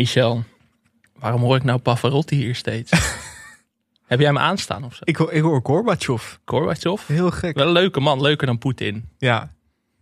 Michel, 0.00 0.44
waarom 1.18 1.40
hoor 1.40 1.56
ik 1.56 1.64
nou 1.64 1.78
Pavarotti 1.78 2.36
hier 2.36 2.54
steeds? 2.54 2.90
Heb 4.06 4.18
jij 4.18 4.28
hem 4.28 4.38
aanstaan 4.38 4.84
of 4.84 4.94
zo? 4.94 5.00
Ik, 5.04 5.16
hoor- 5.16 5.32
ik 5.32 5.42
hoor 5.42 5.60
Gorbachev. 5.62 6.34
Gorbachev? 6.44 7.06
Heel 7.06 7.30
gek. 7.30 7.56
Wel 7.56 7.66
een 7.66 7.72
leuke 7.72 8.00
man, 8.00 8.20
leuker 8.20 8.46
dan 8.46 8.58
Poetin. 8.58 9.04
Ja, 9.18 9.52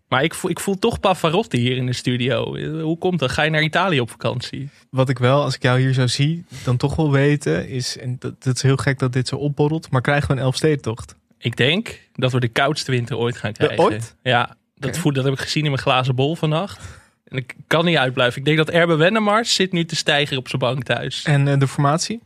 Maar 0.08 0.22
ik 0.22 0.34
voel, 0.34 0.50
ik 0.50 0.60
voel 0.60 0.78
toch 0.78 1.00
Pavarotti 1.00 1.58
hier 1.58 1.76
in 1.76 1.86
de 1.86 1.92
studio. 1.92 2.56
Hoe 2.82 2.98
komt 2.98 3.18
dat? 3.18 3.30
Ga 3.30 3.42
je 3.42 3.50
naar 3.50 3.62
Italië 3.62 4.00
op 4.00 4.10
vakantie? 4.10 4.68
wat 4.90 5.08
ik 5.08 5.18
wel, 5.18 5.42
als 5.42 5.54
ik 5.54 5.62
jou 5.62 5.80
hier 5.80 5.92
zo 5.92 6.06
zie, 6.06 6.44
dan 6.64 6.76
toch 6.76 6.96
wil 6.96 7.10
weten 7.10 7.68
is... 7.68 7.96
En 7.98 8.16
dat, 8.18 8.42
dat 8.42 8.54
is 8.56 8.62
heel 8.62 8.76
gek 8.76 8.98
dat 8.98 9.12
dit 9.12 9.28
zo 9.28 9.36
opborrelt, 9.36 9.90
maar 9.90 10.00
krijgen 10.00 10.28
we 10.28 10.34
een 10.34 10.42
Elfstedentocht? 10.42 11.14
Ik 11.38 11.56
denk 11.56 12.00
dat 12.14 12.32
we 12.32 12.40
de 12.40 12.48
koudste 12.48 12.90
winter 12.90 13.16
ooit 13.16 13.36
gaan 13.36 13.52
krijgen. 13.52 13.78
ooit? 13.78 14.16
Ja, 14.22 14.56
dat, 14.74 14.98
voel, 14.98 15.12
dat 15.12 15.24
heb 15.24 15.32
ik 15.32 15.40
gezien 15.40 15.64
in 15.64 15.70
mijn 15.70 15.82
glazen 15.82 16.14
bol 16.14 16.34
vannacht. 16.36 16.80
En 17.28 17.36
ik 17.36 17.54
kan 17.66 17.84
niet 17.84 17.96
uitblijven. 17.96 18.38
Ik 18.38 18.44
denk 18.44 18.56
dat 18.56 18.70
Erbe 18.70 18.96
Wennemars 18.96 19.54
zit 19.54 19.72
nu 19.72 19.84
te 19.84 19.96
stijgen 19.96 20.36
op 20.36 20.48
zijn 20.48 20.60
bank 20.60 20.82
thuis. 20.82 21.22
En 21.22 21.48
eh, 21.48 21.58
de 21.58 21.68
formatie? 21.68 22.20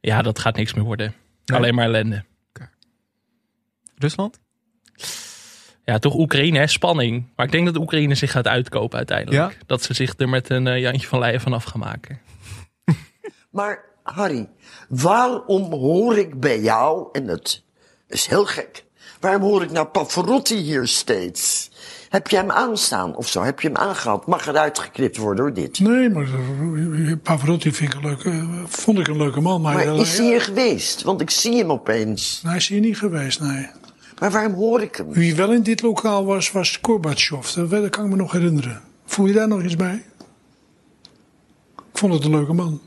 Ja, 0.00 0.22
dat 0.22 0.38
gaat 0.38 0.56
niks 0.56 0.74
meer 0.74 0.84
worden. 0.84 1.14
Nee. 1.44 1.58
Alleen 1.58 1.74
maar 1.74 1.84
ellende. 1.84 2.24
Rusland? 3.98 4.40
Ja, 5.84 5.98
toch 5.98 6.14
Oekraïne, 6.14 6.58
hè? 6.58 6.66
spanning. 6.66 7.26
Maar 7.36 7.46
ik 7.46 7.52
denk 7.52 7.66
dat 7.66 7.76
Oekraïne 7.76 8.14
zich 8.14 8.30
gaat 8.30 8.46
uitkopen 8.46 8.96
uiteindelijk. 8.96 9.52
Ja? 9.52 9.64
Dat 9.66 9.82
ze 9.82 9.94
zich 9.94 10.14
er 10.16 10.28
met 10.28 10.50
een 10.50 10.66
eh, 10.66 10.80
Jantje 10.80 11.08
van 11.08 11.18
Leijen 11.18 11.40
vanaf 11.40 11.64
gaan 11.64 11.80
maken. 11.80 12.20
Maar 13.50 13.84
Harry, 14.02 14.48
waarom 14.88 15.72
hoor 15.72 16.18
ik 16.18 16.40
bij 16.40 16.60
jou, 16.60 17.08
en 17.12 17.26
het 17.28 17.62
is 18.08 18.26
heel 18.26 18.44
gek, 18.44 18.84
waarom 19.20 19.42
hoor 19.42 19.62
ik 19.62 19.70
nou 19.70 19.86
Pavarotti 19.86 20.56
hier 20.56 20.86
steeds? 20.86 21.70
Heb 22.14 22.28
je 22.28 22.36
hem 22.36 22.50
aanstaan 22.50 23.16
of 23.16 23.28
zo? 23.28 23.42
Heb 23.42 23.60
je 23.60 23.68
hem 23.68 23.76
aangehad? 23.76 24.26
Mag 24.26 24.46
eruit 24.46 24.78
geknipt 24.78 25.16
worden 25.16 25.44
door 25.44 25.54
dit? 25.54 25.78
Nee, 25.78 26.10
maar 26.10 26.26
eh, 26.26 27.12
Pavarotti 27.22 27.72
vind 27.72 27.94
ik 27.94 27.98
een 27.98 28.06
leuke, 28.06 28.44
vond 28.66 28.98
ik 28.98 29.06
een 29.06 29.16
leuke 29.16 29.40
man. 29.40 29.60
Maar, 29.60 29.74
Maar 29.74 29.86
eh, 29.86 29.98
is 29.98 30.18
hij 30.18 30.26
hier 30.26 30.40
geweest? 30.40 31.02
Want 31.02 31.20
ik 31.20 31.30
zie 31.30 31.56
hem 31.56 31.70
opeens. 31.70 32.42
hij 32.46 32.56
is 32.56 32.68
hier 32.68 32.80
niet 32.80 32.98
geweest, 32.98 33.40
nee. 33.40 33.68
Maar 34.18 34.30
waarom 34.30 34.54
hoor 34.54 34.82
ik 34.82 34.96
hem? 34.96 35.12
Wie 35.12 35.34
wel 35.34 35.52
in 35.52 35.62
dit 35.62 35.82
lokaal 35.82 36.24
was, 36.24 36.52
was 36.52 36.78
Gorbachev. 36.82 37.50
Dat, 37.50 37.90
kan 37.90 38.04
ik 38.04 38.10
me 38.10 38.16
nog 38.16 38.32
herinneren. 38.32 38.82
Voel 39.04 39.26
je 39.26 39.32
daar 39.32 39.48
nog 39.48 39.62
iets 39.62 39.76
bij? 39.76 40.04
Ik 41.76 41.98
vond 41.98 42.12
het 42.12 42.24
een 42.24 42.30
leuke 42.30 42.52
man. 42.52 42.80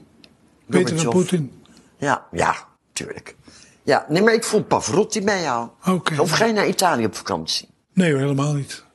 Beter 0.66 0.96
dan. 0.96 1.10
Poetin. 1.10 1.64
Ja, 1.98 2.26
ja, 2.32 2.56
tuurlijk. 2.94 3.36
Ja, 3.84 4.06
nee, 4.10 4.22
maar 4.22 4.34
ik 4.34 4.44
voel 4.44 4.64
Pavarotti 4.64 5.22
bij 5.22 5.42
jou. 5.42 5.70
Oké. 5.86 6.22
Of 6.22 6.32
ga 6.32 6.46
je 6.46 6.54
naar 6.54 6.68
Italië 6.68 7.06
op 7.06 7.16
vakantie? 7.16 7.70
Nee 7.94 8.16
helemaal 8.16 8.54
niet. 8.54 8.86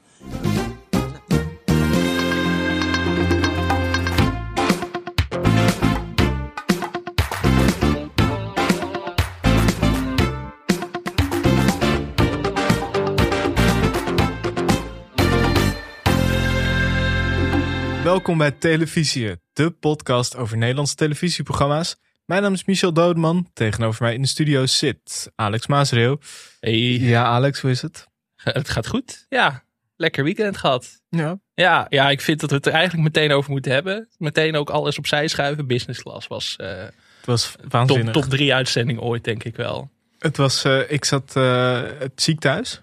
Welkom 18.04 18.38
bij 18.38 18.50
Televisie, 18.50 19.36
de 19.52 19.70
podcast 19.70 20.36
over 20.36 20.56
Nederlandse 20.56 20.94
televisieprogramma's. 20.94 21.96
Mijn 22.24 22.42
naam 22.42 22.52
is 22.52 22.64
Michel 22.64 22.92
Doodman. 22.92 23.48
Tegenover 23.52 24.02
mij 24.02 24.14
in 24.14 24.22
de 24.22 24.28
studio 24.28 24.66
zit 24.66 25.30
Alex 25.34 25.66
Maasreel. 25.66 26.20
Hey, 26.60 26.78
Ja, 26.98 27.24
Alex, 27.24 27.60
hoe 27.60 27.70
is 27.70 27.82
het? 27.82 28.06
het 28.36 28.68
gaat 28.70 28.86
goed. 28.86 29.26
Ja, 29.28 29.64
lekker 30.02 30.24
weekend 30.24 30.56
gehad. 30.56 31.00
Ja. 31.08 31.38
Ja, 31.54 31.86
ja, 31.88 32.10
ik 32.10 32.20
vind 32.20 32.40
dat 32.40 32.50
we 32.50 32.56
het 32.56 32.66
er 32.66 32.72
eigenlijk 32.72 33.02
meteen 33.02 33.32
over 33.32 33.50
moeten 33.50 33.72
hebben. 33.72 34.08
Meteen 34.18 34.56
ook 34.56 34.70
alles 34.70 34.98
opzij 34.98 35.28
schuiven. 35.28 35.66
Business 35.66 36.02
class 36.02 36.26
was 36.26 36.56
eh, 36.56 36.68
Het 36.68 36.92
was 37.26 37.52
top, 37.60 37.72
waanzinnig. 37.72 38.12
top 38.12 38.24
drie 38.24 38.54
uitzending 38.54 39.00
ooit, 39.00 39.24
denk 39.24 39.44
ik 39.44 39.56
wel. 39.56 39.90
Het 40.18 40.36
was, 40.36 40.64
eh, 40.64 40.90
ik 40.90 41.04
zat 41.04 41.34
het 41.34 42.12
ziek 42.22 42.40
thuis. 42.40 42.82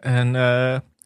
En 0.00 0.32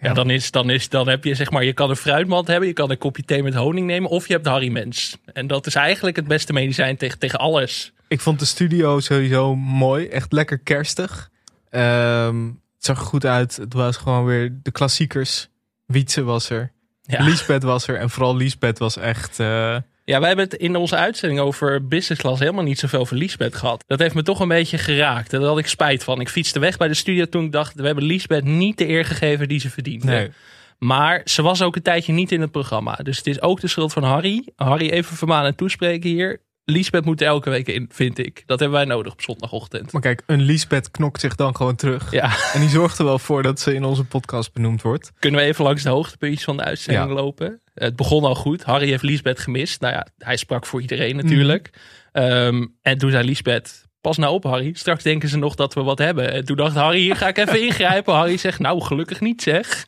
Ja, 0.00 0.12
dan, 0.14 0.30
is, 0.30 0.50
dan, 0.50 0.70
is, 0.70 0.88
dan 0.88 1.08
heb 1.08 1.24
je 1.24 1.34
zeg 1.34 1.50
maar, 1.50 1.64
je 1.64 1.72
kan 1.72 1.90
een 1.90 1.96
fruitmand 1.96 2.46
hebben, 2.46 2.68
je 2.68 2.74
kan 2.74 2.90
een 2.90 2.98
kopje 2.98 3.22
thee 3.24 3.42
met 3.42 3.54
honing 3.54 3.86
nemen, 3.86 4.10
of 4.10 4.26
je 4.26 4.32
hebt 4.32 4.44
de 4.44 4.50
Harry 4.50 4.68
Mens. 4.70 5.16
En 5.32 5.46
dat 5.46 5.66
is 5.66 5.74
eigenlijk 5.74 6.16
het 6.16 6.28
beste 6.28 6.52
medicijn 6.52 6.96
tegen, 6.96 7.18
tegen 7.18 7.38
alles. 7.38 7.92
ik 8.08 8.20
vond 8.20 8.38
de 8.38 8.44
studio 8.44 9.00
sowieso 9.00 9.56
mooi. 9.56 10.06
Echt 10.06 10.32
lekker 10.32 10.58
kerstig. 10.58 11.30
Ehm, 11.70 12.50
zag 12.88 12.98
er 12.98 13.06
goed 13.06 13.26
uit. 13.26 13.56
Het 13.56 13.72
was 13.72 13.96
gewoon 13.96 14.24
weer 14.24 14.58
de 14.62 14.70
klassiekers. 14.70 15.48
Wietse 15.86 16.22
was 16.22 16.50
er. 16.50 16.72
Ja. 17.02 17.24
Liesbeth 17.24 17.62
was 17.62 17.88
er. 17.88 17.96
En 17.96 18.10
vooral 18.10 18.36
Liesbeth 18.36 18.78
was 18.78 18.96
echt... 18.96 19.40
eh, 19.40 19.76
ja, 20.04 20.18
wij 20.18 20.28
hebben 20.28 20.44
het 20.44 20.54
in 20.54 20.76
onze 20.76 20.96
uitzending 20.96 21.40
over 21.40 21.86
business 21.86 22.20
class 22.20 22.40
helemaal 22.40 22.64
niet 22.64 22.78
zoveel 22.78 23.06
voor 23.06 23.16
Liesbeth 23.16 23.54
gehad. 23.56 23.84
Dat 23.86 23.98
heeft 23.98 24.14
me 24.14 24.22
toch 24.22 24.40
een 24.40 24.48
beetje 24.48 24.78
geraakt. 24.78 25.32
En 25.32 25.40
daar 25.40 25.48
had 25.48 25.58
ik 25.58 25.66
spijt 25.66 26.04
van. 26.04 26.20
Ik 26.20 26.28
fietste 26.28 26.58
weg 26.58 26.76
bij 26.76 26.88
de 26.88 26.94
studio 26.94 27.24
toen 27.24 27.44
ik 27.44 27.52
dacht, 27.52 27.74
we 27.74 27.86
hebben 27.86 28.04
Liesbeth 28.04 28.44
niet 28.44 28.78
de 28.78 28.88
eer 28.88 29.04
gegeven 29.04 29.48
die 29.48 29.60
ze 29.60 29.70
verdient. 29.70 30.04
nee. 30.04 30.30
Maar 30.78 31.20
ze 31.24 31.42
was 31.42 31.62
ook 31.62 31.76
een 31.76 31.82
tijdje 31.82 32.12
niet 32.12 32.32
in 32.32 32.40
het 32.40 32.50
programma. 32.50 32.94
Dus 32.94 33.16
het 33.16 33.26
is 33.26 33.42
ook 33.42 33.60
de 33.60 33.68
schuld 33.68 33.92
van 33.92 34.02
Harry. 34.02 34.48
Harry 34.56 34.88
even 34.88 35.16
vermanen 35.16 35.46
en 35.46 35.54
toespreken 35.56 36.10
hier. 36.10 36.40
Liesbeth 36.70 37.04
moet 37.04 37.20
elke 37.20 37.50
week 37.50 37.68
in, 37.68 37.88
vind 37.92 38.18
ik. 38.18 38.42
Dat 38.46 38.60
hebben 38.60 38.78
wij 38.78 38.86
nodig 38.86 39.12
op 39.12 39.20
zondagochtend. 39.22 39.92
Maar 39.92 40.02
kijk, 40.02 40.22
een 40.26 40.40
Liesbeth 40.40 40.90
knokt 40.90 41.20
zich 41.20 41.34
dan 41.34 41.56
gewoon 41.56 41.76
terug. 41.76 42.10
Ja, 42.12 42.30
En 42.52 42.60
die 42.60 42.68
zorgt 42.68 42.98
er 42.98 43.04
wel 43.04 43.18
voor 43.18 43.42
dat 43.42 43.60
ze 43.60 43.74
in 43.74 43.84
onze 43.84 44.04
podcast 44.04 44.52
benoemd 44.52 44.82
wordt. 44.82 45.12
kunnen 45.18 45.40
we 45.40 45.46
even 45.46 45.64
langs 45.64 45.82
de 45.82 45.88
hoogtepuntjes 45.88 46.44
van 46.44 46.56
de 46.56 46.62
uitzending 46.64 47.08
Ja. 47.08 47.14
lopen. 47.14 47.60
Het 47.74 47.96
begon 47.96 48.24
al 48.24 48.34
goed. 48.34 48.62
Harry 48.64 48.88
heeft 48.88 49.02
Liesbeth 49.02 49.38
gemist. 49.38 49.80
Nou 49.80 49.94
ja, 49.94 50.06
hij 50.18 50.36
sprak 50.36 50.66
voor 50.66 50.80
iedereen 50.80 51.16
natuurlijk. 51.16 51.70
Ehm, 52.12 52.66
en 52.82 52.98
toen 52.98 53.10
zei 53.10 53.24
Liesbeth, 53.24 53.84
pas 54.00 54.16
nou 54.16 54.32
op 54.34 54.44
Harry. 54.44 54.72
Straks 54.74 55.02
denken 55.02 55.28
ze 55.28 55.38
nog 55.38 55.54
dat 55.54 55.74
we 55.74 55.82
wat 55.82 55.98
hebben. 55.98 56.32
En 56.32 56.44
toen 56.44 56.56
dacht 56.56 56.74
Harry, 56.74 56.98
hier 56.98 57.16
ga 57.16 57.28
ik 57.28 57.38
even 57.38 57.62
ingrijpen. 57.66 58.14
Harry 58.14 58.36
zegt, 58.36 58.58
nou 58.58 58.80
gelukkig 58.82 59.20
niet 59.20 59.42
zeg. 59.42 59.86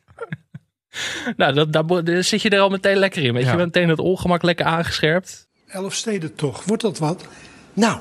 nou, 1.37 1.53
dat, 1.53 1.73
daar, 1.73 2.03
daar 2.03 2.23
zit 2.23 2.41
je 2.41 2.49
er 2.49 2.59
al 2.59 2.69
meteen 2.69 2.97
lekker 2.97 3.23
in. 3.23 3.33
Weet 3.33 3.43
Ja. 3.43 3.51
je, 3.51 3.57
meteen 3.57 3.89
het 3.89 3.99
ongemak 3.99 4.41
lekker 4.43 4.65
aangescherpt. 4.65 5.49
Elf 5.71 5.93
steden 5.93 6.35
toch, 6.35 6.63
wordt 6.63 6.81
dat 6.81 6.97
wat? 6.97 7.25
Nou, 7.73 7.99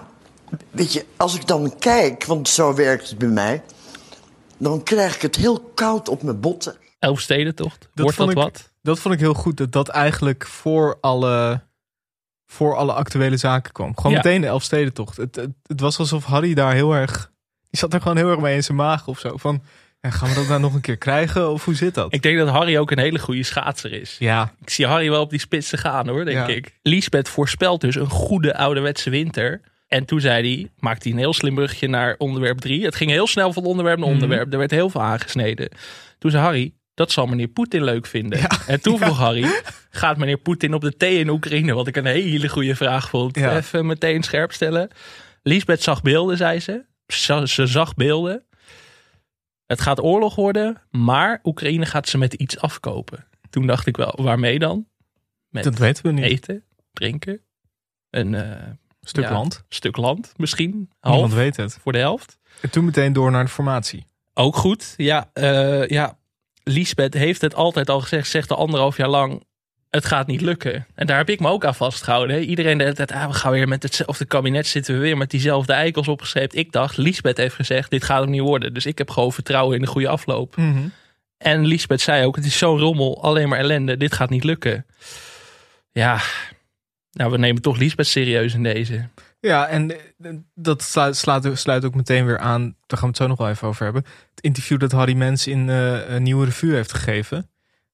weet 0.70 0.92
je, 0.92 1.04
als 1.16 1.34
ik 1.34 1.46
dan 1.46 1.74
kijk, 1.78 2.24
want 2.24 2.48
zo 2.48 2.74
werkt 2.74 3.08
het 3.08 3.18
bij 3.18 3.28
mij, 3.28 3.62
dan 4.58 4.82
krijg 4.82 5.14
ik 5.14 5.22
het 5.22 5.36
heel 5.36 5.60
koud 5.74 6.08
op 6.08 6.22
mijn 6.22 6.40
botten. 6.40 6.76
Elfstedentocht. 6.98 7.80
Dat 7.80 7.88
Wordt 7.94 8.16
dat 8.16 8.26
vond 8.26 8.30
ik- 8.30 8.36
wat? 8.36 8.70
Dat 8.82 8.98
vond 8.98 9.14
ik 9.14 9.20
heel 9.20 9.34
goed. 9.34 9.56
Dat 9.56 9.72
dat 9.72 9.88
eigenlijk 9.88 10.46
voor 10.46 10.98
alle, 11.00 11.60
voor 12.46 12.76
alle 12.76 12.92
actuele 12.92 13.36
zaken 13.36 13.72
kwam. 13.72 13.96
Gewoon 13.96 14.12
Ja. 14.12 14.16
meteen 14.18 14.40
de 14.40 14.46
Elfstedentocht. 14.46 15.16
Het, 15.16 15.36
het, 15.36 15.50
het 15.62 15.80
was 15.80 15.98
alsof 15.98 16.24
Harry 16.24 16.54
daar 16.54 16.72
heel 16.74 16.92
erg... 16.92 17.30
Die 17.70 17.80
zat 17.80 17.94
er 17.94 18.00
gewoon 18.00 18.16
heel 18.16 18.30
erg 18.30 18.40
mee 18.40 18.54
in 18.54 18.64
zijn 18.64 18.76
maag 18.76 19.06
of 19.08 19.18
zo. 19.18 19.36
Van, 19.36 19.62
ja, 20.00 20.10
gaan 20.10 20.28
we 20.28 20.34
dat 20.34 20.48
nou 20.48 20.60
nog 20.60 20.74
een 20.74 20.80
keer 20.80 20.96
krijgen? 20.96 21.50
Of 21.50 21.64
hoe 21.64 21.74
zit 21.74 21.94
dat? 21.94 22.14
Ik 22.14 22.22
denk 22.22 22.38
dat 22.38 22.48
Harry 22.48 22.76
ook 22.78 22.90
een 22.90 22.98
hele 22.98 23.18
goede 23.18 23.42
schaatser 23.42 23.92
is. 23.92 24.16
ja, 24.18 24.52
Ik 24.60 24.70
zie 24.70 24.86
Harry 24.86 25.10
wel 25.10 25.20
op 25.22 25.30
die 25.30 25.38
spitsen 25.40 25.78
gaan 25.78 26.08
hoor, 26.08 26.24
denk 26.24 26.36
Ja. 26.36 26.46
ik. 26.54 26.78
Liesbeth 26.82 27.28
voorspelt 27.28 27.80
dus 27.80 27.94
een 27.94 28.10
goede 28.10 28.56
ouderwetse 28.56 29.10
winter. 29.10 29.60
En 29.88 30.04
toen 30.04 30.20
zei 30.20 30.54
hij, 30.54 30.70
maakte 30.78 31.02
hij 31.02 31.12
een 31.12 31.22
heel 31.22 31.32
slim 31.34 31.54
brugje 31.54 31.88
naar 31.88 32.14
onderwerp 32.18 32.58
3. 32.58 32.84
Het 32.84 32.94
ging 32.94 33.10
heel 33.10 33.26
snel 33.26 33.52
van 33.52 33.64
onderwerp 33.64 33.98
naar 33.98 34.06
Mhm. 34.08 34.14
onderwerp. 34.22 34.52
Er 34.52 34.58
werd 34.58 34.70
heel 34.70 34.90
veel 34.90 35.02
aangesneden. 35.02 35.68
Toen 36.18 36.30
zei 36.30 36.42
Harry, 36.42 36.72
dat 36.94 37.12
zal 37.12 37.26
meneer 37.26 37.48
Poetin 37.48 37.84
leuk 37.84 38.06
vinden. 38.06 38.38
En 38.66 38.80
toen 38.80 38.98
vroeg 39.02 39.18
Harry, 39.18 39.46
gaat 39.90 40.16
meneer 40.16 40.36
Poetin 40.36 40.74
op 40.74 40.80
de 40.80 40.96
thee 40.96 41.18
in 41.18 41.28
Oekraïne? 41.28 41.74
Wat 41.74 41.86
ik 41.86 41.96
een 41.96 42.06
hele 42.06 42.48
goede 42.48 42.74
vraag 42.76 43.08
vond. 43.08 43.36
Even 43.36 43.86
meteen 43.86 44.22
scherp 44.22 44.52
stellen. 44.52 44.88
Liesbeth 45.42 45.82
zag 45.82 46.02
beelden, 46.02 46.36
zei 46.36 46.60
ze. 46.60 46.82
Ze, 47.06 47.42
ze 47.48 47.66
zag 47.66 47.94
beelden. 47.94 48.44
Het 49.70 49.80
gaat 49.80 50.02
oorlog 50.02 50.34
worden, 50.34 50.82
maar 50.90 51.40
Oekraïne 51.42 51.86
gaat 51.86 52.08
ze 52.08 52.18
met 52.18 52.34
iets 52.34 52.58
afkopen. 52.58 53.26
Toen 53.50 53.66
dacht 53.66 53.86
ik 53.86 53.96
wel, 53.96 54.14
waarmee 54.16 54.58
dan? 54.58 54.86
Met 55.48 55.64
dat 55.64 55.78
weten 55.78 56.02
we 56.02 56.12
niet. 56.12 56.24
eten, 56.24 56.64
drinken, 56.92 57.40
een 58.10 58.34
eh, 58.34 58.70
stuk 59.00 59.24
ja, 59.24 59.32
land. 59.32 59.64
stuk 59.68 59.96
land 59.96 60.32
misschien, 60.36 60.70
Niemand 60.70 60.90
half 61.00 61.34
weet 61.34 61.56
het. 61.56 61.78
voor 61.80 61.92
de 61.92 61.98
helft. 61.98 62.38
En 62.60 62.70
toen 62.70 62.84
meteen 62.84 63.12
door 63.12 63.30
naar 63.30 63.44
de 63.44 63.50
formatie. 63.50 64.06
Ook 64.34 64.56
goed, 64.56 64.94
ja, 64.96 65.30
eh, 65.32 65.86
ja. 65.86 66.18
Lisbeth 66.62 67.14
heeft 67.14 67.40
het 67.40 67.54
altijd 67.54 67.88
al 67.88 68.00
gezegd, 68.00 68.30
zegt 68.30 68.50
al 68.50 68.56
anderhalf 68.56 68.96
jaar 68.96 69.08
lang, 69.08 69.44
het 69.90 70.04
gaat 70.04 70.26
niet 70.26 70.40
lukken. 70.40 70.86
En 70.94 71.06
daar 71.06 71.16
heb 71.16 71.28
ik 71.30 71.40
me 71.40 71.48
ook 71.48 71.64
aan 71.64 71.74
vastgehouden. 71.74 72.44
Iedereen 72.44 72.78
de 72.78 72.84
hele 72.84 72.96
tijd, 72.96 73.12
ah, 73.12 73.26
we 73.26 73.32
gaan 73.32 73.52
weer 73.52 73.68
met 73.68 73.82
hetzelfde 73.82 74.24
kabinet 74.24 74.66
zitten 74.66 74.94
we 74.94 75.00
weer 75.00 75.16
met 75.16 75.30
diezelfde 75.30 75.72
eikels 75.72 76.08
opgeschreven. 76.08 76.58
Ik 76.58 76.72
dacht, 76.72 76.96
Lisbeth 76.96 77.36
heeft 77.36 77.54
gezegd, 77.54 77.90
dit 77.90 78.04
gaat 78.04 78.22
hem 78.22 78.30
niet 78.30 78.40
worden. 78.40 78.74
Dus 78.74 78.86
ik 78.86 78.98
heb 78.98 79.10
gewoon 79.10 79.32
vertrouwen 79.32 79.76
in 79.76 79.82
de 79.82 79.88
goede 79.88 80.08
afloop. 80.08 80.56
En 81.38 81.66
Lisbeth 81.66 82.00
zei 82.00 82.26
ook, 82.26 82.36
het 82.36 82.44
is 82.44 82.58
zo'n 82.58 82.78
rommel, 82.78 83.22
alleen 83.22 83.48
maar 83.48 83.58
ellende, 83.58 83.96
dit 83.96 84.12
gaat 84.12 84.30
niet 84.30 84.44
lukken. 84.44 84.86
Ja, 85.92 86.20
nou 87.12 87.30
we 87.30 87.38
nemen 87.38 87.62
toch 87.62 87.76
Lisbeth 87.76 88.06
serieus 88.06 88.54
in 88.54 88.62
deze. 88.62 89.08
Ja, 89.40 89.66
en 89.66 89.90
eh, 89.90 90.32
dat 90.54 90.82
sluit, 90.82 91.16
slaat, 91.16 91.48
sluit 91.58 91.84
ook 91.84 91.94
meteen 91.94 92.26
weer 92.26 92.38
aan. 92.38 92.62
Daar 92.62 92.98
gaan 92.98 93.00
we 93.00 93.06
het 93.06 93.16
zo 93.16 93.26
nog 93.26 93.38
wel 93.38 93.48
even 93.48 93.68
over 93.68 93.84
hebben. 93.84 94.04
Het 94.30 94.44
interview 94.44 94.78
dat 94.78 94.92
Harry 94.92 95.14
Mens 95.14 95.46
in 95.46 95.68
eh, 95.68 96.08
een 96.08 96.22
nieuwe 96.22 96.44
revue 96.44 96.74
heeft 96.74 96.92
gegeven. 96.92 97.50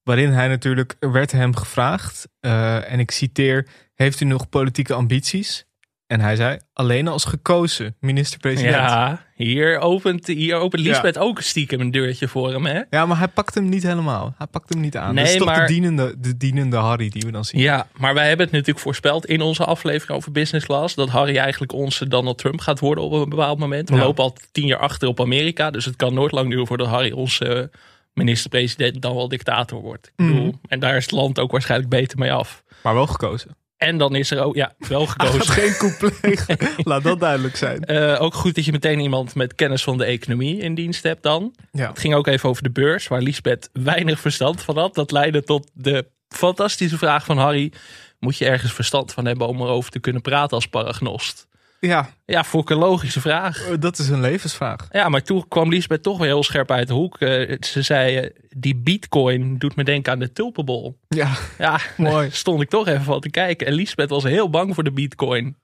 Waarin 0.06 0.30
hij 0.30 0.48
natuurlijk, 0.48 0.96
er 1.00 1.12
werd 1.12 1.32
hem 1.32 1.56
gevraagd, 1.56 2.28
eh, 2.40 2.92
en 2.92 2.98
ik 3.00 3.10
citeer, 3.10 3.66
heeft 3.94 4.20
u 4.20 4.24
nog 4.24 4.48
politieke 4.48 4.94
ambities? 4.94 5.64
En 6.06 6.20
hij 6.20 6.36
zei, 6.36 6.58
alleen 6.72 7.08
als 7.08 7.24
gekozen 7.24 7.96
minister-president. 8.00 8.74
Ja. 8.74 8.86
Ja, 9.08 9.24
hier 9.44 9.78
opent, 9.78 10.26
hier 10.26 10.56
opent 10.56 10.82
Lisbeth 10.82 11.18
ook 11.18 11.40
stiekem 11.40 11.80
een 11.80 11.90
deurtje 11.90 12.28
voor 12.28 12.52
hem, 12.52 12.66
hè? 12.66 13.06
maar 13.06 13.18
hij 13.18 13.28
pakt 13.28 13.54
hem 13.54 13.68
niet 13.68 13.82
helemaal. 13.82 14.34
Hij 14.38 14.46
pakt 14.46 14.68
hem 14.68 14.80
niet 14.80 14.96
aan. 14.96 15.14
Nee, 15.14 15.24
dat 15.24 15.32
is 15.32 15.38
toch 15.38 15.46
maar- 15.46 15.66
de, 15.66 15.72
dienende, 15.72 16.14
de 16.18 16.36
dienende 16.36 16.76
Harry 16.76 17.08
die 17.08 17.22
we 17.26 17.30
dan 17.30 17.44
zien. 17.44 17.60
Ja, 17.60 17.86
maar 17.96 18.14
wij 18.14 18.28
hebben 18.28 18.44
het 18.46 18.54
natuurlijk 18.54 18.84
voorspeld 18.84 19.26
in 19.26 19.40
onze 19.40 19.64
aflevering 19.64 20.18
over 20.18 20.32
business 20.32 20.66
class. 20.66 20.94
Dat 20.94 21.08
Harry 21.08 21.36
eigenlijk 21.36 21.72
onze 21.72 22.08
Donald 22.08 22.38
Trump 22.38 22.60
gaat 22.60 22.80
worden 22.80 23.04
op 23.04 23.12
een 23.12 23.28
bepaald 23.28 23.58
moment. 23.58 23.88
We 23.88 23.96
Ja. 23.96 24.02
lopen 24.02 24.24
al 24.24 24.36
tien 24.52 24.66
jaar 24.66 24.78
achter 24.78 25.08
op 25.08 25.20
Amerika. 25.20 25.70
Dus 25.70 25.84
het 25.84 25.96
kan 25.96 26.14
nooit 26.14 26.32
lang 26.32 26.50
duren 26.50 26.66
voordat 26.66 26.86
Harry 26.88 27.12
onze 27.12 27.44
eh, 27.44 27.78
minister-president 28.16 29.02
dan 29.02 29.14
wel 29.14 29.28
dictator 29.28 29.80
wordt. 29.80 30.06
Ik 30.06 30.12
bedoel, 30.16 30.44
Mhm. 30.44 30.54
En 30.68 30.80
daar 30.80 30.96
is 30.96 31.02
het 31.02 31.12
land 31.12 31.38
ook 31.38 31.50
waarschijnlijk 31.50 31.90
beter 31.90 32.18
mee 32.18 32.32
af. 32.32 32.62
Maar 32.82 32.94
wel 32.94 33.06
gekozen. 33.06 33.56
En 33.76 33.98
dan 33.98 34.14
is 34.14 34.30
er 34.30 34.42
ook, 34.42 34.54
ja, 34.54 34.74
wel 34.88 35.06
gekozen. 35.16 35.52
geen 35.52 35.76
coup 35.76 36.12
plegen. 36.20 36.56
Laat 36.76 37.02
dat 37.02 37.20
duidelijk 37.20 37.56
zijn. 37.56 37.84
Eh, 37.84 38.22
ook 38.22 38.34
goed 38.34 38.54
dat 38.54 38.64
je 38.64 38.72
meteen 38.72 39.00
iemand 39.00 39.34
met 39.34 39.54
kennis 39.54 39.82
van 39.82 39.98
de 39.98 40.04
economie 40.04 40.58
in 40.58 40.74
dienst 40.74 41.02
hebt 41.02 41.22
dan. 41.22 41.54
Ja. 41.72 41.88
Het 41.88 41.98
ging 41.98 42.14
ook 42.14 42.26
even 42.26 42.48
over 42.48 42.62
de 42.62 42.70
beurs, 42.70 43.08
waar 43.08 43.20
Lisbeth 43.22 43.70
weinig 43.72 44.20
verstand 44.20 44.62
van 44.62 44.78
had. 44.78 44.94
Dat 44.94 45.10
leidde 45.10 45.42
tot 45.42 45.70
de 45.74 46.06
fantastische 46.28 46.98
vraag 46.98 47.24
van 47.24 47.38
Harry. 47.38 47.72
Moet 48.18 48.36
je 48.36 48.44
ergens 48.44 48.72
verstand 48.72 49.12
van 49.12 49.24
hebben 49.26 49.46
om 49.48 49.60
erover 49.60 49.90
te 49.90 50.00
kunnen 50.00 50.22
praten 50.22 50.56
als 50.56 50.66
paragnost? 50.68 51.46
Ja, 51.86 52.08
Ja, 52.26 52.44
vond 52.44 52.62
ik 52.62 52.70
een 52.70 52.82
logische 52.82 53.20
vraag. 53.20 53.66
eh, 53.68 53.74
dat 53.80 53.98
is 53.98 54.08
een 54.08 54.20
levensvraag. 54.20 54.86
Ja, 54.90 55.08
maar 55.08 55.22
toen 55.22 55.48
kwam 55.48 55.68
Lisbeth 55.70 56.02
toch 56.02 56.18
weer 56.18 56.26
heel 56.26 56.42
scherp 56.42 56.70
uit 56.70 56.88
de 56.88 56.94
hoek. 56.94 57.18
Eh, 57.20 57.56
ze 57.60 57.82
zei, 57.82 58.16
eh, 58.16 58.30
die 58.48 58.76
bitcoin 58.76 59.58
doet 59.58 59.76
me 59.76 59.84
denken 59.84 60.12
aan 60.12 60.18
de 60.18 60.32
tulpenbol. 60.32 60.98
Ja, 61.08 61.30
Ja, 61.58 61.80
Mooi. 61.96 62.28
stond 62.42 62.62
ik 62.62 62.68
toch 62.68 62.86
even 62.88 63.04
van 63.04 63.20
te 63.20 63.30
kijken. 63.30 63.66
En 63.66 63.72
Lisbeth 63.72 64.10
was 64.10 64.22
heel 64.24 64.50
bang 64.50 64.74
voor 64.74 64.84
de 64.84 64.92
bitcoin. 64.92 65.56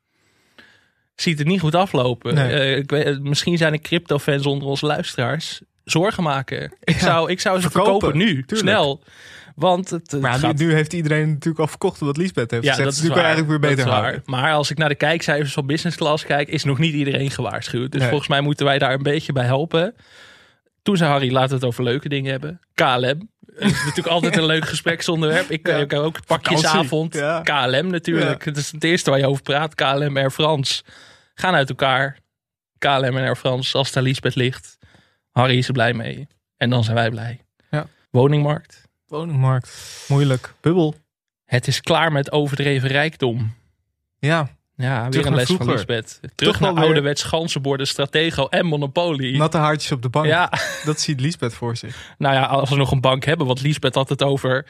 Ziet 1.14 1.38
het 1.38 1.46
niet 1.46 1.60
goed 1.60 1.74
aflopen. 1.74 2.34
Nee. 2.34 2.76
Ik 2.76 2.90
weet, 2.90 3.22
misschien 3.22 3.56
zijn 3.58 3.72
er 3.72 3.80
crypto-fans 3.80 4.46
onder 4.46 4.68
onze 4.68 4.86
luisteraars 4.86 5.60
zorgen 5.84 6.22
maken. 6.22 6.72
Ik, 6.80 6.94
Ja, 6.94 6.98
zou, 7.06 7.30
ik 7.30 7.40
zou 7.40 7.60
ze 7.60 7.70
verkopen, 7.70 7.92
verkopen, 7.92 8.18
nu, 8.18 8.26
tuurlijk. 8.44 8.58
snel. 8.58 9.02
Want 9.54 9.90
het, 9.90 10.10
het 10.10 10.20
maar 10.20 10.32
nu, 10.32 10.38
gaat... 10.38 10.58
nu 10.58 10.72
heeft 10.74 10.92
iedereen 10.92 11.28
natuurlijk 11.28 11.58
al 11.58 11.66
verkocht 11.66 12.00
wat 12.00 12.16
Lisbeth 12.16 12.50
heeft 12.50 12.64
ja, 12.64 12.70
gezegd. 12.70 12.88
dat 12.88 12.98
is 13.04 13.08
je 13.08 13.14
eigenlijk 13.14 13.48
weer 13.48 13.58
beter 13.58 13.88
houden. 13.88 14.22
Maar 14.24 14.52
als 14.52 14.70
ik 14.70 14.78
naar 14.78 14.88
de 14.88 14.94
kijkcijfers 14.94 15.52
van 15.52 15.66
business 15.66 15.96
class 15.96 16.24
kijk, 16.24 16.48
is 16.48 16.64
nog 16.64 16.78
niet 16.78 16.94
iedereen 16.94 17.30
gewaarschuwd. 17.30 17.90
Dus 17.90 18.00
Nee. 18.00 18.08
volgens 18.08 18.28
mij 18.30 18.40
moeten 18.40 18.66
wij 18.66 18.78
daar 18.78 18.92
een 18.92 19.02
beetje 19.02 19.32
bij 19.32 19.44
helpen. 19.44 19.94
Toen 20.82 20.96
zei 20.96 21.10
Harry, 21.10 21.32
laten 21.32 21.48
we 21.48 21.54
het 21.54 21.64
over 21.64 21.84
leuke 21.84 22.08
dingen 22.08 22.30
hebben. 22.30 22.60
KLM. 22.74 23.30
Dat 23.40 23.70
is 23.70 23.72
natuurlijk 23.72 24.06
altijd 24.16 24.36
een 24.36 24.46
leuk 24.46 24.68
gespreksonderwerp. 24.68 25.50
Ik, 25.50 25.66
Ja. 25.66 25.76
heb 25.78 25.92
ook 25.92 26.26
pakjesavond. 26.26 27.14
Ja. 27.14 27.40
KLM 27.40 27.86
natuurlijk. 27.90 28.44
Het 28.44 28.56
is 28.56 28.72
het 28.72 28.84
eerste 28.84 29.10
waar 29.10 29.18
je 29.18 29.26
over 29.26 29.42
praat. 29.42 29.74
KLM, 29.74 30.16
Air 30.16 30.30
France. 30.30 30.82
Gaan 31.34 31.54
uit 31.54 31.68
elkaar. 31.68 32.18
KLM 32.78 33.04
en 33.04 33.24
Air 33.24 33.36
France, 33.36 33.78
als 33.78 33.92
daar 33.92 34.02
Lisbeth 34.02 34.34
ligt. 34.34 34.78
Harry 35.30 35.58
is 35.58 35.66
er 35.66 35.72
blij 35.72 35.92
mee. 35.94 36.26
En 36.56 36.70
dan 36.70 36.84
zijn 36.84 36.96
wij 36.96 37.10
blij. 37.10 37.40
Ja. 37.70 37.86
Woningmarkt. 38.10 38.88
Woningmarkt, 39.16 40.04
moeilijk. 40.08 40.54
Bubbel. 40.60 40.94
Het 41.44 41.66
is 41.66 41.80
klaar 41.80 42.12
met 42.12 42.32
overdreven 42.32 42.88
rijkdom. 42.88 43.54
Ja, 44.18 44.48
Ja, 44.76 45.00
weer 45.02 45.10
Terug 45.10 45.26
een 45.26 45.34
les 45.34 45.50
van. 45.50 45.66
Lisbeth. 45.70 46.20
Terug 46.34 46.60
naar 46.60 46.74
weer- 46.74 46.82
ouderwets 46.84 47.22
ganzenborden, 47.22 47.86
Stratego 47.86 48.46
en 48.48 48.66
Monopoly. 48.66 49.36
natte 49.36 49.56
haartjes 49.58 49.92
op 49.92 50.02
de 50.02 50.08
bank. 50.08 50.26
ja, 50.26 50.52
Dat 50.84 51.00
ziet 51.00 51.20
Lisbeth 51.20 51.54
voor 51.54 51.76
zich. 51.76 52.14
nou 52.18 52.34
ja, 52.34 52.44
als 52.44 52.70
we 52.70 52.76
nog 52.76 52.90
een 52.90 53.00
bank 53.00 53.24
hebben. 53.24 53.46
Want 53.46 53.62
Lisbeth 53.62 53.94
had 53.94 54.08
het 54.08 54.22
over... 54.22 54.66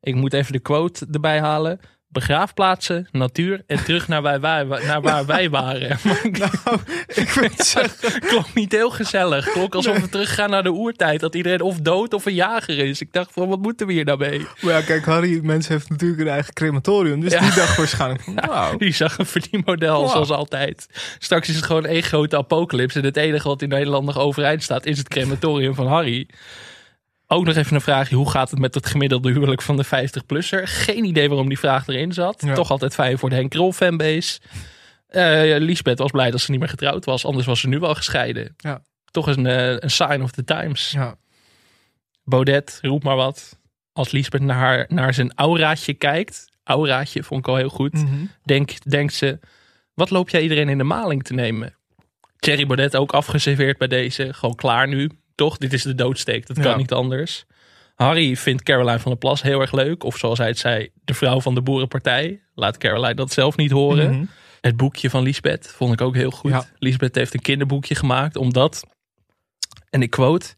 Ik 0.00 0.14
moet 0.14 0.32
even 0.32 0.52
de 0.52 0.58
quote 0.58 1.06
erbij 1.12 1.40
halen. 1.40 1.80
Begraafplaatsen, 2.12 3.08
natuur 3.12 3.62
en 3.66 3.84
terug 3.84 4.08
naar, 4.08 4.22
wij, 4.22 4.40
wij, 4.40 4.64
naar 4.64 5.00
waar 5.00 5.26
wij 5.26 5.50
waren. 5.50 5.98
Maar 6.04 6.20
Nou, 6.38 6.78
ik 7.06 7.28
vind 7.28 7.72
het 7.74 8.18
klonk 8.26 8.54
niet 8.54 8.72
heel 8.72 8.90
gezellig. 8.90 9.50
Klonk 9.50 9.74
alsof 9.74 9.98
we 10.00 10.08
teruggaan 10.08 10.50
naar 10.50 10.62
de 10.62 10.72
oertijd. 10.72 11.20
Dat 11.20 11.34
iedereen 11.34 11.60
of 11.60 11.76
dood 11.80 12.14
of 12.14 12.26
een 12.26 12.34
jager 12.34 12.78
is. 12.78 13.00
Ik 13.00 13.12
dacht 13.12 13.30
van, 13.32 13.48
wat 13.48 13.58
moeten 13.58 13.86
we 13.86 13.92
hier 13.92 14.04
nou 14.04 14.18
mee? 14.18 14.46
Maar 14.60 14.72
ja, 14.74 14.80
kijk, 14.80 15.04
Harry, 15.04 15.40
mens 15.42 15.68
heeft 15.68 15.88
natuurlijk 15.88 16.20
een 16.20 16.28
eigen 16.28 16.52
crematorium. 16.52 17.20
Dus 17.20 17.32
Ja. 17.32 17.40
die 17.40 17.54
dacht 17.54 17.76
waarschijnlijk 17.76 18.22
van, 18.22 18.34
nou, 18.46 18.76
Die 18.78 18.92
zag 18.94 19.18
een 19.18 19.26
verdienmodel, 19.26 20.00
Wow. 20.00 20.10
zoals 20.10 20.30
altijd. 20.30 20.86
Straks 21.18 21.48
is 21.48 21.56
het 21.56 21.64
gewoon 21.64 21.86
één 21.86 22.02
grote 22.02 22.36
apocalypse. 22.36 22.98
En 22.98 23.04
het 23.04 23.16
enige 23.16 23.48
wat 23.48 23.62
in 23.62 23.68
Nederland 23.68 24.06
nog 24.06 24.18
overeind 24.18 24.62
staat, 24.62 24.86
is 24.86 24.98
het 24.98 25.08
crematorium 25.08 25.74
van 25.74 25.86
Harry. 25.86 26.26
Ook 27.32 27.44
nog 27.44 27.56
even 27.56 27.74
een 27.74 27.80
vraagje. 27.80 28.16
Hoe 28.16 28.30
gaat 28.30 28.50
het 28.50 28.58
met 28.58 28.74
het 28.74 28.86
gemiddelde 28.86 29.30
huwelijk 29.32 29.62
van 29.62 29.76
de 29.76 29.86
50-plusser? 29.86 30.62
Geen 30.64 31.04
idee 31.04 31.28
waarom 31.28 31.48
die 31.48 31.58
vraag 31.58 31.86
erin 31.86 32.12
zat. 32.12 32.42
Ja. 32.46 32.54
Toch 32.54 32.70
altijd 32.70 32.94
fijn 32.94 33.18
voor 33.18 33.28
de 33.28 33.34
Henk 33.34 33.50
Krol 33.50 33.72
fanbase. 33.72 34.40
Eh 35.06 35.56
Lisbeth 35.58 35.98
was 35.98 36.10
blij 36.10 36.30
dat 36.30 36.40
ze 36.40 36.50
niet 36.50 36.60
meer 36.60 36.68
getrouwd 36.68 37.04
was. 37.04 37.24
Anders 37.24 37.46
was 37.46 37.60
ze 37.60 37.68
nu 37.68 37.78
wel 37.78 37.94
gescheiden. 37.94 38.54
Ja. 38.56 38.82
Toch 39.10 39.26
een, 39.26 39.46
eh, 39.46 39.70
een 39.78 39.90
sign 39.90 40.22
of 40.22 40.30
the 40.30 40.44
times. 40.44 40.90
ja. 40.90 41.14
Baudet, 42.24 42.78
roep 42.82 43.02
maar 43.02 43.16
wat. 43.16 43.58
Als 43.92 44.10
Lisbeth 44.10 44.40
naar, 44.42 44.56
haar, 44.56 44.84
naar 44.88 45.14
zijn 45.14 45.32
auraatje 45.34 45.94
kijkt. 45.94 46.48
Auraatje 46.64 47.22
vond 47.22 47.40
ik 47.40 47.48
al 47.48 47.56
heel 47.56 47.68
goed 47.68 47.92
Mhm. 47.92 48.24
denk, 48.44 48.90
denkt 48.90 49.14
ze, 49.14 49.38
wat 49.94 50.10
loop 50.10 50.28
jij 50.28 50.42
iedereen 50.42 50.68
in 50.68 50.78
de 50.78 50.84
maling 50.84 51.22
te 51.22 51.34
nemen? 51.34 51.74
Thierry 52.38 52.66
Baudet 52.66 52.96
ook 52.96 53.12
afgeserveerd 53.12 53.78
bij 53.78 53.88
deze. 53.88 54.32
Gewoon 54.34 54.54
klaar 54.54 54.88
nu. 54.88 55.10
Toch? 55.40 55.56
Dit 55.58 55.72
is 55.72 55.82
de 55.82 55.94
doodsteek. 55.94 56.46
Dat 56.46 56.58
kan 56.58 56.70
Ja. 56.70 56.76
niet 56.76 56.92
anders. 56.92 57.44
Harry 57.94 58.36
vindt 58.36 58.62
Caroline 58.62 58.98
van 58.98 59.10
der 59.10 59.20
Plas 59.20 59.42
heel 59.42 59.60
erg 59.60 59.72
leuk. 59.72 60.04
Of 60.04 60.16
zoals 60.16 60.38
hij 60.38 60.46
het 60.48 60.58
zei, 60.58 60.88
de 61.04 61.14
vrouw 61.14 61.40
van 61.40 61.54
de 61.54 61.62
boerenpartij. 61.62 62.40
Laat 62.54 62.78
Caroline 62.78 63.14
dat 63.14 63.32
zelf 63.32 63.56
niet 63.56 63.70
horen. 63.70 64.10
Mhm. 64.10 64.24
Het 64.60 64.76
boekje 64.76 65.10
van 65.10 65.22
Lisbeth 65.22 65.72
vond 65.76 65.92
ik 65.92 66.00
ook 66.00 66.14
heel 66.14 66.30
goed. 66.30 66.50
Ja. 66.50 66.64
Lisbeth 66.78 67.14
heeft 67.14 67.34
een 67.34 67.40
kinderboekje 67.40 67.94
gemaakt 67.94 68.36
omdat, 68.36 68.82
en 69.90 70.02
ik 70.02 70.10
quote, 70.10 70.54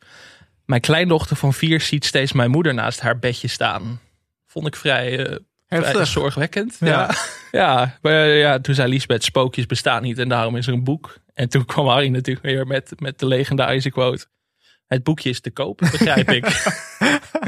mijn 0.64 0.80
kleindochter 0.80 1.36
van 1.36 1.52
vier 1.52 1.80
ziet 1.80 2.04
steeds 2.04 2.32
mijn 2.32 2.50
moeder 2.50 2.74
naast 2.74 3.00
haar 3.00 3.18
bedje 3.18 3.48
staan. 3.48 4.00
Vond 4.46 4.66
ik 4.66 4.76
vrij, 4.76 5.26
eh, 5.26 5.38
vrij 5.66 6.04
zorgwekkend. 6.04 6.76
Ja. 6.80 6.88
Ja. 6.88 7.10
Ja. 7.60 7.98
maar 8.02 8.12
eh, 8.12 8.40
ja, 8.40 8.60
toen 8.60 8.74
zei 8.74 8.88
Lisbeth, 8.88 9.24
spookjes 9.24 9.66
bestaan 9.66 10.02
niet 10.02 10.18
en 10.18 10.28
daarom 10.28 10.56
is 10.56 10.66
er 10.66 10.72
een 10.72 10.84
boek. 10.84 11.16
En 11.34 11.48
toen 11.48 11.64
kwam 11.64 11.86
Harry 11.86 12.08
natuurlijk 12.08 12.46
weer 12.46 12.66
met, 12.66 12.92
met 12.98 13.18
de 13.18 13.26
legendarische 13.26 13.90
quote. 13.90 14.26
Het 14.92 15.02
boekje 15.02 15.28
is 15.28 15.40
te 15.40 15.50
koop, 15.50 15.78
begrijp 15.78 16.30
ik. 16.30 16.46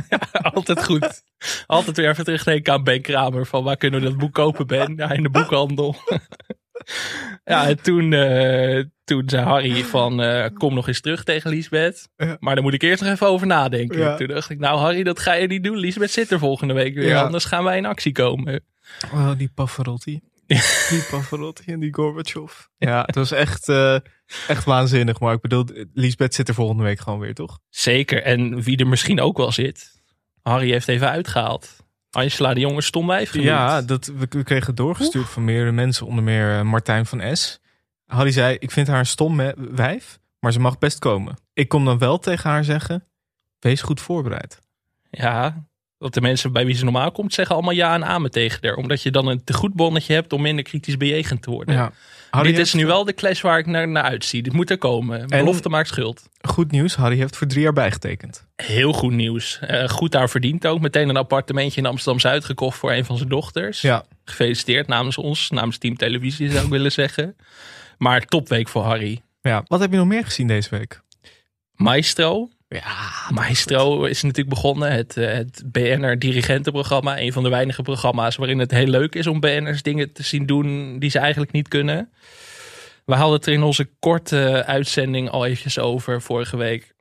ja, 0.08 0.20
altijd 0.54 0.84
goed. 0.84 1.22
Altijd 1.66 1.96
weer 1.96 2.08
even 2.08 2.24
terugdenken 2.24 2.72
aan 2.72 2.84
Ben 2.84 3.02
Kramer. 3.02 3.46
Van 3.46 3.64
waar 3.64 3.76
kunnen 3.76 4.00
we 4.00 4.06
dat 4.06 4.18
boek 4.18 4.32
kopen, 4.32 4.66
Ben? 4.66 4.94
Ja, 4.96 5.10
in 5.10 5.22
de 5.22 5.30
boekhandel. 5.30 5.96
ja, 7.44 7.68
en 7.68 7.82
toen, 7.82 8.12
eh, 8.12 8.84
toen 9.04 9.22
zei 9.26 9.44
Harry 9.44 9.84
van 9.84 10.22
eh, 10.22 10.50
kom 10.54 10.74
nog 10.74 10.88
eens 10.88 11.00
terug 11.00 11.24
tegen 11.24 11.50
Lisbeth. 11.50 12.08
Maar 12.38 12.54
daar 12.54 12.64
moet 12.64 12.74
ik 12.74 12.82
eerst 12.82 13.02
nog 13.02 13.12
even 13.12 13.26
over 13.26 13.46
nadenken. 13.46 13.98
Ja. 13.98 14.16
Toen 14.16 14.26
dacht 14.26 14.50
ik, 14.50 14.58
nou 14.58 14.78
Harry, 14.78 15.02
dat 15.02 15.18
ga 15.18 15.32
je 15.32 15.46
niet 15.46 15.64
doen. 15.64 15.76
Lisbeth 15.76 16.10
zit 16.10 16.30
er 16.30 16.38
volgende 16.38 16.74
week 16.74 16.94
weer. 16.94 17.08
Ja. 17.08 17.22
Anders 17.22 17.44
gaan 17.44 17.64
wij 17.64 17.76
in 17.76 17.86
actie 17.86 18.12
komen. 18.12 18.64
Oh, 19.12 19.30
die 19.36 19.50
Pavarotti. 19.54 20.20
Die 20.90 21.02
Pavarotti 21.10 21.72
en 21.72 21.80
die 21.80 21.94
Gorbachev. 21.94 22.52
Ja, 22.76 23.02
het 23.06 23.14
was 23.14 23.30
echt, 23.30 23.68
eh, 23.68 23.98
echt 24.48 24.64
waanzinnig. 24.64 25.20
Maar 25.20 25.34
ik 25.34 25.40
bedoel, 25.40 25.64
Lisbeth 25.92 26.34
zit 26.34 26.48
er 26.48 26.54
volgende 26.54 26.82
week 26.82 27.00
gewoon 27.00 27.18
weer, 27.18 27.34
toch? 27.34 27.58
Zeker. 27.68 28.22
En 28.22 28.62
wie 28.62 28.76
er 28.76 28.86
misschien 28.86 29.20
ook 29.20 29.36
wel 29.36 29.52
zit. 29.52 30.02
Harry 30.42 30.70
heeft 30.70 30.88
even 30.88 31.10
uitgehaald. 31.10 31.76
Angela 32.10 32.54
de 32.54 32.60
Jonge 32.60 32.82
stomwijf 32.82 33.30
genoemd. 33.30 33.48
Ja, 33.48 33.82
dat, 33.82 34.06
we, 34.06 34.26
we 34.28 34.42
kregen 34.42 34.66
het 34.66 34.76
doorgestuurd 34.76 35.28
van 35.28 35.44
meerdere 35.44 35.72
mensen. 35.72 36.06
Onder 36.06 36.24
meer 36.24 36.58
eh, 36.58 36.62
Martijn 36.62 37.06
van 37.06 37.36
S. 37.36 37.60
Harry 38.06 38.30
zei, 38.30 38.56
ik 38.58 38.70
vind 38.70 38.86
haar 38.86 38.98
een 38.98 39.06
stom 39.06 39.36
wijf. 39.56 40.18
Maar 40.44 40.52
ze 40.52 40.60
mag 40.60 40.78
best 40.78 40.98
komen. 40.98 41.36
Ik 41.52 41.68
kom 41.68 41.84
dan 41.84 41.98
wel 41.98 42.18
tegen 42.18 42.50
haar 42.50 42.64
zeggen, 42.64 43.04
wees 43.58 43.82
goed 43.82 44.00
voorbereid. 44.00 44.58
Ja, 45.10 45.66
want 46.04 46.16
de 46.16 46.20
mensen 46.22 46.52
bij 46.52 46.66
wie 46.66 46.74
ze 46.74 46.84
normaal 46.84 47.12
komt 47.12 47.34
zeggen 47.34 47.54
allemaal 47.54 47.74
ja 47.74 47.94
en 47.94 48.04
amen 48.04 48.30
tegen 48.30 48.58
haar. 48.62 48.74
Omdat 48.76 49.02
je 49.02 49.10
dan 49.10 49.26
een 49.26 49.44
te 49.44 49.52
goed 49.52 49.72
bonnetje 49.74 50.14
hebt 50.14 50.32
om 50.32 50.42
minder 50.42 50.64
kritisch 50.64 50.96
bejegend 50.96 51.42
te 51.42 51.50
worden. 51.50 51.74
Ja. 51.74 51.92
Harry 52.30 52.48
Dit 52.48 52.56
heeft- 52.56 52.68
is 52.68 52.74
nu 52.80 52.86
wel 52.86 53.04
de 53.04 53.14
clash 53.14 53.40
waar 53.40 53.58
ik 53.58 53.66
naar, 53.66 53.88
naar 53.88 54.02
uitzie. 54.02 54.42
Dit 54.42 54.52
moet 54.52 54.70
er 54.70 54.78
komen. 54.78 55.26
Belofte 55.28 55.68
maakt 55.68 55.88
schuld. 55.88 56.28
Goed 56.40 56.70
nieuws, 56.70 56.94
Harry 56.94 57.16
heeft 57.16 57.36
voor 57.36 57.46
drie 57.46 57.62
jaar 57.62 57.72
bijgetekend. 57.72 58.46
Heel 58.56 58.92
goed 58.92 59.12
nieuws. 59.12 59.58
Eh, 59.60 59.88
goed 59.88 60.12
daar 60.12 60.28
verdient 60.30 60.66
ook. 60.66 60.80
Meteen 60.80 61.08
een 61.08 61.16
appartementje 61.16 61.80
in 61.80 61.86
Amsterdam-Zuid 61.86 62.44
gekocht 62.44 62.78
voor 62.78 62.92
een 62.92 63.04
van 63.04 63.16
zijn 63.16 63.28
dochters. 63.28 63.80
Ja, 63.80 64.04
Gefeliciteerd 64.24 64.86
namens 64.86 65.18
ons, 65.18 65.50
namens 65.50 65.78
Team 65.78 65.96
Televisie 65.96 66.50
zou 66.50 66.64
ik 66.64 66.70
willen 66.70 66.92
zeggen. 67.02 67.36
Maar 67.98 68.20
topweek 68.24 68.68
voor 68.68 68.82
Harry. 68.82 69.20
ja. 69.42 69.62
Wat 69.66 69.80
heb 69.80 69.90
je 69.90 69.96
nog 69.96 70.06
meer 70.06 70.24
gezien 70.24 70.46
deze 70.46 70.70
week? 70.70 71.00
Maestro. 71.74 72.48
Ja, 72.68 73.30
Maestro 73.30 74.04
is 74.04 74.22
natuurlijk 74.22 74.54
begonnen. 74.54 74.92
Het, 74.92 75.16
eh, 75.16 75.32
het 75.32 75.62
BNR 75.66 76.18
dirigentenprogramma. 76.18 77.20
Een 77.20 77.32
van 77.32 77.42
de 77.42 77.48
weinige 77.48 77.82
programma's 77.82 78.36
waarin 78.36 78.58
het 78.58 78.70
heel 78.70 78.86
leuk 78.86 79.14
is 79.14 79.26
om 79.26 79.40
BN'ers 79.40 79.82
dingen 79.82 80.12
te 80.12 80.22
zien 80.22 80.46
doen 80.46 80.98
die 80.98 81.10
ze 81.10 81.18
eigenlijk 81.18 81.52
niet 81.52 81.68
kunnen. 81.68 82.12
We 83.04 83.14
hadden 83.14 83.36
het 83.36 83.46
er 83.46 83.52
in 83.52 83.62
onze 83.62 83.88
korte 83.98 84.64
uitzending 84.66 85.30
al 85.30 85.46
eventjes 85.46 85.78
over 85.78 86.22
vorige 86.22 86.56
week. 86.56 86.94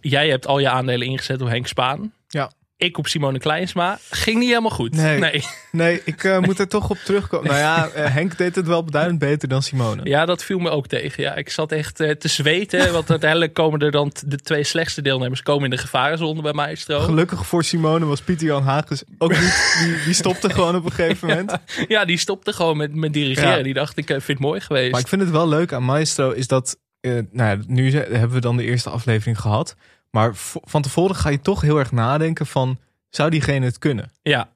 Jij 0.00 0.28
hebt 0.28 0.46
al 0.46 0.58
je 0.58 0.68
aandelen 0.68 1.06
ingezet 1.06 1.38
door 1.38 1.48
Henk 1.48 1.66
Spaan. 1.66 2.12
Ja. 2.28 2.50
Ik 2.80 2.98
op 2.98 3.06
Simone 3.06 3.38
Kleinsma. 3.38 3.98
Ging 4.10 4.38
niet 4.38 4.48
helemaal 4.48 4.70
goed. 4.70 4.94
Nee. 4.94 5.18
nee. 5.18 5.44
Nee, 5.72 6.00
ik 6.04 6.24
eh, 6.24 6.38
moet 6.38 6.58
er 6.58 6.68
toch 6.68 6.90
op 6.90 6.96
terugkomen. 6.96 7.46
Nou 7.46 7.58
ja, 7.58 7.88
eh, 7.88 8.12
Henk 8.12 8.38
deed 8.38 8.54
het 8.54 8.66
wel 8.66 8.84
beduidend 8.84 9.18
beter 9.18 9.48
dan 9.48 9.62
Simone. 9.62 10.00
Ja, 10.04 10.26
dat 10.26 10.44
viel 10.44 10.58
me 10.58 10.70
ook 10.70 10.86
tegen. 10.86 11.22
Ja, 11.22 11.34
ik 11.34 11.50
zat 11.50 11.72
echt 11.72 12.00
eh, 12.00 12.10
te 12.10 12.28
zweten. 12.28 12.92
Want 12.92 13.10
uiteindelijk 13.10 13.54
komen 13.54 13.80
er 13.80 13.90
dan 13.90 14.12
de 14.26 14.36
twee 14.36 14.64
slechtste 14.64 15.02
deelnemers 15.02 15.42
komen 15.42 15.64
in 15.64 15.70
de 15.70 15.78
gevarenzone 15.78 16.42
bij 16.42 16.52
Maestro. 16.52 17.00
Gelukkig 17.00 17.46
voor 17.46 17.64
Simone 17.64 18.04
was 18.04 18.20
Pieter 18.20 18.46
Jan 18.46 18.62
Hagens 18.62 19.04
ook 19.18 19.30
niet. 19.30 19.78
Die, 19.82 20.04
die 20.04 20.14
stopte 20.14 20.50
gewoon 20.50 20.76
op 20.76 20.84
een 20.84 20.92
gegeven 20.92 21.28
moment. 21.28 21.56
Ja, 21.88 22.04
die 22.04 22.18
stopte 22.18 22.52
gewoon 22.52 22.76
met, 22.76 22.94
met 22.94 23.12
dirigeren. 23.12 23.56
Ja. 23.56 23.62
Die 23.62 23.74
dacht, 23.74 23.96
ik 23.96 24.06
vind 24.06 24.26
het 24.26 24.38
mooi 24.38 24.60
geweest. 24.60 24.90
Maar 24.90 25.00
ik 25.00 25.08
vind 25.08 25.20
het 25.20 25.30
wel 25.30 25.48
leuk 25.48 25.72
aan 25.72 25.84
Maestro 25.84 26.30
is 26.30 26.46
dat. 26.46 26.78
nou 27.00 27.26
ja, 27.32 27.58
nu 27.66 27.92
hebben 27.92 28.30
we 28.30 28.40
dan 28.40 28.56
de 28.56 28.64
eerste 28.64 28.90
aflevering 28.90 29.40
gehad. 29.40 29.76
Maar 30.10 30.30
van 30.64 30.82
tevoren 30.82 31.16
ga 31.16 31.28
je 31.28 31.40
toch 31.40 31.60
heel 31.60 31.78
erg 31.78 31.92
nadenken 31.92 32.46
van. 32.46 32.78
Zou 33.10 33.30
diegene 33.30 33.64
het 33.66 33.78
kunnen? 33.78 34.10
Ja, 34.22 34.48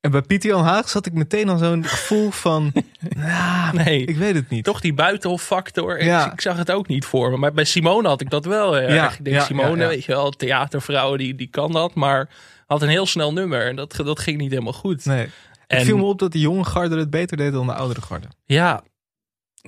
En 0.00 0.10
bij 0.10 0.22
Pieter 0.22 0.50
Jan 0.50 0.64
Haag 0.64 0.88
zat 0.88 1.06
ik 1.06 1.12
meteen 1.12 1.48
al 1.48 1.58
zo'n 1.58 1.84
gevoel 1.84 2.30
van. 2.30 2.72
nee. 3.72 4.04
ik 4.04 4.16
weet 4.16 4.34
het 4.34 4.48
niet. 4.50 4.64
Toch 4.64 4.80
die 4.80 4.94
buitenhoffactor. 4.94 6.04
Ja. 6.04 6.26
Ik, 6.26 6.32
ik 6.32 6.40
zag 6.40 6.56
het 6.56 6.70
ook 6.70 6.88
niet 6.88 7.04
voor 7.04 7.30
me. 7.30 7.36
Maar 7.36 7.52
bij 7.52 7.64
Simone 7.64 8.08
had 8.08 8.20
ik 8.20 8.30
dat 8.30 8.44
wel. 8.44 8.78
Ja, 8.80 9.10
ik 9.12 9.24
denk, 9.24 9.36
ja, 9.36 9.42
Simone, 9.44 9.86
weet 9.86 10.04
je 10.04 10.12
wel, 10.12 10.30
theatervrouw, 10.30 11.16
die, 11.16 11.34
die 11.34 11.48
kan 11.50 11.72
dat. 11.72 11.94
Maar 11.94 12.28
had 12.66 12.82
een 12.82 12.88
heel 12.88 13.06
snel 13.06 13.32
nummer. 13.32 13.66
En 13.66 13.76
dat, 13.76 13.96
dat 13.96 14.18
ging 14.18 14.38
niet 14.38 14.50
helemaal 14.50 14.72
goed. 14.72 15.04
Nee. 15.04 15.24
En- 15.66 15.76
Het 15.76 15.86
viel 15.86 15.96
me 15.96 16.04
op 16.04 16.18
dat 16.18 16.32
de 16.32 16.40
jonge 16.40 16.64
garde 16.64 16.98
het 16.98 17.10
beter 17.10 17.36
deed 17.36 17.52
dan 17.52 17.66
de 17.66 17.74
oudere 17.74 18.00
garde. 18.02 18.26
Ja. 18.44 18.82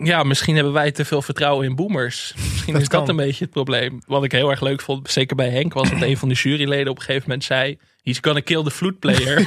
Ja, 0.02 0.23
misschien 0.23 0.55
hebben 0.55 0.73
wij 0.73 0.93
te 0.93 1.05
veel 1.05 1.23
vertrouwen 1.23 1.67
in 1.67 1.75
boomers. 1.75 2.33
Misschien 2.37 2.73
Dat 2.73 2.83
is 2.83 2.88
dat 2.88 3.09
een 3.09 3.17
beetje 3.17 3.45
het 3.45 3.52
probleem. 3.52 4.02
Wat 4.07 4.25
ik 4.25 4.33
heel 4.33 4.50
erg 4.50 4.61
leuk 4.61 4.81
vond, 4.81 5.11
zeker 5.11 5.37
bij 5.37 5.49
Henk, 5.49 5.73
was 5.73 5.90
dat 5.90 6.02
een 6.02 6.17
van 6.17 6.28
de 6.28 6.35
juryleden 6.35 6.90
op 6.90 6.97
een 6.97 7.02
gegeven 7.02 7.25
moment 7.28 7.45
zei... 7.45 7.78
He's 8.02 8.19
gonna 8.21 8.40
kill 8.40 8.62
the 8.62 8.71
flute 8.71 8.99
player. 8.99 9.47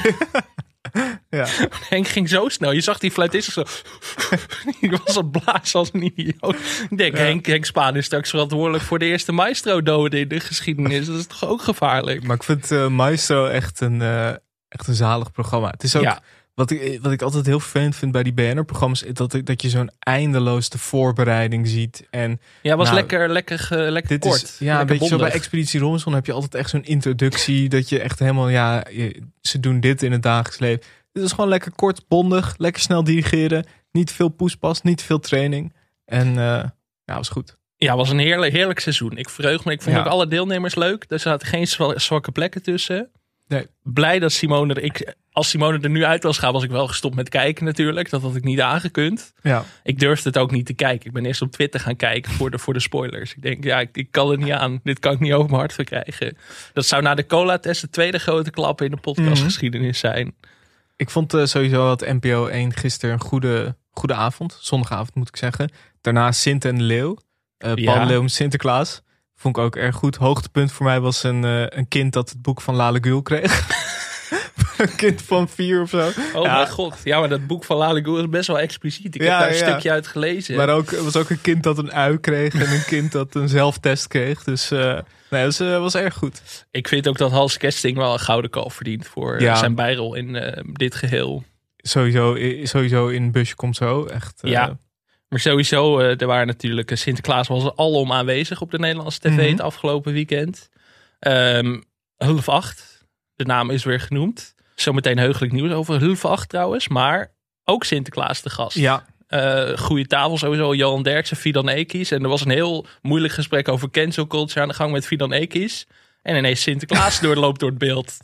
Ja. 1.30 1.46
Henk 1.88 2.08
ging 2.08 2.28
zo 2.28 2.48
snel. 2.48 2.72
Je 2.72 2.80
zag 2.80 2.98
die 2.98 3.10
fluitist 3.10 3.52
zo... 3.52 3.62
Die 4.80 4.90
was 5.04 5.16
een 5.16 5.30
blaas 5.30 5.74
als 5.74 5.90
een 5.92 6.02
idioot. 6.02 6.56
Ik 6.90 6.96
denk, 6.96 7.16
Ja. 7.16 7.22
Henk, 7.22 7.46
Henk 7.46 7.64
Spaan 7.64 7.96
is 7.96 8.04
straks 8.04 8.30
verantwoordelijk 8.30 8.84
voor 8.84 8.98
de 8.98 9.04
eerste 9.04 9.32
maestro-doden 9.32 10.20
in 10.20 10.28
de 10.28 10.40
geschiedenis. 10.40 11.06
Dat 11.06 11.18
is 11.18 11.26
toch 11.26 11.46
ook 11.46 11.62
gevaarlijk? 11.62 12.22
Maar 12.22 12.36
ik 12.36 12.42
vind 12.42 12.70
eh, 12.70 12.88
Maestro 12.88 13.46
echt 13.46 13.80
een, 13.80 14.02
eh, 14.02 14.28
echt 14.68 14.86
een 14.86 14.94
zalig 14.94 15.32
programma. 15.32 15.70
Het 15.70 15.82
is 15.82 15.96
ook. 15.96 16.02
Ja. 16.02 16.20
Wat 16.54 16.70
ik, 16.70 16.98
wat 17.02 17.12
ik 17.12 17.22
altijd 17.22 17.46
heel 17.46 17.60
vervelend 17.60 17.96
vind 17.96 18.12
bij 18.12 18.22
die 18.22 18.32
BNR-programma's, 18.32 19.02
is 19.02 19.12
dat, 19.14 19.40
dat 19.44 19.62
je 19.62 19.68
zo'n 19.68 19.90
eindeloze 19.98 20.78
voorbereiding 20.78 21.68
ziet. 21.68 22.06
En 22.10 22.40
Ja, 22.62 22.76
was 22.76 22.86
Nou, 22.86 22.98
lekker, 22.98 23.28
lekker, 23.28 23.58
ge- 23.58 23.76
lekker 23.76 24.10
dit 24.10 24.20
kort. 24.20 24.42
is, 24.42 24.56
ja, 24.58 24.80
een 24.80 24.88
lekker 24.88 25.06
zo 25.08 25.16
bij. 25.16 25.30
Expeditie 25.32 25.80
Robinson 25.80 26.14
heb 26.14 26.26
je 26.26 26.32
altijd 26.32 26.54
echt 26.54 26.70
zo'n 26.70 26.84
introductie, 26.84 27.68
dat 27.68 27.88
je 27.88 28.00
echt 28.00 28.18
helemaal, 28.18 28.48
ja, 28.48 28.84
je- 28.90 29.22
ze 29.40 29.60
doen 29.60 29.80
dit 29.80 30.02
in 30.02 30.12
het 30.12 30.22
dagelijks 30.22 30.58
leven. 30.58 30.82
Dit 31.12 31.22
is 31.24 31.30
gewoon 31.32 31.48
lekker 31.50 31.72
kort, 31.72 32.08
bondig, 32.08 32.54
lekker 32.58 32.82
snel 32.82 33.04
dirigeren, 33.04 33.66
niet 33.92 34.12
veel 34.12 34.28
poespas, 34.28 34.82
niet 34.82 35.02
veel 35.02 35.18
training. 35.20 35.72
En 36.04 36.28
eh 36.28 36.64
ja, 37.04 37.14
was 37.16 37.28
goed. 37.28 37.56
Ja, 37.76 37.96
was 37.96 38.10
een 38.10 38.18
heerlijk, 38.18 38.52
heerlijk 38.52 38.80
seizoen. 38.80 39.16
Ik 39.16 39.28
verheug 39.28 39.64
me. 39.64 39.72
Ik 39.72 39.82
vond 39.82 39.94
Ja. 39.96 40.00
ook 40.02 40.08
alle 40.08 40.26
deelnemers 40.26 40.74
leuk. 40.74 41.04
Er 41.08 41.18
zaten 41.18 41.46
geen 41.48 41.66
zwa- 41.68 41.98
zwakke 41.98 42.32
plekken 42.32 42.62
tussen. 42.62 43.10
Nee. 43.48 43.66
Blij 43.82 44.18
dat 44.18 44.32
Simone 44.32 44.74
er... 44.74 44.82
Ik, 44.82 45.14
als 45.32 45.48
Simone 45.48 45.78
er 45.80 45.90
nu 45.90 46.04
uit 46.04 46.22
was 46.22 46.38
gaan, 46.38 46.52
was 46.52 46.62
ik 46.62 46.70
wel 46.70 46.86
gestopt 46.88 47.14
met 47.14 47.28
kijken 47.28 47.64
natuurlijk. 47.64 48.10
Dat 48.10 48.22
had 48.22 48.36
ik 48.36 48.44
niet 48.44 48.60
aangekund. 48.60 49.32
Ja, 49.42 49.64
Ik 49.82 49.98
durfde 49.98 50.28
het 50.28 50.38
ook 50.38 50.50
niet 50.50 50.66
te 50.66 50.72
kijken. 50.72 51.06
Ik 51.06 51.12
ben 51.12 51.24
eerst 51.24 51.42
op 51.42 51.52
Twitter 51.52 51.80
gaan 51.80 51.96
kijken 51.96 52.32
voor 52.32 52.50
de, 52.50 52.58
voor 52.58 52.72
de 52.74 52.80
spoilers. 52.80 53.34
Ik 53.34 53.42
denk, 53.42 53.64
ja, 53.64 53.80
ik, 53.80 53.88
ik 53.92 54.10
kan 54.10 54.30
het 54.30 54.40
niet 54.40 54.52
aan. 54.52 54.80
Dit 54.82 54.98
kan 54.98 55.12
ik 55.12 55.20
niet 55.20 55.32
over 55.32 55.46
mijn 55.46 55.58
hart 55.58 55.72
verkrijgen. 55.72 56.36
Dat 56.72 56.86
zou 56.86 57.02
na 57.02 57.14
de 57.14 57.26
cola-test 57.26 57.80
de 57.80 57.90
tweede 57.90 58.18
grote 58.18 58.50
klap 58.50 58.80
in 58.82 58.90
de 58.90 58.96
podcastgeschiedenis 58.96 59.98
zijn. 59.98 60.34
ik 60.96 61.10
vond 61.10 61.34
eh, 61.34 61.44
sowieso 61.44 61.86
dat 61.86 62.00
NPO 62.00 62.46
1 62.46 62.72
gisteren 62.72 63.14
een 63.14 63.20
goede, 63.20 63.76
goede 63.90 64.14
avond, 64.14 64.58
zondagavond 64.60 65.14
moet 65.14 65.28
ik 65.28 65.36
zeggen. 65.36 65.70
Daarna 66.00 66.32
Sint 66.32 66.64
en 66.64 66.82
Leeuw, 66.82 67.18
Paul 67.58 67.76
Ja. 67.78 68.04
Leeuw 68.04 68.26
Sinterklaas. 68.26 69.02
Vond 69.36 69.56
ik 69.56 69.62
ook 69.62 69.76
erg 69.76 69.96
goed. 69.96 70.16
Hoogtepunt 70.16 70.72
voor 70.72 70.86
mij 70.86 71.00
was 71.00 71.22
een, 71.22 71.44
eh, 71.44 71.64
een 71.68 71.88
kind 71.88 72.12
dat 72.12 72.28
het 72.30 72.42
boek 72.42 72.60
van 72.60 72.74
Lale 72.74 72.98
Gul 73.00 73.22
kreeg. 73.22 73.66
een 74.82 74.96
kind 75.06 75.22
van 75.22 75.48
vier 75.48 75.80
of 75.82 75.90
zo. 75.90 76.08
Oh 76.34 76.44
Ja. 76.44 76.54
mijn 76.56 76.68
god. 76.70 76.96
Ja, 77.04 77.18
maar 77.20 77.28
dat 77.28 77.46
boek 77.46 77.64
van 77.64 77.76
Lale 77.76 78.04
Goel 78.04 78.18
is 78.18 78.28
best 78.28 78.46
wel 78.46 78.58
expliciet. 78.58 79.14
Ik 79.14 79.22
Ja, 79.22 79.30
heb 79.30 79.38
daar 79.38 79.48
een 79.48 79.66
stukje 79.68 79.90
uit 79.90 80.06
gelezen. 80.06 80.56
Maar 80.56 80.68
ook, 80.68 80.90
er 80.92 81.04
was 81.04 81.16
ook 81.16 81.30
een 81.30 81.40
kind 81.40 81.62
dat 81.62 81.78
een 81.78 81.92
ui 81.92 82.18
kreeg 82.20 82.54
en 82.54 82.72
een 82.72 82.84
kind 82.84 83.12
dat 83.12 83.34
een 83.34 83.48
zelftest 83.48 84.08
kreeg. 84.08 84.44
Dus 84.44 84.70
eh 84.70 84.98
nee, 85.30 85.44
dat 85.44 85.58
was, 85.58 85.60
eh, 85.60 85.78
was 85.78 85.94
erg 85.94 86.14
goed. 86.14 86.66
Ik 86.70 86.88
vind 86.88 87.08
ook 87.08 87.18
dat 87.18 87.30
Hans 87.30 87.56
Kesting 87.56 87.96
wel 87.96 88.12
een 88.12 88.18
gouden 88.18 88.50
kalf 88.50 88.74
verdient 88.74 89.06
voor 89.06 89.40
Ja. 89.40 89.54
zijn 89.54 89.74
bijrol 89.74 90.14
in 90.14 90.36
eh, 90.36 90.62
dit 90.72 90.94
geheel. 90.94 91.44
Sowieso, 91.76 92.34
eh, 92.34 92.66
sowieso 92.66 93.08
in 93.08 93.32
Busje 93.32 93.54
komt 93.54 93.76
zo. 93.76 94.04
Echt, 94.04 94.42
eh, 94.42 94.50
Ja. 94.50 94.78
Maar 95.28 95.40
sowieso, 95.40 95.98
eh, 95.98 96.20
er 96.20 96.26
waren 96.26 96.46
natuurlijk, 96.46 96.90
eh, 96.90 96.96
Sinterklaas 96.96 97.48
was 97.48 97.76
alom 97.76 98.12
aanwezig 98.12 98.60
op 98.60 98.70
de 98.70 98.78
Nederlandse 98.78 99.18
tv 99.20 99.30
Mhm. 99.30 99.40
het 99.50 99.60
afgelopen 99.60 100.12
weekend. 100.12 100.68
Ehm 101.18 101.80
Hulf 102.16 102.48
8, 102.48 103.04
de 103.34 103.44
naam 103.44 103.70
is 103.70 103.84
weer 103.84 104.00
genoemd. 104.00 104.54
Zometeen 104.82 105.18
heugelijk 105.18 105.52
nieuws 105.52 105.72
over 105.72 106.18
8 106.30 106.48
trouwens, 106.48 106.88
maar 106.88 107.30
ook 107.64 107.84
Sinterklaas 107.84 108.42
de 108.42 108.50
gast. 108.50 108.76
Ja, 108.76 109.04
Eh, 109.26 109.76
goede 109.78 110.06
tafel 110.06 110.38
sowieso, 110.38 110.74
Johan 110.74 111.02
Derksen, 111.02 111.36
Fidan 111.36 111.68
Ekis. 111.68 112.10
En 112.10 112.22
er 112.22 112.28
was 112.28 112.44
een 112.44 112.50
heel 112.50 112.86
moeilijk 113.02 113.32
gesprek 113.34 113.68
over 113.68 113.90
cancel 113.90 114.26
culture 114.26 114.60
aan 114.60 114.68
de 114.68 114.74
gang 114.74 114.92
met 114.92 115.06
Fidan 115.06 115.32
Ekis. 115.32 115.86
En 116.22 116.36
ineens 116.36 116.62
Sinterklaas 116.62 117.20
doorloopt 117.26 117.60
door 117.60 117.68
het 117.68 117.78
beeld. 117.78 118.16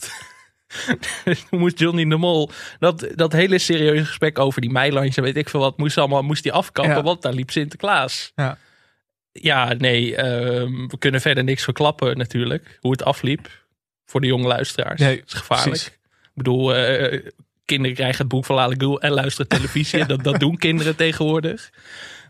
Toen 1.25 1.59
moest 1.59 1.79
Johnny 1.79 2.05
de 2.09 2.17
Mol 2.17 2.51
dat, 2.79 3.07
dat 3.15 3.33
hele 3.33 3.59
serieuze 3.59 4.05
gesprek 4.05 4.39
over 4.39 4.61
die 4.61 4.71
meilandje, 4.71 5.23
weet 5.23 5.37
ik 5.37 5.49
veel 5.49 5.61
wat, 5.61 5.79
moest 5.79 5.99
allemaal 5.99 6.23
moest 6.23 6.43
die 6.43 6.53
afkappen, 6.53 6.95
Ja. 6.97 7.03
want 7.03 7.23
daar 7.23 7.33
liep 7.33 7.51
Sinterklaas. 7.51 8.33
Ja. 8.35 8.59
Ja, 9.33 9.73
nee, 9.73 10.17
ehm, 10.17 10.87
we 10.89 10.99
kunnen 10.99 11.21
verder 11.21 11.45
niks 11.45 11.63
verklappen 11.65 12.17
natuurlijk, 12.19 12.79
hoe 12.81 12.91
het 12.93 13.03
afliep 13.05 13.49
voor 14.05 14.21
de 14.21 14.27
jonge 14.27 14.47
luisteraars. 14.47 15.01
Nee, 15.01 15.17
dat 15.17 15.27
is 15.27 15.33
gevaarlijk. 15.35 15.71
precies. 15.71 15.98
Ik 16.39 16.45
bedoel, 16.45 16.75
eh, 16.75 17.21
kinderen 17.65 17.97
krijgen 17.97 18.19
het 18.19 18.29
boek 18.29 18.45
van 18.45 18.57
Lale 18.57 19.01
en 19.01 19.11
luisteren 19.11 19.49
televisie. 19.49 20.07
dat, 20.13 20.25
dat 20.25 20.41
doen 20.41 20.57
kinderen 20.57 20.97
tegenwoordig. 20.97 21.71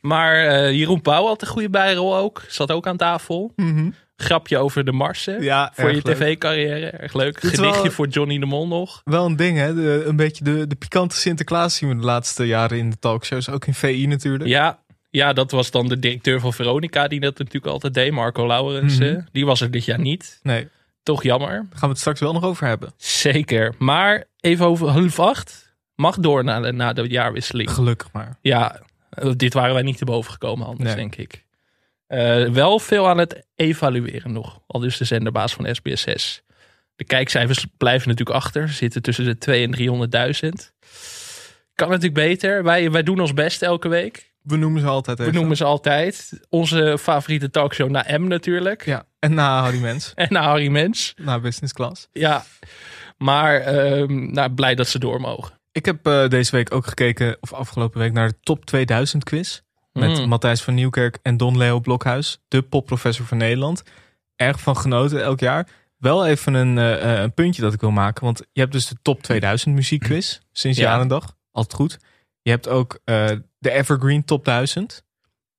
Maar 0.01 0.47
eh, 0.47 0.73
Jeroen 0.73 1.03
Pauw 1.03 1.27
had 1.27 1.43
een 1.43 1.49
goede 1.49 1.71
bijrol 1.71 2.17
ook. 2.17 2.43
Zat 2.49 2.73
ook 2.73 2.87
aan 2.87 2.97
tafel. 2.97 3.53
Mhm. 3.57 3.91
Grapje 4.17 4.59
over 4.59 4.85
de 4.85 4.93
Marsen. 4.93 5.43
ja 5.43 5.73
voor 5.75 5.95
je 5.95 6.03
tv-carrière. 6.03 6.87
Erg 6.87 7.15
leuk. 7.15 7.41
Dit 7.41 7.51
Gedichtje 7.51 7.83
wel- 7.83 7.91
voor 7.93 8.09
Johnny 8.09 8.39
de 8.39 8.47
Mol 8.47 8.67
nog. 8.69 9.01
Wel 9.05 9.27
een 9.27 9.37
ding, 9.37 9.59
hè? 9.59 9.75
De, 9.75 10.05
een 10.07 10.17
beetje 10.17 10.45
de, 10.45 10.67
de 10.67 10.75
pikante 10.75 11.17
Sinterklaas 11.17 11.77
zien 11.77 11.89
we 11.89 11.97
de 11.97 12.05
laatste 12.05 12.47
jaren 12.47 12.79
in 12.79 12.91
de 12.91 12.99
talkshows. 12.99 13.49
Ook 13.51 13.67
in 13.67 13.75
VI 13.75 14.07
natuurlijk. 14.07 14.51
Ja, 14.51 14.79
ja, 15.11 15.33
dat 15.33 15.51
was 15.51 15.71
dan 15.71 15.89
de 15.89 15.99
directeur 15.99 16.41
van 16.41 16.53
Veronica. 16.53 17.09
Die 17.09 17.21
dat 17.21 17.39
natuurlijk 17.39 17.73
altijd 17.73 17.95
deed. 17.95 18.13
Marco 18.13 18.47
Laurens. 18.47 18.99
Mhm. 18.99 19.21
Die 19.33 19.47
was 19.47 19.61
er 19.61 19.71
dit 19.71 19.85
jaar 19.85 20.01
niet. 20.01 20.41
Nee, 20.43 20.69
Toch 21.09 21.23
jammer. 21.23 21.49
daar 21.49 21.67
gaan 21.71 21.81
we 21.81 21.89
het 21.89 21.99
straks 21.99 22.21
wel 22.21 22.33
nog 22.33 22.45
over 22.45 22.67
hebben. 22.67 22.93
Zeker. 22.97 23.75
Maar 23.79 24.25
even 24.41 24.67
over 24.67 24.89
half 24.89 25.19
acht. 25.19 25.77
Mag 25.95 26.17
door 26.17 26.45
na 26.45 26.61
de, 26.61 26.73
na 26.73 26.93
de 26.93 27.09
jaarwisseling. 27.09 27.71
Gelukkig 27.71 28.13
maar. 28.13 28.39
Ja, 28.41 28.81
dit 29.37 29.55
waren 29.55 29.75
wij 29.75 29.83
niet 29.83 29.99
te 29.99 30.05
boven 30.05 30.33
gekomen 30.33 30.67
anders, 30.67 30.89
Nee. 30.89 30.97
denk 30.97 31.17
ik. 31.17 31.45
Eh, 32.07 32.45
wel 32.45 32.79
veel 32.79 33.09
aan 33.09 33.19
het 33.19 33.47
evalueren 33.55 34.33
nog. 34.33 34.61
Al 34.67 34.81
dus 34.81 34.97
de 34.97 35.05
zenderbaas 35.05 35.55
van 35.55 35.67
SBS6. 35.67 36.43
De 36.97 37.05
kijkcijfers 37.05 37.67
blijven 37.77 38.09
natuurlijk 38.09 38.37
achter. 38.37 38.69
Zitten 38.69 39.03
tussen 39.03 39.25
de 39.25 39.39
2 39.39 39.63
en 39.65 39.71
300.000. 39.71 40.73
Kan 41.75 41.89
natuurlijk 41.89 42.15
beter. 42.15 42.63
Wij, 42.63 42.91
wij 42.91 43.03
doen 43.03 43.21
ons 43.21 43.35
best 43.35 43.63
elke 43.63 43.89
week. 43.89 44.28
We 44.43 44.57
noemen 44.57 44.81
ze 44.81 44.87
altijd 44.87 45.19
We 45.19 45.31
noemen 45.31 45.57
ze 45.57 45.65
altijd. 45.65 46.41
Onze 46.49 46.97
favoriete 47.01 47.51
talkshow 47.51 47.91
na 47.91 48.19
M 48.19 48.27
natuurlijk. 48.27 48.85
Ja, 48.85 49.05
en 49.19 49.35
na 49.35 49.61
Harry 49.61 49.81
Mens. 49.81 50.13
En 50.15 50.27
na 50.31 50.43
Harry 50.43 50.69
Mens. 50.69 51.15
Na 51.17 51.41
Business 51.41 51.73
Class. 51.73 52.09
Ja. 52.13 52.45
Maar 53.19 53.61
ehm, 53.61 54.33
nou, 54.33 54.51
blij 54.51 54.75
dat 54.75 54.89
ze 54.89 54.99
door 54.99 55.21
mogen. 55.21 55.59
Ik 55.73 55.85
heb 55.85 56.07
eh, 56.07 56.29
deze 56.29 56.51
week 56.51 56.75
ook 56.75 56.87
gekeken, 56.87 57.37
of 57.41 57.53
afgelopen 57.53 58.01
week, 58.01 58.13
naar 58.13 58.29
de 58.29 58.35
Top 58.43 58.65
2000 58.65 59.25
quiz. 59.25 59.61
Met 59.93 60.19
Mm. 60.19 60.29
Matthijs 60.29 60.63
van 60.63 60.75
Nieuwkerk 60.75 61.19
en 61.23 61.37
Don 61.37 61.57
Leo 61.57 61.81
Blokhuis. 61.81 62.41
De 62.49 62.63
popprofessor 62.63 63.27
van 63.27 63.37
Nederland. 63.39 63.83
Erg 64.37 64.61
van 64.61 64.77
genoten 64.77 65.23
elk 65.23 65.41
jaar. 65.41 65.69
Wel 65.99 66.27
even 66.27 66.55
een, 66.55 66.79
eh, 66.79 67.13
eh, 67.15 67.21
een 67.23 67.35
puntje 67.35 67.63
dat 67.63 67.73
ik 67.73 67.81
wil 67.81 67.91
maken. 67.91 68.25
Want 68.25 68.43
je 68.53 68.61
hebt 68.61 68.73
dus 68.73 68.87
de 68.89 68.97
Top 69.03 69.23
2000 69.23 69.75
muziekquiz. 69.75 70.39
Sinds 70.53 70.79
Ja. 70.79 70.85
jaar 70.91 71.01
en 71.01 71.09
dag. 71.09 71.37
Altijd 71.53 71.75
goed. 71.81 71.99
Je 72.43 72.51
hebt 72.51 72.69
ook 72.69 72.99
de 73.59 73.71
Evergreen 73.71 74.25
Top 74.25 74.45
1000. 74.45 75.05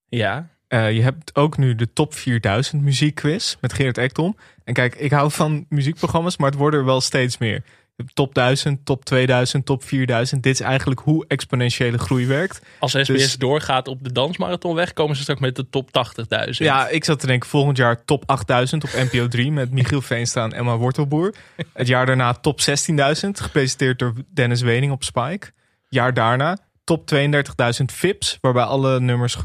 Ja. 0.09 0.49
Eh, 0.67 0.91
je 0.91 1.01
hebt 1.01 1.35
ook 1.35 1.57
nu 1.57 1.75
de 1.75 1.93
Top 1.93 2.13
4000 2.13 2.81
muziekquiz 2.81 3.55
met 3.61 3.73
Gerard 3.73 3.97
Ekdom. 3.97 4.37
En 4.63 4.73
kijk, 4.73 4.95
ik 4.95 5.11
hou 5.11 5.31
van 5.31 5.65
muziekprogramma's, 5.69 6.37
maar 6.37 6.49
het 6.49 6.59
worden 6.59 6.79
er 6.79 6.85
wel 6.85 7.01
steeds 7.01 7.37
meer. 7.37 7.63
Je 7.95 8.05
Top 8.13 8.33
1000, 8.33 8.85
top 8.85 9.05
2000, 9.05 9.65
top 9.65 9.83
4000. 9.83 10.43
Dit 10.43 10.53
is 10.53 10.59
eigenlijk 10.59 10.99
hoe 10.99 11.25
exponentiële 11.27 11.97
groei 11.97 12.25
werkt. 12.27 12.61
Als 12.79 12.91
SBS 12.91 13.05
Dus- 13.07 13.37
doorgaat 13.37 13.87
op 13.87 14.03
de 14.03 14.11
dansmarathon 14.11 14.75
weg, 14.75 14.93
komen 14.93 15.15
ze 15.15 15.21
straks 15.21 15.39
met 15.39 15.55
de 15.55 15.69
top 15.69 15.91
80.000. 15.91 16.67
Ja, 16.67 16.87
ik 16.87 17.03
zat 17.03 17.19
te 17.19 17.27
denken 17.27 17.49
volgend 17.49 17.77
jaar 17.77 18.05
top 18.05 18.23
8000 18.25 18.83
op 18.83 18.89
NPO 18.93 19.27
3 19.27 19.51
met 19.51 19.71
Michiel 19.71 20.01
Veenstra 20.11 20.43
en 20.43 20.53
Emma 20.53 20.77
Wortelboer. 20.77 21.35
Het 21.73 21.87
jaar 21.87 22.05
daarna 22.05 22.33
top 22.33 22.59
16.000, 22.61 23.41
gepresenteerd 23.41 23.99
door 23.99 24.13
Dennis 24.33 24.61
Wening 24.61 24.91
op 24.91 25.03
Spike. 25.03 25.51
Jaar 25.89 26.13
daarna 26.13 26.57
top 26.89 27.11
32.000 27.79 27.85
VIPs, 27.85 28.37
waarbij 28.41 28.63
alle 28.63 28.99
nummers 28.99 29.37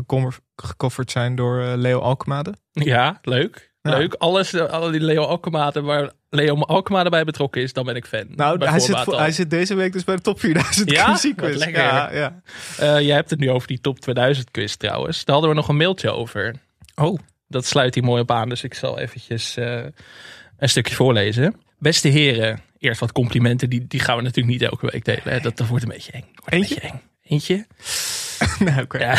gecoverd 0.56 1.10
zijn 1.10 1.34
door 1.34 1.62
eh, 1.62 1.72
Leo 1.76 1.98
Alkemade. 2.00 2.54
Ja, 2.72 3.18
leuk. 3.22 3.72
Leuk. 3.82 4.14
Alles, 4.14 4.52
eh, 4.52 4.64
alle 4.64 4.90
die 4.90 5.00
Leo 5.00 5.22
Alkmaar 5.22 5.82
waar 5.82 6.10
Leo 6.30 6.60
Alkmaar 6.60 7.10
bij 7.10 7.24
betrokken 7.24 7.62
is, 7.62 7.72
dan 7.72 7.84
ben 7.84 7.96
ik 7.96 8.06
fan. 8.06 8.26
Nou, 8.28 8.64
hij 8.64 8.80
zit, 8.80 9.06
al. 9.06 9.18
hij 9.18 9.30
zit 9.32 9.50
deze 9.50 9.74
week 9.74 9.92
dus 9.92 10.04
bij 10.04 10.16
de 10.16 10.22
top 10.22 10.40
4000 10.40 10.90
Ja? 10.90 11.10
muziekquiz. 11.10 11.50
Wat 11.50 11.58
lekker. 11.64 11.82
Ja, 11.82 12.12
ja. 12.12 12.40
Eh, 12.78 13.00
jij 13.00 13.14
hebt 13.14 13.30
het 13.30 13.38
nu 13.38 13.50
over 13.50 13.68
die 13.68 13.80
top 13.80 14.00
2000 14.00 14.50
quiz 14.50 14.74
trouwens. 14.74 15.24
Daar 15.24 15.34
hadden 15.34 15.54
we 15.54 15.60
nog 15.60 15.68
een 15.68 15.76
mailtje 15.76 16.10
over. 16.10 16.54
Oh, 16.94 17.18
Dat 17.48 17.64
sluit 17.66 17.94
hier 17.94 18.04
mooi 18.04 18.22
op 18.22 18.30
aan, 18.30 18.48
dus 18.48 18.62
ik 18.64 18.74
zal 18.74 18.98
eventjes 18.98 19.56
een 19.56 20.68
stukje 20.68 20.94
voorlezen. 20.94 21.60
Beste 21.78 22.08
heren, 22.08 22.60
eerst 22.78 23.00
wat 23.00 23.12
complimenten. 23.12 23.70
Die, 23.70 23.86
die 23.86 24.00
gaan 24.00 24.16
we 24.16 24.22
natuurlijk 24.22 24.52
niet 24.60 24.70
elke 24.70 24.88
week 24.90 25.04
delen. 25.04 25.22
Hè. 25.24 25.40
Dat, 25.40 25.56
dat 25.56 25.66
wordt 25.66 25.82
een 25.84 25.90
beetje 25.90 26.12
eng. 26.12 26.24
Wordt 26.34 26.52
een 26.52 26.58
Eentje? 26.58 26.74
beetje 26.74 26.88
eng. 26.88 27.00
Eentje? 27.24 27.66
nou, 28.64 28.82
oké. 28.82 28.98
Ja. 28.98 29.18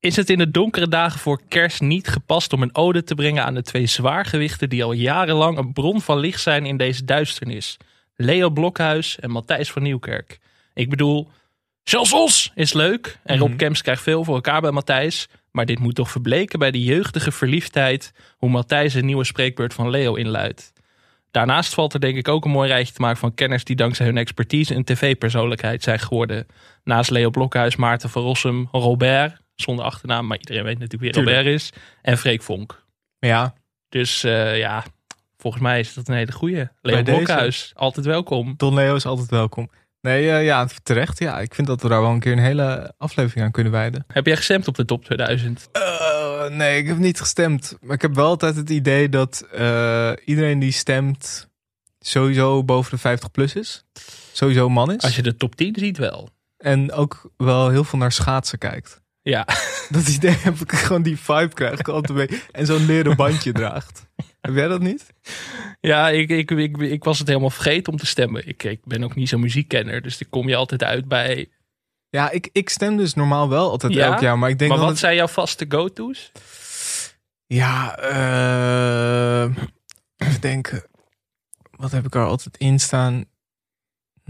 Is 0.00 0.16
het 0.16 0.30
in 0.30 0.38
de 0.38 0.50
donkere 0.50 0.88
dagen 0.88 1.20
voor 1.20 1.40
kerst 1.48 1.80
niet 1.80 2.08
gepast 2.08 2.52
om 2.52 2.62
een 2.62 2.74
ode 2.74 3.04
te 3.04 3.14
brengen 3.14 3.44
aan 3.44 3.54
de 3.54 3.62
twee 3.62 3.86
zwaargewichten 3.86 4.68
die 4.68 4.84
al 4.84 4.92
jarenlang 4.92 5.58
een 5.58 5.72
bron 5.72 6.00
van 6.00 6.18
licht 6.18 6.40
zijn 6.40 6.66
in 6.66 6.76
deze 6.76 7.04
duisternis? 7.04 7.76
Leo 8.16 8.50
Blokhuis 8.50 9.18
en 9.18 9.30
Matthijs 9.30 9.70
van 9.70 9.82
Nieuwkerk. 9.82 10.38
Ik 10.74 10.90
bedoel, 10.90 11.28
zelfs 11.82 12.12
ons 12.12 12.52
is 12.54 12.72
leuk 12.72 13.18
en 13.24 13.38
Rob 13.38 13.48
Mhm. 13.48 13.58
Kemps 13.58 13.82
krijgt 13.82 14.02
veel 14.02 14.24
voor 14.24 14.34
elkaar 14.34 14.60
bij 14.60 14.70
Matthijs. 14.70 15.28
Maar 15.50 15.66
dit 15.66 15.78
moet 15.78 15.94
toch 15.94 16.10
verbleken 16.10 16.58
bij 16.58 16.70
de 16.70 16.82
jeugdige 16.84 17.32
verliefdheid 17.32 18.12
hoe 18.36 18.50
Matthijs 18.50 18.94
een 18.94 19.06
nieuwe 19.06 19.24
spreekbeurt 19.24 19.74
van 19.74 19.90
Leo 19.90 20.14
inluidt. 20.14 20.72
Daarnaast 21.30 21.74
valt 21.74 21.94
er 21.94 22.00
denk 22.00 22.16
ik 22.16 22.28
ook 22.28 22.44
een 22.44 22.50
mooi 22.50 22.68
rijtje 22.68 22.92
te 22.94 23.00
maken 23.00 23.18
van 23.18 23.34
kenners 23.34 23.64
die 23.64 23.76
dankzij 23.76 24.06
hun 24.06 24.16
expertise 24.16 24.74
een 24.74 24.84
tv-persoonlijkheid 24.84 25.82
zijn 25.82 25.98
geworden. 25.98 26.46
Naast 26.84 27.10
Leo 27.10 27.30
Blokhuis, 27.30 27.76
Maarten 27.76 28.10
van 28.10 28.22
Rossum, 28.22 28.68
Robert, 28.72 29.36
zonder 29.54 29.84
achternaam, 29.84 30.26
maar 30.26 30.38
iedereen 30.38 30.64
weet 30.64 30.78
natuurlijk 30.78 31.02
wie 31.02 31.12
Tuurlijk. 31.12 31.36
Robert 31.36 31.54
is. 31.54 31.72
En 32.02 32.18
Freek 32.18 32.42
Vonk. 32.42 32.84
Ja, 33.18 33.54
Dus 33.88 34.24
eh, 34.24 34.58
ja, 34.58 34.84
volgens 35.36 35.62
mij 35.62 35.80
is 35.80 35.94
dat 35.94 36.08
een 36.08 36.14
hele 36.14 36.32
goeie. 36.32 36.56
Leo 36.56 36.68
Bij 36.80 37.02
deze. 37.02 37.16
Blokhuis, 37.16 37.72
altijd 37.74 38.06
welkom. 38.06 38.54
Don 38.56 38.74
Leo 38.74 38.94
is 38.94 39.06
altijd 39.06 39.30
welkom. 39.30 39.70
Nee, 40.00 40.30
eh, 40.30 40.44
ja, 40.44 40.66
terecht. 40.82 41.18
Ja, 41.18 41.40
ik 41.40 41.54
vind 41.54 41.66
dat 41.66 41.82
we 41.82 41.88
daar 41.88 42.00
wel 42.00 42.10
een 42.10 42.20
keer 42.20 42.32
een 42.32 42.38
hele 42.38 42.92
aflevering 42.98 43.44
aan 43.44 43.52
kunnen 43.52 43.72
wijden. 43.72 44.04
Heb 44.06 44.26
jij 44.26 44.36
gestemd 44.36 44.68
op 44.68 44.74
de 44.74 44.84
top 44.84 45.04
2000? 45.04 45.68
Eh, 46.40 46.50
nee, 46.50 46.78
ik 46.78 46.86
heb 46.86 46.98
niet 46.98 47.20
gestemd. 47.20 47.76
Maar 47.80 47.94
ik 47.94 48.02
heb 48.02 48.14
wel 48.14 48.26
altijd 48.26 48.56
het 48.56 48.70
idee 48.70 49.08
dat 49.08 49.46
eh, 49.52 50.12
iedereen 50.24 50.58
die 50.58 50.72
stemt 50.72 51.48
sowieso 51.98 52.64
boven 52.64 52.90
de 52.90 52.98
50 52.98 53.30
plus 53.30 53.54
is. 53.54 53.84
Sowieso 54.32 54.68
man 54.68 54.92
is. 54.92 55.02
Als 55.02 55.16
je 55.16 55.22
de 55.22 55.36
top 55.36 55.56
10 55.56 55.74
ziet 55.78 55.98
wel. 55.98 56.28
En 56.58 56.92
ook 56.92 57.30
wel 57.36 57.68
heel 57.68 57.84
veel 57.84 57.98
naar 57.98 58.12
schaatsen 58.12 58.58
kijkt. 58.58 59.02
Ja, 59.22 59.46
Dat 59.90 60.08
idee 60.08 60.36
heb 60.38 60.54
ik 60.54 60.72
gewoon 60.72 61.02
die 61.02 61.18
vibe 61.18 61.54
krijg 61.54 61.78
ik 61.78 61.88
altijd 61.88 62.18
mee. 62.18 62.42
En 62.52 62.66
zo'n 62.66 62.86
leren 62.86 63.16
bandje 63.16 63.52
draagt. 63.52 64.06
Heb 64.40 64.54
jij 64.54 64.68
dat 64.68 64.80
niet? 64.80 65.06
ja 65.80 66.08
ik, 66.08 66.28
ik, 66.28 66.50
ik, 66.50 66.76
ik 66.76 67.04
was 67.04 67.18
het 67.18 67.28
helemaal 67.28 67.50
vergeten 67.50 67.92
om 67.92 67.98
te 67.98 68.06
stemmen. 68.06 68.48
Ik, 68.48 68.62
ik 68.62 68.80
ben 68.84 69.04
ook 69.04 69.14
niet 69.14 69.28
zo'n 69.28 69.40
muziekkenner, 69.40 70.02
dus 70.02 70.18
dan 70.18 70.28
kom 70.30 70.48
je 70.48 70.56
altijd 70.56 70.84
uit 70.84 71.08
bij... 71.08 71.48
Ja, 72.10 72.30
ik, 72.30 72.48
ik 72.52 72.68
stem 72.68 72.96
dus 72.96 73.14
normaal 73.14 73.48
wel 73.48 73.70
altijd 73.70 73.92
Ja? 73.92 74.06
elk 74.06 74.20
jaar. 74.20 74.38
Maar 74.38 74.50
ik 74.50 74.58
denk 74.58 74.70
Maar 74.70 74.80
wat 74.80 74.98
zijn 74.98 75.14
jouw 75.14 75.28
vaste 75.28 75.64
go-to's? 75.68 76.32
Ja, 77.46 77.96
eh 77.98 79.44
even 80.16 80.40
denken. 80.40 80.84
Wat 81.70 81.90
heb 81.90 82.06
ik 82.06 82.14
er 82.14 82.24
altijd 82.24 82.56
in 82.56 82.78
staan? 82.78 83.24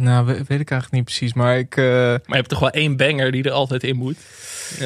Nou, 0.00 0.26
we- 0.26 0.32
weet 0.32 0.60
ik 0.60 0.70
eigenlijk 0.70 0.92
niet 0.92 1.04
precies. 1.04 1.32
Maar 1.34 1.58
ik... 1.58 1.76
eh, 1.76 1.84
Maar 1.84 2.20
je 2.26 2.34
hebt 2.34 2.48
toch 2.48 2.58
wel 2.58 2.70
één 2.70 2.96
banger 2.96 3.32
die 3.32 3.42
er 3.42 3.50
altijd 3.50 3.84
in 3.84 3.96
moet? 3.96 4.16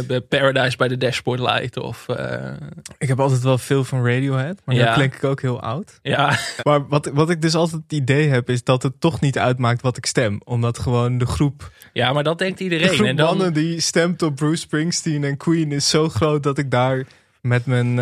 Eh, 0.09 0.16
Paradise 0.28 0.76
by 0.76 0.88
the 0.88 0.97
Dashboard 0.97 1.40
Light 1.40 1.77
of... 1.77 2.09
eh, 2.09 2.53
Ik 2.98 3.09
heb 3.09 3.20
altijd 3.20 3.42
wel 3.42 3.59
veel 3.59 3.85
van 3.85 4.07
Radiohead, 4.07 4.61
maar 4.64 4.74
Ja. 4.74 4.85
dan 4.85 4.94
klink 4.94 5.14
ik 5.14 5.24
ook 5.24 5.40
heel 5.40 5.61
oud. 5.61 5.98
ja, 6.03 6.38
Maar 6.62 6.88
wat, 6.88 7.11
wat 7.14 7.31
ik 7.31 7.42
dus 7.42 7.55
altijd 7.55 7.83
het 7.83 7.92
idee 7.92 8.29
heb, 8.29 8.50
is 8.50 8.64
dat 8.64 8.83
het 8.83 9.00
toch 9.00 9.20
niet 9.20 9.38
uitmaakt 9.38 9.83
wat 9.83 9.96
ik 9.96 10.07
stem. 10.07 10.40
Omdat 10.44 10.79
gewoon 10.79 11.18
de 11.18 11.27
groep, 11.27 11.70
ja, 11.92 12.12
maar 12.12 12.24
dat 12.24 12.38
denkt 12.38 12.59
de 12.59 12.64
iedereen. 12.64 12.88
groep 12.88 13.07
En 13.07 13.16
dan, 13.16 13.27
mannen 13.27 13.53
die 13.53 13.81
stemt 13.81 14.22
op 14.22 14.35
Bruce 14.37 14.61
Springsteen 14.61 15.24
en 15.24 15.37
Queen 15.37 15.72
is 15.72 15.88
zo 15.88 16.09
groot 16.09 16.42
dat 16.42 16.59
ik 16.59 16.70
daar 16.70 17.05
met 17.40 17.66
mijn 17.66 17.98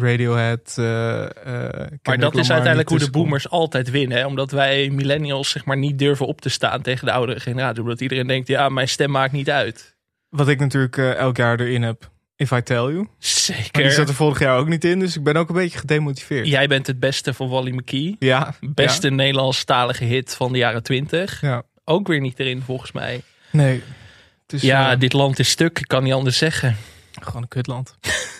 Radiohead. 0.00 0.74
eh, 0.78 0.84
maar 2.02 2.18
dat 2.18 2.36
is 2.36 2.50
uiteindelijk 2.50 2.88
hoe 2.88 2.98
de 2.98 3.10
boomers 3.10 3.48
altijd 3.50 3.90
winnen. 3.90 4.18
Hè? 4.18 4.26
Omdat 4.26 4.50
wij 4.50 4.90
millennials 4.90 5.50
zeg 5.50 5.64
maar 5.64 5.76
niet 5.76 5.98
durven 5.98 6.26
op 6.26 6.40
te 6.40 6.48
staan 6.48 6.82
tegen 6.82 7.06
de 7.06 7.12
oudere 7.12 7.40
generatie. 7.40 7.82
Omdat 7.82 8.00
iedereen 8.00 8.26
denkt, 8.26 8.48
ja, 8.48 8.68
mijn 8.68 8.88
stem 8.88 9.10
maakt 9.10 9.32
niet 9.32 9.50
uit. 9.50 9.96
Wat 10.28 10.48
ik 10.48 10.58
natuurlijk 10.60 10.96
eh, 10.96 11.14
elk 11.14 11.36
jaar 11.36 11.60
erin 11.60 11.82
heb, 11.82 12.10
If 12.36 12.50
I 12.50 12.62
Tell 12.62 12.76
You. 12.76 12.94
Maar 12.94 13.06
die 13.18 13.28
Zeker. 13.28 13.90
zat 13.90 14.08
er 14.08 14.14
vorig 14.14 14.38
jaar 14.38 14.58
ook 14.58 14.68
niet 14.68 14.84
in, 14.84 14.98
dus 14.98 15.16
ik 15.16 15.22
ben 15.22 15.36
ook 15.36 15.48
een 15.48 15.54
beetje 15.54 15.78
gedemotiveerd. 15.78 16.46
Jij 16.46 16.66
bent 16.68 16.86
het 16.86 17.00
beste 17.00 17.34
van 17.34 17.48
Wally 17.48 17.70
McKee. 17.74 18.16
Ja, 18.18 18.54
Beste 18.60 19.10
Nederlandstalige 19.10 20.04
hit 20.04 20.34
van 20.34 20.52
de 20.52 20.58
jaren 20.58 20.82
20. 20.82 21.40
Ja, 21.40 21.48
ja. 21.48 21.62
Ook 21.84 22.06
weer 22.08 22.20
niet 22.20 22.38
erin 22.40 22.62
volgens 22.62 22.92
mij. 22.92 23.22
nee. 23.50 23.82
Dus, 24.46 24.62
ja, 24.62 24.96
dit 24.96 25.12
land 25.12 25.38
is 25.38 25.50
stuk. 25.50 25.78
Ik 25.78 25.88
kan 25.88 26.02
niet 26.02 26.12
anders 26.12 26.38
zeggen. 26.38 26.76
gewoon 27.20 27.42
een 27.42 27.48
kutland. 27.48 27.94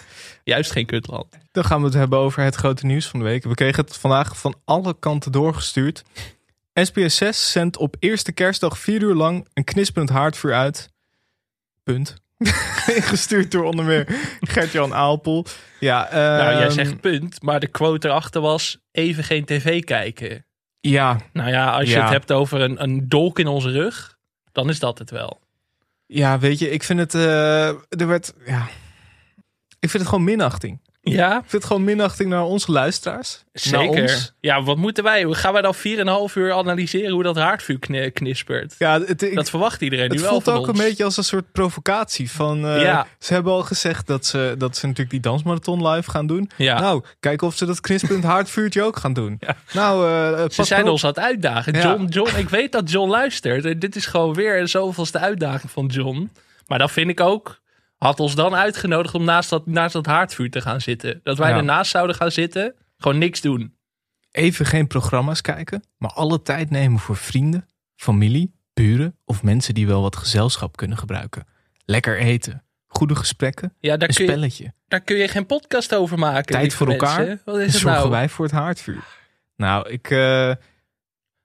Juist 0.48 0.72
geen 0.72 0.86
kutland. 0.86 1.26
Dan 1.52 1.64
gaan 1.64 1.78
we 1.80 1.84
het 1.84 1.94
hebben 1.94 2.18
over 2.18 2.42
het 2.42 2.54
grote 2.54 2.86
nieuws 2.86 3.06
van 3.06 3.18
de 3.18 3.24
week. 3.24 3.44
We 3.44 3.54
kregen 3.54 3.84
het 3.84 3.96
vandaag 3.96 4.38
van 4.38 4.54
alle 4.64 4.96
kanten 4.98 5.32
doorgestuurd. 5.32 6.02
SBS 6.74 7.16
6 7.16 7.50
zendt 7.52 7.76
op 7.76 7.96
eerste 7.98 8.32
kerstdag 8.32 8.78
vier 8.78 9.02
uur 9.02 9.14
lang 9.14 9.48
een 9.54 9.64
knisperend 9.64 10.10
haardvuur 10.10 10.54
uit. 10.54 10.88
Punt. 11.82 12.14
Gestuurd 13.12 13.50
door 13.50 13.64
onder 13.64 13.84
meer 13.84 14.06
Gert-Jan 14.40 14.94
Aalpel. 14.94 15.46
Ja, 15.80 16.08
nou, 16.12 16.52
jij 16.52 16.62
ehm, 16.62 16.70
zegt 16.70 17.00
punt. 17.00 17.42
Maar 17.42 17.60
de 17.60 17.66
quote 17.66 18.08
erachter 18.08 18.40
was 18.40 18.78
even 18.92 19.24
geen 19.24 19.44
tv 19.44 19.84
kijken. 19.84 20.46
Ja, 20.80 21.20
Nou 21.32 21.50
ja, 21.50 21.70
als 21.72 21.88
je 21.88 21.94
Ja. 21.94 22.02
het 22.02 22.10
hebt 22.10 22.32
over 22.32 22.60
een, 22.60 22.82
een 22.82 23.08
dolk 23.08 23.38
in 23.38 23.46
onze 23.46 23.70
rug. 23.70 24.16
Dan 24.52 24.68
is 24.68 24.78
dat 24.78 24.98
het 24.98 25.10
wel. 25.10 25.40
ja, 26.06 26.38
weet 26.38 26.58
je, 26.58 26.70
ik 26.70 26.82
vind 26.82 26.98
het... 26.98 27.14
eh, 27.14 27.66
er 27.68 28.06
werd... 28.06 28.32
Ja, 28.46 28.68
ik 29.80 29.90
vind 29.90 30.02
het 30.02 30.08
gewoon 30.12 30.24
minachting. 30.24 30.78
Ja, 31.02 31.28
Ik 31.32 31.40
vind 31.40 31.52
het 31.52 31.64
gewoon 31.64 31.84
minachting 31.84 32.28
naar 32.30 32.42
onze 32.44 32.72
luisteraars. 32.72 33.44
Zeker. 33.52 34.02
ons. 34.02 34.32
Ja, 34.40 34.62
wat 34.62 34.76
moeten 34.76 35.04
wij? 35.04 35.26
Gaan 35.34 35.52
wij 35.52 35.62
dan 35.62 35.74
4,5 36.28 36.34
uur 36.34 36.52
analyseren 36.52 37.10
hoe 37.10 37.22
dat 37.22 37.36
haardvuur 37.36 37.78
kni- 37.78 38.10
knispert? 38.10 38.74
Ja, 38.78 39.00
het, 39.00 39.22
ik, 39.22 39.34
dat 39.34 39.50
verwacht 39.50 39.80
iedereen 39.82 40.04
Het 40.04 40.14
nu 40.14 40.20
wel 40.20 40.30
voelt 40.30 40.44
van 40.44 40.54
ook 40.54 40.68
ons. 40.68 40.78
een 40.78 40.84
beetje 40.84 41.04
als 41.04 41.16
een 41.16 41.24
soort 41.24 41.52
provocatie. 41.52 42.30
Van, 42.30 42.66
eh, 42.66 42.80
Ja. 42.82 43.06
Ze 43.18 43.32
hebben 43.34 43.52
al 43.52 43.62
gezegd 43.62 44.06
dat 44.06 44.26
ze, 44.26 44.54
dat 44.58 44.76
ze 44.76 44.82
natuurlijk 44.86 45.10
die 45.10 45.20
dansmarathon 45.20 45.88
live 45.88 46.10
gaan 46.10 46.26
doen. 46.26 46.50
Ja. 46.56 46.80
Nou, 46.80 47.02
kijken 47.20 47.46
of 47.46 47.56
ze 47.56 47.66
dat 47.66 47.80
knisperend 47.80 48.24
haardvuurtje 48.24 48.82
ook 48.82 48.96
gaan 48.96 49.12
doen. 49.12 49.36
Ja. 49.40 49.56
Nou, 49.72 50.06
eh, 50.08 50.38
Ze 50.42 50.56
pas 50.56 50.68
zijn 50.68 50.88
ons 50.88 51.02
aan 51.04 51.08
het 51.10 51.18
uitdagen. 51.18 51.72
John, 51.80 52.04
John, 52.04 52.36
ik 52.36 52.48
weet 52.48 52.72
dat 52.72 52.90
John 52.90 53.10
luistert. 53.10 53.80
Dit 53.80 53.96
is 53.96 54.06
gewoon 54.06 54.34
weer 54.34 54.68
zoveelste 54.68 55.18
uitdaging 55.18 55.70
van 55.70 55.86
John. 55.86 56.30
Maar 56.66 56.78
dat 56.78 56.90
vind 56.90 57.10
ik 57.10 57.20
ook. 57.20 57.58
Had 57.98 58.20
ons 58.20 58.34
dan 58.34 58.54
uitgenodigd 58.54 59.14
om 59.14 59.24
naast 59.24 59.50
dat, 59.50 59.66
naast 59.66 59.92
dat 59.92 60.06
haardvuur 60.06 60.50
te 60.50 60.60
gaan 60.60 60.80
zitten. 60.80 61.20
Dat 61.22 61.38
wij 61.38 61.50
Ja. 61.50 61.56
ernaast 61.56 61.90
zouden 61.90 62.16
gaan 62.16 62.30
zitten. 62.30 62.74
Gewoon 62.96 63.18
niks 63.18 63.40
doen. 63.40 63.76
Even 64.30 64.66
geen 64.66 64.86
programma's 64.86 65.40
kijken, 65.40 65.82
maar 65.96 66.10
alle 66.10 66.42
tijd 66.42 66.70
nemen 66.70 66.98
voor 67.00 67.16
vrienden, 67.16 67.68
familie, 67.96 68.54
buren 68.74 69.16
of 69.24 69.42
mensen 69.42 69.74
die 69.74 69.86
wel 69.86 70.02
wat 70.02 70.16
gezelschap 70.16 70.76
kunnen 70.76 70.98
gebruiken. 70.98 71.46
Lekker 71.84 72.18
eten, 72.18 72.64
goede 72.86 73.14
gesprekken, 73.14 73.74
Ja, 73.80 73.96
daar 73.96 74.08
een 74.08 74.14
kun, 74.14 74.24
je, 74.24 74.30
spelletje. 74.30 74.72
daar 74.88 75.00
kun 75.00 75.16
je 75.16 75.28
geen 75.28 75.46
podcast 75.46 75.94
over 75.94 76.18
maken. 76.18 76.44
Tijd 76.54 76.74
voor 76.74 76.88
elkaar. 76.88 77.38
Wat 77.44 77.56
is 77.58 77.72
het 77.72 77.80
Zorgen 77.80 77.98
nou? 78.00 78.10
wij 78.10 78.28
voor 78.28 78.44
het 78.44 78.54
haardvuur. 78.54 79.04
Nou, 79.56 79.88
ik, 79.88 80.10
eh, 80.10 80.52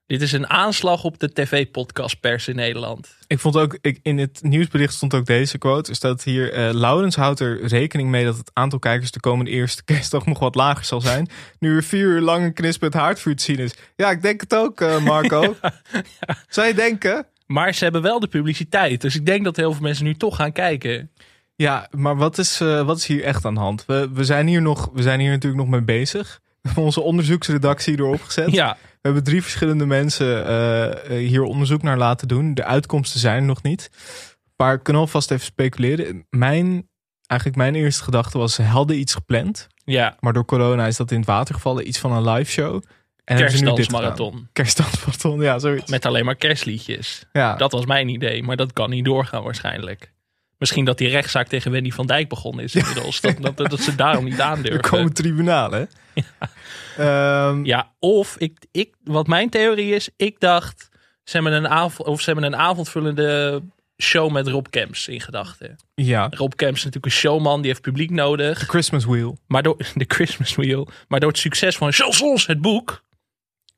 Dit 0.06 0.22
is 0.22 0.32
een 0.32 0.48
aanslag 0.48 1.04
op 1.04 1.18
de 1.18 1.32
tv-podcastpers 1.32 2.48
in 2.48 2.56
Nederland. 2.56 3.16
Ik 3.26 3.38
vond 3.38 3.56
ook, 3.56 3.78
ik, 3.80 3.98
in 4.02 4.18
het 4.18 4.38
nieuwsbericht 4.42 4.94
stond 4.94 5.14
ook 5.14 5.26
deze 5.26 5.58
quote. 5.58 5.90
Er 5.90 5.96
staat 5.96 6.24
hier, 6.24 6.52
eh 6.52 6.72
Laurens 6.72 7.16
houdt 7.16 7.40
er 7.40 7.66
rekening 7.66 8.08
mee 8.08 8.24
dat 8.24 8.36
het 8.36 8.50
aantal 8.52 8.78
kijkers 8.78 9.10
de 9.10 9.20
komende 9.20 9.50
eerste 9.50 9.84
kerstdag 9.92 10.26
nog 10.26 10.38
wat 10.38 10.54
lager 10.54 10.84
zal 10.84 11.00
zijn. 11.00 11.28
Nu 11.58 11.76
er 11.76 11.82
vier 11.82 12.06
uur 12.06 12.20
lang 12.20 12.44
een 12.44 12.52
knispend 12.52 12.94
haardvuur 12.94 13.36
te 13.36 13.42
zien 13.42 13.58
is. 13.58 13.74
Ja, 13.96 14.10
ik 14.10 14.22
denk 14.22 14.40
het 14.40 14.54
ook, 14.54 14.80
eh, 14.80 15.04
Marco. 15.04 15.56
Zou 16.48 16.66
je 16.66 16.74
denken? 16.74 17.26
Maar 17.46 17.74
ze 17.74 17.84
hebben 17.84 18.02
wel 18.02 18.20
de 18.20 18.28
publiciteit. 18.28 19.00
Dus 19.00 19.14
ik 19.14 19.26
denk 19.26 19.44
dat 19.44 19.56
heel 19.56 19.72
veel 19.72 19.82
mensen 19.82 20.04
nu 20.04 20.14
toch 20.14 20.36
gaan 20.36 20.52
kijken. 20.52 21.10
Ja, 21.56 21.88
maar 21.90 22.16
wat 22.16 22.38
is, 22.38 22.60
eh, 22.60 22.86
wat 22.86 22.96
is 22.96 23.06
hier 23.06 23.22
echt 23.22 23.44
aan 23.44 23.54
de 23.54 23.60
hand? 23.60 23.84
We, 23.86 24.08
we, 24.12 24.24
zijn 24.24 24.46
hier 24.46 24.62
nog, 24.62 24.90
we 24.92 25.02
zijn 25.02 25.20
hier 25.20 25.30
natuurlijk 25.30 25.62
nog 25.62 25.70
mee 25.70 25.82
bezig. 25.82 26.40
We 26.44 26.68
hebben 26.68 26.84
onze 26.84 27.00
onderzoeksredactie 27.00 27.98
erop 27.98 28.22
gezet. 28.22 28.50
Ja, 28.50 28.76
hebben 29.04 29.24
drie 29.24 29.42
verschillende 29.42 29.86
mensen 29.86 30.46
eh, 30.46 30.90
eh, 30.90 31.28
hier 31.28 31.42
onderzoek 31.42 31.82
naar 31.82 31.98
laten 31.98 32.28
doen. 32.28 32.54
De 32.54 32.64
uitkomsten 32.64 33.20
zijn 33.20 33.36
er 33.36 33.42
nog 33.42 33.62
niet. 33.62 33.90
Maar 34.56 34.74
ik 34.74 34.82
kan 34.82 34.94
alvast 34.94 35.30
even 35.30 35.44
speculeren. 35.44 36.26
Mijn, 36.30 36.88
eigenlijk 37.26 37.60
mijn 37.60 37.74
eerste 37.74 38.02
gedachte 38.04 38.38
was, 38.38 38.54
ze 38.54 38.62
hadden 38.62 38.98
iets 38.98 39.14
gepland. 39.14 39.66
Ja, 39.84 40.16
Maar 40.20 40.32
door 40.32 40.44
corona 40.44 40.86
is 40.86 40.96
dat 40.96 41.10
in 41.10 41.18
het 41.18 41.26
water 41.26 41.54
gevallen. 41.54 41.88
Iets 41.88 41.98
van 41.98 42.12
een 42.12 42.30
live 42.30 42.50
show. 42.50 42.82
En 43.24 43.36
kerstdansmarathon. 43.36 44.48
Kerstdansmarathon, 44.52 45.40
ja, 45.40 45.58
zoiets. 45.58 45.90
Met 45.90 46.06
alleen 46.06 46.24
maar 46.24 46.34
kerstliedjes. 46.36 47.24
ja. 47.32 47.56
Dat 47.56 47.72
was 47.72 47.86
mijn 47.86 48.08
idee, 48.08 48.42
maar 48.42 48.56
dat 48.56 48.72
kan 48.72 48.90
niet 48.90 49.04
doorgaan 49.04 49.42
waarschijnlijk. 49.42 50.12
Misschien 50.58 50.84
dat 50.84 50.98
die 50.98 51.08
rechtszaak 51.08 51.46
tegen 51.46 51.70
Wendy 51.70 51.90
van 51.90 52.06
Dijk 52.06 52.28
begonnen 52.28 52.64
is 52.64 52.74
inmiddels. 52.84 53.20
Dat, 53.20 53.42
dat, 53.42 53.56
dat 53.56 53.80
ze 53.80 53.94
daarom 53.94 54.24
niet 54.24 54.38
er 54.38 54.44
aandurven. 54.44 54.80
komen 54.90 55.12
tribunalen. 55.12 55.88
Ehm, 56.98 57.64
Ja, 57.64 57.92
of 57.98 58.36
ik, 58.38 58.58
ik, 58.70 58.94
wat 59.04 59.26
mijn 59.26 59.50
theorie 59.50 59.94
is, 59.94 60.08
ik 60.16 60.40
dacht, 60.40 60.88
ze 61.24 61.32
hebben 61.36 61.52
een, 61.52 61.68
avond, 61.68 62.08
of 62.08 62.20
ze 62.20 62.30
hebben 62.30 62.44
een 62.52 62.56
avondvullende 62.56 63.62
show 64.02 64.32
met 64.32 64.48
Rob 64.48 64.66
Kemps 64.70 65.08
in 65.08 65.20
gedachten. 65.20 65.76
ja. 65.94 66.28
Rob 66.30 66.52
Kemps 66.56 66.78
is 66.78 66.84
natuurlijk 66.84 67.14
een 67.14 67.20
showman, 67.20 67.60
die 67.60 67.70
heeft 67.70 67.82
publiek 67.82 68.10
nodig. 68.10 68.58
The 68.58 68.64
Christmas 68.64 69.04
Wheel. 69.04 69.38
Maar 69.46 69.62
door 69.62 69.76
de 69.94 70.04
Christmas 70.08 70.54
Wheel, 70.54 70.88
maar 71.08 71.20
door 71.20 71.30
het 71.30 71.38
succes 71.38 71.76
van 71.76 71.92
Chansons, 71.92 72.46
het 72.46 72.60
boek, 72.60 73.04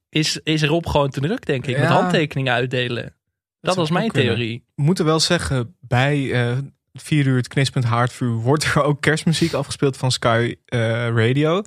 is, 0.09 0.41
is 0.43 0.63
Rob 0.63 0.87
gewoon 0.87 1.11
te 1.11 1.21
druk, 1.21 1.47
denk 1.47 1.67
ik. 1.67 1.79
Met 1.79 1.89
handtekeningen 1.89 2.53
uitdelen. 2.53 3.15
Dat, 3.61 3.77
was 3.77 3.91
mijn 3.91 4.09
kunnen. 4.09 4.35
theorie. 4.35 4.65
We 4.75 4.83
moeten 4.83 5.05
wel 5.05 5.21
zeggen, 5.21 5.77
bij 5.81 6.33
eh 6.33 6.59
4 7.01 7.27
uur 7.27 7.37
het 7.37 7.49
knispend 7.49 7.85
haardvuur 7.85 8.31
wordt 8.33 8.65
er 8.65 8.83
ook 8.83 9.01
kerstmuziek 9.01 9.53
afgespeeld 9.53 9.97
van 9.97 10.11
Sky 10.11 10.55
eh, 10.65 10.81
Radio. 11.09 11.63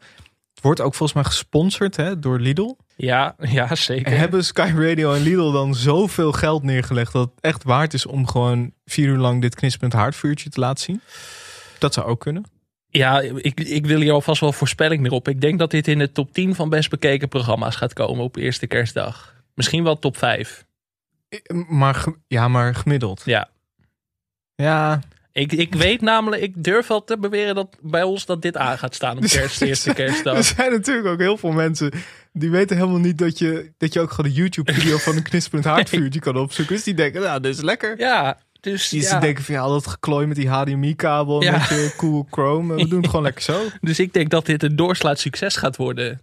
Het 0.59 0.67
wordt 0.67 0.83
ook 0.83 0.95
volgens 0.95 1.13
mij 1.13 1.31
gesponsord 1.31 1.95
hè, 1.95 2.19
door 2.19 2.39
Lidl. 2.39 2.75
Ja, 2.95 3.35
ja 3.57 3.75
zeker. 3.75 4.17
Hebben 4.17 4.45
Sky 4.45 4.71
Radio 4.75 5.13
en 5.13 5.21
Lidl 5.21 5.51
dan 5.51 5.75
zoveel 5.75 6.31
geld 6.31 6.63
neergelegd 6.63 7.13
dat 7.13 7.29
het 7.29 7.41
echt 7.41 7.63
waard 7.63 7.93
is 7.93 8.05
om 8.05 8.27
gewoon 8.27 8.71
vier 8.85 9.07
uur 9.07 9.17
lang 9.17 9.41
dit 9.41 9.55
knispend 9.55 9.93
haardvuurtje 9.93 10.49
te 10.49 10.59
laten 10.59 10.83
zien? 10.83 11.01
Dat 11.77 11.93
zou 11.93 12.07
ook 12.07 12.19
kunnen. 12.19 12.43
Ja, 12.89 13.19
ik, 13.21 13.59
ik 13.59 13.85
wil 13.85 13.99
hier 13.99 14.11
alvast 14.11 14.41
wel 14.41 14.51
voorspelling 14.51 15.01
meer 15.01 15.11
op. 15.11 15.27
Ik 15.27 15.41
denk 15.41 15.59
dat 15.59 15.71
dit 15.71 15.87
in 15.87 15.99
de 15.99 16.11
top 16.11 16.33
10 16.33 16.55
van 16.55 16.69
best 16.69 16.89
bekeken 16.89 17.27
programma's 17.27 17.75
gaat 17.75 17.93
komen 17.93 18.23
op 18.23 18.35
eerste 18.35 18.67
kerstdag. 18.67 19.35
Misschien 19.53 19.83
wel 19.83 19.99
top 19.99 20.17
5. 20.17 20.65
Maar, 21.67 22.05
ja, 22.27 22.47
maar 22.47 22.75
gemiddeld. 22.75 23.21
Ja. 23.25 23.49
Ja, 24.55 24.99
Ik, 25.31 25.51
ik 25.51 25.75
weet 25.75 26.01
namelijk, 26.01 26.41
ik 26.41 26.63
durf 26.63 26.87
wel 26.87 27.03
te 27.03 27.17
beweren 27.17 27.55
dat 27.55 27.75
bij 27.81 28.03
ons 28.03 28.25
dat 28.25 28.41
dit 28.41 28.57
aan 28.57 28.77
gaat 28.77 28.95
staan 28.95 29.17
op 29.17 29.23
kerst, 29.23 29.61
eerste 29.61 29.89
er 29.89 29.95
kerstdag. 29.95 30.43
zijn 30.45 30.71
natuurlijk 30.71 31.07
ook 31.07 31.19
heel 31.19 31.37
veel 31.37 31.51
mensen 31.51 31.91
die 32.33 32.49
weten 32.49 32.77
helemaal 32.77 32.99
niet 32.99 33.17
dat 33.17 33.37
je, 33.37 33.71
dat 33.77 33.93
je 33.93 33.99
ook 33.99 34.11
gewoon 34.11 34.31
een 34.31 34.37
YouTube-video 34.37 34.97
van 34.97 35.15
een 35.15 35.23
knispend 35.23 35.63
haardvuurtje 35.71 36.19
kan 36.19 36.37
opzoeken. 36.37 36.75
Dus 36.75 36.83
die 36.83 36.93
denken, 36.93 37.21
nou, 37.21 37.39
dit 37.41 37.55
is 37.55 37.61
lekker. 37.61 37.99
Ja, 37.99 38.37
dus, 38.61 38.89
Die 38.89 39.01
ja. 39.01 39.19
denken 39.19 39.43
van 39.43 39.55
ja, 39.55 39.67
dat 39.67 39.87
geklooi 39.87 40.27
met 40.27 40.35
die 40.35 40.49
HDMI-kabel 40.49 41.43
Ja. 41.43 41.51
met 41.51 41.67
je 41.67 41.93
cool 41.97 42.27
Chrome. 42.31 42.75
We 42.75 42.87
doen 42.87 42.97
het 42.99 43.09
gewoon 43.09 43.25
lekker 43.25 43.43
zo. 43.43 43.61
dus 43.81 43.99
ik 43.99 44.13
denk 44.13 44.29
dat 44.29 44.45
dit 44.45 44.63
een 44.63 44.75
doorslaat 44.75 45.19
succes 45.19 45.55
gaat 45.55 45.75
worden. 45.75 46.21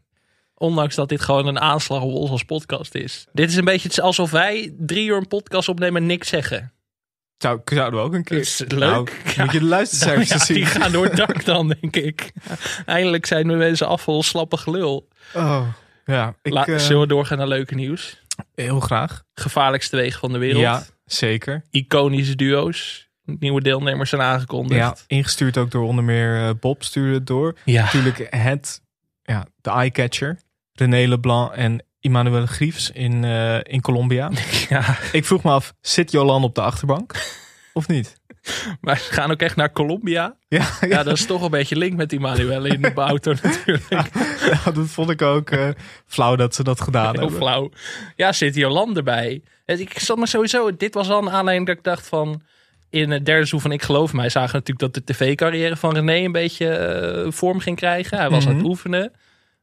Ondanks 0.54 0.94
dat 0.94 1.08
dit 1.08 1.20
gewoon 1.20 1.46
een 1.46 1.60
aanslag 1.60 2.02
op 2.02 2.12
ons 2.14 2.30
als 2.30 2.42
podcast 2.44 2.94
is. 2.94 3.26
Dit 3.32 3.50
is 3.50 3.56
een 3.56 3.64
beetje 3.64 4.02
alsof 4.02 4.30
wij 4.30 4.74
drie 4.78 5.06
uur 5.08 5.16
een 5.16 5.28
podcast 5.28 5.68
opnemen 5.68 6.00
en 6.00 6.06
niks 6.06 6.28
zeggen. 6.28 6.72
Zou, 7.38 7.60
zouden 7.64 8.00
we 8.00 8.06
ook 8.06 8.14
een 8.14 8.24
keer. 8.24 8.38
Is 8.38 8.58
leuk. 8.68 8.78
Nou, 8.78 9.08
Ja. 9.36 9.44
Moet 9.44 9.52
je 9.52 9.58
de 9.58 9.64
luistercijfers 9.64 10.28
Ja, 10.28 10.34
eens 10.34 10.46
zien. 10.46 10.56
die 10.56 10.66
gaan 10.66 10.92
door 10.92 11.04
het 11.04 11.16
dak 11.16 11.44
dan, 11.54 11.74
denk 11.80 11.96
ik. 11.96 12.32
Eindelijk 12.86 13.26
zijn 13.26 13.48
de 13.48 13.54
mensen 13.54 13.86
af 13.86 14.02
van 14.02 14.22
slappe 14.22 14.56
gelul. 14.56 15.08
Oh, 15.34 15.68
ja, 16.04 16.34
ik, 16.42 16.52
La- 16.52 16.66
eh, 16.66 16.78
Zullen 16.78 17.00
we 17.00 17.06
doorgaan 17.06 17.38
naar 17.38 17.48
leuke 17.48 17.74
nieuws? 17.74 18.24
heel 18.54 18.80
graag. 18.80 19.22
Gevaarlijkste 19.34 19.96
wegen 19.96 20.20
van 20.20 20.32
de 20.32 20.38
wereld. 20.38 20.62
Ja, 20.62 20.84
zeker. 21.04 21.64
Iconische 21.70 22.34
duo's. 22.36 23.08
Nieuwe 23.24 23.60
deelnemers 23.62 24.10
zijn 24.10 24.22
aangekondigd. 24.22 24.80
Ja, 24.80 24.96
ingestuurd 25.06 25.56
ook 25.56 25.70
door 25.70 25.84
onder 25.86 26.04
meer 26.04 26.36
eh, 26.42 26.50
Bob 26.60 26.82
stuurde 26.82 27.14
het 27.14 27.26
door. 27.26 27.56
Ja. 27.64 27.82
Natuurlijk 27.84 28.26
het, 28.30 28.82
ja, 29.22 29.46
de 29.60 29.70
eyecatcher. 29.70 30.38
René 30.72 31.06
Leblanc 31.08 31.52
en 31.52 31.84
Emmanuel 32.06 32.46
Griefs 32.46 32.90
in, 32.90 33.24
eh, 33.24 33.58
in 33.62 33.80
Colombia. 33.80 34.30
ja. 34.68 34.96
ik 35.12 35.24
vroeg 35.24 35.42
me 35.42 35.50
af, 35.50 35.72
zit 35.80 36.10
Jolan 36.10 36.42
op 36.44 36.54
de 36.54 36.60
achterbank? 36.60 37.12
Of 37.72 37.88
niet? 37.88 38.14
Maar 38.80 38.98
ze 38.98 39.12
gaan 39.12 39.30
ook 39.30 39.40
echt 39.40 39.56
naar 39.56 39.72
Colombia. 39.72 40.36
Ja, 40.48 40.66
ja, 40.80 40.88
Ja, 40.88 41.02
dat 41.02 41.16
is 41.16 41.26
toch 41.26 41.42
een 41.42 41.50
beetje 41.50 41.76
link 41.76 41.96
met 41.96 42.12
Emmanuel 42.12 42.64
in 42.64 42.80
de 42.82 42.92
auto 42.94 43.32
natuurlijk. 43.42 43.84
ja, 43.90 44.04
dat 44.72 44.86
vond 44.86 45.10
ik 45.10 45.22
ook 45.22 45.50
eh, 45.50 45.68
flauw 46.06 46.36
dat 46.36 46.54
ze 46.54 46.62
dat 46.64 46.80
gedaan 46.80 47.10
Heel 47.12 47.20
hebben. 47.20 47.36
flauw. 47.38 47.70
Ja, 48.16 48.32
zit 48.32 48.54
Jolande 48.54 48.98
erbij. 48.98 49.42
En 49.64 49.80
Ik 49.80 49.98
zat 49.98 50.16
maar 50.16 50.28
sowieso, 50.28 50.76
dit 50.76 50.94
was 50.94 51.08
al 51.10 51.22
een 51.22 51.30
aanleiding 51.30 51.66
dat 51.66 51.76
ik 51.76 51.82
dacht 51.84 52.06
van... 52.08 52.42
In 52.90 53.10
het 53.10 53.24
derde 53.24 53.32
seizoen 53.46 53.60
van 53.60 53.72
Ik 53.72 53.82
Geloof 53.82 54.12
Mij 54.12 54.28
zagen 54.28 54.52
natuurlijk 54.58 54.92
dat 54.92 54.94
de 55.06 55.12
tv-carrière 55.12 55.76
van 55.76 55.94
René 55.94 56.14
een 56.24 56.32
beetje 56.32 56.68
eh, 56.68 57.32
vorm 57.32 57.58
ging 57.60 57.76
krijgen. 57.76 58.18
Hij 58.18 58.30
was 58.30 58.44
aan 58.44 58.52
het 58.52 58.60
Mhm. 58.60 58.68
oefenen. 58.70 59.12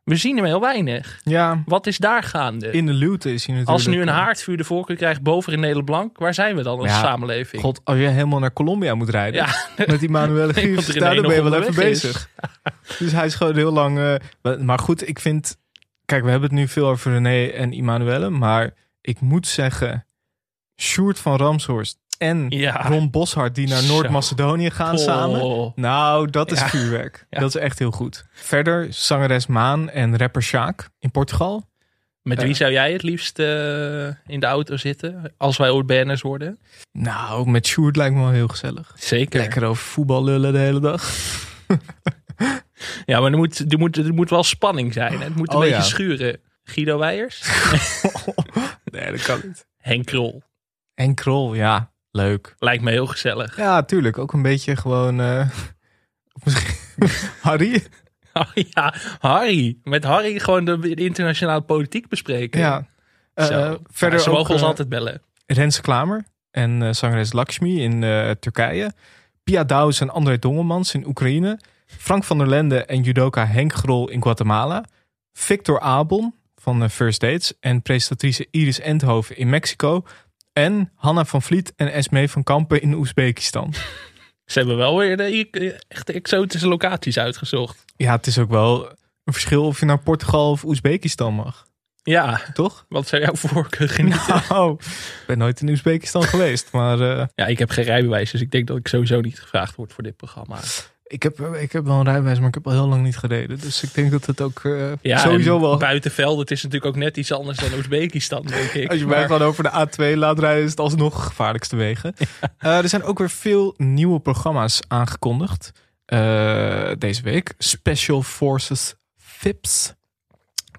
We 0.04 0.16
zien 0.16 0.36
hem 0.36 0.46
heel 0.46 0.60
weinig. 0.62 1.20
Ja, 1.24 1.64
Wat 1.66 1.88
is 1.88 1.98
daar 1.98 2.24
gaande? 2.24 2.72
in 2.72 2.86
de 2.86 2.94
luwte 2.94 3.34
is 3.34 3.46
hij 3.46 3.56
natuurlijk. 3.56 3.70
Als 3.70 3.96
nu 3.96 4.02
een 4.02 4.08
eh, 4.10 4.14
haardvuur 4.16 4.58
de 4.58 4.64
voorkeur 4.64 4.96
krijgt 4.96 5.22
boven 5.22 5.54
René 5.54 5.76
Leblanc, 5.76 6.18
waar 6.18 6.34
zijn 6.34 6.56
we 6.56 6.64
dan 6.64 6.80
als 6.80 6.88
Ja, 6.90 7.00
samenleving? 7.02 7.62
God, 7.62 7.82
als 7.84 7.98
je 7.98 8.08
helemaal 8.08 8.40
naar 8.40 8.54
Colombia 8.54 8.96
moet 8.96 9.10
rijden 9.10 9.46
Ja, 9.46 9.56
met 9.88 10.00
die 10.00 10.10
Manuele 10.10 10.54
dat 10.76 10.96
daar 10.96 11.22
ben 11.22 11.34
je 11.36 11.44
wel 11.44 11.62
even 11.62 11.76
bezig. 11.76 12.30
Dus 13.00 13.12
hij 13.12 13.26
is 13.26 13.36
gewoon 13.36 13.56
heel 13.56 13.72
lang. 13.72 13.98
eh, 14.00 14.16
maar- 14.42 14.64
maar 14.64 14.80
goed, 14.80 15.08
ik 15.08 15.20
vind. 15.20 15.58
Kijk, 16.06 16.24
we 16.24 16.30
hebben 16.30 16.50
het 16.50 16.58
nu 16.60 16.68
veel 16.68 16.88
over 16.88 17.12
René 17.12 17.46
en 17.46 17.72
Immanuelle, 17.74 18.30
maar 18.30 18.74
ik 19.02 19.20
moet 19.22 19.48
zeggen, 19.48 20.06
Sjoerd 20.82 21.20
van 21.20 21.36
Ramshorst 21.38 21.98
en 22.18 22.46
Ja. 22.50 22.88
Ron 22.88 23.10
Boshart 23.10 23.56
die 23.56 23.68
naar. 23.68 23.84
Noord-Macedonië 23.84 24.70
gaan 24.70 24.98
samen. 24.98 25.72
Nou, 25.76 26.30
dat 26.30 26.52
is 26.52 26.60
Ja. 26.60 26.68
vuurwerk. 26.68 27.26
Ja. 27.30 27.40
Dat 27.40 27.56
is 27.56 27.62
echt 27.62 27.80
heel 27.80 27.92
goed. 27.92 28.26
Verder 28.32 28.88
zangeres 28.90 29.48
Maan 29.48 29.90
en 29.90 30.18
rapper 30.18 30.42
Sjaak 30.44 30.90
in 31.00 31.12
Portugal. 31.12 31.72
Met 32.22 32.42
wie 32.42 32.52
Eh. 32.52 32.56
zou 32.56 32.72
jij 32.72 32.92
het 32.92 33.04
liefst 33.04 33.40
eh, 33.40 33.46
in 34.08 34.40
de 34.40 34.46
auto 34.46 34.78
zitten? 34.78 35.34
Als 35.38 35.58
wij 35.58 35.70
ooit 35.70 35.86
BN'ers 35.86 36.22
worden? 36.22 36.60
Nou, 36.92 37.50
met 37.50 37.68
Sjoerd 37.68 37.96
lijkt 37.96 38.16
me 38.16 38.22
wel 38.22 38.30
heel 38.32 38.48
gezellig. 38.48 38.92
Zeker. 38.96 39.40
Lekker 39.40 39.64
over 39.66 39.84
voetbal 39.84 40.24
lullen 40.24 40.54
de 40.54 40.60
hele 40.60 40.80
dag. 40.80 41.04
Ja, 43.06 43.20
maar 43.20 43.32
er 43.32 43.38
moet, 43.38 43.72
er, 43.72 43.78
moet, 43.80 43.98
er 43.98 44.14
moet 44.14 44.30
wel 44.30 44.44
spanning 44.44 44.94
zijn. 44.94 45.12
hè. 45.18 45.24
Het 45.24 45.36
moet 45.36 45.50
een 45.50 45.56
Oh, 45.56 45.62
beetje 45.62 45.82
schuren. 45.82 46.40
Guido 46.64 46.98
Weijers? 46.98 47.42
nee, 48.92 49.12
dat 49.12 49.22
kan 49.22 49.40
niet. 49.44 49.66
Henk 49.78 50.06
Krol. 50.06 50.42
En 50.94 51.14
Krol, 51.14 51.54
ja, 51.54 51.92
leuk. 52.14 52.56
Lijkt 52.60 52.84
me 52.84 52.92
heel 52.92 53.08
gezellig. 53.08 53.58
Ja, 53.58 53.84
tuurlijk. 53.84 54.18
Ook 54.18 54.34
een 54.34 54.42
beetje 54.42 54.76
gewoon... 54.76 55.20
eh, 55.22 55.50
of 56.34 56.44
misschien 56.44 57.08
Harry? 57.42 57.84
Oh 58.34 58.54
ja, 58.74 58.94
Harry. 59.20 59.78
Met 59.84 60.04
Harry 60.04 60.40
gewoon 60.40 60.66
de, 60.66 60.80
de 60.80 60.96
internationale 60.96 61.62
politiek 61.62 62.08
bespreken. 62.08 62.60
Ja. 62.60 62.88
Eh, 63.34 63.46
Zo. 63.46 63.80
verder 63.92 64.18
Ja, 64.20 64.24
ze 64.24 64.30
ook 64.30 64.38
mogen 64.38 64.54
ons 64.54 64.62
eh, 64.62 64.68
altijd 64.68 64.90
bellen. 64.90 65.22
Renze 65.46 65.82
Klamer 65.82 66.26
en 66.52 66.82
eh, 66.84 66.94
zangeres 66.94 67.34
Lakshmi 67.34 67.82
in 67.84 68.04
eh, 68.04 68.32
Turkije. 68.32 68.94
Pia 69.44 69.64
Douws 69.64 70.00
en 70.00 70.10
André 70.10 70.40
Dongelmans 70.40 70.94
in 70.94 71.08
Oekraïne. 71.08 71.60
Frank 71.86 72.24
van 72.24 72.38
der 72.38 72.48
Lende 72.48 72.86
en 72.86 73.02
judoka 73.02 73.46
Henk 73.46 73.74
Grol 73.74 74.10
in 74.10 74.22
Guatemala. 74.22 74.86
Victor 75.34 75.80
Abon 75.80 76.34
van 76.56 76.90
First 76.90 77.20
Dates 77.20 77.54
en 77.60 77.82
presentatrice 77.82 78.48
Iris 78.52 78.80
Endhoven 78.80 79.38
in 79.38 79.50
Mexico. 79.50 80.06
En 80.54 80.92
Hanna 80.96 81.26
van 81.26 81.42
Vliet 81.42 81.74
en 81.76 81.92
Esmee 81.92 82.30
van 82.30 82.44
Kampen 82.44 82.82
in 82.82 82.94
Oezbekistan. 82.94 83.74
Ze 84.46 84.60
hebben 84.60 84.78
wel 84.78 84.98
weer 84.98 85.18
de 85.18 85.80
echte 85.88 86.14
exotische 86.14 86.68
locaties 86.68 87.18
uitgezocht. 87.18 87.84
Ja, 87.96 88.12
het 88.16 88.28
is 88.28 88.38
ook 88.38 88.50
wel 88.50 88.90
een 89.24 89.34
verschil 89.34 89.66
of 89.66 89.80
je 89.80 89.86
naar 89.86 90.00
Portugal 90.00 90.52
of 90.52 90.64
Oezbekistan 90.64 91.34
mag. 91.34 91.68
Ja, 92.04 92.42
Toch? 92.54 92.86
wat 92.90 93.08
zou 93.08 93.22
jouw 93.22 93.36
voorkeur 93.36 93.90
genieten? 93.90 94.42
Nou, 94.50 94.74
ik 94.74 95.24
ben 95.28 95.38
nooit 95.38 95.62
in 95.62 95.70
Oezbekistan 95.70 96.24
geweest. 96.24 96.72
Maar 96.72 97.00
eh, 97.00 97.26
Ja, 97.36 97.46
ik 97.46 97.60
heb 97.60 97.70
geen 97.70 97.86
rijbewijs, 97.86 98.32
dus 98.32 98.42
ik 98.42 98.52
denk 98.52 98.68
dat 98.68 98.78
ik 98.78 98.88
sowieso 98.88 99.22
niet 99.22 99.40
gevraagd 99.40 99.76
word 99.76 99.94
voor 99.94 100.04
dit 100.04 100.16
programma. 100.16 100.60
Ik, 101.14 101.24
heb, 101.24 101.40
ik 101.40 101.72
heb 101.72 101.86
wel 101.86 101.96
een 102.00 102.04
rijbewijs, 102.04 102.40
maar 102.40 102.48
ik 102.48 102.54
heb 102.54 102.66
al 102.68 102.72
heel 102.72 102.88
lang 102.88 103.04
niet 103.04 103.18
gereden. 103.18 103.60
Dus 103.60 103.84
ik 103.84 103.94
denk 103.94 104.12
dat 104.12 104.26
het 104.26 104.42
ook 104.42 104.62
eh, 104.64 104.92
Ja, 105.02 105.18
sowieso 105.18 105.60
wel... 105.62 105.78
Buitenveld, 105.78 106.40
het 106.40 106.52
is 106.52 106.64
natuurlijk 106.64 106.96
ook 106.96 107.02
net 107.02 107.18
iets 107.18 107.32
anders 107.32 107.58
dan 107.58 107.74
Oezbekistan, 107.74 108.42
denk 108.46 108.72
ik. 108.72 108.90
Als 108.90 109.00
je 109.00 109.06
Maar- 109.06 109.16
mij 109.18 109.26
gewoon 109.26 109.42
over 109.42 109.64
de 109.64 109.88
A2 110.14 110.18
laat 110.18 110.40
rijden, 110.40 110.64
is 110.64 110.70
het 110.70 110.80
alsnog 110.80 111.26
gevaarlijkste 111.26 111.76
wegen. 111.76 112.14
Eh, 112.58 112.78
er 112.78 112.90
zijn 112.90 113.04
ook 113.04 113.18
weer 113.20 113.30
veel 113.30 113.74
nieuwe 113.78 114.20
programma's 114.20 114.80
aangekondigd 114.88 115.72
eh, 116.06 116.92
deze 116.98 117.22
week. 117.22 117.54
Special 117.58 118.22
Forces 118.24 118.96
FIPS. 119.18 119.94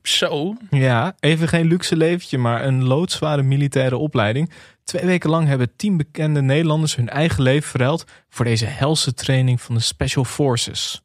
Zo, 0.03 0.57
Ja, 0.71 1.15
even 1.21 1.49
geen 1.49 1.67
luxe 1.67 1.97
leventje, 1.97 2.39
maar 2.39 2.65
een 2.65 2.85
loodzware 2.85 3.43
militaire 3.43 3.97
opleiding. 3.97 4.51
Twee 4.85 5.07
weken 5.07 5.31
lang 5.31 5.47
hebben 5.47 5.77
tien 5.77 5.97
bekende 5.97 6.43
Nederlanders 6.43 6.97
hun 6.97 7.09
eigen 7.09 7.43
leven 7.43 7.71
verruild 7.71 8.05
voor 8.29 8.45
deze 8.45 8.67
helse 8.67 9.15
training 9.15 9.61
van 9.61 9.75
de 9.75 9.81
Special 9.81 10.25
Forces. 10.25 11.03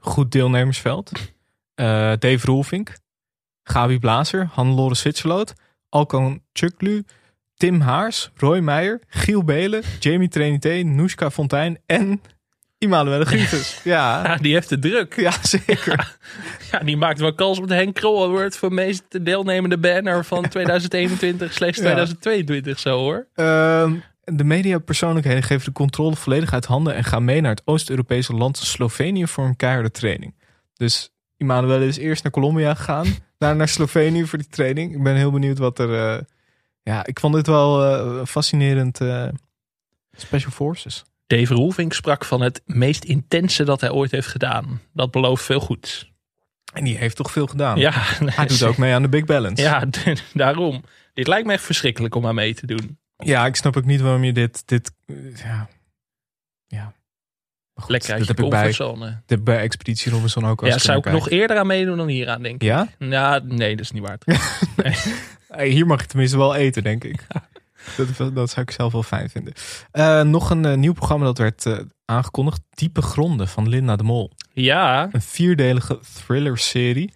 Goed 0.00 0.32
deelnemersveld. 0.32 1.12
Eh, 1.74 1.86
Dave 2.18 2.46
Roelvink, 2.46 2.98
Gabi 3.62 3.98
Blazer, 3.98 4.50
Hannelore 4.52 4.94
Zwitserloot, 4.94 5.54
Alkan 5.88 6.42
Chuklu, 6.52 7.04
Tim 7.54 7.80
Haars, 7.80 8.30
Roy 8.34 8.58
Meijer, 8.58 9.00
Giel 9.06 9.44
Belen, 9.44 9.82
Jamie 9.98 10.28
Trinité, 10.28 10.82
Noeska 10.82 11.30
Fontijn 11.30 11.78
en 11.86 12.22
Immanuelle 12.82 13.24
Grievens. 13.24 13.80
Ja, 13.84 14.22
Ja, 14.26 14.36
die 14.36 14.52
heeft 14.52 14.70
het 14.70 14.82
druk. 14.82 15.16
ja, 15.16 15.32
zeker. 15.42 16.16
Ja, 16.70 16.78
die 16.78 16.96
maakt 16.96 17.20
wel 17.20 17.34
kans 17.34 17.58
op 17.58 17.68
de 17.68 17.74
Henk 17.74 17.94
Krol 17.94 18.24
Award 18.24 18.56
voor 18.56 18.72
meest 18.72 19.24
deelnemende 19.24 19.78
banner 19.78 20.24
van 20.24 20.48
2021 20.48 21.52
slechts 21.52 21.78
2022 21.78 22.78
zo 22.78 22.98
hoor. 22.98 23.26
Ehm, 23.34 23.94
de 24.24 24.44
mediapersoonlijkheden 24.44 25.42
geven 25.42 25.64
de 25.64 25.72
controle 25.72 26.16
volledig 26.16 26.52
uit 26.52 26.64
handen 26.64 26.94
en 26.94 27.04
gaan 27.04 27.24
mee 27.24 27.40
naar 27.40 27.50
het 27.50 27.62
Oost-Europese 27.64 28.32
land 28.32 28.56
Slovenië 28.56 29.26
voor 29.26 29.44
een 29.44 29.56
keiharde 29.56 29.90
training. 29.90 30.34
Dus 30.74 31.10
Immanuel 31.36 31.80
is 31.80 31.96
eerst 31.96 32.22
naar 32.22 32.32
Colombia 32.32 32.74
gegaan, 32.74 33.06
daarna 33.38 33.56
naar 33.56 33.68
Slovenië 33.68 34.26
voor 34.26 34.38
die 34.38 34.48
training. 34.48 34.94
Ik 34.94 35.02
ben 35.02 35.14
heel 35.16 35.30
benieuwd 35.30 35.58
wat 35.58 35.78
er. 35.78 35.94
eh, 36.14 36.20
ja, 36.82 37.06
ik 37.06 37.20
vond 37.20 37.34
dit 37.34 37.46
wel 37.46 37.84
eh, 37.84 38.26
fascinerend. 38.26 39.00
eh, 39.00 39.24
Special 40.16 40.50
Forces. 40.50 41.04
Dave 41.36 41.54
Roelvink 41.54 41.92
sprak 41.92 42.24
van 42.24 42.40
het 42.40 42.62
meest 42.66 43.04
intense 43.04 43.64
dat 43.64 43.80
hij 43.80 43.90
ooit 43.90 44.10
heeft 44.10 44.26
gedaan. 44.26 44.80
Dat 44.92 45.10
belooft 45.10 45.44
veel 45.44 45.60
goeds. 45.60 46.12
En 46.72 46.84
die 46.84 46.96
heeft 46.96 47.16
toch 47.16 47.30
veel 47.30 47.46
gedaan. 47.46 47.78
Ja, 47.78 47.92
Hij 48.24 48.46
doet 48.46 48.62
ook 48.62 48.76
mee 48.76 48.94
aan 48.94 49.02
de 49.02 49.08
Big 49.08 49.24
Balance. 49.24 49.62
Ja, 49.62 49.84
daarom. 50.34 50.84
Dit 51.12 51.26
lijkt 51.26 51.46
me 51.46 51.52
echt 51.52 51.64
verschrikkelijk 51.64 52.14
om 52.14 52.26
aan 52.26 52.34
mee 52.34 52.54
te 52.54 52.66
doen. 52.66 52.98
Ja, 53.16 53.46
ik 53.46 53.56
snap 53.56 53.76
ook 53.76 53.84
niet 53.84 54.00
waarom 54.00 54.24
je 54.24 54.32
dit. 54.32 54.62
dit 54.68 54.92
eh, 55.06 55.16
ja. 55.36 55.68
ja. 56.66 56.92
Goed, 57.74 57.90
Lekker 57.90 58.10
uit 58.10 58.18
dat 58.18 58.28
je 58.28 58.34
heb 58.34 58.44
ik 58.44 58.50
bij, 58.50 58.62
comfortzone. 58.62 59.22
dit 59.26 59.44
bij 59.44 59.58
Expeditie 59.58 60.12
Robinson 60.12 60.46
ook 60.46 60.62
al 60.62 60.68
Ja, 60.68 60.78
zou 60.78 60.98
ik 60.98 61.04
nog 61.04 61.30
eerder 61.30 61.58
aan 61.58 61.66
meedoen 61.66 61.96
dan 61.96 62.08
hier 62.08 62.28
aan, 62.28 62.42
denk 62.42 62.54
ik. 62.54 62.62
Ja? 62.62 62.88
Ja, 62.98 63.40
nee, 63.44 63.76
dat 63.76 63.84
is 63.84 63.90
niet 63.90 64.02
waar. 64.02 64.18
Hey, 65.48 65.68
Hier 65.68 65.86
mag 65.86 66.00
je 66.00 66.06
tenminste 66.06 66.36
wel 66.36 66.54
eten, 66.54 66.82
denk 66.82 67.04
ik. 67.04 67.26
Dat, 67.96 68.34
dat 68.34 68.50
zou 68.50 68.66
ik 68.66 68.70
zelf 68.70 68.92
wel 68.92 69.02
fijn 69.02 69.30
vinden. 69.30 69.52
Eh, 69.90 70.22
nog 70.22 70.50
een 70.50 70.64
eh, 70.64 70.76
nieuw 70.76 70.92
programma 70.92 71.24
dat 71.24 71.38
werd 71.38 71.66
eh, 71.66 71.78
aangekondigd. 72.04 72.60
Diepe 72.70 73.02
Gronden 73.02 73.48
van 73.48 73.68
Linda 73.68 73.96
de 73.96 74.02
Mol. 74.02 74.30
Ja, 74.52 75.08
Een 75.12 75.22
vierdelige 75.22 76.00
thriller-serie. 76.14 77.12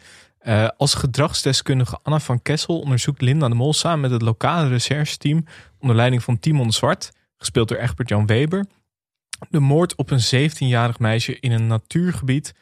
Als 0.76 0.94
gedragsdeskundige 0.94 1.98
Anna 2.02 2.18
van 2.18 2.42
Kessel 2.42 2.80
onderzoekt 2.80 3.20
Linda 3.20 3.48
de 3.48 3.54
Mol 3.54 3.72
samen 3.72 4.00
met 4.00 4.10
het 4.10 4.22
lokale 4.22 4.68
rechercheteam 4.68 5.44
onder 5.78 5.96
leiding 5.96 6.22
van 6.22 6.38
Timon 6.38 6.72
Zwart, 6.72 7.12
gespeeld 7.36 7.68
door 7.68 7.78
Egbert 7.78 8.08
Jan 8.08 8.26
Weber, 8.26 8.66
de 9.50 9.60
moord 9.60 9.94
op 9.94 10.10
een 10.10 10.50
17-jarig 10.50 10.98
meisje 10.98 11.40
in 11.40 11.52
een 11.52 11.66
natuurgebied, 11.66 12.54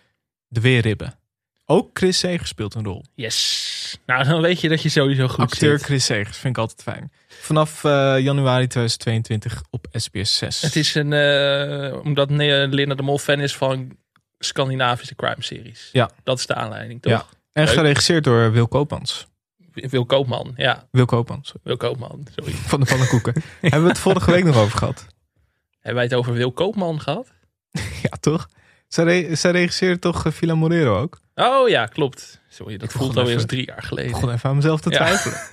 de 0.49 0.61
Weerribben. 0.61 1.19
Ook 1.67 1.91
Chris 1.93 2.19
Segers 2.19 2.49
speelt 2.49 2.75
een 2.75 2.85
rol. 2.85 3.05
yes. 3.15 3.99
Nou, 4.07 4.25
dan 4.25 4.41
weet 4.41 4.61
je 4.61 4.69
dat 4.69 4.83
je 4.83 4.89
sowieso 4.89 5.29
goed 5.29 5.39
Acteur 5.39 5.79
zit. 5.79 5.87
Chris 5.87 6.05
Segers 6.05 6.37
vind 6.39 6.57
ik 6.57 6.63
altijd 6.63 6.83
fijn. 6.83 7.13
Vanaf 7.29 7.85
eh, 7.85 7.91
januari 8.19 8.67
2022 8.67 9.63
op 9.71 9.87
SBS 9.93 10.37
6. 10.37 10.61
Het 10.61 10.77
is 10.77 10.95
een, 10.95 11.13
eh, 11.13 12.01
omdat 12.05 12.31
Linda 12.31 12.95
de 12.95 13.03
Mol 13.03 13.19
fan 13.19 13.41
is 13.41 13.57
van 13.57 13.97
Scandinavische 14.39 15.15
crime 15.15 15.43
series. 15.43 15.89
Ja. 15.93 16.11
Dat 16.23 16.39
is 16.39 16.47
de 16.47 16.55
aanleiding, 16.55 17.03
toch? 17.03 17.13
Ja. 17.13 17.27
en 17.53 17.65
leuk. 17.65 17.75
geregisseerd 17.75 18.25
door 18.25 18.53
Wil 18.53 18.69
Koopmans. 18.69 19.27
Wil 19.73 20.05
Koopman, 20.07 20.53
ja. 20.57 20.89
Wil 20.91 21.05
Koopmans 21.05 21.53
Wil 21.63 21.77
Koopman, 21.77 22.27
sorry. 22.37 22.53
van 22.73 22.81
de 22.81 22.87
pannenkoeken. 22.87 23.43
Hebben 23.61 23.83
we 23.83 23.89
het 23.89 23.99
vorige 23.99 24.31
week 24.31 24.45
nog 24.45 24.57
over 24.57 24.79
gehad? 24.79 25.07
Hebben 25.73 25.95
wij 25.95 26.05
het 26.05 26.15
over 26.15 26.33
Wil 26.33 26.53
Koopman 26.53 27.01
gehad? 27.01 27.33
Ja, 28.03 28.17
toch? 28.21 28.49
Zij, 28.89 29.05
re- 29.05 29.35
zij 29.35 29.51
regisseerde 29.51 29.99
toch 29.99 30.27
eh, 30.27 30.33
Villa 30.33 30.55
Morero 30.55 31.01
ook? 31.01 31.21
Oh 31.35 31.69
ja, 31.69 31.87
klopt. 31.87 32.41
Sorry, 32.49 32.77
dat 32.77 32.89
Ik 32.91 32.97
voelt 32.97 33.17
alweer 33.17 33.35
eens 33.35 33.47
drie 33.47 33.67
jaar 33.67 33.79
Ik 33.79 33.85
geleden. 33.85 34.11
begon 34.11 34.33
even 34.33 34.49
aan 34.51 34.57
mezelf 34.57 34.81
te 34.81 34.91
Ja. 34.91 34.97
twijfelen. 34.97 35.39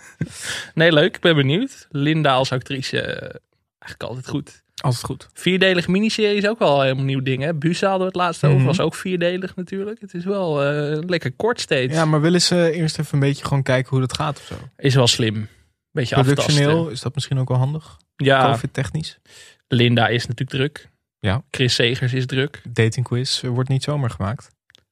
Nee, 0.74 0.92
leuk. 0.92 1.16
Ik 1.16 1.22
ben 1.22 1.36
benieuwd. 1.36 1.88
Linda 1.90 2.34
als 2.34 2.52
actrice, 2.52 3.02
eh, 3.02 3.40
eigenlijk 3.80 4.04
altijd 4.04 4.28
goed. 4.28 4.64
Altijd 4.76 5.04
goed. 5.04 5.30
Vierdelig 5.34 5.88
miniserie 5.88 6.38
is 6.38 6.48
ook 6.48 6.60
wel 6.60 6.82
helemaal 6.82 7.04
nieuw 7.04 7.22
ding. 7.22 7.44
Hè? 7.44 7.54
Busa 7.54 7.90
hadden 7.90 8.08
we 8.08 8.14
het 8.14 8.22
laatst 8.22 8.44
over. 8.44 8.58
Mhm. 8.58 8.66
Was 8.66 8.80
ook 8.80 8.96
vierdelig 8.96 9.56
natuurlijk. 9.56 10.02
Het 10.02 10.14
is 10.14 10.24
wel 10.26 10.64
eh, 10.64 11.00
lekker 11.08 11.32
kort 11.32 11.60
steeds. 11.60 11.94
Ja, 11.94 12.06
maar 12.06 12.22
willen 12.22 12.42
ze 12.42 12.72
eerst 12.72 13.00
even 13.00 13.14
een 13.14 13.20
beetje 13.20 13.46
gewoon 13.46 13.64
kijken 13.64 13.90
hoe 13.90 14.00
dat 14.00 14.14
gaat 14.14 14.38
of 14.38 14.46
zo? 14.46 14.56
Is 14.78 14.96
wel 14.96 15.08
slim. 15.08 15.48
Beetje 15.92 16.16
Productioneel 16.16 16.68
aftasten. 16.70 16.92
is 16.94 17.02
dat 17.02 17.14
misschien 17.16 17.40
ook 17.40 17.50
wel 17.50 17.58
handig? 17.58 17.98
Ja, 18.16 18.52
Covid-technisch? 18.52 19.20
Linda 19.68 20.08
is 20.08 20.28
natuurlijk 20.28 20.50
druk. 20.58 20.90
Ja. 21.20 21.44
Chris 21.52 21.76
Segers 21.76 22.14
is 22.14 22.26
druk. 22.26 22.62
Dating 22.70 23.06
quiz 23.06 23.42
wordt 23.42 23.70
niet 23.70 23.84
zomaar 23.84 24.10
gemaakt. 24.10 24.50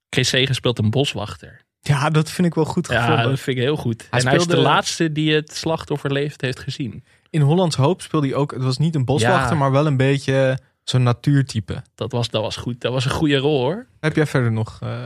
Chris 0.10 0.30
Segers 0.30 0.58
speelt 0.58 0.80
een 0.80 0.90
boswachter. 0.90 1.62
Ja, 1.80 2.10
dat 2.10 2.32
vind 2.32 2.48
ik 2.48 2.54
wel 2.54 2.66
goed 2.66 2.88
Ja, 2.88 3.02
gevonden. 3.02 3.30
dat 3.30 3.40
vind 3.40 3.58
ik 3.58 3.64
heel 3.64 3.76
goed. 3.76 4.08
Hij 4.10 4.20
en 4.20 4.26
hij 4.28 4.36
is 4.36 4.44
de 4.44 4.50
speelde- 4.52 4.70
laatste 4.70 5.12
die 5.12 5.34
het 5.34 5.56
slachtoffer 5.56 6.12
leeft 6.12 6.42
heeft 6.42 6.60
gezien. 6.60 7.04
In 7.30 7.42
Hollands 7.42 7.76
Hoop 7.76 8.02
speelde 8.02 8.28
hij 8.28 8.36
ook... 8.36 8.52
Het 8.52 8.64
was 8.64 8.78
niet 8.78 8.96
een 8.96 9.06
boswachter, 9.06 9.52
Ja. 9.54 9.58
maar 9.60 9.72
wel 9.72 9.86
een 9.86 9.98
beetje 9.98 10.60
zo'n 10.84 11.04
natuurtype. 11.04 11.84
Dat 11.96 12.12
was, 12.12 12.30
dat 12.30 12.42
was 12.42 12.56
goed. 12.56 12.82
Dat 12.82 12.92
was 12.94 13.06
een 13.06 13.12
goede 13.12 13.38
rol 13.38 13.60
hoor. 13.62 13.86
Heb 14.00 14.16
jij 14.16 14.26
verder 14.26 14.52
nog... 14.52 14.80
eh, 14.82 15.06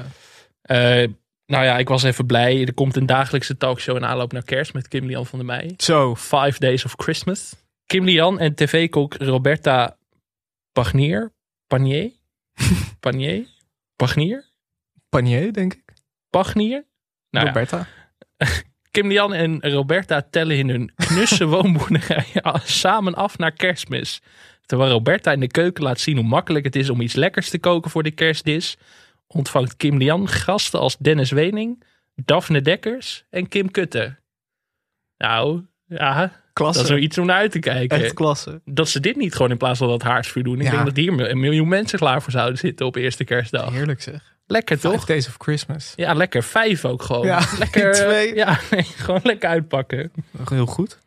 Eh, 0.61 1.09
nou 1.45 1.65
ja, 1.65 1.77
ik 1.77 1.87
was 1.87 2.03
even 2.03 2.25
blij. 2.25 2.61
Er 2.65 2.73
komt 2.73 2.95
een 2.95 3.05
dagelijkse 3.05 3.57
talkshow 3.57 3.95
in 3.95 4.05
aanloop 4.05 4.31
naar 4.31 4.43
kerst 4.43 4.73
met 4.73 4.87
Kim 4.87 5.05
Lian 5.05 5.25
van 5.25 5.39
der 5.39 5.47
Meij. 5.47 5.73
Zo, 5.77 6.15
Five 6.15 6.59
Days 6.59 6.85
of 6.85 6.93
Christmas. 6.97 7.55
Kim 7.85 8.03
Lian 8.03 8.39
en 8.39 8.55
tv-kok 8.55 9.15
Roberta 9.15 9.97
Pagnier. 10.71 11.31
Panier? 11.67 12.11
Panier? 12.99 13.45
Pagnier? 13.95 14.45
Panier, 15.21 15.53
denk 15.53 15.73
ik. 15.73 15.83
Pagnier? 16.29 16.85
Nou 17.29 17.45
ja, 17.45 17.51
Roberta. 17.51 17.87
Kim 18.91 19.07
Lian 19.07 19.33
en 19.33 19.71
Roberta 19.71 20.21
tellen 20.29 20.57
in 20.57 20.69
hun 20.69 20.91
knusse 20.95 21.45
woonboerderij 21.53 22.25
samen 22.63 23.13
af 23.15 23.37
naar 23.37 23.51
kerstmis. 23.51 24.21
Terwijl 24.65 24.91
Roberta 24.91 25.31
in 25.31 25.39
de 25.39 25.47
keuken 25.47 25.83
laat 25.83 25.99
zien 25.99 26.15
hoe 26.17 26.25
makkelijk 26.25 26.65
het 26.65 26.75
is 26.75 26.89
om 26.89 27.01
iets 27.01 27.13
lekkers 27.13 27.49
te 27.49 27.59
koken 27.59 27.91
voor 27.91 28.03
de 28.03 28.11
kerstdis, 28.11 28.77
ontvangt 29.27 29.77
Kim 29.77 29.97
Lian 29.97 30.27
gasten 30.27 30.79
als 30.79 30.97
Dennis 30.97 31.31
Wening, 31.31 31.83
Daphne 32.15 32.61
Dekkers 32.61 33.23
en 33.29 33.47
Kim 33.47 33.71
Kutte. 33.71 34.15
Nou, 35.17 35.65
ja, 35.85 36.41
Klasse. 36.53 36.77
dat 36.81 36.89
is 36.89 36.95
wel 36.95 37.03
iets 37.05 37.17
om 37.17 37.25
naar 37.25 37.37
uit 37.37 37.51
te 37.51 37.59
kijken. 37.59 38.03
Echt 38.03 38.13
klasse. 38.13 38.61
Dat 38.65 38.89
ze 38.89 38.99
dit 38.99 39.15
niet 39.15 39.35
gewoon 39.35 39.51
in 39.51 39.57
plaats 39.57 39.79
van 39.79 39.87
dat 39.87 40.01
haarsvuur 40.01 40.43
doen. 40.43 40.59
Ik 40.59 40.63
Ja. 40.65 40.71
denk 40.71 40.85
dat 40.85 40.95
hier 40.95 41.29
een 41.29 41.39
miljoen 41.39 41.67
mensen 41.67 41.99
klaar 41.99 42.21
voor 42.21 42.31
zouden 42.31 42.57
zitten 42.57 42.85
op 42.85 42.95
eerste 42.95 43.23
kerstdag. 43.23 43.71
Heerlijk 43.73 44.01
zeg. 44.01 44.32
Lekker 44.45 44.77
Five 44.77 44.91
toch? 44.91 45.05
Days 45.05 45.27
of 45.27 45.35
Christmas. 45.37 45.93
Ja, 45.95 46.13
lekker. 46.13 46.43
Vijf 46.43 46.85
ook 46.85 47.01
gewoon. 47.01 47.25
Ja, 47.25 47.41
lekker. 47.59 47.85
niet 47.85 47.95
twee. 47.95 48.35
Ja, 48.35 48.59
nee, 48.71 48.83
gewoon 48.83 49.19
lekker 49.23 49.49
uitpakken. 49.49 50.11
Heel 50.49 50.65
goed. 50.65 50.99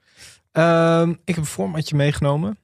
Ehm, 0.52 1.10
ik 1.10 1.34
heb 1.34 1.36
een 1.36 1.46
formatje 1.46 1.96
meegenomen. 1.96 2.58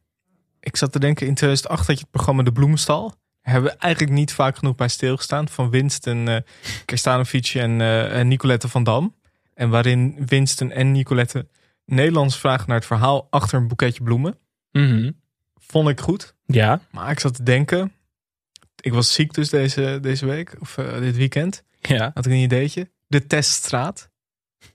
Ik 0.61 0.76
zat 0.76 0.92
te 0.92 0.98
denken, 0.98 1.26
in 1.26 1.35
2008 1.35 1.87
had 1.87 1.96
je 1.96 2.02
het 2.02 2.11
programma 2.11 2.42
De 2.42 2.52
Bloemenstal. 2.52 3.08
Daar 3.42 3.52
hebben 3.54 3.70
we 3.72 3.78
eigenlijk 3.78 4.12
niet 4.12 4.32
vaak 4.32 4.56
genoeg 4.56 4.74
bij 4.74 4.88
stilgestaan. 4.88 5.48
Van 5.48 5.70
Winston, 5.70 6.28
eh 6.28 6.37
Kerstanovic 6.85 7.46
en, 7.54 7.80
eh, 7.80 8.18
en 8.18 8.28
Nicolette 8.28 8.68
van 8.68 8.82
Dam. 8.85 9.14
En 9.54 9.70
waarin 9.70 10.16
Winston 10.26 10.70
en 10.70 10.92
Nicolette 10.92 11.46
Nederlands 11.85 12.38
vragen 12.38 12.64
naar 12.68 12.76
het 12.76 12.87
verhaal 12.87 13.26
achter 13.30 13.58
een 13.58 13.68
boeketje 13.68 14.02
bloemen. 14.02 14.38
Mhm. 14.72 15.11
Vond 15.54 15.88
ik 15.88 16.00
goed. 16.00 16.35
Ja, 16.46 16.80
Maar 16.90 17.11
ik 17.11 17.20
zat 17.20 17.35
te 17.35 17.42
denken. 17.42 17.92
Ik 18.82 18.92
was 18.92 19.12
ziek 19.12 19.34
dus 19.34 19.48
deze, 19.50 19.98
deze 20.00 20.26
week, 20.26 20.56
of 20.60 20.78
eh, 20.78 20.98
dit 20.98 21.16
weekend. 21.16 21.62
ja. 21.80 22.10
Had 22.14 22.26
ik 22.26 22.32
een 22.32 22.38
ideetje. 22.38 22.90
De 23.06 23.26
teststraat. 23.26 24.10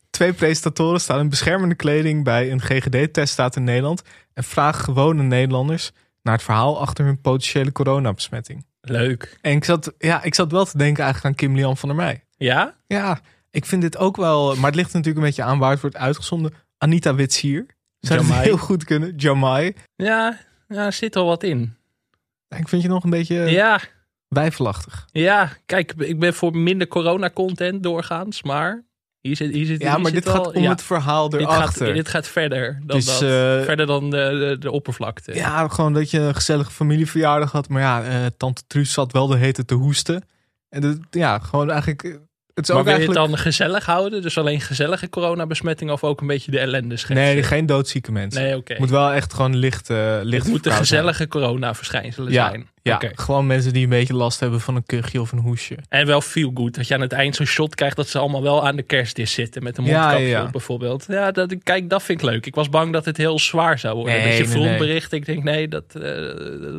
Twee 0.09 0.33
presentatoren 0.33 1.01
staan 1.01 1.19
in 1.19 1.29
beschermende 1.29 1.75
kleding 1.75 2.23
bij 2.23 2.51
een 2.51 2.61
GGD-teststraat 2.61 3.55
in 3.55 3.63
Nederland. 3.63 4.01
En 4.33 4.43
vragen 4.43 4.83
gewone 4.83 5.23
Nederlanders 5.23 5.91
naar 6.21 6.33
het 6.33 6.43
verhaal 6.43 6.79
achter 6.79 7.05
hun 7.05 7.21
potentiële 7.21 7.71
coronabesmetting. 7.71 8.65
Leuk. 8.81 9.37
En 9.41 9.51
ik 9.51 9.63
zat, 9.63 9.93
ja, 9.97 10.23
ik 10.23 10.35
zat 10.35 10.51
wel 10.51 10.65
te 10.65 10.77
denken 10.77 11.03
eigenlijk 11.03 11.25
aan 11.25 11.47
Kim 11.47 11.55
Lian 11.55 11.77
van 11.77 11.89
der 11.89 11.97
Meij. 11.97 12.23
Ja? 12.37 12.75
Ja, 12.87 13.19
ik 13.51 13.65
vind 13.65 13.81
dit 13.81 13.97
ook 13.97 14.15
wel... 14.17 14.55
Maar 14.55 14.65
het 14.65 14.75
ligt 14.75 14.93
natuurlijk 14.93 15.17
een 15.17 15.23
beetje 15.23 15.43
aan 15.43 15.59
waar 15.59 15.71
het 15.71 15.81
wordt 15.81 15.97
uitgezonden. 15.97 16.53
Anita 16.77 17.15
Witsier. 17.15 17.65
Zou 17.99 18.19
het 18.19 18.27
Jamai. 18.27 18.47
heel 18.47 18.57
goed 18.57 18.83
kunnen. 18.83 19.15
Jamai. 19.15 19.73
Ja, 19.95 20.39
ja, 20.67 20.85
er 20.85 20.93
zit 20.93 21.15
al 21.15 21.25
wat 21.25 21.43
in. 21.43 21.75
Ik 22.49 22.67
vind 22.67 22.81
je 22.81 22.87
nog 22.87 23.03
een 23.03 23.09
beetje 23.09 23.35
Ja, 23.35 23.79
wijfelachtig. 24.27 25.05
ja. 25.11 25.49
Kijk, 25.65 25.93
ik 25.97 26.19
ben 26.19 26.33
voor 26.33 26.57
minder 26.57 26.87
corona-content 26.87 27.83
doorgaans, 27.83 28.43
maar 28.43 28.85
hier 29.21 29.35
zit, 29.35 29.53
hier 29.53 29.65
zit, 29.65 29.81
Ja, 29.81 29.91
hier 29.93 30.01
maar 30.01 30.11
zit 30.11 30.23
dit 30.23 30.33
gaat 30.33 30.51
om 30.53 30.61
ja, 30.61 30.69
het 30.69 30.83
verhaal 30.83 31.29
dit 31.29 31.41
gaat, 31.41 31.55
erachter. 31.55 31.93
dit 31.93 32.07
gaat 32.07 32.27
verder 32.27 32.79
dan 32.85 32.97
Dus, 32.97 33.05
dat. 33.05 33.21
eh, 33.21 33.27
verder 33.65 33.85
dan 33.85 34.09
de, 34.09 34.17
de, 34.49 34.55
de 34.59 34.71
oppervlakte. 34.71 35.35
Ja, 35.35 35.67
gewoon 35.67 35.93
dat 35.93 36.11
je 36.11 36.19
een 36.19 36.35
gezellige 36.35 36.71
familieverjaardag 36.71 37.51
had. 37.51 37.69
Maar 37.69 37.81
ja, 37.81 38.03
eh, 38.03 38.25
tante 38.37 38.61
Truus 38.67 38.93
zat 38.93 39.11
wel 39.11 39.27
de 39.27 39.37
hete 39.37 39.65
te 39.65 39.73
hoesten. 39.73 40.23
En 40.69 40.81
dat, 40.81 40.97
ja, 41.09 41.39
gewoon 41.39 41.69
eigenlijk... 41.71 42.03
eh, 42.03 42.11
Het 42.53 42.63
is 42.67 42.69
maar 42.69 42.77
ook 42.77 42.85
wil 42.85 42.99
je 42.99 43.05
het 43.05 43.13
dan 43.13 43.37
gezellig 43.37 43.85
houden? 43.85 44.21
Dus 44.21 44.37
alleen 44.37 44.61
gezellige 44.61 45.09
coronabesmetting 45.09 45.91
of 45.91 46.03
ook 46.03 46.21
een 46.21 46.27
beetje 46.27 46.51
de 46.51 46.59
ellende 46.59 46.97
schetsen? 46.97 47.25
Nee, 47.25 47.43
geen 47.43 47.65
doodzieke 47.65 48.11
mensen. 48.11 48.41
Nee, 48.41 48.55
oké. 48.57 48.75
Moet 48.79 48.89
wel 48.89 49.11
echt 49.11 49.33
gewoon 49.33 49.55
licht, 49.55 49.89
eh 49.89 50.19
licht 50.21 50.43
Het 50.43 50.51
moeten 50.51 50.71
gezellige 50.71 51.27
corona-verschijnselen 51.27 52.31
Ja, 52.31 52.49
zijn. 52.49 52.69
Ja, 52.88 53.12
gewoon 53.15 53.47
mensen 53.47 53.73
die 53.73 53.84
een 53.84 53.89
beetje 53.89 54.13
last 54.13 54.39
hebben 54.39 54.62
van 54.62 54.76
een 54.76 54.86
kuchje 54.86 55.21
of 55.21 55.32
een 55.32 55.39
hoesje. 55.39 55.78
En 55.89 56.06
wel 56.06 56.21
feel 56.21 56.52
good. 56.54 56.76
Dat 56.76 56.88
je 56.88 56.93
aan 56.93 57.02
het 57.02 57.12
eind 57.12 57.36
zo'n 57.36 57.45
shot 57.45 57.76
krijgt 57.76 57.95
dat 57.95 58.08
ze 58.08 58.19
allemaal 58.19 58.41
wel 58.43 58.67
aan 58.67 58.76
de 58.76 58.84
kerstdis 58.84 59.32
zitten. 59.32 59.63
Met 59.63 59.78
een 59.78 59.84
mondkapje 59.84 60.26
ja, 60.26 60.39
ja. 60.39 60.43
op 60.43 60.52
bijvoorbeeld. 60.52 61.06
Ja, 61.08 61.32
dat, 61.32 61.56
kijk, 61.63 61.89
dat 61.89 62.04
vind 62.04 62.21
ik 62.21 62.26
leuk. 62.26 62.45
Ik 62.45 62.56
was 62.56 62.69
bang 62.69 62.93
dat 62.93 63.06
het 63.06 63.17
heel 63.17 63.39
zwaar 63.39 63.80
zou 63.80 63.95
worden. 63.95 64.13
Nee, 64.13 64.23
dat 64.23 64.38
je 64.38 64.43
nee, 64.43 64.52
frontbericht, 64.52 65.12
ik 65.12 65.26
denk 65.26 65.43
nee, 65.43 65.67
dat, 65.67 65.84
eh, 65.95 66.02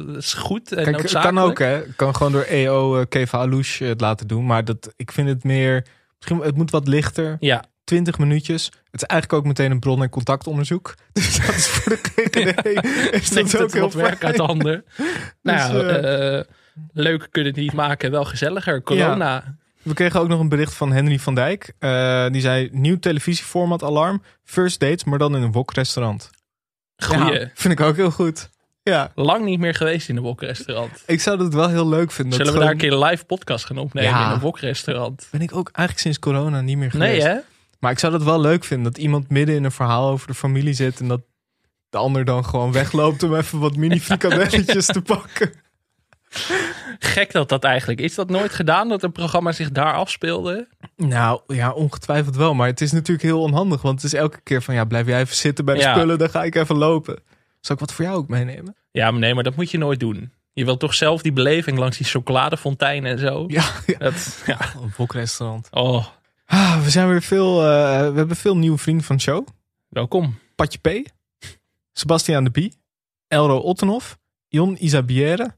dat 0.06 0.16
is 0.16 0.32
goed 0.32 0.72
en 0.72 0.84
Kijk, 0.84 1.12
kan 1.12 1.38
ook, 1.38 1.58
hè. 1.58 1.80
Kan 1.96 2.14
gewoon 2.16 2.32
door 2.32 2.42
EO 2.42 2.98
uh, 2.98 3.04
Keva 3.08 3.38
Alouche 3.38 3.84
het 3.84 4.00
laten 4.00 4.26
doen. 4.26 4.46
Maar 4.46 4.64
dat, 4.64 4.92
ik 4.96 5.12
vind 5.12 5.28
het 5.28 5.44
meer... 5.44 5.86
Misschien, 6.18 6.40
het 6.40 6.56
moet 6.56 6.70
wat 6.70 6.88
lichter. 6.88 7.36
Ja, 7.40 7.64
20 7.88 8.18
minuutjes. 8.18 8.64
Het 8.64 9.02
is 9.02 9.08
eigenlijk 9.08 9.40
ook 9.40 9.46
meteen 9.46 9.70
een 9.70 9.78
bron- 9.80 10.02
en 10.02 10.08
contactonderzoek. 10.08 10.94
Dus 11.12 11.46
dat 11.46 11.54
is 11.54 11.66
voor 11.66 11.92
de 11.92 12.00
GGD. 12.30 13.16
is 13.20 13.30
dat 13.50 13.62
ook 13.62 13.72
heel 13.72 13.90
werk 13.92 14.24
uit 14.24 14.36
handen. 14.36 14.84
nou, 15.42 15.72
Dus, 15.72 15.82
eh, 15.96 16.38
eh, 16.38 16.44
leuk 16.92 17.28
kunnen 17.30 17.52
het 17.52 17.60
niet 17.60 17.72
maken, 17.72 18.10
wel 18.10 18.24
gezelliger. 18.24 18.82
Corona. 18.82 19.56
We 19.82 19.94
kregen 19.94 20.20
ook 20.20 20.28
nog 20.28 20.40
een 20.40 20.48
bericht 20.48 20.74
van 20.74 20.92
Henry 20.92 21.18
van 21.18 21.34
Dijk. 21.34 21.72
Eh, 21.78 22.26
die 22.30 22.40
zei, 22.40 22.68
nieuw 22.72 22.98
televisieformat 22.98 23.82
alarm. 23.82 24.22
First 24.44 24.80
dates, 24.80 25.04
maar 25.04 25.18
dan 25.18 25.36
in 25.36 25.42
een 25.42 25.52
wok-restaurant. 25.52 26.30
Goeie. 26.96 27.38
Ja, 27.40 27.50
vind 27.54 27.78
ik 27.78 27.80
ook 27.86 27.96
heel 27.96 28.10
goed. 28.10 28.48
Ja, 28.82 29.10
Lang 29.14 29.44
niet 29.44 29.58
meer 29.58 29.74
geweest 29.74 30.08
in 30.08 30.16
een 30.16 30.22
wokrestaurant. 30.22 31.02
ik 31.06 31.20
zou 31.20 31.38
dat 31.38 31.54
wel 31.54 31.68
heel 31.68 31.88
leuk 31.88 32.10
vinden. 32.12 32.34
Zullen 32.38 32.52
we 32.52 32.58
daar 32.58 32.70
een 32.70 32.76
keer 32.76 32.92
een 32.92 32.98
live 33.04 33.24
podcast 33.24 33.64
gaan 33.64 33.78
opnemen 33.78 34.10
Ja. 34.10 34.26
in 34.26 34.32
een 34.32 34.40
wokrestaurant? 34.40 35.28
Ben 35.30 35.40
ik 35.40 35.54
ook 35.54 35.68
eigenlijk 35.72 35.98
sinds 35.98 36.18
corona 36.18 36.60
niet 36.60 36.76
meer 36.76 36.90
geweest. 36.90 37.24
Nee 37.24 37.32
hè? 37.34 37.38
Maar 37.78 37.90
ik 37.90 37.98
zou 37.98 38.12
dat 38.12 38.22
wel 38.22 38.40
leuk 38.40 38.64
vinden. 38.64 38.92
Dat 38.92 39.02
iemand 39.02 39.30
midden 39.30 39.54
in 39.54 39.64
een 39.64 39.72
verhaal 39.72 40.10
over 40.10 40.26
de 40.26 40.34
familie 40.34 40.72
zit. 40.72 41.00
En 41.00 41.08
dat 41.08 41.20
de 41.90 41.98
ander 41.98 42.24
dan 42.24 42.44
gewoon 42.44 42.72
wegloopt 42.72 43.22
om 43.22 43.34
even 43.34 43.58
wat 43.58 43.76
mini 43.76 44.00
frikandelletjes 44.08 44.86
te 44.86 45.02
pakken. 45.02 45.52
Gek 46.98 47.32
dat 47.32 47.48
dat 47.48 47.64
eigenlijk. 47.64 48.00
Is 48.00 48.14
dat 48.14 48.28
nooit 48.30 48.52
gedaan 48.52 48.88
dat 48.88 49.02
een 49.02 49.12
programma 49.12 49.52
zich 49.52 49.70
daar 49.70 49.94
afspeelde? 49.94 50.68
Nou 50.96 51.40
ja, 51.46 51.72
ongetwijfeld 51.72 52.36
wel. 52.36 52.54
Maar 52.54 52.66
het 52.66 52.80
is 52.80 52.92
natuurlijk 52.92 53.22
heel 53.26 53.40
onhandig. 53.42 53.82
Want 53.82 54.02
het 54.02 54.12
is 54.12 54.18
elke 54.18 54.40
keer 54.40 54.62
van 54.62 54.74
ja, 54.74 54.84
blijf 54.84 55.06
jij 55.06 55.20
even 55.20 55.36
zitten 55.36 55.64
bij 55.64 55.74
de 55.74 55.80
Ja. 55.80 55.94
spullen. 55.94 56.18
Dan 56.18 56.30
ga 56.30 56.44
ik 56.44 56.54
even 56.54 56.76
lopen. 56.76 57.18
Zal 57.60 57.74
ik 57.74 57.80
wat 57.80 57.92
voor 57.92 58.04
jou 58.04 58.16
ook 58.16 58.28
meenemen? 58.28 58.76
Ja, 58.90 59.10
maar 59.10 59.20
nee, 59.20 59.34
maar 59.34 59.44
dat 59.44 59.56
moet 59.56 59.70
je 59.70 59.78
nooit 59.78 60.00
doen. 60.00 60.32
Je 60.52 60.64
wilt 60.64 60.80
toch 60.80 60.94
zelf 60.94 61.22
die 61.22 61.32
beleving 61.32 61.78
langs 61.78 61.96
die 61.96 62.06
chocoladefontein 62.06 63.06
en 63.06 63.18
zo. 63.18 63.44
Ja, 63.46 63.64
ja. 63.86 63.98
Dat, 63.98 64.42
ja. 64.46 64.58
een 64.82 64.92
bokrestaurant. 64.96 65.68
Oh, 65.70 66.06
Ah, 66.50 66.82
we 66.82 66.90
zijn 66.90 67.08
weer 67.08 67.22
veel. 67.22 67.60
eh, 67.62 68.10
we 68.10 68.16
hebben 68.16 68.36
veel 68.36 68.56
nieuwe 68.56 68.78
vrienden 68.78 69.04
van 69.04 69.16
de 69.16 69.22
show. 69.22 69.46
welkom. 69.88 70.38
Patje 70.54 70.78
P. 70.78 71.08
Sebastiaan 71.92 72.44
de 72.44 72.50
Bie. 72.50 72.72
Elro 73.26 73.58
Ottenhoff. 73.58 74.18
Jon 74.48 74.76
Isabière. 74.78 75.56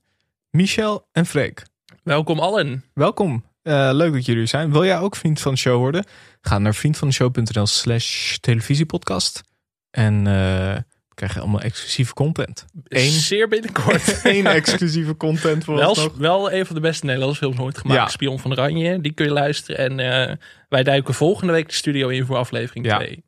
Michel 0.50 1.08
en 1.12 1.26
Freek. 1.26 1.66
Welkom 2.02 2.38
allen. 2.38 2.84
Welkom. 2.94 3.44
Eh, 3.62 3.90
leuk 3.92 4.12
dat 4.12 4.24
jullie 4.26 4.42
er 4.42 4.48
zijn. 4.48 4.72
Wil 4.72 4.84
jij 4.84 4.98
ook 4.98 5.16
vriend 5.16 5.40
van 5.40 5.52
de 5.52 5.58
show 5.58 5.76
worden? 5.78 6.04
Ga 6.40 6.58
naar 6.58 6.74
vriendvandeshow.nl 6.74 7.66
slash 7.66 8.36
televisiepodcast. 8.36 9.42
En 9.90 10.26
eh 10.26 10.76
krijg 11.20 11.34
je 11.34 11.40
allemaal 11.40 11.60
exclusieve 11.60 12.14
content. 12.14 12.66
Eén, 12.88 13.10
Zeer 13.10 13.48
binnenkort. 13.48 14.20
één 14.22 14.46
exclusieve 14.46 15.16
content 15.16 15.64
voor 15.64 15.74
ons 15.74 15.96
Wel, 15.98 16.04
nog. 16.06 16.16
wel 16.16 16.52
een 16.52 16.66
van 16.66 16.74
de 16.74 16.80
beste 16.80 17.04
Nederlandse 17.06 17.38
films 17.40 17.58
ooit 17.58 17.78
gemaakt. 17.78 18.00
Ja. 18.00 18.08
Spion 18.08 18.38
van 18.38 18.50
Oranje. 18.52 19.00
Die 19.00 19.12
kun 19.12 19.24
je 19.26 19.32
luisteren. 19.32 19.78
En 19.78 20.28
eh, 20.30 20.36
wij 20.68 20.82
duiken 20.82 21.14
volgende 21.14 21.52
week 21.52 21.68
de 21.68 21.74
studio 21.74 22.08
in 22.08 22.26
voor 22.26 22.36
aflevering 22.36 22.86
Ja. 22.86 22.96
2. 22.96 23.24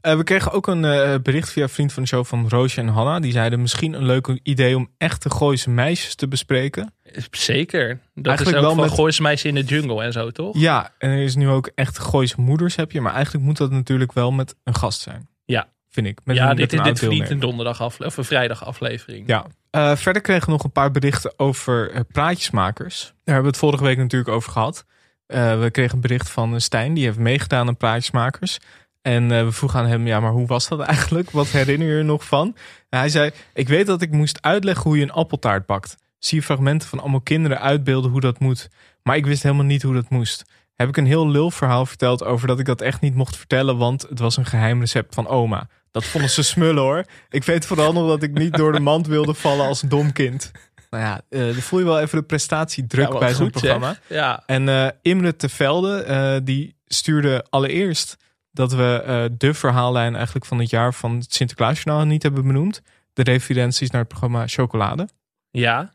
Eh, 0.00 0.16
we 0.16 0.24
kregen 0.24 0.52
ook 0.52 0.66
een 0.66 0.84
eh, 0.84 1.14
bericht 1.22 1.50
via 1.50 1.68
vriend 1.68 1.92
van 1.92 2.02
de 2.02 2.08
show 2.08 2.24
van 2.24 2.48
Roosje 2.48 2.80
en 2.80 2.88
Hanna. 2.88 3.20
Die 3.20 3.32
zeiden 3.32 3.60
misschien 3.60 3.92
een 3.92 4.06
leuk 4.06 4.38
idee 4.42 4.76
om 4.76 4.88
echte 4.98 5.30
Gooise 5.30 5.70
meisjes 5.70 6.14
te 6.14 6.28
bespreken. 6.28 6.94
Zeker. 7.30 7.88
Dat 8.14 8.26
Eigenlijk 8.26 8.40
is 8.56 8.62
ook 8.62 8.68
wel 8.68 8.74
van 8.78 8.84
met- 8.84 8.94
Gooise 8.94 9.22
Meisje 9.22 9.48
in 9.48 9.54
de 9.54 9.62
Jungle 9.64 10.02
en 10.02 10.12
zo, 10.12 10.30
toch? 10.30 10.58
Ja, 10.58 10.94
en 10.98 11.10
er 11.10 11.22
is 11.22 11.34
nu 11.36 11.48
ook 11.48 11.70
echt 11.74 11.98
Gooise 11.98 12.34
moeders 12.40 12.76
heb 12.76 12.92
je. 12.92 13.00
Maar 13.00 13.14
eigenlijk 13.14 13.44
moet 13.44 13.56
dat 13.56 13.70
natuurlijk 13.70 14.12
wel 14.12 14.30
met 14.32 14.54
een 14.64 14.74
gast 14.74 15.00
zijn. 15.00 15.28
Ja. 15.44 15.68
Vind 15.98 16.10
ik. 16.10 16.24
Met 16.24 16.36
ja, 16.36 16.50
een, 16.50 16.56
dit, 16.56 16.70
met 16.70 16.80
een 16.80 16.86
dit 16.86 16.98
verdient 16.98 17.30
een 17.30 17.38
donderdag 17.38 17.80
afle- 17.80 18.06
of 18.06 18.16
een 18.16 18.24
vrijdag 18.24 18.64
aflevering. 18.64 19.28
Ja. 19.28 19.46
Eh, 19.70 19.96
verder 19.96 20.22
kregen 20.22 20.46
we 20.46 20.50
nog 20.50 20.64
een 20.64 20.72
paar 20.72 20.90
berichten 20.90 21.32
over 21.36 21.90
eh, 21.90 22.00
praatjesmakers. 22.12 23.00
Daar 23.02 23.14
hebben 23.34 23.42
we 23.42 23.48
het 23.48 23.58
vorige 23.58 23.84
week 23.84 23.96
natuurlijk 23.96 24.30
over 24.30 24.52
gehad. 24.52 24.84
Eh, 25.26 25.60
we 25.60 25.70
kregen 25.70 25.94
een 25.94 26.00
bericht 26.00 26.30
van 26.30 26.60
Stijn, 26.60 26.94
die 26.94 27.04
heeft 27.04 27.18
meegedaan 27.18 27.68
aan 27.68 27.76
praatjesmakers. 27.76 28.58
En 29.02 29.28
we 29.28 29.52
vroegen 29.52 29.80
aan 29.80 29.86
hem, 29.86 30.06
ja, 30.06 30.20
maar 30.20 30.30
hoe 30.30 30.46
was 30.46 30.68
dat 30.68 30.80
eigenlijk? 30.80 31.30
Wat 31.30 31.48
herinner 31.48 31.88
je 31.88 31.94
er 31.94 32.04
nog 32.04 32.24
van? 32.24 32.56
En 32.88 32.98
hij 32.98 33.08
zei, 33.08 33.30
ik 33.54 33.68
weet 33.68 33.86
dat 33.86 34.02
ik 34.02 34.10
moest 34.10 34.42
uitleggen 34.42 34.84
hoe 34.84 34.96
je 34.96 35.02
een 35.02 35.12
appeltaart 35.12 35.66
bakt. 35.66 35.96
Zie 36.18 36.38
je 36.38 36.44
fragmenten 36.44 36.88
van 36.88 37.00
allemaal 37.00 37.20
kinderen 37.20 37.60
uitbeelden 37.60 38.10
hoe 38.10 38.20
dat 38.20 38.38
moet. 38.38 38.68
Maar 39.02 39.16
ik 39.16 39.26
wist 39.26 39.42
helemaal 39.42 39.64
niet 39.64 39.82
hoe 39.82 39.94
dat 39.94 40.08
moest. 40.08 40.44
Heb 40.74 40.88
ik 40.88 40.96
een 40.96 41.06
heel 41.06 41.28
lul 41.28 41.50
verhaal 41.50 41.86
verteld 41.86 42.24
over 42.24 42.46
dat 42.46 42.58
ik 42.58 42.66
dat 42.66 42.80
echt 42.80 43.00
niet 43.00 43.14
mocht 43.14 43.36
vertellen, 43.36 43.76
want 43.76 44.02
het 44.02 44.18
was 44.18 44.36
een 44.36 44.46
geheim 44.46 44.80
recept 44.80 45.14
van 45.14 45.28
oma. 45.28 45.68
Dat 45.90 46.04
vonden 46.04 46.30
ze 46.30 46.42
smullen 46.42 46.82
hoor. 46.82 47.04
Ik 47.30 47.44
weet 47.44 47.66
vooral 47.66 47.92
nog 47.92 48.08
dat 48.08 48.22
ik 48.22 48.32
niet 48.38 48.54
door 48.56 48.72
de 48.72 48.80
mand 48.80 49.06
wilde 49.06 49.34
vallen 49.34 49.66
als 49.66 49.80
dom 49.80 50.12
kind. 50.12 50.50
Nou 50.90 51.02
ja, 51.04 51.20
eh, 51.28 51.40
dan 51.40 51.54
voel 51.54 51.78
je 51.78 51.84
wel 51.84 52.00
even 52.00 52.18
de 52.18 52.24
prestatiedruk 52.24 53.12
Ja, 53.12 53.18
bij 53.18 53.34
zo'n 53.34 53.36
zeg. 53.36 53.50
programma. 53.50 53.96
Ja. 54.06 54.42
En 54.46 54.68
eh 54.68 54.88
Imre 55.02 55.36
Tevelde, 55.36 56.02
eh 56.02 56.36
die 56.44 56.76
stuurde 56.86 57.46
allereerst 57.50 58.16
dat 58.50 58.72
we 58.72 59.30
de 59.38 59.54
verhaallijn 59.54 60.14
eigenlijk 60.16 60.44
van 60.46 60.58
het 60.58 60.70
jaar 60.70 60.94
van 60.94 61.14
het 61.18 61.34
Sinterklaasjournaal 61.34 62.04
niet 62.06 62.22
hebben 62.22 62.46
benoemd. 62.46 62.82
De 63.12 63.22
referenties 63.22 63.90
naar 63.90 64.00
het 64.00 64.08
programma 64.08 64.46
Chocolade. 64.46 65.08
Ja. 65.50 65.92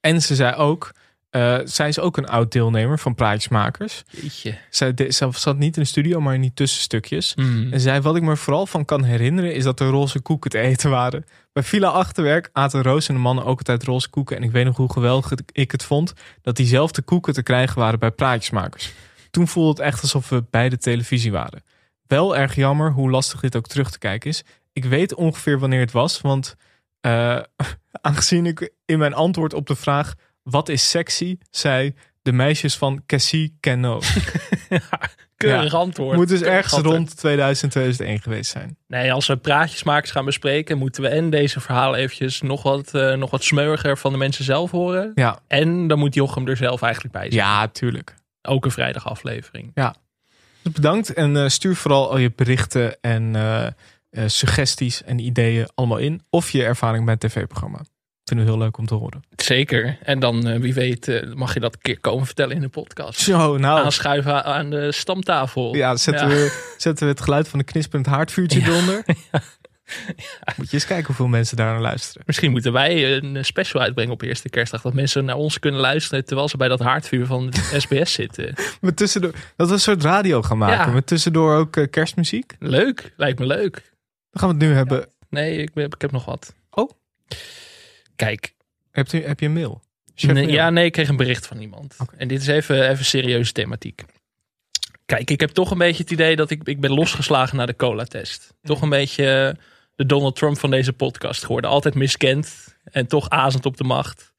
En 0.00 0.22
ze 0.22 0.34
zei 0.34 0.54
ook, 0.54 0.90
eh, 1.32 1.58
zij 1.64 1.88
is 1.88 1.98
ook 1.98 2.16
een 2.16 2.28
oud 2.28 2.52
deelnemer 2.52 2.98
van 2.98 3.14
Praatjesmakers. 3.14 4.02
Jeetje. 4.10 4.58
Zij, 4.70 4.94
de- 4.94 5.12
zij 5.12 5.28
zat 5.32 5.56
niet 5.58 5.76
in 5.76 5.82
de 5.82 5.88
studio, 5.88 6.20
maar 6.20 6.34
in 6.34 6.40
die 6.40 6.52
tussenstukjes. 6.54 7.34
Mm. 7.34 7.72
En 7.72 7.80
zei, 7.80 8.00
wat 8.00 8.16
ik 8.16 8.22
me 8.22 8.36
vooral 8.36 8.66
van 8.66 8.84
kan 8.84 9.04
herinneren, 9.04 9.54
is 9.54 9.64
dat 9.64 9.80
er 9.80 9.86
roze 9.88 10.20
koeken 10.20 10.50
te 10.50 10.58
eten 10.58 10.90
waren. 10.90 11.24
Bij 11.52 11.62
Villa 11.62 11.88
Achterwerk 11.88 12.50
aten 12.52 12.82
Roos 12.82 13.08
en 13.08 13.14
de 13.14 13.20
mannen 13.20 13.44
ook 13.44 13.58
altijd 13.58 13.82
roze 13.84 14.10
koeken. 14.10 14.36
En 14.36 14.42
ik 14.42 14.50
weet 14.50 14.64
nog 14.64 14.76
hoe 14.76 14.92
geweldig 14.92 15.32
ik 15.52 15.70
het 15.72 15.84
vond 15.84 16.12
dat 16.42 16.56
diezelfde 16.56 17.02
koeken 17.02 17.32
te 17.32 17.42
krijgen 17.42 17.78
waren 17.78 17.98
bij 17.98 18.10
Praatjesmakers. 18.10 18.92
Toen 19.30 19.48
voelde 19.48 19.70
het 19.70 19.78
echt 19.78 20.02
alsof 20.02 20.28
we 20.28 20.44
bij 20.50 20.68
de 20.68 20.78
televisie 20.78 21.32
waren. 21.32 21.62
Wel 22.06 22.36
erg 22.36 22.54
jammer 22.54 22.92
hoe 22.92 23.10
lastig 23.10 23.40
dit 23.40 23.56
ook 23.56 23.66
terug 23.66 23.90
te 23.90 23.98
kijken 23.98 24.30
is. 24.30 24.42
Ik 24.72 24.84
weet 24.84 25.14
ongeveer 25.14 25.58
wanneer 25.58 25.80
het 25.80 25.92
was, 25.92 26.20
want 26.20 26.56
eh, 27.00 27.38
aangezien 28.00 28.46
ik 28.46 28.70
in 28.86 28.98
mijn 28.98 29.14
antwoord 29.14 29.54
op 29.54 29.66
de 29.66 29.76
vraag 29.76 30.14
wat 30.42 30.68
is 30.68 30.90
sexy, 30.90 31.38
zei 31.50 31.94
de 32.22 32.32
meisjes 32.32 32.76
van 32.76 33.02
Cassie 33.06 33.56
Cano. 33.60 34.00
Keurig 35.36 35.72
Ja. 35.72 35.78
antwoord. 35.78 36.16
Moet 36.16 36.28
dus 36.28 36.38
Keurig 36.40 36.56
ergens 36.56 36.74
antwoord. 36.74 36.96
rond 36.96 37.16
2000, 37.16 37.70
2001 37.72 38.20
geweest 38.20 38.50
zijn. 38.50 38.76
Nee, 38.86 39.12
als 39.12 39.26
we 39.26 39.36
praatjesmakers 39.36 40.10
gaan 40.10 40.24
bespreken, 40.24 40.78
moeten 40.78 41.02
we 41.02 41.08
en 41.08 41.30
deze 41.30 41.60
verhalen 41.60 41.98
eventjes 41.98 42.40
nog 42.40 42.62
wat, 42.62 42.94
eh, 42.94 43.14
nog 43.14 43.30
wat 43.30 43.44
smeuiger 43.44 43.98
van 43.98 44.12
de 44.12 44.18
mensen 44.18 44.44
zelf 44.44 44.70
horen. 44.70 45.12
Ja, 45.14 45.38
En 45.46 45.86
dan 45.86 45.98
moet 45.98 46.14
Jochem 46.14 46.46
er 46.48 46.56
zelf 46.56 46.82
eigenlijk 46.82 47.14
bij 47.14 47.22
zijn. 47.30 47.34
ja 47.34 47.68
tuurlijk. 47.68 48.14
Ook 48.42 48.64
een 48.64 48.70
vrijdag 48.70 49.06
aflevering. 49.08 49.72
Dus 50.62 50.72
bedankt 50.72 51.12
en 51.12 51.36
eh, 51.36 51.48
stuur 51.48 51.76
vooral 51.76 52.10
al 52.10 52.18
je 52.18 52.32
berichten 52.36 52.96
en 53.00 53.36
eh, 53.36 53.66
eh, 53.66 53.72
suggesties 54.26 55.02
en 55.04 55.18
ideeën 55.18 55.68
allemaal 55.74 55.98
in. 55.98 56.22
Of 56.30 56.50
je 56.50 56.64
ervaring 56.64 57.04
bij 57.04 57.16
het 57.20 57.30
tv-programma. 57.30 57.78
Vinden 58.24 58.46
we 58.46 58.52
heel 58.52 58.60
leuk 58.60 58.78
om 58.78 58.86
te 58.86 58.94
horen. 58.94 59.22
Zeker. 59.36 59.98
En 60.02 60.18
dan, 60.18 60.48
eh, 60.48 60.60
wie 60.60 60.74
weet, 60.74 61.08
eh, 61.08 61.32
mag 61.32 61.54
je 61.54 61.60
dat 61.60 61.74
een 61.74 61.80
keer 61.80 62.00
komen 62.00 62.26
vertellen 62.26 62.56
in 62.56 62.62
de 62.62 62.68
podcast. 62.68 63.20
Zo, 63.20 63.56
nou. 63.56 63.84
Aanschuiven 63.84 64.44
aan 64.44 64.70
de 64.70 64.92
stamtafel. 64.92 65.74
Ja, 65.74 65.96
zetten, 65.96 66.28
Ja. 66.28 66.34
We, 66.34 66.74
zetten 66.76 67.06
we 67.06 67.12
het 67.12 67.20
geluid 67.20 67.48
van 67.48 67.58
een 67.58 67.64
knisperend 67.64 68.06
haardvuurtje 68.06 68.60
eronder. 68.60 69.04
Moet 70.56 70.70
je 70.70 70.74
eens 70.76 70.86
kijken 70.86 71.06
hoeveel 71.06 71.26
mensen 71.26 71.56
daar 71.56 71.72
naar 71.72 71.80
luisteren. 71.80 72.22
Misschien 72.26 72.50
moeten 72.50 72.72
wij 72.72 73.16
een 73.16 73.44
special 73.44 73.82
uitbrengen 73.82 74.12
op 74.12 74.22
eerste 74.22 74.48
kerstdag. 74.48 74.82
Dat 74.82 74.94
mensen 74.94 75.24
naar 75.24 75.36
ons 75.36 75.58
kunnen 75.58 75.80
luisteren 75.80 76.24
terwijl 76.24 76.48
ze 76.48 76.56
bij 76.56 76.68
dat 76.68 76.80
haardvuur 76.80 77.26
van 77.26 77.50
de 77.50 77.60
SBS 77.80 78.12
zitten. 78.12 78.54
Met 78.80 78.96
tussendoor, 78.96 79.32
dat 79.56 79.66
we 79.68 79.74
een 79.74 79.80
soort 79.80 80.02
radio 80.02 80.42
gaan 80.42 80.58
maken. 80.58 80.86
Ja. 80.86 80.92
Met 80.92 81.06
tussendoor 81.06 81.56
ook 81.56 81.76
eh, 81.76 81.90
kerstmuziek. 81.90 82.56
Leuk, 82.58 83.12
lijkt 83.16 83.38
me 83.38 83.46
leuk. 83.46 83.72
Dan 84.30 84.40
gaan 84.40 84.48
we 84.48 84.54
het 84.54 84.64
nu 84.64 84.74
hebben. 84.76 85.06
Nee, 85.28 85.56
ik, 85.56 85.70
ik 85.74 86.00
heb 86.00 86.12
nog 86.12 86.24
wat. 86.24 86.54
Oh. 86.70 86.90
Kijk, 88.16 88.54
Heb 88.90 89.08
je, 89.08 89.20
heb 89.20 89.40
je 89.40 89.46
een 89.46 89.52
mail? 89.52 89.82
Nee, 90.14 90.50
ja, 90.50 90.70
nee, 90.70 90.84
ik 90.84 90.92
kreeg 90.92 91.08
een 91.08 91.16
bericht 91.16 91.46
van 91.46 91.60
iemand. 91.60 91.96
En 92.16 92.28
dit 92.28 92.40
is 92.40 92.46
even, 92.46 92.90
even 92.90 93.04
serieuze 93.04 93.52
thematiek. 93.52 94.04
Kijk, 95.06 95.30
ik 95.30 95.40
heb 95.40 95.50
toch 95.50 95.70
een 95.70 95.78
beetje 95.78 96.02
het 96.02 96.12
idee 96.12 96.36
dat 96.36 96.50
ik, 96.50 96.62
ik 96.64 96.80
ben 96.80 96.90
losgeslagen 96.90 97.56
naar 97.56 97.66
de 97.66 97.76
cola-test. 97.76 98.54
Toch 98.62 98.82
een 98.82 98.88
beetje 98.88 99.54
eh, 99.56 99.64
de 99.94 100.06
Donald 100.06 100.36
Trump 100.36 100.58
van 100.58 100.70
deze 100.70 100.92
podcast 100.92 101.44
geworden. 101.44 101.70
Altijd 101.70 101.94
miskend 101.94 102.76
en 102.84 103.06
toch 103.06 103.28
azend 103.28 103.66
op 103.66 103.76
de 103.76 103.84
macht. 103.84 104.32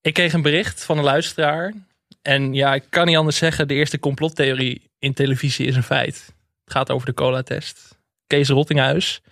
Ik 0.00 0.14
kreeg 0.14 0.32
een 0.32 0.42
bericht 0.42 0.84
van 0.84 0.98
een 0.98 1.04
luisteraar. 1.04 1.74
En 2.22 2.54
ja, 2.54 2.74
ik 2.74 2.84
kan 2.88 3.06
niet 3.06 3.16
anders 3.16 3.36
zeggen. 3.36 3.68
De 3.68 3.74
eerste 3.74 3.98
complottheorie 3.98 4.90
in 4.98 5.14
televisie 5.14 5.66
is 5.66 5.76
een 5.76 5.82
feit. 5.82 6.34
Het 6.64 6.72
gaat 6.72 6.90
over 6.90 7.06
de 7.06 7.14
cola-test. 7.14 7.98
Kees 8.26 8.48
Rottinghuis. 8.48 9.22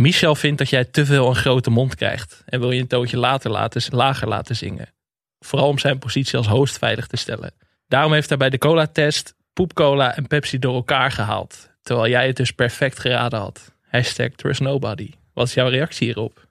Michel 0.00 0.34
vindt 0.34 0.58
dat 0.58 0.70
jij 0.70 0.84
te 0.84 1.06
veel 1.06 1.28
een 1.28 1.36
grote 1.36 1.70
mond 1.70 1.94
krijgt. 1.94 2.42
En 2.46 2.60
wil 2.60 2.70
je 2.70 2.80
een 2.80 2.86
toontje 2.86 3.16
later 3.16 3.50
laten, 3.50 3.82
lager 3.96 4.28
laten 4.28 4.56
zingen. 4.56 4.92
Vooral 5.38 5.68
om 5.68 5.78
zijn 5.78 5.98
positie 5.98 6.38
als 6.38 6.46
host 6.46 6.78
veilig 6.78 7.06
te 7.06 7.16
stellen. 7.16 7.54
Daarom 7.86 8.12
heeft 8.12 8.28
hij 8.28 8.38
bij 8.38 8.50
de 8.50 8.58
cola-test 8.58 9.34
poepcola 9.52 10.16
en 10.16 10.26
Pepsi 10.26 10.58
door 10.58 10.74
elkaar 10.74 11.10
gehaald. 11.10 11.70
Terwijl 11.82 12.08
jij 12.08 12.26
het 12.26 12.36
dus 12.36 12.50
perfect 12.50 12.98
geraden 12.98 13.38
had. 13.38 13.72
Hashtag 13.88 14.30
trust 14.30 14.60
nobody. 14.60 15.10
Wat 15.32 15.46
is 15.46 15.54
jouw 15.54 15.68
reactie 15.68 16.06
hierop? 16.06 16.48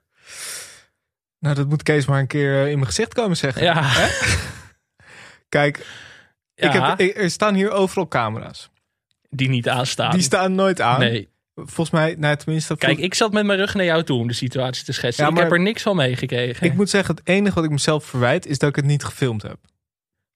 Nou, 1.38 1.54
dat 1.54 1.68
moet 1.68 1.82
Kees 1.82 2.06
maar 2.06 2.20
een 2.20 2.26
keer 2.26 2.62
eh, 2.62 2.68
in 2.68 2.74
mijn 2.74 2.86
gezicht 2.86 3.14
komen 3.14 3.36
zeggen. 3.36 3.62
Ja, 3.62 3.92
Kijk, 5.48 5.86
ik 6.54 6.72
heb, 6.72 7.00
er 7.16 7.30
staan 7.30 7.54
hier 7.54 7.70
overal 7.70 8.08
camera's. 8.08 8.70
die 9.30 9.48
niet 9.48 9.68
aanstaan. 9.68 10.10
Die 10.10 10.22
staan 10.22 10.54
nooit 10.54 10.80
aan. 10.80 11.00
Nee. 11.00 11.28
Volgens 11.64 11.90
mij, 11.90 12.14
nou, 12.18 12.36
tenminste... 12.36 12.76
Kijk, 12.76 12.98
ik 12.98 13.14
zat 13.14 13.32
met 13.32 13.44
mijn 13.46 13.58
rug 13.58 13.74
naar 13.74 13.84
jou 13.84 14.02
toe 14.02 14.18
om 14.20 14.28
de 14.28 14.34
situatie 14.34 14.84
te 14.84 14.92
schetsen. 14.92 15.24
Ja, 15.24 15.30
ik 15.30 15.36
heb 15.36 15.52
er 15.52 15.60
niks 15.60 15.82
van 15.82 15.96
meegekregen. 15.96 16.66
Ik 16.66 16.74
moet 16.74 16.90
zeggen, 16.90 17.14
het 17.14 17.28
enige 17.28 17.54
wat 17.54 17.64
ik 17.64 17.70
mezelf 17.70 18.04
verwijt 18.04 18.46
is 18.46 18.58
dat 18.58 18.68
ik 18.68 18.76
het 18.76 18.84
niet 18.84 19.04
gefilmd 19.04 19.42
heb. 19.42 19.58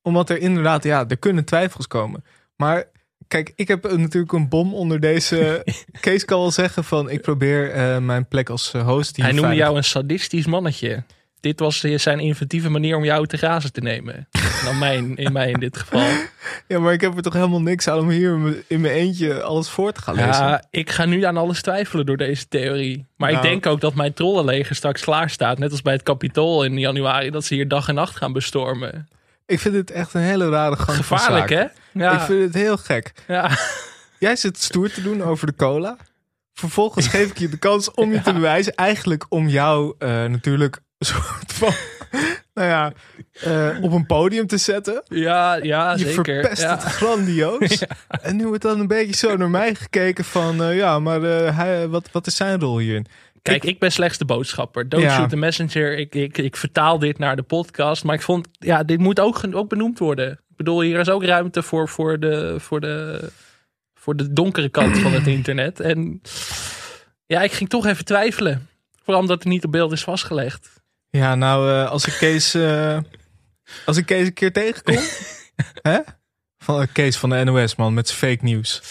Omdat 0.02 0.30
er 0.30 0.38
inderdaad, 0.38 0.84
ja, 0.84 1.04
er 1.08 1.16
kunnen 1.18 1.44
twijfels 1.44 1.86
komen. 1.86 2.24
Maar 2.56 2.84
kijk, 3.28 3.52
ik 3.56 3.68
heb 3.68 3.82
natuurlijk 3.96 4.32
een 4.32 4.48
bom 4.48 4.74
onder 4.74 5.00
deze. 5.00 5.66
Kees 6.00 6.24
kan 6.24 6.38
wel 6.40 6.50
zeggen 6.50 6.84
van, 6.84 7.10
ik 7.10 7.20
probeer 7.20 7.70
eh, 7.70 7.98
mijn 7.98 8.28
plek 8.28 8.48
als 8.48 8.72
eh, 8.74 8.86
host 8.86 9.16
hier 9.16 9.24
Hij 9.24 9.34
noemde 9.34 9.46
veilig- 9.46 9.66
jou 9.66 9.76
een 9.76 9.84
sadistisch 9.84 10.46
mannetje. 10.46 11.04
Dit 11.42 11.60
was 11.60 11.80
zijn 11.80 12.20
inventieve 12.20 12.68
manier 12.68 12.96
om 12.96 13.04
jou 13.04 13.26
te 13.26 13.36
grazen 13.36 13.72
te 13.72 13.80
nemen. 13.80 14.28
Dan 14.64 14.78
mijn, 14.78 15.16
in 15.16 15.32
mij 15.32 15.50
in 15.50 15.60
dit 15.60 15.76
geval. 15.76 16.00
Ja, 16.68 16.78
maar 16.78 16.92
ik 16.92 17.00
heb 17.00 17.16
er 17.16 17.22
toch 17.22 17.32
helemaal 17.32 17.60
niks 17.62 17.88
aan 17.88 17.98
om 17.98 18.08
hier 18.10 18.62
in 18.66 18.80
mijn- 18.80 18.94
eentje 18.94 19.42
alles 19.42 19.68
voor 19.68 19.92
te 19.92 20.02
gaan 20.02 20.14
lezen. 20.14 20.30
Ja, 20.30 20.64
ik 20.70 20.90
ga 20.90 21.04
nu 21.04 21.22
aan 21.24 21.36
alles 21.36 21.62
twijfelen 21.62 22.06
door 22.06 22.16
deze 22.16 22.48
theorie. 22.48 23.06
Maar 23.16 23.28
ik 23.28 23.34
Nou. 23.36 23.48
denk 23.48 23.66
ook 23.66 23.80
dat 23.80 23.94
mijn 23.94 24.12
trollenleger 24.12 24.76
straks 24.76 25.02
klaar 25.02 25.30
staat. 25.30 25.58
Net 25.58 25.70
als 25.70 25.82
bij 25.82 25.92
het 25.92 26.02
Capitool 26.02 26.64
in 26.64 26.78
januari. 26.78 27.30
Dat 27.30 27.44
ze 27.44 27.54
hier 27.54 27.68
dag 27.68 27.88
en 27.88 27.94
nacht 27.94 28.16
gaan 28.16 28.32
bestormen. 28.32 29.08
Ik 29.46 29.60
vind 29.60 29.74
het 29.74 29.90
echt 29.90 30.14
een 30.14 30.20
hele 30.20 30.48
rare 30.48 30.76
gang 30.76 31.04
van 31.04 31.18
Gevaarlijk, 31.18 31.50
hè? 31.50 31.64
Ja, 31.92 32.12
Ik 32.12 32.20
vind 32.20 32.42
het 32.42 32.54
heel 32.54 32.76
gek. 32.76 33.12
ja. 33.28 33.50
Jij 34.18 34.36
zit 34.36 34.58
stoer 34.58 34.90
te 34.92 35.02
doen 35.02 35.22
over 35.22 35.46
de 35.46 35.54
cola. 35.56 35.96
Vervolgens 36.54 37.06
geef 37.06 37.30
ik 37.30 37.38
je 37.38 37.48
de 37.48 37.58
kans 37.58 37.90
om 37.90 38.12
je 38.12 38.20
te 38.28 38.32
bewijzen. 38.32 38.74
Eigenlijk 38.74 39.26
om 39.28 39.48
jou 39.48 39.94
eh, 39.98 40.08
natuurlijk 40.08 40.76
een 40.98 41.06
soort 41.06 41.52
van... 41.52 41.72
Nou 42.54 42.68
ja, 42.68 42.92
eh, 43.42 43.82
op 43.82 43.92
een 43.92 44.06
podium 44.06 44.46
te 44.46 44.56
zetten. 44.56 45.02
ja, 45.08 45.54
ja 45.54 45.92
Je 45.92 45.98
zeker. 45.98 46.14
verpest 46.40 46.62
Ja. 46.62 46.70
het 46.70 46.82
grandioos. 46.82 47.84
En 48.22 48.36
nu 48.36 48.46
wordt 48.46 48.62
dan 48.62 48.80
een 48.80 48.86
beetje 48.86 49.16
zo 49.16 49.36
naar 49.36 49.50
mij 49.50 49.74
gekeken 49.74 50.24
van... 50.24 50.62
eh, 50.62 50.76
ja, 50.76 50.98
maar 50.98 51.20
hij, 51.54 51.88
wat, 51.88 52.08
wat 52.12 52.26
is 52.26 52.36
zijn 52.36 52.60
rol 52.60 52.78
hierin? 52.78 53.06
Kijk, 53.42 53.64
ik 53.64 53.78
ben 53.78 53.92
slechts 53.92 54.18
de 54.18 54.24
boodschapper. 54.24 54.88
Don't 54.88 55.10
shoot 55.10 55.28
the 55.30 55.36
messenger. 55.36 55.98
Ik, 55.98 56.14
ik, 56.14 56.38
ik 56.38 56.56
vertaal 56.56 56.98
dit 56.98 57.18
naar 57.18 57.36
de 57.36 57.42
podcast. 57.42 58.04
Maar 58.04 58.14
ik 58.14 58.22
vond, 58.22 58.48
ja, 58.58 58.82
dit 58.82 58.98
moet 58.98 59.20
ook, 59.20 59.40
ook 59.52 59.68
benoemd 59.68 59.98
worden. 59.98 60.30
Ik 60.32 60.56
bedoel, 60.56 60.80
hier 60.80 60.98
is 61.00 61.08
ook 61.08 61.24
ruimte 61.24 61.62
voor, 61.62 61.88
voor, 61.88 62.20
de, 62.20 62.54
voor, 62.58 62.80
de, 62.80 63.28
voor 64.02 64.16
de 64.16 64.32
donkere 64.32 64.68
kant 64.68 64.98
van 64.98 65.12
het 65.12 65.26
internet. 65.36 65.80
En 65.80 66.20
ja, 67.26 67.42
ik 67.42 67.52
ging 67.52 67.68
toch 67.68 67.86
even 67.86 68.04
twijfelen. 68.04 68.68
Vooral 69.02 69.20
omdat 69.22 69.38
het 69.38 69.52
niet 69.52 69.64
op 69.64 69.72
beeld 69.72 69.92
is 69.92 70.02
vastgelegd. 70.04 70.80
Ja, 71.10 71.34
nou, 71.34 71.70
eh, 71.70 71.90
als 71.90 72.06
ik 72.06 72.12
Kees... 72.18 72.54
eh, 72.54 72.98
als 73.86 73.96
ik 73.96 74.06
Kees 74.06 74.26
een 74.26 74.32
keer 74.32 74.52
tegenkom... 74.52 74.96
hè? 75.90 75.98
Van 76.58 76.80
eh, 76.82 76.86
Kees 76.92 77.16
van 77.16 77.30
de 77.30 77.44
NOS, 77.44 77.76
man, 77.76 77.94
met 77.94 78.08
zijn 78.08 78.18
fake 78.32 78.44
nieuws. 78.44 78.82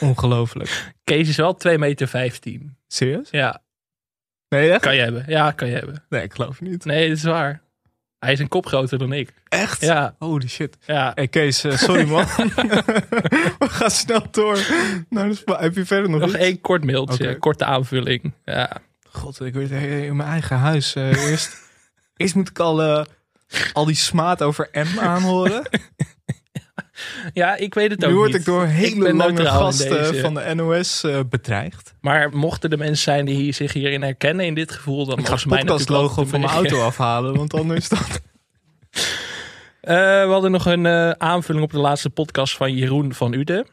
Ongelooflijk. 0.00 0.92
Kees 1.04 1.28
is 1.28 1.36
wel 1.36 1.54
2 1.54 1.78
meter 1.78 2.08
15. 2.08 2.76
Serieus? 2.86 3.28
Ja, 3.30 3.62
Nee, 4.48 4.70
echt? 4.70 4.80
kan 4.82 4.94
je 4.94 5.00
hebben. 5.00 5.24
Ja, 5.26 5.50
kan 5.50 5.68
je 5.68 5.74
hebben. 5.74 6.04
Nee, 6.08 6.22
ik 6.22 6.32
geloof 6.34 6.58
het 6.58 6.68
niet. 6.68 6.84
Nee, 6.84 7.08
dat 7.08 7.16
is 7.16 7.22
waar. 7.22 7.61
Hij 8.22 8.32
is 8.32 8.38
een 8.38 8.48
kop 8.48 8.66
groter 8.66 8.98
dan 8.98 9.12
ik. 9.12 9.32
Echt? 9.48 9.80
Ja, 9.80 10.14
Holy 10.18 10.48
shit. 10.48 10.76
ja. 10.86 11.12
Hey 11.14 11.28
Kees, 11.28 11.64
eh, 11.64 11.76
sorry 11.76 12.08
man. 12.08 12.24
We 13.58 13.66
gaan 13.68 13.90
snel 13.90 14.26
door. 14.30 14.54
de 15.08 15.34
spa. 15.34 15.60
Heb 15.60 15.74
je 15.74 15.84
verder 15.86 16.10
nog, 16.10 16.20
Nog 16.20 16.28
iets? 16.28 16.38
één 16.38 16.60
kort 16.60 16.84
mailtje, 16.84 17.38
korte 17.38 17.64
aanvulling. 17.64 18.32
Ja. 18.44 18.70
God, 19.10 19.40
ik 19.44 19.54
weet 19.54 19.70
eh, 19.70 20.04
in 20.04 20.16
mijn 20.16 20.28
eigen 20.28 20.56
huis. 20.56 20.94
eh, 20.94 21.30
eerst, 21.30 21.56
eerst 22.16 22.34
moet 22.34 22.48
ik 22.48 22.58
al, 22.58 22.82
eh, 22.82 23.04
al 23.72 23.84
die 23.84 23.94
smaad 23.94 24.42
over 24.42 24.68
M 24.72 24.98
aanhoren. 24.98 25.62
Ja, 27.32 27.56
ik 27.56 27.74
weet 27.74 27.90
het 27.90 28.04
ook 28.04 28.10
Nu 28.10 28.16
word 28.16 28.30
niet. 28.30 28.40
ik 28.40 28.44
door 28.44 28.66
hele 28.66 29.04
ben 29.04 29.16
lange 29.16 29.46
gasten 29.46 29.88
deze. 29.90 30.20
van 30.20 30.34
de 30.34 30.54
NOS 30.54 31.04
eh, 31.04 31.20
bedreigd. 31.30 31.94
Maar 32.00 32.36
mochten 32.36 32.70
er 32.70 32.78
mensen 32.78 33.02
zijn 33.02 33.24
die 33.24 33.34
hier- 33.36 33.54
zich 33.54 33.72
hierin 33.72 34.02
herkennen 34.02 34.46
in 34.46 34.54
dit 34.54 34.72
gevoel, 34.72 35.06
dan 35.06 35.18
Ik 35.18 35.26
ga 35.26 35.34
het 35.34 35.70
altijd 35.70 36.28
van 36.28 36.40
mijn 36.40 36.52
auto 36.52 36.82
afhalen, 36.82 37.36
want 37.36 37.54
anders 37.54 37.88
dan... 37.94 37.98
Eh, 39.80 39.94
we 40.24 40.28
hadden 40.30 40.50
nog 40.50 40.66
een 40.66 40.86
eh, 40.86 41.10
aanvulling 41.10 41.64
op 41.64 41.70
de 41.70 41.78
laatste 41.78 42.10
podcast 42.10 42.56
van 42.56 42.74
Jeroen 42.74 43.12
van 43.14 43.32
Uden. 43.32 43.66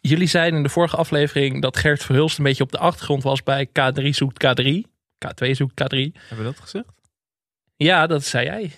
Jullie 0.00 0.26
zeiden 0.28 0.56
in 0.56 0.62
de 0.62 0.68
vorige 0.68 0.96
aflevering 0.96 1.62
dat 1.62 1.76
Gert 1.76 2.02
Verhulst 2.04 2.38
een 2.38 2.44
beetje 2.44 2.62
op 2.62 2.72
de 2.72 2.78
achtergrond 2.78 3.22
was 3.22 3.42
bij 3.42 3.66
K3 3.68 4.02
zoekt 4.08 4.44
K3. 4.46 4.66
K2 5.26 5.50
zoekt 5.50 5.72
K3. 5.82 5.86
Hebben 5.98 6.12
we 6.36 6.42
dat 6.42 6.60
gezegd? 6.60 6.84
Ja, 7.76 8.06
dat 8.06 8.24
zei 8.24 8.44
jij. 8.44 8.70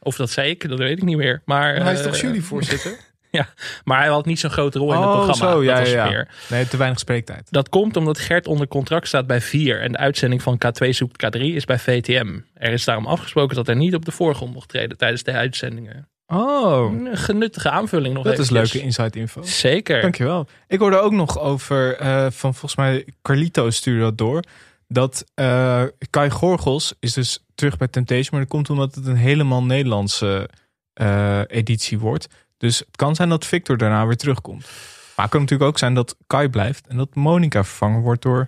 Of 0.00 0.16
dat 0.16 0.30
zei 0.30 0.50
ik, 0.50 0.68
dat 0.68 0.78
weet 0.78 0.98
ik 0.98 1.04
niet 1.04 1.16
meer. 1.16 1.42
Maar, 1.44 1.74
Maar 1.74 1.82
hij 1.84 1.92
is 1.92 2.02
toch 2.02 3.00
juryvoorzitter? 3.38 3.82
Maar 3.84 3.98
hij 3.98 4.08
had 4.08 4.26
niet 4.26 4.38
zo'n 4.40 4.50
grote 4.50 4.78
rol 4.78 4.92
in 4.92 4.98
het 5.00 5.08
Oh, 5.08 5.24
programma. 5.24 5.52
zo, 5.52 5.62
ja, 5.62 5.78
dat 5.78 5.88
ja, 5.90 6.10
ja. 6.10 6.26
Nee, 6.48 6.68
te 6.68 6.76
weinig 6.76 6.98
spreektijd. 6.98 7.46
Dat 7.50 7.68
komt 7.68 7.96
omdat 7.96 8.18
Gert 8.18 8.46
onder 8.46 8.68
contract 8.68 9.06
staat 9.06 9.26
bij 9.26 9.40
4 9.40 9.80
en 9.80 9.92
de 9.92 9.98
uitzending 9.98 10.42
van 10.42 10.58
K2 10.66 10.88
zoekt 10.88 11.26
K3 11.26 11.40
is 11.40 11.64
bij 11.64 11.78
VTM. 11.78 12.38
Er 12.54 12.72
is 12.72 12.84
daarom 12.84 13.06
afgesproken 13.06 13.56
dat 13.56 13.66
hij 13.66 13.74
niet 13.74 13.94
op 13.94 14.04
de 14.04 14.12
voorgrond 14.12 14.54
mocht 14.54 14.68
treden 14.68 14.96
tijdens 14.96 15.22
de 15.22 15.32
uitzendingen. 15.32 16.08
Oh, 16.26 16.92
Een 16.92 17.16
genuttige 17.16 17.70
aanvulling 17.70 18.14
nog 18.14 18.24
dat 18.24 18.38
is 18.38 18.50
leuke 18.50 18.80
inside 18.80 19.18
info. 19.18 19.42
Zeker. 19.42 20.00
Dankjewel. 20.00 20.46
Ik 20.66 20.78
hoorde 20.78 20.98
ook 21.00 21.12
nog 21.12 21.38
over, 21.38 21.96
eh, 21.96 22.20
van 22.30 22.54
volgens 22.54 22.76
mij 22.76 23.06
Carlito 23.22 23.70
stuurde 23.70 24.00
dat 24.00 24.18
door. 24.18 24.42
Dat 24.88 25.24
eh, 25.34 25.82
Kai 26.10 26.30
Gorgels 26.30 26.94
is 27.00 27.12
dus 27.12 27.44
terug 27.54 27.76
bij 27.76 27.88
Temptation. 27.88 28.28
Maar 28.30 28.40
dat 28.40 28.48
komt 28.48 28.70
omdat 28.70 28.94
het 28.94 29.06
een 29.06 29.16
helemaal 29.16 29.62
Nederlandse 29.62 30.48
eh, 30.92 31.40
editie 31.46 31.98
wordt. 31.98 32.26
Dus 32.60 32.78
het 32.78 32.96
kan 32.96 33.14
zijn 33.14 33.28
dat 33.28 33.46
Victor 33.46 33.76
daarna 33.76 34.06
weer 34.06 34.16
terugkomt. 34.16 34.62
Maar 35.16 35.24
het 35.24 35.30
kan 35.30 35.40
natuurlijk 35.40 35.70
ook 35.70 35.78
zijn 35.78 35.94
dat 35.94 36.16
Kai 36.26 36.48
blijft. 36.48 36.86
En 36.86 36.96
dat 36.96 37.14
Monica 37.14 37.64
vervangen 37.64 38.00
wordt 38.00 38.22
door 38.22 38.46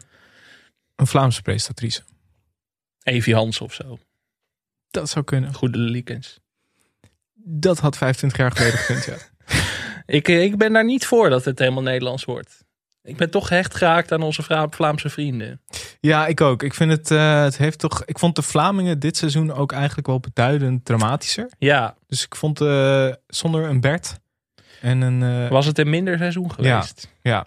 een 0.97 1.07
Vlaamse 1.07 1.43
presentatrice. 1.43 2.03
Evie 3.03 3.35
Hans 3.35 3.61
of 3.61 3.75
zo. 3.75 3.99
Dat 4.91 5.09
zou 5.09 5.25
kunnen. 5.25 5.55
Goede 5.55 5.79
Liekens. 5.79 6.41
Dat 7.35 7.79
had 7.79 7.97
25 7.97 8.39
jaar 8.39 8.53
geleden 8.53 8.79
gekund, 8.79 9.05
ja. 9.05 9.17
Ik, 10.17 10.29
ik 10.29 10.57
ben 10.57 10.73
daar 10.73 10.85
niet 10.85 11.07
voor 11.07 11.31
dat 11.31 11.45
het 11.45 11.59
helemaal 11.59 11.83
Nederlands 11.83 12.25
wordt. 12.25 12.62
Ik 13.05 13.17
ben 13.17 13.31
toch 13.31 13.47
gehecht 13.47 13.75
geraakt 13.75 14.13
aan 14.13 14.23
onze 14.23 14.43
Vlaamse 14.71 15.09
vrienden. 15.09 15.61
Ja, 16.01 16.27
ik 16.27 16.41
ook. 16.41 16.63
Ik 16.63 16.75
vind 16.75 16.91
het, 16.91 17.11
eh, 17.11 17.43
het 17.43 17.57
heeft 17.57 17.79
toch. 17.79 18.05
Ik 18.05 18.19
vond 18.19 18.37
de 18.37 18.43
Vlamingen 18.43 18.99
dit 18.99 19.17
seizoen 19.17 19.53
ook 19.53 19.73
eigenlijk 19.73 20.07
wel 20.07 20.21
beduidend 20.21 20.85
dramatischer. 20.85 21.51
Ja, 21.59 21.95
Dus 22.07 22.25
ik 22.25 22.37
vond 22.37 22.61
eh, 22.61 23.09
zonder 23.27 23.65
een 23.69 23.81
Bert 23.81 24.19
en 24.81 25.01
een. 25.01 25.23
eh, 25.45 25.51
was 25.51 25.67
het 25.67 25.79
een 25.79 25.91
minder 25.91 26.19
seizoen 26.19 26.53
geweest? 26.53 27.09
ja. 27.23 27.47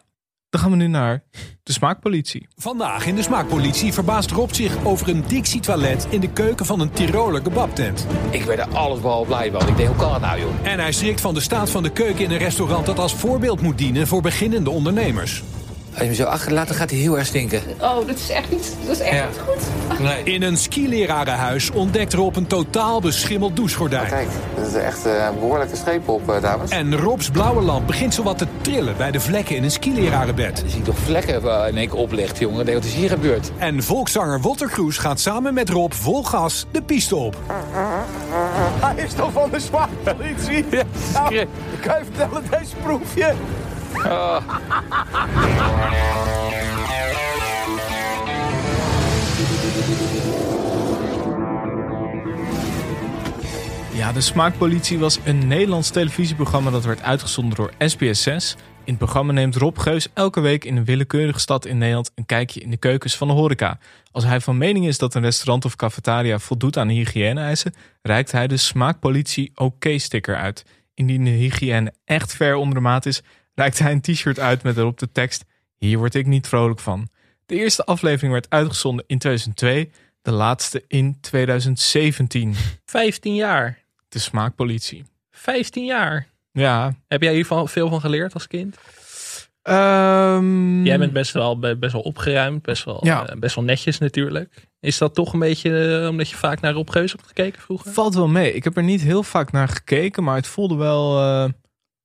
Dan 0.56 0.64
gaan 0.64 0.74
we 0.74 0.84
nu 0.84 0.88
naar 0.88 1.24
de 1.64 1.72
smaakpolitie. 1.72 2.48
Vandaag 2.56 3.06
in 3.06 3.16
de 3.16 3.22
smaakpolitie 3.22 3.94
verbaast 3.94 4.32
Rob 4.32 4.52
zich 4.52 4.86
over 4.86 5.10
een 5.10 5.24
Dixie-toilet 5.28 6.08
in 6.10 6.20
de 6.20 6.30
keuken 6.30 6.66
van 6.66 6.80
een 6.80 6.92
Tiroler 6.92 7.42
kebabtent. 7.42 8.08
Ik 8.30 8.44
werd 8.44 8.60
er 8.60 8.68
alles 8.68 9.02
behalve 9.02 9.28
blij 9.28 9.52
van. 9.52 9.68
Ik 9.68 9.78
denk, 9.78 9.90
hoe 9.90 9.98
kan 9.98 10.14
het 10.14 10.22
nou, 10.22 10.40
joh? 10.40 10.50
En 10.64 10.80
hij 10.80 10.92
schrikt 10.92 11.22
van 11.22 11.34
de 11.34 11.40
staat 11.40 11.70
van 11.70 11.84
de 11.84 11.90
keuken 11.90 12.24
in 12.24 12.32
een 12.32 12.38
restaurant 12.38 12.86
dat 12.86 13.00
als 13.00 13.14
voorbeeld 13.14 13.62
moet 13.62 13.78
dienen 13.78 14.08
voor 14.08 14.22
beginnende 14.22 14.70
ondernemers. 14.70 15.44
Als 15.98 16.04
je 16.04 16.10
hem 16.10 16.16
zo 16.16 16.24
achterlaat, 16.24 16.68
dan 16.68 16.76
gaat 16.78 16.90
hij 16.90 17.00
heel 17.00 17.18
erg 17.18 17.28
stinken. 17.28 17.62
Oh, 17.82 18.08
dat 18.08 18.16
is 18.18 18.30
echt 18.30 18.52
niet, 18.52 18.76
dat 18.86 18.96
is 18.96 19.02
echt 19.02 19.16
Ja. 19.16 19.26
niet 19.28 19.40
goed. 19.48 20.00
Nee. 20.00 20.24
In 20.24 20.44
een 20.44 20.58
skilerarenhuis 20.58 21.72
ontdekt 21.72 22.14
Rob 22.14 22.36
een 22.36 22.48
totaal 22.48 23.02
beschimmeld 23.02 23.56
douchegordijn. 23.56 24.08
Kijk, 24.08 24.28
er 24.58 24.68
is 24.68 24.74
echt 24.74 25.06
eh, 25.06 25.26
een 25.30 25.40
behoorlijke 25.40 25.76
streep 25.76 26.10
op, 26.10 26.30
eh, 26.30 26.42
dames. 26.42 26.70
En 26.70 26.98
Robs 26.98 27.30
blauwe 27.30 27.62
lamp 27.62 27.88
begint 27.88 28.14
zowat 28.14 28.38
te 28.38 28.48
trillen 28.62 28.98
bij 28.98 29.12
de 29.12 29.20
vlekken 29.20 29.56
in 29.56 29.64
een 29.64 29.72
skilerarenbed. 29.72 30.58
Dan 30.60 30.70
zie 30.70 30.80
ik 30.80 30.86
toch 30.86 30.98
vlekken 30.98 31.44
eh, 31.44 31.68
in 31.68 31.78
één 31.78 31.88
keer 31.90 31.98
oplicht, 31.98 32.40
jongen. 32.40 32.74
Wat 32.74 32.84
is 32.84 32.94
hier 32.94 33.10
gebeurd? 33.10 33.52
En 33.58 33.84
volkszanger 33.84 34.42
Walter 34.42 34.70
Kroes 34.70 34.98
gaat 34.98 35.20
samen 35.20 35.54
met 35.54 35.70
Rob 35.70 35.92
vol 35.94 36.24
gas 36.24 36.66
de 36.72 36.82
piste 36.82 37.16
op. 37.16 37.36
Hij 38.80 39.04
is 39.04 39.14
toch 39.14 39.32
van 39.32 39.50
de 39.52 39.60
smaakpolitie? 39.60 40.66
Ja, 40.72 40.84
nou, 41.14 41.46
kan 41.82 41.98
je 41.98 42.04
vertellen, 42.04 42.44
deze 42.60 42.76
proefje? 42.84 43.34
Ja, 44.04 44.42
de 54.14 54.22
Smaakpolitie 54.22 55.00
was 55.00 55.20
een 55.24 55.48
Nederlands 55.48 55.90
televisieprogramma 55.90 56.72
dat 56.72 56.86
werd 56.86 57.02
uitgezonden 57.02 57.56
door 57.56 57.72
SBS6. 57.72 58.56
In 58.86 58.94
het 58.94 58.98
programma 58.98 59.34
neemt 59.34 59.56
Rob 59.56 59.78
Geus 59.78 60.08
elke 60.14 60.40
week 60.40 60.66
in 60.66 60.78
een 60.78 60.86
willekeurige 60.86 61.40
stad 61.40 61.66
in 61.66 61.78
Nederland 61.78 62.12
een 62.16 62.26
kijkje 62.26 62.62
in 62.62 62.70
de 62.70 62.78
keukens 62.78 63.18
van 63.18 63.28
de 63.28 63.34
horeca. 63.34 63.78
Als 64.12 64.24
hij 64.24 64.42
van 64.42 64.58
mening 64.58 64.88
is 64.88 64.98
dat 64.98 65.14
een 65.14 65.22
restaurant 65.22 65.66
of 65.66 65.76
cafetaria 65.76 66.40
voldoet 66.40 66.78
aan 66.78 66.88
de 66.88 66.94
hygiëne-eisen, 66.94 67.74
reikt 68.02 68.32
hij 68.32 68.48
de 68.48 68.58
smaakpolitie 68.58 69.52
oké-sticker 69.56 70.36
uit. 70.36 70.66
Indien 70.94 71.24
de 71.24 71.30
hygiëne 71.30 71.94
echt 72.06 72.36
ver 72.36 72.56
onder 72.56 72.76
de 72.76 72.82
maat 72.82 73.06
is, 73.06 73.22
reikt 73.56 73.80
hij 73.80 73.92
een 73.92 74.02
t-shirt 74.02 74.40
uit 74.40 74.64
met 74.64 74.78
erop 74.78 75.00
de 75.00 75.12
tekst: 75.12 75.46
Hier 75.78 75.98
word 75.98 76.16
ik 76.16 76.26
niet 76.26 76.48
vrolijk 76.48 76.80
van. 76.80 77.08
De 77.46 77.56
eerste 77.56 77.84
aflevering 77.86 78.32
werd 78.34 78.50
uitgezonden 78.50 79.06
in 79.08 79.18
2002, 79.18 79.92
de 80.22 80.32
laatste 80.32 80.84
in 80.88 81.18
2017. 81.22 82.54
15 82.86 83.36
jaar. 83.36 83.84
De 84.10 84.20
smaakpolitie. 84.20 85.04
15 85.32 85.86
jaar. 85.86 86.28
Ja. 86.52 86.96
Heb 87.08 87.22
jij 87.22 87.34
hier 87.34 87.46
van- 87.46 87.70
veel 87.70 87.90
van 87.90 88.00
geleerd 88.02 88.34
als 88.34 88.48
kind? 88.48 88.78
ehm, 89.62 90.84
Jij 90.84 90.98
bent 90.98 91.14
best 91.14 91.32
wel, 91.34 91.60
be- 91.60 91.76
best 91.78 91.94
wel 91.94 92.02
opgeruimd, 92.02 92.62
best 92.62 92.84
wel, 92.84 93.00
Ja. 93.06 93.28
eh, 93.28 93.38
best 93.40 93.56
wel 93.56 93.64
netjes 93.64 93.98
natuurlijk. 93.98 94.68
Is 94.80 94.98
dat 94.98 95.16
toch 95.16 95.34
een 95.34 95.40
beetje 95.40 96.00
eh, 96.02 96.08
omdat 96.10 96.30
je 96.30 96.36
vaak 96.36 96.62
naar 96.62 96.74
Rob 96.74 96.90
Geus 96.90 97.12
hebt 97.12 97.28
gekeken 97.28 97.62
vroeger? 97.62 97.92
Valt 97.92 98.16
wel 98.16 98.28
mee. 98.28 98.54
Ik 98.54 98.64
heb 98.64 98.78
er 98.78 98.84
niet 98.84 99.02
heel 99.02 99.24
vaak 99.24 99.52
naar 99.52 99.68
gekeken, 99.68 100.24
maar 100.24 100.36
het 100.36 100.48
voelde 100.48 100.76
wel. 100.76 101.20
eh, 101.20 101.50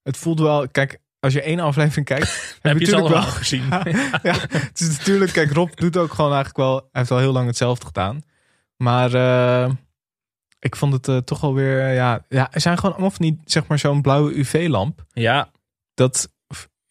het 0.03 0.17
voelde 0.17 0.43
wel. 0.43 0.69
Kijk, 0.69 0.99
als 1.21 1.33
je 1.33 1.43
één 1.43 1.61
aflevering 1.61 2.07
kijkt, 2.07 2.29
Heb 2.63 2.79
je 2.79 2.87
natuurlijk 2.87 3.15
allemaal 3.15 3.31
gezien? 3.31 3.65
ja, 4.23 4.35
het 4.49 4.81
is 4.81 4.97
natuurlijk. 4.99 5.33
Kijk, 5.33 5.53
Rob 5.53 5.75
doet 5.75 5.97
ook 5.97 6.13
gewoon 6.13 6.33
eigenlijk 6.33 6.59
wel. 6.59 6.77
Hij 6.77 6.89
heeft 6.93 7.11
al 7.11 7.19
heel 7.19 7.33
lang 7.33 7.47
hetzelfde 7.47 7.87
gedaan. 7.87 8.23
Maar 8.77 9.15
eh, 9.15 9.73
ik 10.59 10.77
vond 10.77 10.93
het 10.93 11.09
eh, 11.09 11.17
toch 11.17 11.41
wel 11.41 11.55
weer. 11.55 11.93
ja, 11.93 12.25
ja, 12.29 12.53
er 12.53 12.61
zijn 12.61 12.77
gewoon 12.77 12.93
allemaal 12.93 13.11
van 13.11 13.25
die, 13.27 13.41
zeg 13.45 13.67
maar, 13.67 13.79
zo'n 13.79 14.03
blauwe 14.03 14.39
UV-lamp. 14.39 15.05
Ja, 15.13 15.51
Dat. 15.95 16.29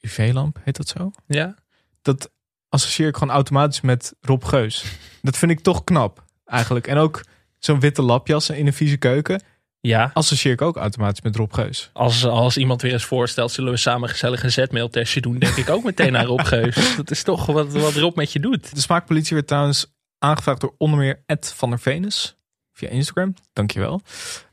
UV-lamp, 0.01 0.59
heet 0.63 0.77
dat 0.77 0.87
zo? 0.87 1.11
ja. 1.27 1.55
Dat 2.01 2.31
associeer 2.69 3.07
ik 3.07 3.17
gewoon 3.17 3.33
automatisch 3.33 3.81
met 3.81 4.13
Rob 4.21 4.43
Geus. 4.43 4.85
Dat 5.21 5.37
vind 5.37 5.51
ik 5.51 5.59
toch 5.59 5.83
knap, 5.83 6.23
eigenlijk. 6.45 6.87
En 6.87 6.97
ook 6.97 7.23
zo'n 7.57 7.79
witte 7.79 8.01
lapjas 8.01 8.49
in 8.49 8.67
een 8.67 8.73
vieze 8.73 8.97
keuken. 8.97 9.43
Ja, 9.81 10.09
associeer 10.13 10.53
ik 10.53 10.61
ook 10.61 10.77
automatisch 10.77 11.21
met 11.21 11.35
Rob 11.35 11.53
Geus. 11.53 11.89
als, 11.93 12.25
als 12.25 12.57
iemand 12.57 12.81
weer 12.81 12.93
eens 12.93 13.03
voorstelt, 13.05 13.51
zullen 13.51 13.71
we 13.71 13.77
samen 13.77 14.09
gezellig 14.09 14.43
een 14.43 14.51
zetmailtestje 14.51 15.21
doen, 15.21 15.39
denk 15.39 15.55
ik 15.55 15.69
ook 15.69 15.83
meteen 15.83 16.11
naar 16.11 16.25
Rob 16.25 16.41
Geus. 16.45 16.95
Dat 16.95 17.11
is 17.11 17.23
toch 17.23 17.45
wat, 17.45 17.71
wat 17.73 17.93
Rob 17.93 18.15
met 18.15 18.31
je 18.33 18.39
doet. 18.39 18.75
De 18.75 18.81
smaakpolitie 18.81 19.35
werd 19.35 19.47
trouwens 19.47 19.93
aangevraagd 20.17 20.61
door 20.61 20.75
onder 20.77 20.99
meer 20.99 21.23
Ed 21.25 21.53
van 21.55 21.69
der 21.69 21.79
Venus. 21.79 22.37
Via 22.73 22.89
Instagram, 22.89 23.33
dankjewel. 23.53 24.01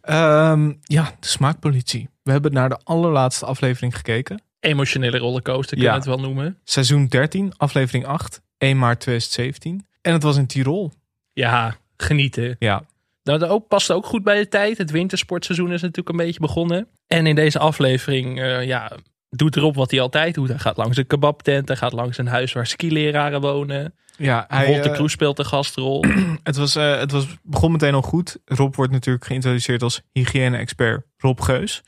Ehm 0.00 0.72
ja, 0.82 1.16
de 1.20 1.26
smaakpolitie. 1.28 2.08
We 2.22 2.30
hebben 2.32 2.52
naar 2.52 2.68
de 2.68 2.78
allerlaatste 2.84 3.46
aflevering 3.46 3.96
gekeken. 3.96 4.42
Emotionele 4.60 5.18
rollercoaster, 5.18 5.76
kun 5.76 5.84
Ja. 5.86 5.90
je 5.92 5.96
het 5.98 6.06
wel 6.06 6.20
noemen. 6.20 6.58
Seizoen 6.64 7.06
13, 7.06 7.52
aflevering 7.56 8.06
8, 8.06 8.40
1 8.58 8.78
maart 8.78 9.00
2017. 9.00 9.86
En 10.02 10.12
het 10.12 10.22
was 10.22 10.36
in 10.36 10.46
Tirol. 10.46 10.92
Ja, 11.32 11.76
genieten. 11.96 12.56
Ja, 12.58 12.82
Nou, 13.26 13.38
dat 13.38 13.48
ook, 13.48 13.68
past 13.68 13.92
ook 13.92 14.06
goed 14.06 14.22
bij 14.22 14.38
de 14.38 14.48
tijd. 14.48 14.78
Het 14.78 14.90
wintersportseizoen 14.90 15.72
is 15.72 15.80
natuurlijk 15.80 16.08
een 16.08 16.24
beetje 16.24 16.40
begonnen. 16.40 16.88
En 17.06 17.26
in 17.26 17.34
deze 17.34 17.58
aflevering 17.58 18.40
eh, 18.40 18.64
ja, 18.64 18.92
doet 19.28 19.56
Rob 19.56 19.76
wat 19.76 19.90
hij 19.90 20.00
altijd 20.00 20.34
doet. 20.34 20.48
Hij 20.48 20.58
gaat 20.58 20.76
langs 20.76 20.96
een 20.96 21.06
kebabtent. 21.06 21.68
Hij 21.68 21.76
gaat 21.76 21.92
langs 21.92 22.18
een 22.18 22.26
huis 22.26 22.52
waar 22.52 22.66
skileraren 22.66 23.40
wonen. 23.40 23.94
ja 24.16 24.44
hij, 24.48 24.66
Hij, 24.66 24.82
de 24.82 24.88
eh, 24.88 24.94
Kroes 24.94 25.12
speelt 25.12 25.36
de 25.36 25.44
gastrol. 25.44 26.04
het, 26.42 26.56
was, 26.56 26.76
eh, 26.76 26.98
het 26.98 27.10
was, 27.10 27.26
begon 27.42 27.72
meteen 27.72 27.94
al 27.94 28.02
goed. 28.02 28.38
Rob 28.44 28.74
wordt 28.74 28.92
natuurlijk 28.92 29.24
geïntroduceerd 29.24 29.82
als 29.82 30.02
hygiëne-expert 30.12 31.06
Rob 31.16 31.40
Geus. 31.40 31.82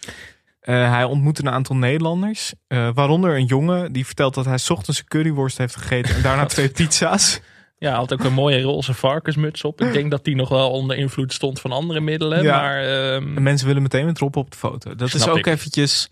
Hij 0.60 1.04
ontmoet 1.04 1.38
een 1.38 1.50
aantal 1.50 1.76
Nederlanders. 1.76 2.54
waaronder 2.68 3.36
een 3.36 3.44
jongen 3.44 3.92
die 3.92 4.06
vertelt 4.06 4.34
dat 4.34 4.44
hij 4.44 4.58
's 4.58 4.70
ochtends 4.70 4.98
een 4.98 5.08
curryworst 5.08 5.58
heeft 5.58 5.76
gegeten. 5.76 6.14
En 6.14 6.22
daarna 6.22 6.44
twee 6.54 6.68
pizza's. 6.68 7.40
Ja, 7.78 7.88
hij 7.88 7.98
had 7.98 8.12
ook 8.12 8.24
een 8.24 8.32
mooie 8.32 8.62
roze 8.62 8.94
varkensmuts 8.94 9.64
op. 9.64 9.80
Ik 9.80 9.92
denk 9.98 10.10
dat 10.10 10.24
die 10.24 10.34
nog 10.36 10.48
wel 10.48 10.70
onder 10.70 10.96
invloed 10.96 11.32
stond 11.32 11.60
van 11.60 11.72
andere 11.72 12.00
middelen. 12.00 12.42
Ja. 12.42 12.60
Maar 12.60 12.82
ehm, 12.84 13.36
En 13.36 13.42
mensen 13.42 13.66
willen 13.66 13.82
meteen 13.82 14.06
met 14.06 14.18
Rob 14.18 14.36
op 14.36 14.50
de 14.50 14.56
foto. 14.56 14.94
Dat 14.94 15.14
is 15.14 15.28
ook 15.28 15.38
ik. 15.38 15.46
eventjes 15.46 16.10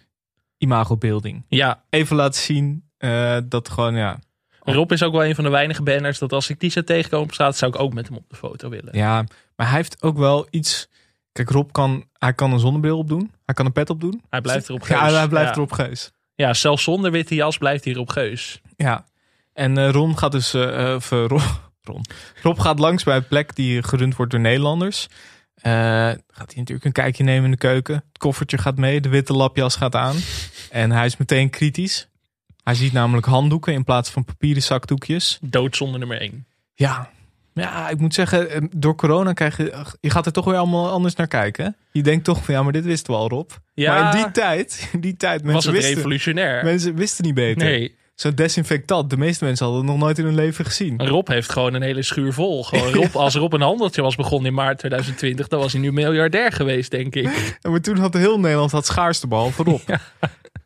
imagobeelding. 0.59 1.45
ja, 1.49 1.83
Even 1.91 2.17
laten 2.17 2.41
zien 2.41 2.85
eh, 2.99 3.37
dat 3.45 3.69
gewoon, 3.69 3.95
ja. 3.95 4.19
Rob 4.61 4.93
is 4.93 5.03
ook 5.03 5.13
wel 5.13 5.25
een 5.25 5.35
van 5.35 5.45
de 5.45 5.51
weinige 5.51 5.83
banners 5.83 6.19
dat 6.19 6.33
als 6.33 6.51
ik 6.51 6.61
die 6.61 6.71
zou 6.71 6.85
tegenkomen 6.85 7.27
op 7.27 7.33
straat, 7.33 7.57
zou 7.57 7.73
ik 7.75 7.81
ook 7.81 7.93
met 7.95 8.09
hem 8.09 8.17
op 8.17 8.25
de 8.29 8.37
foto 8.37 8.69
willen. 8.69 8.97
Ja, 8.97 9.25
maar 9.57 9.67
hij 9.67 9.77
heeft 9.77 10.03
ook 10.03 10.19
wel 10.19 10.47
iets... 10.51 10.89
Kijk, 11.33 11.51
Rob 11.51 11.71
kan, 11.73 12.05
hij 12.13 12.33
kan 12.33 12.53
een 12.53 12.59
zonnebril 12.59 12.99
opdoen. 12.99 13.33
Hij 13.45 13.55
kan 13.55 13.67
een 13.67 13.73
pet 13.73 13.91
opdoen. 13.91 14.23
Hij 14.31 14.41
blijft 14.41 14.69
erop 14.69 14.87
Ja, 14.87 14.99
geus. 15.05 15.17
hij 15.17 15.29
blijft 15.29 15.49
ja. 15.49 15.55
erop 15.55 15.73
geus. 15.73 16.11
Ja, 16.35 16.55
zelfs 16.55 16.83
zonder 16.83 17.11
witte 17.11 17.35
jas 17.35 17.59
blijft 17.59 17.85
hij 17.85 17.93
erop 17.93 18.09
geus. 18.09 18.61
Ja. 18.77 19.05
En 19.57 19.79
eh, 19.79 19.91
Ron 19.91 20.19
gaat 20.19 20.33
dus... 20.33 20.55
eh, 20.55 20.95
of, 20.95 21.13
eh, 21.13 21.25
Ron, 21.27 21.41
Ron. 21.91 22.05
Rob 22.43 22.61
gaat 22.61 22.79
langs 22.79 23.05
bij 23.05 23.17
een 23.17 23.27
plek 23.27 23.55
die 23.57 23.83
gerund 23.83 24.17
wordt 24.17 24.33
door 24.33 24.41
Nederlanders. 24.41 25.09
Gaat 25.63 26.23
hij 26.37 26.55
natuurlijk 26.57 26.85
een 26.85 26.93
kijkje 26.93 27.25
nemen 27.25 27.45
in 27.45 27.51
de 27.51 27.57
keuken. 27.57 27.95
Het 27.95 28.19
koffertje 28.19 28.59
gaat 28.59 28.77
mee. 28.77 29.01
De 29.01 29.09
witte 29.09 29.33
lapjas 29.33 29.77
gaat 29.77 29.95
aan. 29.95 30.17
En 30.71 30.91
hij 30.91 31.07
is 31.07 31.17
meteen 31.17 31.51
kritisch. 31.51 32.09
Hij 32.63 32.75
ziet 32.75 32.93
namelijk 32.93 33.27
handdoeken 33.27 33.73
in 33.73 33.85
plaats 33.85 34.11
van 34.11 34.25
papieren 34.25 34.63
zakdoekjes. 34.63 35.39
Doodzonde 35.43 35.99
nummer 35.99 36.21
1. 36.21 36.47
Ja. 36.75 37.11
Ja, 37.55 37.89
ik 37.89 37.99
moet 37.99 38.15
zeggen, 38.15 38.69
door 38.77 38.95
corona 38.95 39.33
krijg 39.33 39.57
je... 39.57 39.85
Je 40.01 40.11
gaat 40.11 40.27
er 40.27 40.33
toch 40.33 40.45
weer 40.45 40.57
allemaal 40.57 40.91
anders 40.91 41.15
naar 41.15 41.27
kijken. 41.29 41.65
hè? 41.65 41.71
Je 41.93 42.03
denkt 42.03 42.25
toch 42.25 42.45
van, 42.45 42.55
ja, 42.55 42.63
maar 42.63 42.73
dit 42.73 42.85
wisten 42.85 43.13
we 43.13 43.19
al, 43.19 43.29
Rob. 43.29 43.51
Ja, 43.75 43.95
Maar 44.03 44.17
in 44.17 44.23
die 44.23 44.31
tijd, 44.33 44.89
in 44.93 45.01
die 45.01 45.17
tijd, 45.17 45.43
was 45.43 45.53
mensen 45.53 45.71
het 45.71 45.79
wisten, 45.81 45.97
revolutionair. 45.97 46.65
mensen 46.65 46.95
wisten 46.95 47.25
niet 47.25 47.35
beter. 47.35 47.65
Nee, 47.69 47.97
Zo'n 48.17 48.35
desinfectant, 48.35 49.11
de 49.11 49.17
meeste 49.17 49.45
mensen 49.45 49.67
hadden 49.67 49.85
het 49.85 49.93
nog 49.93 50.01
nooit 50.03 50.19
in 50.19 50.25
hun 50.25 50.35
leven 50.35 50.65
gezien. 50.65 51.07
Rob 51.07 51.29
heeft 51.29 51.53
gewoon 51.53 51.75
een 51.75 51.83
hele 51.83 52.03
schuur 52.03 52.33
vol. 52.33 52.65
Gewoon 52.65 52.93
Rob, 52.93 53.17
Als 53.27 53.35
Rob 53.35 53.53
een 53.53 53.61
handeltje 53.61 54.03
was 54.03 54.17
begonnen 54.17 54.49
in 54.49 54.55
maart 54.55 54.79
2020, 54.79 55.49
dan 55.49 55.61
was 55.61 55.73
hij 55.73 55.81
nu 55.81 55.93
miljardair 55.93 56.53
geweest, 56.53 56.91
denk 56.91 57.15
ik. 57.15 57.57
En 57.61 57.71
maar 57.71 57.81
toen 57.81 57.97
had 57.97 58.15
heel 58.15 58.41
Nederland 58.41 58.73
het 58.73 58.87
schaarste 58.87 59.27
behalve 59.27 59.63
Rob. 59.63 59.81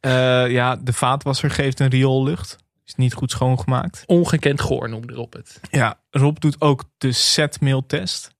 ja. 0.01 0.45
ja, 0.45 0.77
de 0.77 0.93
vaatwasser 0.93 1.51
geeft 1.51 1.81
een 1.81 1.89
rioollucht. 1.89 2.57
Is 2.87 2.95
niet 2.95 3.15
goed 3.15 3.31
schoongemaakt. 3.31 4.03
Ongekend 4.07 4.61
goor 4.61 4.89
noemde 4.89 5.13
Rob 5.13 5.33
het. 5.33 5.61
Ja, 5.71 6.01
Rob 6.11 6.37
doet 6.39 6.61
ook 6.61 6.85
de 6.99 7.13
setmailtest. 7.13 8.31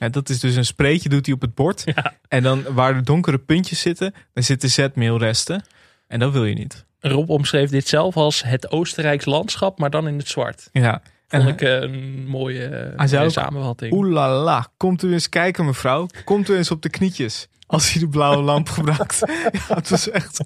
Ja, 0.00 0.08
dat 0.08 0.28
is 0.28 0.40
dus 0.40 0.54
een 0.54 0.64
spreetje 0.64 1.08
doet 1.08 1.26
hij 1.26 1.34
op 1.34 1.40
het 1.40 1.54
bord. 1.54 1.82
Ja. 1.84 2.14
En 2.28 2.42
dan 2.42 2.62
waar 2.74 2.94
de 2.94 3.02
donkere 3.02 3.38
puntjes 3.38 3.80
zitten, 3.80 4.14
daar 4.32 4.44
zitten 4.44 4.70
zetmeelresten. 4.70 5.64
En 6.06 6.18
dat 6.18 6.32
wil 6.32 6.44
je 6.44 6.54
niet. 6.54 6.86
Rob 7.00 7.30
omschreef 7.30 7.70
dit 7.70 7.88
zelf 7.88 8.16
als 8.16 8.42
het 8.42 8.70
Oostenrijks 8.70 9.24
landschap, 9.24 9.78
maar 9.78 9.90
dan 9.90 10.08
in 10.08 10.18
het 10.18 10.28
zwart. 10.28 10.68
Ja. 10.72 11.02
Vond 11.28 11.42
En 11.42 11.48
ik 11.48 11.62
eh, 11.62 11.80
een 11.80 12.26
mooie, 12.26 12.94
mooie 12.96 13.30
samenvatting. 13.30 13.92
Oelala, 13.92 14.66
komt 14.76 15.02
u 15.02 15.12
eens 15.12 15.28
kijken 15.28 15.64
mevrouw. 15.64 16.06
Komt 16.24 16.48
u 16.48 16.56
eens 16.56 16.70
op 16.70 16.82
de 16.82 16.88
knietjes. 16.90 17.48
Als 17.66 17.92
hij 17.92 18.02
de 18.02 18.08
blauwe 18.08 18.42
lamp 18.42 18.68
gebruikt. 18.78 19.22
ja, 19.52 19.74
het 19.74 19.88
was 19.88 20.10
echt 20.10 20.40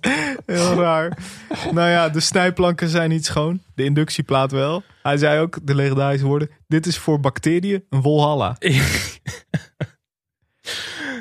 heel 0.47 0.75
raar. 0.75 1.19
Nou 1.73 1.89
ja, 1.89 2.09
de 2.09 2.21
snijplanken 2.21 2.89
zijn 2.89 3.11
niet 3.11 3.25
schoon. 3.25 3.63
De 3.75 3.85
inductieplaat 3.85 4.53
wel. 4.53 4.83
Hij 5.03 5.17
zei 5.17 5.41
ook 5.41 5.59
de 5.63 5.75
legendarische 5.75 6.27
woorden. 6.27 6.51
Dit 6.67 6.87
is 6.87 6.99
voor 6.99 7.21
bacteriën 7.21 7.85
een 7.91 8.01
wolhalla. 8.01 8.57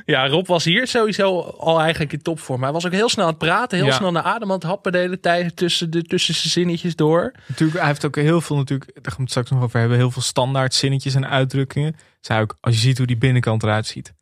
Ja, 0.06 0.28
Rob 0.28 0.48
was 0.48 0.64
hier 0.64 0.88
sowieso 0.88 1.40
al 1.42 1.80
eigenlijk 1.82 2.14
in 2.14 2.22
topvorm. 2.22 2.64
Hij 2.64 2.72
was 2.72 2.86
ook 2.86 2.92
heel 2.92 3.10
snel 3.10 3.26
aan 3.26 3.30
het 3.32 3.40
praten, 3.40 3.78
heel 3.78 3.88
Ja. 3.88 3.94
snel 3.94 4.12
naar 4.12 4.24
adem 4.24 4.48
aan 4.50 4.56
het 4.56 4.64
happen 4.64 4.92
de 4.92 4.98
hele 4.98 5.20
tijd 5.20 5.56
tussen, 5.56 5.92
de, 5.92 6.02
tussen 6.04 6.34
zijn 6.34 6.50
zinnetjes 6.52 6.96
door. 6.96 7.32
Natuurlijk, 7.48 7.80
hij 7.80 7.88
heeft 7.88 8.06
ook 8.06 8.16
heel 8.16 8.42
veel 8.42 8.56
natuurlijk, 8.56 8.92
daar 8.94 9.04
gaan 9.04 9.16
we 9.16 9.22
het 9.22 9.30
straks 9.30 9.50
nog 9.50 9.62
over 9.64 9.80
hebben, 9.80 9.98
heel 9.98 10.12
veel 10.12 10.22
standaard 10.22 10.74
zinnetjes 10.74 11.16
en 11.16 11.28
uitdrukkingen. 11.30 11.96
Zei 12.22 12.42
ook, 12.42 12.58
als 12.60 12.74
je 12.76 12.82
ziet 12.82 12.98
hoe 12.98 13.08
die 13.08 13.18
binnenkant 13.18 13.64
eruit 13.64 13.88
ziet, 13.88 14.14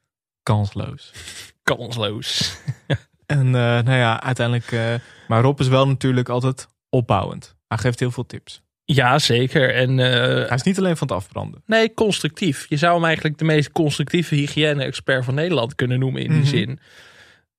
kansloos. 0.44 1.12
Kansloos. 1.64 2.52
En 3.26 3.46
eh, 3.46 3.52
nou 3.54 3.92
ja, 3.92 4.22
uiteindelijk, 4.22 4.72
eh, 4.72 4.94
maar 5.28 5.42
Rob 5.42 5.60
is 5.60 5.68
wel 5.68 5.88
natuurlijk 5.88 6.30
altijd 6.30 6.68
opbouwend. 6.90 7.56
Hij 7.68 7.78
geeft 7.78 8.00
heel 8.00 8.12
veel 8.12 8.26
tips. 8.26 8.62
Ja, 8.94 9.20
zeker. 9.20 9.74
En 9.76 10.00
eh, 10.00 10.48
Hij 10.48 10.56
is 10.56 10.64
niet 10.64 10.78
alleen 10.78 10.98
van 10.98 11.08
het 11.08 11.16
afbranden. 11.16 11.62
nee, 11.66 11.94
constructief. 11.94 12.66
Je 12.70 12.78
zou 12.78 12.94
hem 12.96 13.06
eigenlijk 13.06 13.38
de 13.38 13.46
meest 13.46 13.72
constructieve 13.72 14.36
hygiëne-expert 14.36 15.26
van 15.26 15.34
Nederland 15.34 15.76
kunnen 15.76 16.00
noemen 16.00 16.22
in 16.22 16.30
die 16.30 16.40
Mhm. 16.40 16.48
zin. 16.50 16.80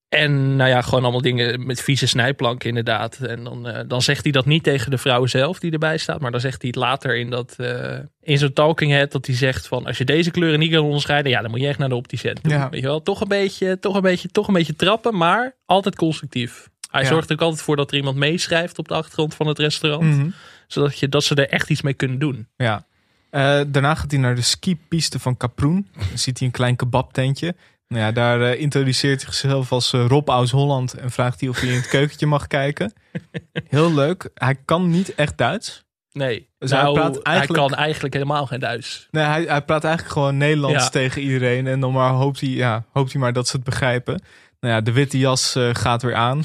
En 0.08 0.56
nou 0.56 0.70
ja, 0.70 0.82
gewoon 0.82 1.02
allemaal 1.02 1.20
dingen 1.20 1.66
met 1.66 1.80
vieze 1.82 2.06
snijplanken 2.06 2.68
inderdaad. 2.68 3.18
En 3.18 3.44
dan, 3.44 3.68
eh, 3.68 3.80
dan 3.86 4.02
zegt 4.02 4.22
hij 4.22 4.32
dat 4.32 4.46
niet 4.46 4.62
tegen 4.62 4.90
de 4.90 4.98
vrouw 4.98 5.26
zelf 5.26 5.58
die 5.58 5.72
erbij 5.72 5.98
staat. 5.98 6.20
Maar 6.20 6.30
dan 6.30 6.40
zegt 6.40 6.60
hij 6.62 6.70
het 6.70 6.78
later 6.80 7.16
in, 7.16 7.30
dat, 7.30 7.54
eh, 7.58 7.98
in 8.20 8.38
zo'n 8.38 8.52
talking 8.52 8.92
head. 8.92 9.12
Dat 9.12 9.26
hij 9.26 9.34
zegt 9.36 9.66
van 9.68 9.86
als 9.86 9.98
je 9.98 10.04
deze 10.04 10.30
kleuren 10.30 10.58
niet 10.58 10.72
kan 10.72 10.84
onderscheiden. 10.84 11.32
Ja, 11.32 11.40
dan 11.42 11.50
moet 11.50 11.60
je 11.60 11.66
echt 11.68 11.78
naar 11.78 11.88
de 11.88 11.94
opticien 11.94 12.34
toe. 12.42 12.52
Ja. 12.52 12.68
Weet 12.68 12.80
je 12.80 12.86
wel, 12.86 13.02
toch 13.02 13.20
een, 13.20 13.28
beetje, 13.28 13.78
toch, 13.78 13.94
een 13.94 14.02
beetje, 14.02 14.28
toch 14.28 14.48
een 14.48 14.54
beetje 14.54 14.76
trappen. 14.76 15.16
Maar 15.16 15.56
altijd 15.66 15.96
constructief. 15.96 16.68
Hij 16.90 17.02
Ja. 17.02 17.08
zorgt 17.08 17.28
er 17.28 17.34
ook 17.34 17.42
altijd 17.42 17.62
voor 17.62 17.76
dat 17.76 17.90
er 17.90 17.96
iemand 17.96 18.16
meeschrijft 18.16 18.78
op 18.78 18.88
de 18.88 18.94
achtergrond 18.94 19.34
van 19.34 19.46
het 19.46 19.58
restaurant. 19.58 20.02
Mhm. 20.16 20.28
Zodat 20.72 20.98
je, 20.98 21.08
dat 21.08 21.24
ze 21.24 21.34
er 21.34 21.48
echt 21.48 21.70
iets 21.70 21.82
mee 21.82 21.94
kunnen 21.94 22.18
doen. 22.18 22.48
Ja. 22.56 22.86
Eh, 23.30 23.60
daarna 23.66 23.94
gaat 23.94 24.10
hij 24.10 24.20
naar 24.20 24.34
de 24.34 24.42
skipiste 24.42 25.18
van 25.18 25.36
Kaproen. 25.36 25.88
Dan 26.08 26.18
ziet 26.18 26.38
hij 26.38 26.46
een 26.46 26.52
klein 26.54 26.76
kebabtentje. 26.76 27.54
Nou 27.88 28.02
ja, 28.02 28.12
daar 28.12 28.40
eh, 28.42 28.60
introduceert 28.60 29.22
hij 29.22 29.32
zichzelf 29.32 29.72
als 29.72 29.92
eh, 29.92 30.06
Rob 30.06 30.28
Aus 30.28 30.50
Holland 30.50 30.94
en 30.94 31.10
vraagt 31.10 31.40
hij 31.40 31.48
of 31.48 31.60
hij 31.60 31.68
in 31.68 31.74
het 31.74 31.88
keukentje 31.88 32.26
mag 32.26 32.46
kijken. 32.46 32.92
Heel 33.68 33.94
leuk. 33.94 34.30
Hij 34.34 34.54
kan 34.64 34.90
niet 34.90 35.14
echt 35.14 35.38
Duits. 35.38 35.84
Nee, 36.12 36.48
Dus 36.58 36.70
hij 36.70 36.82
nou, 36.82 36.94
praat 36.94 37.14
hij 37.14 37.22
eigenlijk- 37.22 37.68
kan 37.68 37.78
eigenlijk 37.78 38.14
helemaal 38.14 38.46
geen 38.46 38.60
Duits. 38.60 39.08
Nee, 39.10 39.24
hij, 39.24 39.42
hij 39.42 39.62
praat 39.62 39.84
eigenlijk 39.84 40.14
gewoon 40.14 40.36
Nederlands 40.36 40.84
Ja. 40.84 40.88
tegen 40.90 41.22
iedereen. 41.22 41.66
En 41.66 41.80
dan 41.80 41.92
maar 41.92 42.10
hoopt, 42.12 42.40
hij, 42.40 42.48
ja, 42.48 42.84
hoopt 42.92 43.12
hij 43.12 43.20
maar 43.20 43.32
dat 43.32 43.48
ze 43.48 43.56
het 43.56 43.64
begrijpen. 43.64 44.22
Nou 44.60 44.74
ja, 44.74 44.80
de 44.80 44.92
witte 44.92 45.18
jas 45.18 45.56
gaat 45.72 46.02
weer 46.02 46.14
aan. 46.14 46.44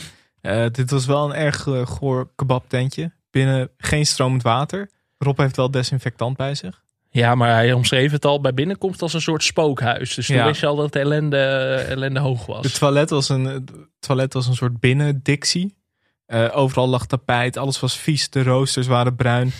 Dit 0.71 0.91
was 0.91 1.05
wel 1.05 1.25
een 1.25 1.35
erg 1.35 1.67
goor 1.85 2.29
kebabtentje. 2.35 3.11
Binnen 3.35 3.69
geen 3.77 4.05
stromend 4.05 4.43
water. 4.43 4.89
Rob 5.17 5.37
heeft 5.39 5.55
wel 5.55 5.71
desinfectant 5.71 6.37
bij 6.37 6.55
zich. 6.55 6.81
Ja, 7.09 7.35
maar 7.35 7.49
hij 7.53 7.73
omschreef 7.73 8.11
het 8.11 8.25
al 8.25 8.41
bij 8.41 8.53
binnenkomst 8.53 9.01
als 9.01 9.13
een 9.13 9.21
soort 9.21 9.43
spookhuis. 9.43 10.13
Dus 10.15 10.25
toen 10.25 10.35
Ja. 10.35 10.45
wist 10.45 10.59
je 10.59 10.65
al 10.67 10.75
dat 10.75 10.85
het 10.85 10.95
ellende, 10.95 11.37
ellende 11.89 12.19
hoog 12.19 12.45
was. 12.45 12.65
Het 12.65 12.79
toilet 12.79 13.09
was 13.09 13.29
een, 13.29 13.45
het 13.45 13.71
toilet 13.99 14.33
was 14.33 14.47
een 14.47 14.55
soort 14.55 14.79
binnendictie. 14.79 15.75
Eh, 16.25 16.49
overal 16.57 16.87
lag 16.87 17.05
tapijt, 17.05 17.57
alles 17.57 17.79
was 17.79 17.97
vies, 17.97 18.29
de 18.29 18.43
roosters 18.43 18.87
waren 18.87 19.15
bruin. 19.15 19.51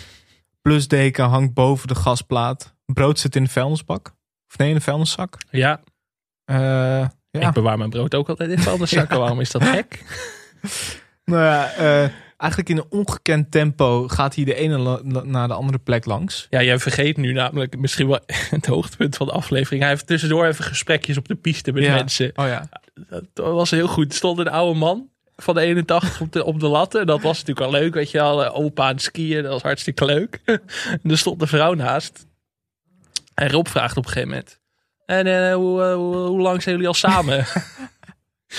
Plusdeken 0.62 1.24
hangt 1.24 1.54
boven 1.54 1.88
de 1.88 1.94
gasplaat. 1.94 2.74
Brood 2.86 3.18
zit 3.18 3.36
in 3.36 3.44
de 3.44 3.50
vuilnisbak. 3.50 4.14
Of 4.48 4.58
nee, 4.58 4.68
in 4.68 4.74
de 4.74 4.80
vuilniszak. 4.80 5.36
Ja, 5.50 5.80
Eh, 6.44 6.56
ja. 7.30 7.48
ik 7.48 7.52
bewaar 7.52 7.78
mijn 7.78 7.90
brood 7.90 8.14
ook 8.14 8.28
altijd 8.28 8.50
in 8.50 8.58
vuilniszakken. 8.58 9.18
Waarom 9.20 9.40
is 9.40 9.50
dat 9.50 9.64
gek? 9.64 10.04
Nou 11.24 11.42
ja, 11.44 11.72
eh, 11.72 12.08
eigenlijk 12.36 12.70
in 12.70 12.76
een 12.76 12.86
ongekend 12.98 13.50
tempo 13.50 14.08
gaat 14.08 14.34
hij 14.34 14.44
de 14.44 14.54
ene 14.54 15.00
naar 15.24 15.48
de 15.48 15.54
andere 15.54 15.78
plek 15.78 16.04
langs. 16.04 16.46
Ja, 16.50 16.62
jij 16.62 16.78
vergeet 16.78 17.16
nu 17.16 17.32
namelijk 17.32 17.78
misschien 17.78 18.08
wel 18.08 18.20
het 18.50 18.66
hoogtepunt 18.66 19.16
van 19.16 19.26
de 19.26 19.32
aflevering. 19.32 19.80
Hij 19.80 19.90
heeft 19.90 20.06
tussendoor 20.06 20.46
even 20.46 20.64
gesprekjes 20.64 21.16
op 21.16 21.28
de 21.28 21.34
piste 21.34 21.72
met 21.72 21.82
Ja. 21.82 21.94
mensen. 21.94 22.30
Oh 22.34 22.46
ja. 22.46 22.68
Dat 23.32 23.52
was 23.52 23.70
heel 23.70 23.88
goed. 23.88 24.08
Er 24.10 24.16
stond 24.16 24.38
een 24.38 24.48
oude 24.48 24.78
man 24.78 25.08
van 25.36 25.54
de 25.54 25.60
81 25.60 26.20
op 26.20 26.32
de, 26.32 26.44
op 26.44 26.60
de 26.60 26.66
latten. 26.68 27.06
Dat 27.06 27.20
was 27.22 27.38
natuurlijk 27.38 27.66
al 27.66 27.72
leuk, 27.80 27.94
weet 27.94 28.10
je 28.10 28.18
wel. 28.18 28.44
Eh, 28.44 28.56
Opa 28.56 28.82
aan 28.86 28.92
het 28.92 29.02
skiën, 29.02 29.42
dat 29.42 29.52
was 29.52 29.62
hartstikke 29.62 30.04
leuk. 30.04 30.40
En 31.02 31.10
er 31.10 31.18
stond 31.18 31.40
een 31.42 31.48
vrouw 31.48 31.74
naast. 31.74 32.26
En 33.34 33.50
Rob 33.50 33.66
vraagt 33.66 33.96
op 33.96 34.04
een 34.04 34.10
gegeven 34.10 34.28
moment... 34.30 34.58
En 35.06 35.26
eh, 35.26 35.54
hoe, 35.54 35.82
eh, 35.82 35.94
hoe, 35.94 36.16
hoe 36.16 36.40
lang 36.40 36.62
zijn 36.62 36.74
jullie 36.74 36.88
al 36.90 36.94
samen? 36.94 37.44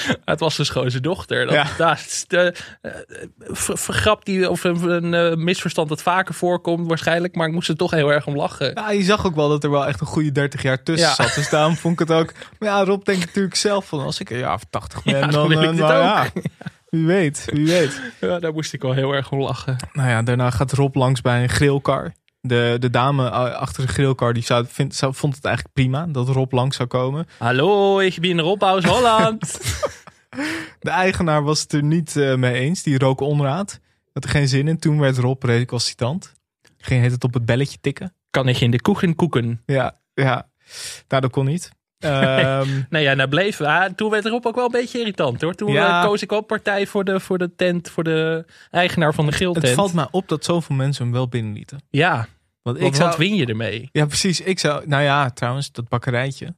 Het 0.26 0.39
was 0.39 0.56
dus 0.56 0.70
gewoon 0.70 0.91
zijn 0.91 1.04
dochter. 1.04 1.45
Dat, 1.45 1.54
Ja. 1.78 1.98
de, 2.28 2.54
eh, 2.82 2.91
ver- 3.39 3.78
vergrap 3.78 4.26
die, 4.26 4.50
of 4.50 4.64
een, 4.64 4.89
een 4.89 5.14
eh, 5.14 5.36
misverstand 5.38 5.89
dat 5.89 6.02
vaker 6.02 6.34
voorkomt 6.34 6.88
waarschijnlijk. 6.88 7.36
Maar 7.36 7.48
ik 7.48 7.54
moest 7.54 7.70
er 7.70 7.76
toch 7.76 7.91
heel 7.91 8.10
erg 8.12 8.28
om 8.28 8.36
lachen. 8.36 8.72
ja, 8.74 8.91
je 8.91 9.04
zag 9.04 9.26
ook 9.26 9.36
wel 9.36 9.50
dat 9.50 9.64
er 9.64 9.72
wel 9.72 9.88
echt 9.88 10.02
een 10.02 10.08
goede 10.08 10.32
30 10.32 10.62
jaar 10.62 10.84
tussen 10.84 11.08
Ja. 11.10 11.14
zat. 11.16 11.36
Dus 11.36 11.50
daarom 11.50 11.76
vond 11.76 11.93
ik 12.02 12.08
het 12.08 12.18
ook... 12.18 12.32
Maar 12.60 12.70
ja, 12.70 12.84
Rob 12.84 13.06
denkt 13.06 13.26
natuurlijk 13.26 13.56
zelf 13.56 13.88
van... 13.88 14.00
Als 14.04 14.20
ik 14.20 14.30
een 14.30 14.38
jaar 14.38 14.54
of 14.54 14.64
80 14.70 15.04
ben, 15.04 15.14
Ja, 15.16 15.22
dan 15.22 15.30
dan... 15.32 15.48
wil 15.48 15.58
ik 15.58 15.64
eh, 15.64 15.70
dit 15.70 15.80
nou 15.80 15.93
ook. 15.93 16.34
ja, 16.34 16.41
wie 16.89 17.06
weet, 17.06 17.45
wie 17.54 17.66
weet. 17.68 18.02
Ja, 18.22 18.39
daar 18.39 18.54
moest 18.54 18.74
ik 18.74 18.82
wel 18.82 18.93
heel 18.93 19.12
erg 19.12 19.32
om 19.32 19.39
lachen. 19.41 19.76
Nou 19.93 20.10
ja, 20.10 20.22
daarna 20.22 20.50
gaat 20.50 20.72
Rob 20.72 20.95
langs 20.95 21.22
bij 21.22 21.41
een 21.43 21.50
grillkar. 21.50 22.14
De, 22.41 22.75
de 22.79 22.89
dame 22.89 23.23
uh, 23.23 23.31
achter 23.31 23.85
de 23.85 23.91
grillkar 23.91 24.33
die 24.33 24.43
zou, 24.43 24.65
vind, 24.67 24.95
zou, 24.95 25.13
vond 25.13 25.35
het 25.35 25.45
eigenlijk 25.45 25.75
prima 25.75 26.05
dat 26.05 26.29
Rob 26.29 26.51
langs 26.51 26.75
zou 26.75 26.89
komen. 26.89 27.27
Hallo, 27.38 27.99
ik 27.99 28.19
ben 28.19 28.39
Rob 28.39 28.63
aus 28.63 28.83
Holland. 28.83 29.59
De 30.79 30.89
eigenaar 30.89 31.43
was 31.43 31.61
het 31.61 31.73
er 31.73 31.83
niet 31.83 32.15
eh, 32.15 32.35
mee 32.35 32.53
eens. 32.53 32.83
Die 32.83 32.97
rook 32.97 33.19
onraad. 33.19 33.79
Had 34.13 34.23
er 34.23 34.29
geen 34.29 34.47
zin 34.47 34.67
in. 34.67 34.79
Toen 34.79 34.99
werd 34.99 35.17
Rob 35.17 35.43
recalcitrant. 35.43 36.33
Ging 36.77 37.03
het 37.03 37.23
op 37.23 37.33
het 37.33 37.45
belletje 37.45 37.77
tikken. 37.81 38.13
kan 38.29 38.47
ik 38.47 38.59
in 38.59 38.71
de 38.71 38.81
koeken 38.81 39.15
koeken? 39.15 39.61
Ja, 39.65 39.99
ja. 40.13 40.49
Nou, 41.07 41.21
dat 41.21 41.31
kon 41.31 41.45
niet. 41.45 41.71
Ehm, 42.00 42.68
Nee, 42.89 43.04
ja, 43.04 43.14
nou 43.14 43.30
bleef. 43.30 43.62
Ah, 43.62 43.86
toen 43.95 44.10
werd 44.10 44.26
Rob 44.26 44.45
ook 44.45 44.56
wel 44.56 44.66
een 44.66 44.72
beetje 44.72 45.00
irritant 45.00 45.41
hoor. 45.41 45.54
Toen 45.54 45.72
Ja. 45.72 46.02
eh, 46.02 46.08
koos 46.08 46.22
ik 46.22 46.32
ook 46.32 46.48
partij 46.48 46.88
voor 46.88 47.04
de, 47.04 47.20
voor 47.20 47.38
de 47.38 47.56
tent, 47.56 47.89
voor 47.89 48.04
de 48.04 48.45
eigenaar 48.72 49.14
van 49.14 49.26
de 49.26 49.32
grilltent. 49.32 49.66
het 49.66 49.76
valt 49.76 49.93
mij 49.93 50.08
op 50.12 50.28
dat 50.28 50.45
zoveel 50.45 50.76
mensen 50.76 51.04
hem 51.04 51.14
wel 51.14 51.28
binnenlieten. 51.28 51.80
Ja, 51.89 52.16
Want 52.16 52.78
want 52.80 52.89
ik 52.91 52.95
zou... 52.95 53.10
wat 53.10 53.18
win 53.18 53.36
je 53.36 53.45
ermee? 53.45 53.89
Ja, 53.91 54.06
precies. 54.06 54.41
Ik 54.41 54.60
zou... 54.60 54.88
Nou 54.88 55.04
ja, 55.04 55.30
trouwens, 55.30 55.72
dat 55.72 55.89
bakkerijtje. 55.89 56.56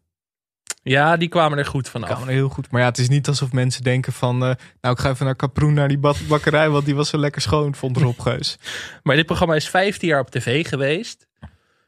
Ja, 0.84 1.18
die 1.18 1.28
kwamen 1.28 1.58
er 1.58 1.66
goed 1.66 1.90
vanaf. 1.90 2.10
Kan 2.10 2.22
er 2.22 2.34
heel 2.34 2.50
goed. 2.50 2.72
Maar 2.72 2.82
ja, 2.82 2.88
het 2.88 2.98
is 2.98 3.10
niet 3.10 3.28
alsof 3.28 3.52
mensen 3.52 3.84
denken 3.84 4.14
van... 4.14 4.34
eh, 4.44 4.52
nou, 4.82 4.96
ik 4.96 5.00
ga 5.02 5.10
even 5.10 5.26
naar 5.26 5.36
Kaproen, 5.36 5.74
naar 5.74 5.88
die 5.88 5.98
bak- 5.98 6.28
bakkerij... 6.28 6.70
want 6.70 6.86
die 6.86 6.96
was 6.96 7.10
zo 7.10 7.18
lekker 7.18 7.42
schoon, 7.42 7.76
vond 7.76 7.98
Rob 7.98 8.20
Geus. 8.20 8.58
Maar 9.04 9.16
dit 9.16 9.26
programma 9.26 9.56
is 9.56 9.70
15 9.70 10.08
jaar 10.08 10.20
op 10.20 10.30
tv 10.30 10.68
geweest. 10.68 11.28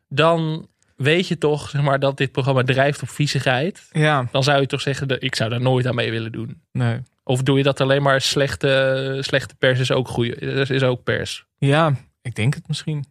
Dan 0.07 0.67
weet 1.01 1.27
je 1.27 1.37
toch 1.37 1.69
zeg 1.69 1.81
maar, 1.81 1.99
dat 1.99 2.17
dit 2.17 2.31
programma 2.31 2.63
drijft 2.63 3.01
op 3.01 3.09
viezigheid. 3.09 3.87
Ja, 3.91 4.27
Dan 4.31 4.43
zou 4.43 4.61
je 4.61 4.67
toch 4.67 4.81
zeggen, 4.81 5.07
dat 5.07 5.23
ik 5.23 5.35
zou 5.35 5.49
daar 5.49 5.61
nooit 5.61 5.87
aan 5.87 5.95
mee 5.95 6.11
willen 6.11 6.31
doen. 6.31 6.61
nee. 6.71 6.99
Of 7.23 7.43
doe 7.43 7.57
je 7.57 7.63
dat 7.63 7.81
alleen 7.81 8.01
maar 8.01 8.21
slechte, 8.21 9.17
slechte 9.21 9.55
pers 9.55 9.79
is 9.79 9.91
ook 9.91 10.07
goede, 10.07 10.35
is 10.69 10.83
ook 10.83 11.03
pers. 11.03 11.45
Ja, 11.57 11.93
ik 12.21 12.35
denk 12.35 12.53
het 12.53 12.67
misschien. 12.67 13.05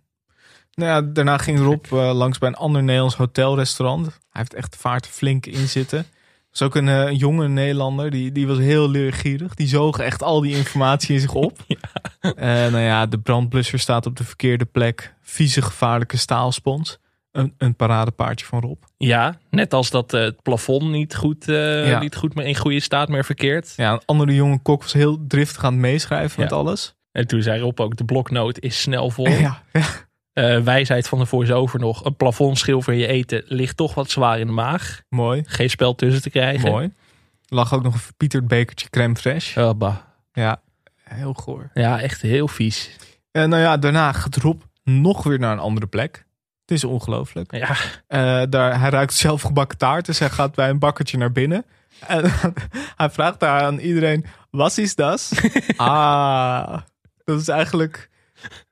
Nou 0.75 0.91
ja, 0.91 1.13
daarna 1.13 1.39
ging 1.39 1.59
Rob 1.59 1.85
eh, 1.93 2.15
langs 2.15 2.39
bij 2.39 2.49
een 2.49 2.55
ander 2.55 2.83
Nederlands 2.83 3.17
hotelrestaurant. 3.17 4.07
Hij 4.07 4.13
heeft 4.31 4.55
echt 4.55 4.73
de 4.73 4.79
vaart 4.79 5.07
flink 5.07 5.47
in 5.47 5.69
zitten. 5.69 5.99
Er 5.99 6.07
was 6.51 6.63
ook 6.63 6.75
een, 6.75 6.89
eh, 6.89 7.11
jonge 7.19 7.49
Nederlander, 7.49 8.11
die, 8.11 8.33
die 8.33 8.47
was 8.47 8.59
heel 8.59 8.91
leergierig. 8.91 9.55
Die 9.55 9.69
zoog 9.69 9.99
echt 9.99 10.23
al 10.23 10.41
die 10.41 10.57
informatie 10.57 11.15
in 11.15 11.21
zich 11.21 11.35
op. 11.35 11.59
Eh, 12.21 12.47
nou 12.47 12.79
ja, 12.79 13.07
de 13.07 13.19
brandblusser 13.19 13.79
staat 13.79 14.07
op 14.07 14.17
de 14.17 14.25
verkeerde 14.25 14.65
plek. 14.65 15.15
Vieze, 15.21 15.63
gevaarlijke 15.63 16.17
staalspons. 16.17 16.99
Een, 17.33 17.55
een 17.59 17.75
paradepaardje 17.77 18.47
van 18.47 18.61
Rob. 18.61 18.83
Ja, 18.97 19.39
net 19.51 19.75
als 19.75 19.91
dat 19.91 20.15
eh, 20.15 20.21
het 20.21 20.43
plafond 20.43 20.91
niet 20.91 21.15
goed, 21.17 21.49
eh, 21.49 21.89
Ja. 21.89 22.01
niet 22.01 22.17
goed 22.17 22.35
meer 22.35 22.47
in 22.47 22.57
goede 22.57 22.81
staat 22.81 23.09
meer 23.09 23.25
verkeert. 23.25 23.73
Ja, 23.77 23.93
een 23.93 24.03
andere 24.05 24.35
jonge 24.35 24.59
kok 24.63 24.83
was 24.83 24.93
heel 24.93 25.19
driftig 25.27 25.65
aan 25.65 25.73
het 25.73 25.81
meeschrijven 25.81 26.41
met 26.41 26.53
alles. 26.53 26.95
En 27.13 27.27
toen 27.27 27.43
zei 27.43 27.61
Rob 27.61 27.81
ook, 27.81 27.97
de 27.97 28.05
bloknoot 28.05 28.59
is 28.61 28.81
snel 28.81 29.11
vol. 29.11 29.29
Ja, 29.41 29.63
ja. 29.73 29.87
Eh, 30.33 30.59
wijsheid 30.61 31.09
van 31.09 31.19
de 31.19 31.27
voice-over 31.27 31.79
nog, 31.79 32.05
een 32.05 32.17
plafondschilfer 32.17 32.93
in 32.93 32.99
je 32.99 33.07
eten 33.07 33.43
ligt 33.47 33.77
toch 33.77 33.95
wat 33.95 34.11
zwaar 34.11 34.39
in 34.39 34.47
de 34.47 34.53
maag. 34.53 35.03
mooi. 35.09 35.43
Geen 35.47 35.71
spel 35.71 35.95
tussen 35.95 36.23
te 36.23 36.31
krijgen. 36.31 36.71
Mooi. 36.71 36.93
Lag 37.49 37.75
ook 37.75 37.83
nog 37.83 37.93
een 37.95 38.01
verpieterd 38.01 38.49
bekertje 38.49 38.91
crème 38.91 39.17
fraîche. 39.19 39.59
Oh, 39.61 39.71
bah. 39.79 39.97
Ja, 40.33 40.61
heel 41.05 41.33
goor. 41.33 41.71
Ja, 41.75 42.01
echt 42.01 42.23
heel 42.23 42.49
vies. 42.49 42.97
En 43.33 43.49
nou 43.49 43.63
ja, 43.63 43.77
daarna 43.77 44.13
gaat 44.13 44.37
Rob 44.37 44.61
nog 44.85 45.23
weer 45.23 45.39
naar 45.39 45.53
een 45.53 45.59
andere 45.59 45.87
plek. 45.87 46.25
Het 46.71 46.79
is 46.79 46.85
ongelooflijk. 46.85 47.55
Ja, 47.57 47.77
Eh, 48.07 48.43
daar, 48.49 48.81
hij 48.81 48.91
ruikt 48.91 49.15
zelfgebakken 49.15 49.79
taart, 49.79 50.07
dus 50.07 50.19
hij 50.19 50.31
gaat 50.31 50.55
bij 50.55 50.69
een 50.69 50.79
bakkertje 50.79 51.19
naar 51.19 51.33
binnen. 51.33 51.65
En 52.07 52.25
hij 52.97 53.11
vraagt 53.11 53.41
daar 53.41 53.63
aan 53.63 53.79
iedereen, 53.79 54.25
wat 54.51 54.79
is 54.79 54.95
dat? 54.95 55.31
ah, 55.77 56.79
dat 57.25 57.41
is 57.41 57.49
eigenlijk, 57.49 58.11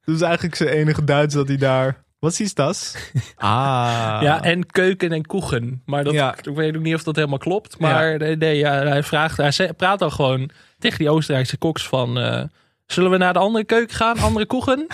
dat 0.05 0.15
is 0.15 0.21
eigenlijk 0.21 0.55
zijn 0.55 0.69
enige 0.69 1.05
Duits 1.05 1.35
dat 1.35 1.49
hij 1.49 1.57
daar... 1.57 2.03
Wat 2.19 2.41
is 2.41 2.55
dat? 2.55 2.97
Ah. 3.37 4.19
ja, 4.23 4.43
en 4.43 4.67
keuken 4.67 5.13
en 5.13 5.27
koegen. 5.27 5.83
Maar 5.87 6.05
dat, 6.05 6.13
Ja. 6.13 6.37
ik 6.37 6.45
weet 6.55 6.77
ook 6.77 6.83
niet 6.83 6.95
of 6.95 7.03
dat 7.03 7.17
helemaal 7.17 7.39
klopt. 7.39 7.79
Maar 7.79 8.19
nee, 8.19 8.37
nee, 8.37 8.57
ja, 8.57 8.73
hij, 8.73 9.03
vraagt, 9.03 9.37
hij 9.37 9.73
praat 9.77 9.99
dan 9.99 10.13
gewoon 10.13 10.51
tegen 10.79 10.99
die 10.99 11.11
Oostenrijkse 11.11 11.57
koks 11.57 11.89
van... 11.89 12.19
eh, 12.19 12.45
zullen 12.93 13.11
we 13.11 13.17
naar 13.17 13.33
de 13.33 13.39
andere 13.39 13.65
keuken 13.65 13.97
gaan, 13.97 14.19
andere 14.19 14.47
koegen? 14.47 14.87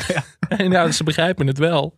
en 0.48 0.70
ja, 0.72 0.90
ze 0.90 1.04
begrijpen 1.04 1.46
het 1.46 1.58
wel. 1.58 1.94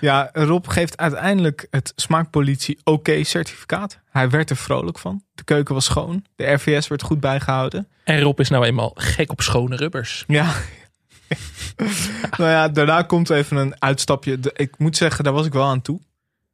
Ja, 0.00 0.30
Rob 0.32 0.64
geeft 0.68 0.96
uiteindelijk 0.96 1.66
het 1.70 1.92
smaakpolitie 1.96 2.78
oké 2.84 3.24
certificaat. 3.24 3.98
Hij 4.10 4.30
werd 4.30 4.50
er 4.50 4.56
vrolijk 4.56 4.98
van. 4.98 5.22
De 5.34 5.44
keuken 5.44 5.74
was 5.74 5.84
schoon. 5.84 6.24
De 6.36 6.52
RVS 6.52 6.88
werd 6.88 7.02
goed 7.02 7.20
bijgehouden. 7.20 7.88
En 8.04 8.20
Rob 8.20 8.40
is 8.40 8.48
nou 8.48 8.64
eenmaal 8.64 8.92
gek 8.94 9.30
op 9.30 9.40
schone 9.40 9.76
rubbers. 9.76 10.24
Ja. 10.26 10.52
nou 12.38 12.50
ja, 12.50 12.68
daarna 12.68 13.02
komt 13.02 13.30
even 13.30 13.56
een 13.56 13.74
uitstapje. 13.82 14.38
Ik 14.54 14.78
moet 14.78 14.96
zeggen, 14.96 15.24
daar 15.24 15.32
was 15.32 15.46
ik 15.46 15.52
wel 15.52 15.64
aan 15.64 15.82
toe. 15.82 16.00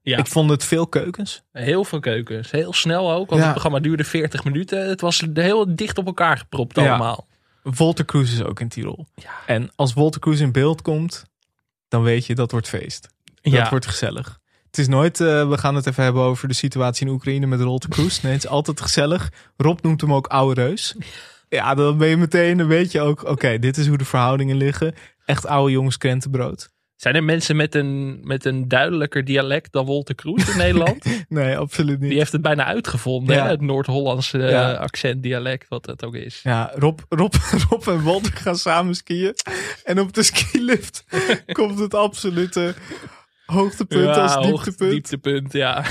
Ja, 0.02 0.18
Ik 0.18 0.26
vond 0.26 0.50
het 0.50 0.64
veel 0.64 0.86
keukens. 0.86 1.42
heel 1.52 1.84
veel 1.84 2.00
keukens. 2.00 2.50
Heel 2.50 2.72
snel 2.72 3.12
ook, 3.12 3.28
want 3.28 3.30
Ja. 3.30 3.46
het 3.46 3.50
programma 3.50 3.80
duurde 3.80 4.04
40 4.04 4.44
minuten. 4.44 4.88
Het 4.88 5.00
was 5.00 5.22
heel 5.34 5.76
dicht 5.76 5.98
op 5.98 6.06
elkaar 6.06 6.38
gepropt 6.38 6.76
Ja. 6.76 6.88
allemaal. 6.88 7.26
Walter 7.62 8.04
Cruz 8.04 8.32
is 8.32 8.42
ook 8.42 8.60
in 8.60 8.68
Tirol. 8.68 9.06
Ja. 9.14 9.30
En 9.46 9.70
als 9.76 9.92
Walter 9.92 10.20
Cruz 10.20 10.40
in 10.40 10.52
beeld 10.52 10.82
komt, 10.82 11.24
dan 11.88 12.02
weet 12.02 12.26
je 12.26 12.34
dat 12.34 12.50
wordt 12.50 12.68
feest. 12.68 13.08
Dat 13.42 13.52
Ja. 13.52 13.68
wordt 13.70 13.86
gezellig. 13.86 14.40
Het 14.66 14.78
is 14.78 14.88
nooit, 14.88 15.20
eh, 15.20 15.48
we 15.48 15.58
gaan 15.58 15.74
het 15.74 15.86
even 15.86 16.04
hebben 16.04 16.22
over 16.22 16.48
de 16.48 16.54
situatie 16.54 17.06
in 17.06 17.12
Oekraïne 17.12 17.46
met 17.46 17.60
Walter 17.62 17.90
Cruz. 17.90 18.20
Nee, 18.20 18.32
het 18.32 18.44
is 18.44 18.50
altijd 18.50 18.80
gezellig. 18.80 19.32
Rob 19.56 19.78
noemt 19.82 20.00
hem 20.00 20.14
ook 20.14 20.26
oude 20.26 20.62
reus. 20.62 20.94
Ja, 21.48 21.74
dan 21.74 21.98
ben 21.98 22.08
je 22.08 22.16
meteen, 22.16 22.56
dan 22.58 22.66
weet 22.66 22.92
je 22.92 23.00
ook, 23.00 23.24
oké, 23.24 23.58
dit 23.58 23.76
is 23.76 23.86
hoe 23.88 23.98
de 23.98 24.04
verhoudingen 24.04 24.56
liggen. 24.56 24.94
Echt 25.24 25.46
oude 25.46 25.72
jongens 25.72 25.96
krentenbrood. 25.98 26.70
Zijn 27.02 27.14
er 27.14 27.24
mensen 27.24 27.56
met 27.56 27.74
een, 27.74 28.20
met 28.22 28.44
een 28.44 28.68
duidelijker 28.68 29.24
dialect 29.24 29.72
dan 29.72 29.84
Wolter 29.84 30.14
Kroes 30.14 30.48
in 30.50 30.56
Nederland? 30.56 31.04
Nee, 31.28 31.58
absoluut 31.58 32.00
niet. 32.00 32.08
Die 32.10 32.18
heeft 32.18 32.32
het 32.32 32.42
bijna 32.42 32.64
uitgevonden, 32.64 33.36
Ja. 33.36 33.44
hè? 33.44 33.50
het 33.50 33.60
Noord-Hollandse 33.60 34.38
eh, 34.42 34.50
Ja. 34.50 34.72
accentdialect, 34.72 35.68
wat 35.68 35.84
dat 35.84 36.04
ook 36.04 36.14
is. 36.14 36.40
Ja, 36.42 36.72
Rob, 36.74 36.98
Rob, 37.08 37.34
Rob 37.68 37.88
en 37.88 38.02
Walter 38.02 38.32
gaan 38.32 38.56
samen 38.56 38.94
skiën. 38.94 39.34
En 39.84 40.00
op 40.00 40.12
de 40.12 40.22
skilift 40.22 41.04
komt 41.52 41.78
het 41.78 41.94
absolute 41.94 42.74
hoogtepunt 43.46 44.16
als 44.16 44.46
dieptepunt. 44.46 44.90
dieptepunt, 44.90 45.52
ja. 45.52 45.84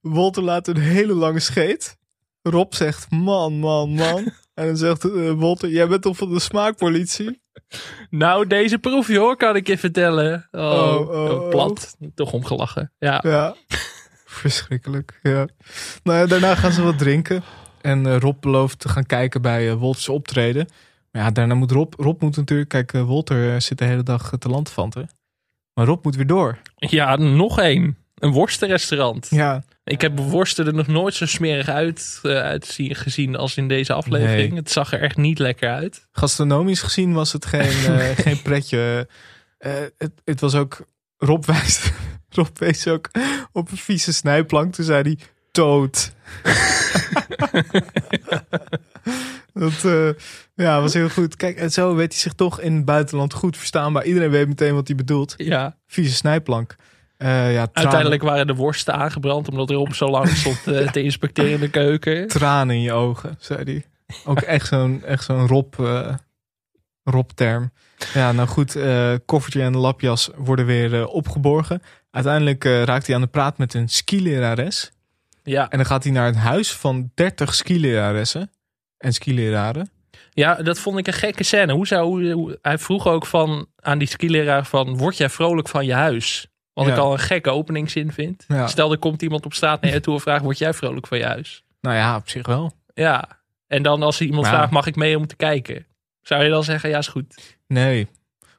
Walter 0.00 0.42
laat 0.42 0.68
een 0.68 0.80
hele 0.80 1.14
lange 1.14 1.40
scheet. 1.40 1.96
Rob 2.42 2.72
zegt 2.72 3.10
man, 3.10 3.52
man, 3.58 3.90
man. 3.90 4.32
En 4.54 4.66
dan 4.66 4.76
zegt 4.76 5.04
eh, 5.04 5.30
Wolter, 5.32 5.68
jij 5.70 5.88
bent 5.88 6.02
toch 6.02 6.16
van 6.16 6.32
de 6.32 6.40
smaakpolitie? 6.40 7.42
Nou, 8.10 8.46
deze 8.46 8.78
proef, 8.78 9.06
hoor, 9.08 9.36
kan 9.36 9.56
ik 9.56 9.66
je 9.66 9.78
vertellen. 9.78 10.48
Oh, 10.50 10.62
Oh, 10.62 11.08
oh, 11.08 11.30
oh, 11.30 11.48
plat. 11.48 11.96
Toch 12.14 12.32
omgelachen. 12.32 12.92
Ja. 12.98 13.20
Ja, 13.26 13.54
verschrikkelijk. 14.24 15.18
Ja. 15.22 15.46
Nou 16.02 16.18
ja, 16.18 16.26
daarna 16.26 16.54
gaan 16.54 16.72
ze 16.72 16.82
wat 16.82 16.98
drinken. 16.98 17.42
En 17.80 18.06
eh, 18.06 18.16
Rob 18.18 18.40
belooft 18.40 18.78
te 18.78 18.88
gaan 18.88 19.06
kijken 19.06 19.42
bij 19.42 19.66
uh, 19.68 19.74
Wolters 19.74 20.08
optreden. 20.08 20.68
Maar 21.10 21.22
ja, 21.22 21.30
daarna 21.30 21.54
moet 21.54 21.70
Rob, 21.70 21.94
Rob 21.96 22.22
moet 22.22 22.36
natuurlijk, 22.36 22.68
kijk, 22.68 22.92
uh, 22.92 23.02
Wolter 23.02 23.62
zit 23.62 23.78
de 23.78 23.84
hele 23.84 24.02
dag 24.02 24.32
te 24.38 24.48
landvanten. 24.48 25.08
Maar 25.74 25.86
Rob 25.86 26.04
moet 26.04 26.16
weer 26.16 26.26
door. 26.26 26.58
Ja, 26.76 27.16
nog 27.16 27.58
één. 27.58 27.96
Een 28.14 28.32
worstenrestaurant. 28.32 29.26
Ja. 29.30 29.62
Ik 29.84 30.00
heb 30.00 30.18
worsten 30.18 30.66
er 30.66 30.74
nog 30.74 30.86
nooit 30.86 31.14
zo 31.14 31.26
smerig 31.26 31.68
uit, 31.68 32.20
uh, 32.22 32.40
uit 32.40 32.78
gezien 32.78 33.36
als 33.36 33.56
in 33.56 33.68
deze 33.68 33.92
aflevering. 33.92 34.48
Nee. 34.48 34.58
Het 34.58 34.70
zag 34.70 34.92
er 34.92 35.00
echt 35.00 35.16
niet 35.16 35.38
lekker 35.38 35.70
uit. 35.70 36.06
Gastronomisch 36.12 36.82
gezien 36.82 37.12
was 37.12 37.32
het 37.32 37.46
geen, 37.46 37.92
uh, 37.92 38.08
geen 38.24 38.42
pretje. 38.42 39.08
Uh, 39.58 39.72
het, 39.98 40.12
het, 40.24 40.40
was 40.40 40.54
ook. 40.54 40.86
Rob 41.18 41.44
wijst. 41.54 41.92
Rob 42.28 42.58
wees 42.58 42.88
ook 42.88 43.10
op 43.52 43.70
een 43.70 43.76
vieze 43.76 44.12
snijplank. 44.12 44.74
Toen 44.74 44.84
zei 44.84 45.02
hij: 45.02 45.18
Dood. 45.50 46.12
dat 49.52 49.84
uh, 49.84 50.08
ja, 50.54 50.80
was 50.80 50.94
heel 50.94 51.08
goed. 51.08 51.36
Kijk, 51.36 51.56
en 51.56 51.70
zo 51.70 51.94
weet 51.94 52.12
hij 52.12 52.20
zich 52.20 52.32
toch 52.32 52.60
in 52.60 52.74
het 52.74 52.84
buitenland 52.84 53.32
goed 53.32 53.56
verstaanbaar. 53.56 54.04
Iedereen 54.04 54.30
weet 54.30 54.48
meteen 54.48 54.74
wat 54.74 54.86
hij 54.86 54.96
bedoelt. 54.96 55.34
Ja. 55.36 55.76
Vieze 55.86 56.14
snijplank. 56.14 56.76
Uh, 57.18 57.52
ja, 57.52 57.68
Uiteindelijk 57.72 58.22
waren 58.22 58.46
de 58.46 58.54
worsten 58.54 58.94
aangebrand 58.94 59.48
omdat 59.48 59.70
Rob 59.70 59.92
zo 59.92 60.08
lang 60.08 60.28
stond 60.36 60.66
uh, 60.66 60.90
te 60.90 61.02
inspecteren 61.02 61.50
in 61.50 61.60
de 61.60 61.70
keuken. 61.70 62.28
Tranen 62.28 62.74
in 62.74 62.82
je 62.82 62.92
ogen, 62.92 63.36
zei 63.38 63.62
hij. 63.64 63.84
Ook 64.24 64.40
echt 64.40 64.66
zo'n 64.66 65.04
echt 65.04 65.24
zo'n 65.24 65.46
Rob, 65.46 65.74
uh, 65.80 66.14
Rob-term. 67.02 67.72
Ja, 68.14 68.32
nou 68.32 68.48
goed, 68.48 68.78
koffertje 69.24 69.62
en 69.62 69.76
lapjas 69.76 70.30
worden 70.36 70.66
weer 70.66 71.06
opgeborgen. 71.06 71.82
Uiteindelijk 72.10 72.64
raakt 72.64 73.06
hij 73.06 73.14
aan 73.14 73.22
de 73.22 73.26
praat 73.26 73.58
met 73.58 73.74
een 73.74 73.88
skilerares. 73.88 74.92
Ja. 75.42 75.70
En 75.70 75.76
dan 75.76 75.86
gaat 75.86 76.04
hij 76.04 76.12
naar 76.12 76.26
het 76.26 76.36
huis 76.36 76.72
van 76.72 77.10
30 77.14 77.54
skileraressen 77.54 78.50
en 78.98 79.12
skileraren. 79.12 79.90
Ja, 80.30 80.54
dat 80.54 80.78
vond 80.78 80.98
ik 80.98 81.06
een 81.06 81.12
gekke 81.12 81.44
scène. 81.44 81.72
Hoe 81.72 81.86
zou, 81.86 82.32
hoe, 82.32 82.58
hij 82.62 82.78
vroeg 82.78 83.06
ook 83.06 83.26
van, 83.26 83.66
aan 83.80 83.98
die 83.98 84.08
skileraar 84.08 84.66
van, 84.66 84.96
word 84.96 85.16
jij 85.16 85.30
vrolijk 85.30 85.68
van 85.68 85.86
je 85.86 85.94
huis? 85.94 86.48
Wat 86.74 86.86
ik 86.86 86.96
al 86.96 87.12
een 87.12 87.18
gekke 87.18 87.50
openingszin 87.50 88.12
vind. 88.12 88.46
Stel, 88.66 88.92
er 88.92 88.98
komt 88.98 89.22
iemand 89.22 89.44
op 89.44 89.54
straat 89.54 89.80
naar 89.80 89.92
je 89.92 90.00
toe 90.00 90.14
en 90.14 90.20
vraagt, 90.20 90.42
word 90.44 90.58
jij 90.58 90.74
vrolijk 90.74 91.06
van 91.06 91.18
je 91.18 91.24
huis? 91.24 91.64
Nou 91.80 91.96
ja, 91.96 92.16
op 92.16 92.28
zich 92.28 92.46
wel. 92.46 92.72
Ja. 92.94 93.28
En 93.66 93.82
dan 93.82 94.02
als 94.02 94.20
iemand 94.20 94.42
Maar- 94.42 94.50
vraagt, 94.54 94.70
mag 94.70 94.86
ik 94.86 94.96
mee 94.96 95.16
om 95.18 95.26
te 95.26 95.36
kijken? 95.36 95.86
Zou 96.22 96.44
je 96.44 96.50
dan 96.50 96.64
zeggen, 96.64 96.90
ja 96.90 96.98
is 96.98 97.08
goed. 97.08 97.56
Nee. 97.66 98.08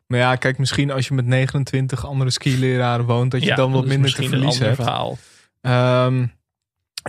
Maar 0.07 0.19
ja, 0.19 0.35
kijk, 0.35 0.57
misschien 0.57 0.91
als 0.91 1.07
je 1.07 1.13
met 1.13 1.25
29 1.25 2.05
andere 2.05 2.29
skileraren 2.29 3.05
woont, 3.05 3.31
dat 3.31 3.41
je 3.41 3.47
ja, 3.47 3.55
dan 3.55 3.71
wat 3.71 3.85
minder 3.85 4.13
te 4.13 4.15
verliezen 4.23 4.47
ander 4.47 4.63
hebt. 4.63 4.75
verhaal. 4.75 5.17
Ehm, 5.61 6.25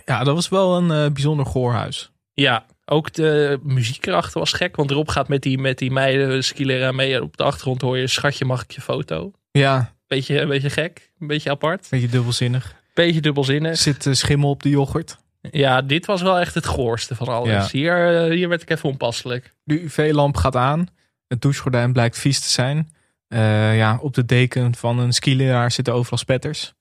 ja, 0.04 0.24
dat 0.24 0.34
was 0.34 0.48
wel 0.48 0.76
een 0.76 0.90
eh, 0.90 1.12
bijzonder 1.12 1.46
goorhuis. 1.46 2.10
Ja, 2.34 2.64
ook 2.84 3.12
de 3.12 3.58
muziek 3.62 4.06
erachter 4.06 4.40
was 4.40 4.52
gek. 4.52 4.76
Want 4.76 4.90
Rob 4.90 5.08
gaat 5.08 5.28
met 5.28 5.42
die, 5.42 5.58
met 5.58 5.78
die 5.78 5.90
meiden 5.90 6.44
skileraar 6.44 6.94
mee. 6.94 7.22
Op 7.22 7.36
de 7.36 7.42
achtergrond 7.44 7.80
hoor 7.82 7.98
je, 7.98 8.06
schatje 8.06 8.44
mag 8.44 8.62
ik 8.62 8.70
je 8.70 8.80
foto? 8.80 9.32
Ja, 9.50 9.94
Beetje, 10.06 10.40
een 10.40 10.48
beetje 10.48 10.70
gek, 10.70 11.10
een 11.18 11.26
beetje 11.26 11.50
apart. 11.50 11.86
beetje 11.90 12.08
dubbelzinnig. 12.08 12.74
Beetje 12.94 13.20
dubbelzinnig. 13.20 13.78
Zit 13.78 14.06
eh, 14.06 14.12
schimmel 14.12 14.50
op 14.50 14.62
de 14.62 14.68
yoghurt. 14.68 15.18
Ja, 15.50 15.82
dit 15.82 16.06
was 16.06 16.22
wel 16.22 16.38
echt 16.38 16.54
het 16.54 16.66
goorste 16.66 17.14
van 17.14 17.28
alles. 17.28 17.50
Ja. 17.50 17.68
Hier, 17.70 18.24
eh, 18.24 18.30
hier 18.30 18.48
werd 18.48 18.62
ik 18.62 18.70
even 18.70 18.88
onpasselijk. 18.88 19.54
De 19.64 19.82
UV-lamp 19.82 20.36
gaat 20.36 20.56
aan. 20.56 20.88
Het 21.28 21.42
douchegordijn 21.42 21.92
blijkt 21.92 22.18
vies 22.18 22.40
te 22.40 22.48
zijn. 22.48 22.90
Eh, 23.28 23.76
ja, 23.76 23.98
op 24.00 24.14
de 24.14 24.24
deken 24.24 24.74
van 24.74 24.98
een 24.98 25.12
skileraar 25.12 25.70
zitten 25.70 25.94
overal 25.94 26.18
spetters. 26.18 26.74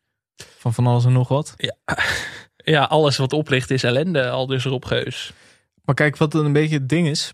Van 0.57 0.73
van 0.73 0.87
alles 0.87 1.05
en 1.05 1.13
nog 1.13 1.27
wat. 1.27 1.53
Ja, 2.55 2.83
alles 2.97 3.17
wat 3.17 3.33
oplicht 3.33 3.71
is 3.71 3.83
ellende, 3.83 4.29
al 4.29 4.47
dus 4.47 4.63
Rob 4.63 4.85
Geus. 4.85 5.33
Maar 5.83 5.95
kijk, 5.95 6.17
wat 6.17 6.31
dan 6.31 6.45
een 6.45 6.53
beetje 6.53 6.77
het 6.77 6.89
ding 6.89 7.07
is. 7.07 7.33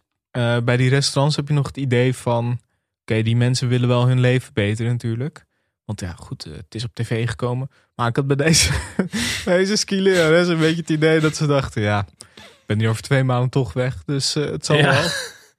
bij 0.63 0.77
die 0.77 0.89
restaurants 0.89 1.35
heb 1.35 1.47
je 1.47 1.53
nog 1.53 1.67
het 1.67 1.77
idee 1.77 2.15
van... 2.15 2.59
Oké, 3.01 3.21
die 3.21 3.35
mensen 3.35 3.67
willen 3.67 3.87
wel 3.87 4.07
hun 4.07 4.19
leven 4.19 4.53
beter 4.53 4.85
natuurlijk. 4.85 5.45
Want 5.85 5.99
ja, 6.01 6.13
goed, 6.17 6.45
eh, 6.45 6.51
het 6.53 6.75
is 6.75 6.83
op 6.83 6.89
tv 6.93 7.29
gekomen. 7.29 7.69
Maar 7.95 8.07
ik 8.07 8.15
had 8.15 8.27
bij 8.27 8.35
deze, 8.35 8.71
deze 9.45 9.75
skilerares 9.75 10.47
een 10.47 10.57
beetje 10.59 10.81
het 10.81 10.89
idee 10.89 11.19
dat 11.19 11.35
ze 11.35 11.47
dachten... 11.47 11.81
Ja, 11.81 12.05
ik 12.35 12.63
ben 12.65 12.79
hier 12.79 12.89
over 12.89 13.01
twee 13.01 13.23
maanden 13.23 13.49
toch 13.49 13.73
weg. 13.73 14.03
Dus 14.05 14.35
eh, 14.35 14.43
het 14.45 14.65
zal 14.65 14.75
Ja. 14.75 14.89
wel. 14.91 15.01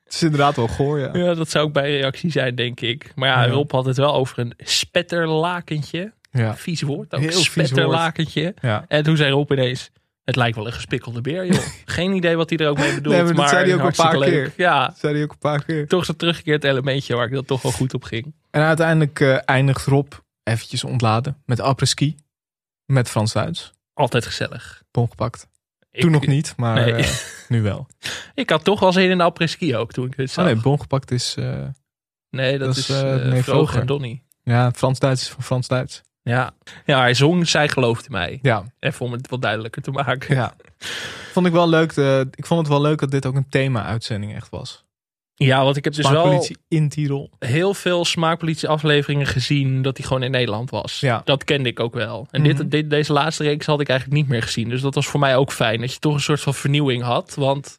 Het 0.04 0.20
is 0.20 0.22
inderdaad 0.22 0.56
wel 0.56 0.68
goor, 0.68 0.98
ja. 0.98 1.10
Ja, 1.12 1.34
dat 1.34 1.50
zou 1.50 1.64
ook 1.66 1.72
bij 1.72 1.90
reactie 1.90 2.30
zijn, 2.30 2.54
denk 2.54 2.80
ik. 2.80 3.12
Maar 3.14 3.28
ja, 3.28 3.44
Ja. 3.44 3.50
Rob 3.50 3.70
had 3.70 3.84
het 3.84 3.96
wel 3.96 4.14
over 4.14 4.38
een 4.38 4.52
spetterlakentje. 4.58 6.12
ja. 6.30 6.56
Vies 6.56 6.82
woord 6.82 7.14
ook, 7.14 7.20
Heel 7.20 7.30
spetterlakentje. 7.32 8.54
ja. 8.60 8.84
En 8.88 9.02
toen 9.02 9.16
zei 9.16 9.30
Rob 9.32 9.50
ineens... 9.52 9.90
Het 10.24 10.36
lijkt 10.36 10.56
wel 10.56 10.66
een 10.66 10.72
gespikkelde 10.72 11.20
beer, 11.20 11.46
joh. 11.46 11.64
Geen 11.84 12.12
idee 12.12 12.36
wat 12.36 12.48
hij 12.50 12.58
er 12.58 12.68
ook 12.68 12.78
mee 12.78 12.94
bedoelt. 12.94 13.14
Nee, 13.14 13.24
maar 13.24 13.34
dat 13.34 13.48
zei 13.48 13.64
hij 13.70 13.74
ook 13.80 13.88
een 13.88 13.94
paar 13.96 14.18
leuk. 14.18 14.52
Ja, 14.56 14.86
Dat 14.86 14.98
zei 14.98 15.14
hij 15.14 15.22
ook 15.22 15.30
een 15.32 15.38
paar 15.38 15.64
keer. 15.64 15.88
toch 15.88 16.04
zo'n 16.04 16.16
teruggekeerd 16.16 16.64
elementje 16.64 17.14
waar 17.16 17.26
ik 17.26 17.32
dat 17.32 17.46
toch 17.46 17.62
wel 17.62 17.72
goed 17.72 17.94
op 17.94 18.04
ging. 18.04 18.34
En 18.52 18.62
uiteindelijk 18.62 19.20
eh, 19.20 19.38
eindigt 19.44 19.86
Rob 19.86 20.12
eventjes 20.42 20.84
ontladen 20.84 21.42
met 21.46 21.60
après-ski. 21.60 22.16
Met 22.86 23.08
Frans-Duits. 23.08 23.72
Altijd 23.94 24.26
gezellig. 24.26 24.82
Bon 24.90 25.08
gepakt. 25.08 25.48
Ik- 25.90 26.00
Toen 26.00 26.10
nog 26.10 26.26
niet, 26.26 26.54
maar 26.56 26.74
Nee. 26.74 26.92
eh, 26.94 27.10
nu 27.48 27.62
wel. 27.62 27.86
Ik 28.34 28.50
had 28.50 28.64
toch 28.64 28.80
wel 28.80 28.92
zin 28.92 29.10
in 29.10 29.18
de 29.18 29.24
après-ski 29.24 29.76
ook 29.76 29.92
toen 29.92 30.06
ik 30.06 30.16
het 30.16 30.28
Oh 30.28 30.34
zag. 30.34 30.44
nee, 30.44 30.56
bon 30.56 30.80
gepakt 30.80 31.10
is... 31.10 31.34
eh, 31.38 31.66
nee, 32.30 32.58
dat, 32.58 32.66
dat 32.68 32.76
is 32.76 32.88
nee, 32.88 33.42
Vroger 33.42 33.80
en 33.80 33.86
Donnie. 33.86 34.24
ja, 34.42 34.70
Frans-Duits 34.72 35.22
is 35.22 35.28
van 35.28 35.42
Frans-Duits. 35.42 36.02
Ja. 36.22 36.50
ja, 36.86 36.98
hij 37.00 37.14
zong, 37.14 37.48
zij 37.48 37.68
geloofde 37.68 38.10
mij. 38.10 38.38
Ja, 38.42 38.64
Even 38.78 39.06
om 39.06 39.12
het 39.12 39.28
wat 39.28 39.42
duidelijker 39.42 39.82
te 39.82 39.90
maken. 39.90 40.34
ja. 40.34 40.54
Vond 41.32 41.46
ik 41.46 41.52
wel 41.52 41.68
leuk. 41.68 41.94
De, 41.94 42.28
ik 42.34 42.46
vond 42.46 42.60
het 42.60 42.68
wel 42.68 42.80
leuk 42.80 42.98
dat 42.98 43.10
dit 43.10 43.26
ook 43.26 43.34
een 43.34 43.48
thema-uitzending 43.48 44.34
echt 44.34 44.48
was. 44.48 44.84
Ja, 45.44 45.64
want 45.64 45.76
ik 45.76 45.84
heb 45.84 45.94
dus 45.94 46.10
wel 46.10 46.46
in 46.68 46.88
Tirol. 46.88 47.30
heel 47.38 47.74
veel 47.74 48.04
smaakpolitie 48.04 48.68
afleveringen 48.68 49.26
gezien 49.26 49.82
dat 49.82 49.96
hij 49.96 50.06
gewoon 50.06 50.22
in 50.22 50.30
Nederland 50.30 50.70
was. 50.70 51.00
Ja. 51.00 51.22
Dat 51.24 51.44
kende 51.44 51.68
ik 51.68 51.80
ook 51.80 51.94
wel. 51.94 52.26
En 52.30 52.40
Mhm. 52.42 52.56
dit, 52.56 52.70
dit, 52.70 52.90
deze 52.90 53.12
laatste 53.12 53.42
reeks 53.42 53.66
had 53.66 53.80
ik 53.80 53.88
eigenlijk 53.88 54.20
niet 54.20 54.28
meer 54.30 54.42
gezien. 54.42 54.68
Dus 54.68 54.80
dat 54.80 54.94
was 54.94 55.06
voor 55.06 55.20
mij 55.20 55.36
ook 55.36 55.52
fijn. 55.52 55.80
Dat 55.80 55.92
je 55.92 55.98
toch 55.98 56.14
een 56.14 56.20
soort 56.20 56.40
van 56.40 56.54
vernieuwing 56.54 57.02
had. 57.02 57.34
Want 57.34 57.78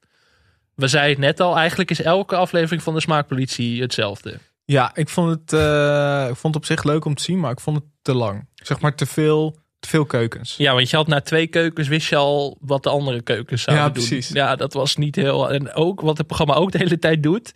we 0.75 0.87
zeiden 0.87 1.11
het 1.11 1.25
net 1.37 1.39
al, 1.47 1.57
eigenlijk 1.57 1.89
is 1.91 2.01
elke 2.01 2.35
aflevering 2.35 2.83
van 2.83 2.93
de 2.93 3.01
smaakpolitie 3.01 3.81
hetzelfde. 3.81 4.37
Ja, 4.65 4.91
ik 4.95 5.09
vond, 5.09 5.29
het, 5.29 5.53
eh, 5.53 6.27
ik 6.29 6.35
vond 6.35 6.53
het 6.53 6.63
op 6.63 6.65
zich 6.65 6.83
leuk 6.83 7.05
om 7.05 7.15
te 7.15 7.23
zien, 7.23 7.39
maar 7.39 7.51
ik 7.51 7.59
vond 7.59 7.77
het 7.77 7.85
te 8.01 8.13
lang. 8.13 8.47
Zeg 8.55 8.79
maar 8.79 8.95
te 8.95 9.05
veel, 9.05 9.57
veel 9.87 10.05
keukens. 10.05 10.55
Ja, 10.57 10.73
want 10.73 10.89
je 10.89 10.95
had 10.95 11.07
na 11.07 11.21
twee 11.21 11.47
keukens 11.47 11.87
wist 11.87 12.09
je 12.09 12.15
al 12.15 12.57
wat 12.61 12.83
de 12.83 12.89
andere 12.89 13.21
keukens 13.21 13.61
zouden 13.63 13.85
Ja, 13.85 13.91
doen. 13.91 14.03
precies. 14.07 14.29
Ja, 14.29 14.55
dat 14.55 14.73
was 14.73 14.95
niet 14.95 15.15
heel... 15.15 15.51
En 15.51 15.73
ook 15.73 16.01
wat 16.01 16.17
het 16.17 16.27
programma 16.27 16.53
ook 16.53 16.71
de 16.71 16.77
hele 16.77 16.99
tijd 16.99 17.23
doet... 17.23 17.51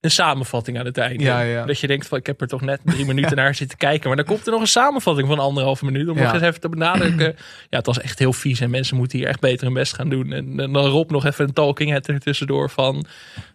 Een 0.00 0.10
samenvatting 0.10 0.78
aan 0.78 0.84
het 0.84 0.98
einde. 0.98 1.24
Ja, 1.24 1.40
ja. 1.40 1.64
Dat 1.64 1.78
je 1.80 1.86
denkt 1.86 2.06
van 2.06 2.18
ik 2.18 2.26
heb 2.26 2.40
er 2.40 2.46
toch 2.46 2.60
net 2.60 2.80
drie 2.84 3.04
minuten 3.12 3.36
naar 3.36 3.54
zitten 3.54 3.78
kijken. 3.78 4.06
Maar 4.08 4.16
dan 4.16 4.26
komt 4.26 4.46
er 4.46 4.52
nog 4.52 4.60
een 4.60 4.66
samenvatting 4.66 5.28
van 5.28 5.38
anderhalve 5.38 5.84
minuut. 5.84 6.08
Om 6.08 6.16
nog 6.16 6.32
eens 6.32 6.42
even 6.42 6.60
te 6.60 6.68
benadrukken. 6.68 7.36
Ja, 7.70 7.76
het 7.76 7.86
was 7.86 8.00
echt 8.00 8.18
heel 8.18 8.32
vies. 8.32 8.60
En 8.60 8.70
mensen 8.70 8.96
moeten 8.96 9.18
hier 9.18 9.26
echt 9.28 9.40
beter 9.40 9.64
hun 9.64 9.74
best 9.74 9.94
gaan 9.94 10.08
doen. 10.08 10.32
En, 10.32 10.60
en 10.60 10.72
dan 10.72 10.86
Rob 10.86 11.10
nog 11.10 11.24
even 11.26 11.44
een 11.44 11.52
talking 11.52 11.90
head 11.90 12.06
er 12.08 12.20
tussendoor 12.20 12.70
van... 12.70 13.06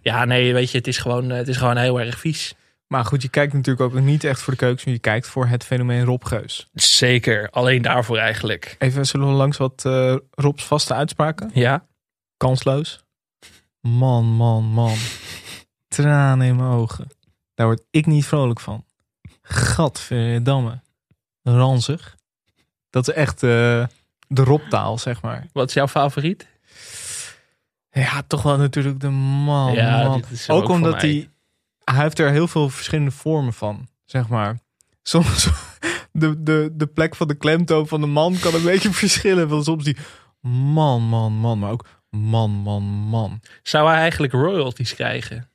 Ja, 0.02 0.26
nee, 0.26 0.54
weet 0.54 0.72
je, 0.72 0.78
het 0.78 0.88
is 0.88 0.98
gewoon, 0.98 1.32
eh, 1.32 1.38
het 1.38 1.48
is 1.48 1.58
gewoon 1.58 1.78
heel 1.78 2.00
erg 2.00 2.20
vies. 2.20 2.54
Maar 2.88 3.06
goed, 3.06 3.22
je 3.22 3.30
kijkt 3.30 3.54
natuurlijk 3.54 3.94
ook 3.94 4.02
niet 4.02 4.24
echt 4.24 4.42
voor 4.42 4.54
de 4.54 4.60
keukens, 4.60 4.86
maar 4.86 4.94
je 4.94 5.00
kijkt 5.00 5.28
voor 5.28 5.48
het 5.48 5.64
fenomeen 5.64 6.06
Rob 6.06 6.26
Geus. 6.26 6.68
Zeker, 6.74 7.50
alleen 7.50 7.82
daarvoor 7.82 8.18
eigenlijk. 8.18 8.76
Even 8.80 9.06
zullen 9.06 9.28
we 9.28 9.34
langs 9.34 9.58
wat 9.58 9.86
eh, 9.86 10.16
Rob's 10.32 10.64
vaste 10.64 10.94
uitspraken? 10.94 11.50
Ja, 11.54 11.86
Kansloos. 12.38 13.04
Man, 13.82 14.26
man, 14.26 14.64
man. 14.64 14.96
Tranen 15.96 16.48
in 16.48 16.56
mijn 16.56 16.70
ogen. 16.70 17.08
Daar 17.54 17.66
word 17.66 17.84
ik 17.92 18.06
niet 18.06 18.26
vrolijk 18.26 18.60
van. 18.60 18.86
Gadverdamme. 19.42 20.80
Ranzig. 21.44 22.16
Dat 22.90 23.08
is 23.08 23.14
echt 23.14 23.44
eh, 23.44 23.86
de 24.28 24.44
Robtaal, 24.44 24.98
zeg 24.98 25.22
maar. 25.22 25.48
wat 25.54 25.68
is 25.68 25.74
jouw 25.74 25.88
favoriet? 25.88 26.48
Ja, 27.92 28.24
toch 28.28 28.42
wel 28.42 28.58
natuurlijk 28.58 29.00
de 29.00 29.10
man. 29.10 29.74
Ja, 29.74 30.04
man. 30.04 30.24
ook, 30.48 30.70
omdat 30.70 31.02
hij... 31.02 31.30
Hij 31.92 32.02
heeft 32.04 32.20
er 32.20 32.32
heel 32.32 32.48
veel 32.48 32.70
verschillende 32.70 33.12
vormen 33.12 33.54
van, 33.54 33.88
zeg 34.06 34.28
maar. 34.28 34.60
Soms 35.04 35.50
de, 36.12 36.44
de, 36.44 36.70
de 36.74 36.88
plek 36.88 37.16
van 37.16 37.28
de 37.28 37.36
klemtoon 37.36 37.88
van 37.88 38.02
de 38.02 38.08
man 38.08 38.40
kan 38.40 38.54
een 38.54 38.64
beetje 38.64 38.94
verschillen. 39.04 39.48
Want 39.48 39.64
soms 39.64 39.84
die 39.84 39.98
man, 40.74 41.02
man, 41.02 41.34
man. 41.34 41.60
Maar 41.60 41.72
ook 41.72 41.86
man, 42.10 42.52
man, 42.52 42.84
man. 42.84 43.42
Zou 43.64 43.88
hij 43.90 43.98
eigenlijk 43.98 44.34
royalties 44.34 44.96
krijgen? 44.96 45.50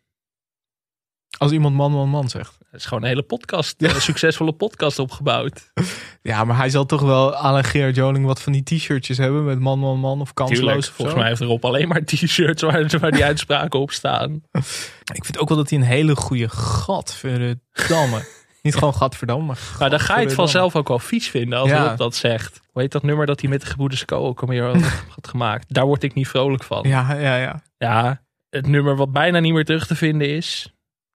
Als 1.38 1.52
iemand 1.52 1.74
man, 1.74 1.92
man, 1.92 2.08
man 2.08 2.28
zegt. 2.28 2.58
Het 2.70 2.80
is 2.80 2.86
gewoon 2.86 3.02
een 3.02 3.08
hele 3.08 3.22
podcast, 3.22 3.74
een 3.82 4.00
succesvolle 4.00 4.52
podcast 4.52 4.98
opgebouwd. 4.98 5.70
Ja, 6.22 6.44
maar 6.44 6.56
hij 6.56 6.70
zal 6.70 6.86
toch 6.86 7.00
wel 7.00 7.36
aan 7.36 7.54
een 7.54 7.64
Gerard 7.64 7.94
Joling 7.96 8.26
wat 8.26 8.42
van 8.42 8.52
die 8.52 8.62
t-shirtjes 8.62 9.18
hebben 9.18 9.44
met 9.44 9.58
man, 9.58 9.78
man, 9.78 9.98
man 9.98 10.20
of 10.20 10.34
kansloos. 10.34 10.58
Tuurlijk, 10.58 10.78
of 10.78 10.86
volgens 10.94 11.16
mij 11.18 11.28
heeft 11.28 11.40
Rob 11.40 11.64
alleen 11.64 11.88
maar 11.88 12.04
t-shirts 12.04 12.62
waar, 12.62 12.86
waar 13.00 13.10
die 13.10 13.24
uitspraken 13.24 13.80
op 13.80 13.90
staan. 13.90 14.42
Ik 15.14 15.24
vind 15.24 15.38
ook 15.38 15.48
wel 15.48 15.58
dat 15.58 15.70
hij 15.70 15.78
een 15.78 15.84
hele 15.84 16.16
goede 16.16 16.48
gadverdamme. 16.48 18.24
Niet 18.62 18.74
gewoon 18.74 18.94
gadverdamme, 18.94 19.44
maar 19.46 19.58
Maar 19.78 19.90
dan 19.90 20.00
ga 20.00 20.18
je 20.18 20.24
het 20.26 20.34
vanzelf 20.34 20.76
ook 20.76 20.88
wel 20.88 20.98
vies 20.98 21.28
vinden 21.28 21.58
als 21.58 21.70
Ja. 21.70 21.88
Rob 21.88 21.98
dat 21.98 22.14
zegt. 22.14 22.60
Hoe 22.72 22.82
heet 22.82 22.92
dat 22.92 23.02
nummer 23.02 23.26
dat 23.26 23.40
hij 23.40 23.50
met 23.50 23.60
de 23.60 23.66
gebroeders 23.66 24.04
Co 24.04 24.16
ook 24.16 24.40
alweer 24.40 24.64
had 25.08 25.28
gemaakt? 25.28 25.74
Daar 25.74 25.86
word 25.86 26.02
ik 26.02 26.14
niet 26.14 26.28
vrolijk 26.28 26.62
van. 26.62 26.88
Ja, 26.88 27.14
ja, 27.14 27.36
ja. 27.36 27.62
Ja, 27.78 28.22
het 28.50 28.66
nummer 28.66 28.96
wat 28.96 29.12
bijna 29.12 29.38
niet 29.38 29.52
meer 29.52 29.64
terug 29.64 29.86
te 29.86 29.94
vinden 29.96 30.28
is. 30.28 30.72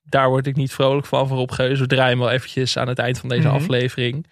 Daar 0.09 0.29
word 0.29 0.47
ik 0.47 0.55
niet 0.55 0.73
vrolijk 0.73 1.05
van 1.05 1.27
voor 1.27 1.49
Geus. 1.51 1.79
We 1.79 1.87
draaien 1.87 2.17
wel 2.17 2.29
eventjes 2.29 2.77
aan 2.77 2.87
het 2.87 2.99
eind 2.99 3.19
van 3.19 3.29
deze 3.29 3.47
Mhm. 3.47 3.55
aflevering. 3.55 4.25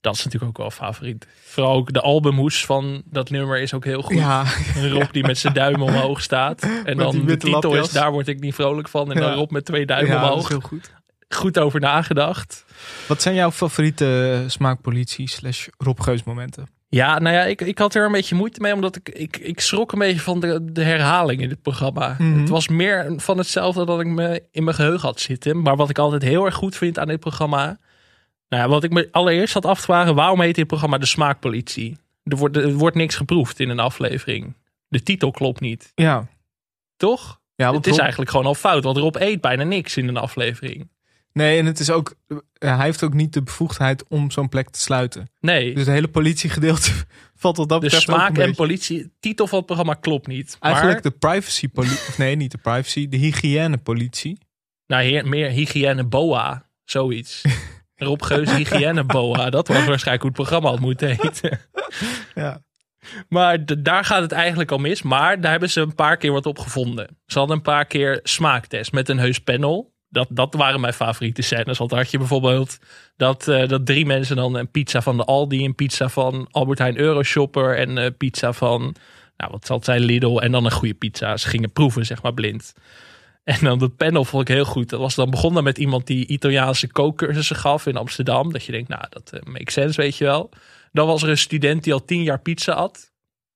Dat 0.00 0.14
is 0.14 0.24
natuurlijk 0.24 0.50
ook 0.50 0.58
wel 0.58 0.70
favoriet. 0.70 1.26
Vooral 1.44 1.74
ook 1.74 1.92
de 1.92 2.00
albumhoes 2.00 2.64
van 2.66 3.02
dat 3.04 3.30
nummer 3.30 3.58
is 3.60 3.74
ook 3.74 3.84
heel 3.84 4.02
goed. 4.02 4.16
Ja, 4.16 4.44
Een 4.76 4.90
Rob 4.90 5.12
die 5.12 5.22
met 5.26 5.38
zijn 5.38 5.52
duim 5.54 5.82
omhoog 5.82 6.22
staat. 6.22 6.62
En 6.84 6.96
dan 6.96 7.24
de 7.24 7.36
titel 7.36 7.50
lapjas. 7.50 7.86
is 7.86 7.92
Daar 7.92 8.12
word 8.12 8.28
ik 8.28 8.40
niet 8.40 8.54
vrolijk 8.54 8.88
van. 8.88 9.12
En 9.12 9.20
dan. 9.20 9.32
Rob 9.34 9.50
met 9.50 9.64
twee 9.64 9.86
duimen 9.86 10.14
ja 10.16 10.22
omhoog. 10.24 10.48
heel 10.48 10.60
goed. 10.60 10.92
Goed 11.28 11.58
over 11.58 11.80
nagedacht. 11.80 12.64
Wat 13.08 13.22
zijn 13.22 13.34
jouw 13.34 13.50
favoriete 13.50 14.44
smaakpolitie 14.46 15.28
slash 15.28 15.66
Rob 15.78 16.00
Geus 16.00 16.22
momenten? 16.24 16.66
Ja, 16.94 17.18
nou 17.18 17.34
ja, 17.34 17.44
ik, 17.44 17.60
ik 17.60 17.78
had 17.78 17.94
er 17.94 18.04
een 18.04 18.12
beetje 18.12 18.34
moeite 18.34 18.60
mee. 18.60 18.74
Omdat 18.74 18.96
ik, 18.96 19.08
ik, 19.08 19.36
ik 19.36 19.60
schrok 19.60 19.92
een 19.92 19.98
beetje 19.98 20.20
van 20.20 20.40
de, 20.40 20.72
de 20.72 20.82
herhaling 20.82 21.40
in 21.40 21.48
dit 21.48 21.62
programma. 21.62 22.16
Mhm. 22.18 22.38
Het 22.40 22.48
was 22.48 22.68
meer 22.68 23.12
van 23.16 23.38
hetzelfde 23.38 23.84
dat 23.84 24.00
ik 24.00 24.06
me 24.06 24.42
in 24.50 24.64
mijn 24.64 24.76
geheugen 24.76 25.08
had 25.08 25.20
zitten. 25.20 25.62
Maar 25.62 25.76
wat 25.76 25.90
ik 25.90 25.98
altijd 25.98 26.22
heel 26.22 26.44
erg 26.44 26.54
goed 26.54 26.76
vind 26.76 26.98
aan 26.98 27.06
dit 27.08 27.20
programma. 27.20 27.78
Nou 28.48 28.62
ja, 28.62 28.68
wat 28.68 28.84
ik 28.84 28.92
me 28.92 29.08
allereerst 29.10 29.54
had 29.54 29.66
af 29.66 29.78
te 29.78 29.84
vragen. 29.84 30.14
Waarom 30.14 30.40
heet 30.40 30.54
dit 30.54 30.66
programma 30.66 30.98
de 30.98 31.06
smaakpolitie? 31.06 31.96
Er 32.24 32.36
wordt, 32.36 32.56
er 32.56 32.72
wordt 32.72 32.96
niks 32.96 33.14
geproefd 33.14 33.60
in 33.60 33.68
een 33.68 33.80
aflevering. 33.80 34.54
De 34.88 35.02
titel 35.02 35.30
klopt 35.30 35.60
niet. 35.60 35.92
Ja, 35.94 36.26
Toch? 36.96 37.40
ja 37.54 37.72
het 37.72 37.84
is 37.84 37.90
Rob- 37.90 38.00
eigenlijk 38.00 38.30
gewoon 38.30 38.46
al 38.46 38.54
fout. 38.54 38.84
Want 38.84 38.96
Rob 38.96 39.16
eet 39.16 39.40
bijna 39.40 39.62
niks 39.62 39.96
in 39.96 40.08
een 40.08 40.16
aflevering. 40.16 40.88
Nee, 41.34 41.58
en 41.58 41.66
het 41.66 41.80
is 41.80 41.90
ook, 41.90 42.14
hij 42.58 42.84
heeft 42.84 43.02
ook 43.02 43.14
niet 43.14 43.32
de 43.32 43.42
bevoegdheid 43.42 44.04
om 44.08 44.30
zo'n 44.30 44.48
plek 44.48 44.70
te 44.70 44.80
sluiten. 44.80 45.30
Nee. 45.40 45.70
Dus 45.74 45.84
het 45.84 45.94
hele 45.94 46.08
politiegedeelte 46.08 46.90
valt 47.36 47.56
wat 47.56 47.68
dat 47.68 47.80
de 47.80 47.90
smaak 47.90 48.38
en 48.38 48.54
politie. 48.54 49.12
Titel 49.20 49.46
van 49.46 49.56
het 49.58 49.66
programma 49.66 49.94
klopt 49.94 50.26
niet. 50.26 50.56
Eigenlijk 50.60 51.02
maar, 51.02 51.12
de 51.12 51.18
privacy 51.18 51.68
politie, 51.68 52.14
nee 52.16 52.36
niet 52.36 52.50
de 52.50 52.58
privacy, 52.58 53.08
de 53.08 53.16
hygiëne 53.16 53.78
politie. 53.78 54.38
nou, 54.86 55.02
heer- 55.02 55.28
meer 55.28 55.48
hygiëne 55.50 56.04
boa. 56.04 56.68
Zoiets. 56.84 57.42
Rob 57.94 58.22
Geus 58.22 58.50
hygiëne 58.56 59.04
boa. 59.04 59.50
Dat 59.50 59.68
was 59.68 59.76
waarschijnlijk 59.84 60.22
hoe 60.22 60.30
het 60.30 60.40
programma 60.40 60.68
had 60.68 60.80
moeten 60.80 61.08
heten. 61.08 61.60
Ja. 62.34 62.62
Maar 63.28 63.82
daar 63.82 64.04
gaat 64.04 64.22
het 64.22 64.32
eigenlijk 64.32 64.70
al 64.70 64.78
mis. 64.78 65.02
Maar 65.02 65.40
daar 65.40 65.50
hebben 65.50 65.70
ze 65.70 65.80
een 65.80 65.94
paar 65.94 66.16
keer 66.16 66.32
wat 66.32 66.46
op 66.46 66.58
gevonden. 66.58 67.18
Ze 67.26 67.38
hadden 67.38 67.56
een 67.56 67.62
paar 67.62 67.84
keer 67.84 68.20
smaaktest 68.22 68.92
met 68.92 69.08
een 69.08 69.18
heus 69.18 69.38
panel. 69.38 69.93
Dat, 70.14 70.26
dat 70.30 70.54
waren 70.54 70.80
mijn 70.80 70.92
favoriete 70.92 71.42
scènes. 71.42 71.78
Want 71.78 71.90
had 71.90 72.10
je 72.10 72.18
bijvoorbeeld 72.18 72.78
dat, 73.16 73.48
eh, 73.48 73.68
dat 73.68 73.86
drie 73.86 74.06
mensen 74.06 74.36
dan 74.36 74.54
een 74.56 74.70
pizza 74.70 75.00
van 75.02 75.16
de 75.16 75.24
Aldi, 75.24 75.64
een 75.64 75.74
pizza 75.74 76.08
van 76.08 76.48
Albert 76.50 76.78
Heijn 76.78 76.98
Euroshopper 76.98 77.76
en 77.76 77.96
een 77.96 78.16
pizza 78.16 78.52
van, 78.52 78.80
nou 79.36 79.50
wat 79.50 79.66
zal 79.66 79.76
het 79.76 79.84
zijn, 79.84 80.00
Lidl 80.00 80.38
en 80.38 80.52
dan 80.52 80.64
een 80.64 80.70
goede 80.72 80.94
pizza. 80.94 81.36
Ze 81.36 81.48
gingen 81.48 81.72
proeven, 81.72 82.06
zeg 82.06 82.22
maar 82.22 82.34
blind. 82.34 82.72
En 83.44 83.58
dan 83.60 83.78
dat 83.78 83.96
panel 83.96 84.24
vond 84.24 84.48
ik 84.48 84.54
heel 84.54 84.64
goed. 84.64 84.88
Dat 84.88 85.00
was 85.00 85.14
dan 85.14 85.30
begonnen 85.30 85.64
met 85.64 85.78
iemand 85.78 86.06
die 86.06 86.26
Italiaanse 86.26 86.86
kookcursussen 86.92 87.56
gaf 87.56 87.86
in 87.86 87.96
Amsterdam. 87.96 88.52
Dat 88.52 88.64
je 88.64 88.72
denkt, 88.72 88.88
nou 88.88 89.02
dat 89.10 89.30
eh, 89.32 89.40
makes 89.42 89.74
sense, 89.74 90.00
weet 90.00 90.16
je 90.16 90.24
wel. 90.24 90.50
Dan 90.92 91.06
was 91.06 91.22
er 91.22 91.28
een 91.28 91.38
student 91.38 91.84
die 91.84 91.92
al 91.92 92.04
tien 92.04 92.22
jaar 92.22 92.40
pizza 92.40 92.72
at. 92.72 93.12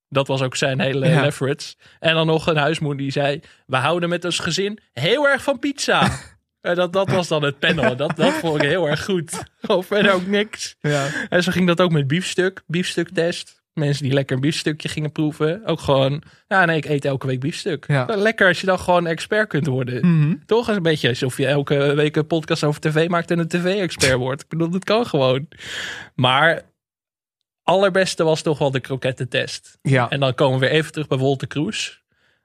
Dat 0.08 0.26
was 0.26 0.42
ook 0.42 0.56
zijn 0.56 0.80
hele 0.80 1.08
Ja. 1.08 1.20
leverage. 1.20 1.74
En 2.00 2.14
dan 2.14 2.26
nog 2.26 2.46
een 2.46 2.56
huismoeder 2.56 3.02
die 3.02 3.10
zei: 3.12 3.40
We 3.66 3.76
houden 3.76 4.08
met 4.08 4.24
ons 4.24 4.38
gezin 4.38 4.78
heel 4.92 5.28
erg 5.28 5.42
van 5.42 5.58
pizza. 5.58 6.08
en 6.68 6.74
dat, 6.74 6.92
dat 6.92 7.10
was 7.10 7.28
dan 7.28 7.42
het 7.42 7.58
panel. 7.58 7.96
Dat, 7.96 8.16
dat 8.16 8.32
vond 8.32 8.62
ik 8.62 8.68
heel 8.68 8.88
erg 8.88 9.04
goed. 9.04 9.42
Of 9.66 9.86
verder 9.86 10.12
ook 10.12 10.26
niks. 10.26 10.76
Ja. 10.80 11.06
En 11.28 11.42
zo 11.42 11.52
ging 11.52 11.66
dat 11.66 11.80
ook 11.80 11.90
met 11.90 12.06
biefstuk. 12.06 12.62
Biefstuktest. 12.66 13.62
Mensen 13.72 14.04
die 14.04 14.12
lekker 14.12 14.34
een 14.34 14.42
biefstukje 14.42 14.88
gingen 14.88 15.12
proeven. 15.12 15.66
Ook 15.66 15.80
gewoon, 15.80 16.22
ja 16.48 16.64
nee, 16.64 16.76
ik 16.76 16.84
eet 16.84 17.04
elke 17.04 17.26
week 17.26 17.40
biefstuk. 17.40 17.84
Ja. 17.88 18.06
Lekker 18.16 18.48
als 18.48 18.60
je 18.60 18.66
dan 18.66 18.78
gewoon 18.78 19.06
expert 19.06 19.48
kunt 19.48 19.66
worden. 19.66 20.06
Mhm. 20.06 20.34
Toch 20.46 20.68
is 20.68 20.76
een 20.76 20.82
beetje 20.82 21.08
alsof 21.08 21.36
je 21.36 21.46
elke 21.46 21.94
week 21.94 22.16
een 22.16 22.26
podcast 22.26 22.64
over 22.64 22.80
tv 22.80 23.08
maakt 23.08 23.30
en 23.30 23.38
een 23.38 23.48
tv-expert 23.48 24.16
wordt. 24.16 24.42
Ik 24.42 24.48
bedoel, 24.48 24.70
dat 24.70 24.84
kan 24.84 25.06
gewoon. 25.06 25.48
Maar 26.14 26.62
allerbeste 27.62 28.24
was 28.24 28.42
toch 28.42 28.58
wel 28.58 28.70
de 28.70 28.80
krokettentest. 28.80 29.78
Ja. 29.82 30.08
En 30.08 30.20
dan 30.20 30.34
komen 30.34 30.58
we 30.58 30.66
weer 30.66 30.74
even 30.74 30.92
terug 30.92 31.08
bij 31.08 31.18
Wolter 31.18 31.48
Kroes. 31.48 32.02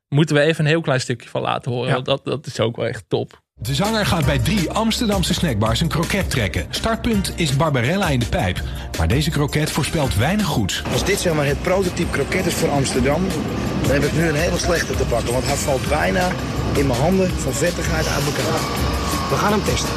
Moeten 0.09 0.35
we 0.35 0.41
even 0.41 0.63
een 0.63 0.69
heel 0.69 0.81
klein 0.81 1.01
stukje 1.01 1.29
van 1.29 1.41
laten 1.41 1.71
horen. 1.71 1.87
Ja. 1.87 1.93
Want 1.93 2.05
dat, 2.05 2.25
dat 2.25 2.45
is 2.45 2.59
ook 2.59 2.75
wel 2.75 2.87
echt 2.87 3.05
top. 3.07 3.42
De 3.63 3.75
zanger 3.75 4.05
gaat 4.05 4.25
bij 4.25 4.39
drie 4.39 4.71
Amsterdamse 4.71 5.33
snackbars 5.33 5.81
een 5.81 5.87
kroket 5.87 6.29
trekken. 6.29 6.65
Startpunt 6.69 7.33
is 7.35 7.55
Barbarella 7.55 8.09
in 8.09 8.19
de 8.19 8.25
pijp. 8.25 8.61
Maar 8.97 9.07
deze 9.07 9.29
kroket 9.29 9.71
voorspelt 9.71 10.15
weinig 10.15 10.45
goeds. 10.45 10.83
Als 10.91 11.05
dit 11.05 11.19
zeg 11.19 11.33
maar 11.33 11.45
het 11.45 11.61
prototype 11.61 12.11
kroket 12.11 12.45
is 12.45 12.53
voor 12.53 12.69
Amsterdam, 12.69 13.21
dan 13.81 13.91
heb 13.91 14.03
ik 14.03 14.13
nu 14.13 14.27
een 14.27 14.35
hele 14.35 14.57
slechte 14.57 14.95
te 14.95 15.03
pakken. 15.03 15.33
Want 15.33 15.45
hij 15.45 15.55
valt 15.55 15.89
bijna 15.89 16.31
in 16.75 16.87
mijn 16.87 16.99
handen 16.99 17.29
van 17.31 17.53
vettigheid 17.53 18.07
uit 18.07 18.25
elkaar. 18.25 18.59
We 19.29 19.35
gaan 19.35 19.51
hem 19.51 19.63
testen. 19.63 19.93